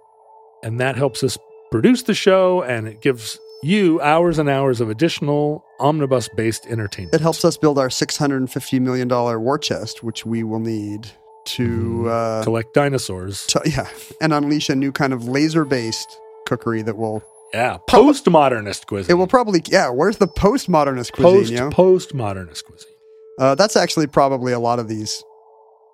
and 0.62 0.80
that 0.80 0.96
helps 0.96 1.22
us 1.22 1.36
produce 1.70 2.02
the 2.05 2.14
show 2.14 2.62
and 2.62 2.88
it 2.88 3.00
gives 3.02 3.38
you 3.62 4.00
hours 4.00 4.38
and 4.38 4.48
hours 4.48 4.80
of 4.80 4.88
additional 4.88 5.64
omnibus 5.80 6.28
based 6.36 6.66
entertainment 6.66 7.14
It 7.14 7.20
helps 7.20 7.44
us 7.44 7.56
build 7.59 7.78
our 7.78 7.90
six 7.90 8.16
hundred 8.16 8.38
and 8.38 8.50
fifty 8.50 8.80
million 8.80 9.06
dollar 9.09 9.38
war 9.38 9.59
chest, 9.59 10.02
which 10.02 10.24
we 10.24 10.42
will 10.42 10.60
need 10.60 11.10
to, 11.57 12.09
uh, 12.09 12.45
collect 12.45 12.75
dinosaurs 12.75 13.47
to 13.47 13.61
yeah, 13.65 13.89
and 14.20 14.33
unleash 14.33 14.69
a 14.69 14.75
new 14.75 14.93
kind 14.93 15.12
of 15.12 15.27
laser 15.27 15.65
based 15.65 16.19
cookery 16.47 16.83
that 16.83 16.97
will 16.97 17.23
yeah 17.53 17.79
postmodernist 17.89 18.87
cuisine 18.87 19.11
it 19.11 19.15
will 19.15 19.27
probably 19.27 19.62
yeah. 19.66 19.89
Where's 19.91 20.19
the 20.19 20.29
postmodernist 20.29 21.12
post 21.12 21.49
cuisine? 21.49 21.57
yo? 21.57 21.70
postmodernist 21.70 22.65
cuisine 22.65 22.93
Uh, 23.39 23.55
that's 23.55 23.77
actually 23.77 24.07
probably 24.07 24.53
a 24.53 24.59
lot 24.59 24.79
of 24.79 24.89
these, 24.89 25.23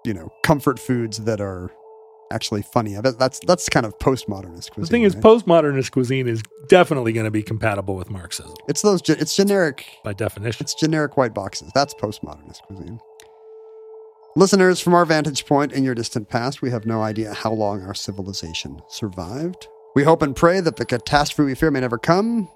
you 0.05 0.15
know, 0.15 0.31
comfort 0.43 0.79
foods 0.79 1.19
that 1.19 1.41
are 1.41 1.71
actually 2.33 2.63
funny. 2.63 2.97
I 2.97 3.01
bet 3.01 3.19
that's 3.19 3.39
that's 3.47 3.69
kind 3.69 3.87
of 3.87 3.97
postmodernist 3.99 4.71
cuisine. 4.73 4.83
the 4.83 4.87
thing 4.87 5.03
is 5.03 5.15
right? 5.15 5.25
postmodernist 5.25 5.93
cuisine 5.93 6.27
is 6.27 6.43
definitely 6.69 7.13
going 7.13 7.25
to 7.27 7.31
be 7.31 7.43
compatible 7.43 7.95
with 7.95 8.09
marxism 8.09 8.55
it's 8.69 8.81
those 8.81 9.03
it's 9.09 9.37
generic 9.37 9.85
by 10.03 10.15
definition 10.15 10.65
it's 10.65 10.75
generic 10.75 11.17
white 11.17 11.35
boxes. 11.35 11.71
That's 11.75 11.95
postmodernist 11.95 12.63
cuisine. 12.67 12.99
Listeners, 14.37 14.81
from 14.81 14.95
our 14.95 15.05
vantage 15.05 15.47
point 15.47 15.73
in 15.73 15.85
your 15.85 15.95
distant 15.95 16.29
past, 16.29 16.61
we 16.61 16.69
have 16.69 16.87
no 16.87 17.03
idea 17.03 17.33
how 17.33 17.53
long 17.53 17.83
our 17.85 17.95
civilization 17.95 18.83
survived. 18.89 19.69
We 19.95 20.03
hope 20.03 20.23
and 20.23 20.35
pray 20.35 20.59
that 20.59 20.75
the 20.75 20.85
catastrophe 20.85 21.47
we 21.47 21.55
fear 21.55 21.71
may 21.71 21.79
never 21.79 21.99
come. 21.99 22.49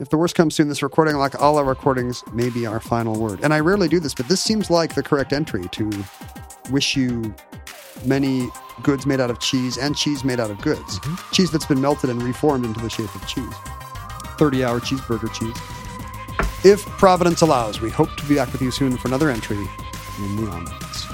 If 0.00 0.08
the 0.08 0.16
worst 0.16 0.34
comes 0.34 0.54
soon, 0.54 0.70
this 0.70 0.82
recording, 0.82 1.16
like 1.16 1.38
all 1.38 1.58
our 1.58 1.64
recordings, 1.64 2.24
may 2.32 2.48
be 2.48 2.64
our 2.64 2.80
final 2.80 3.20
word. 3.20 3.40
And 3.42 3.52
I 3.52 3.60
rarely 3.60 3.86
do 3.86 4.00
this, 4.00 4.14
but 4.14 4.28
this 4.28 4.40
seems 4.40 4.70
like 4.70 4.94
the 4.94 5.02
correct 5.02 5.34
entry 5.34 5.68
to 5.72 5.90
wish 6.70 6.96
you 6.96 7.34
many 8.06 8.48
goods 8.82 9.04
made 9.04 9.20
out 9.20 9.30
of 9.30 9.40
cheese 9.40 9.76
and 9.76 9.94
cheese 9.94 10.24
made 10.24 10.40
out 10.40 10.50
of 10.50 10.58
goods. 10.62 11.00
Mm-hmm. 11.00 11.32
Cheese 11.34 11.50
that's 11.50 11.66
been 11.66 11.82
melted 11.82 12.08
and 12.08 12.22
reformed 12.22 12.64
into 12.64 12.80
the 12.80 12.88
shape 12.88 13.14
of 13.14 13.28
cheese. 13.28 13.54
30 14.38 14.64
hour 14.64 14.80
cheeseburger 14.80 15.30
cheese. 15.34 15.54
If 16.64 16.82
Providence 16.86 17.42
allows, 17.42 17.82
we 17.82 17.90
hope 17.90 18.16
to 18.16 18.26
be 18.26 18.36
back 18.36 18.50
with 18.52 18.62
you 18.62 18.70
soon 18.70 18.96
for 18.96 19.08
another 19.08 19.28
entry 19.28 19.58
in 20.18 20.36
the 20.36 20.50
Omnibus. 20.50 21.09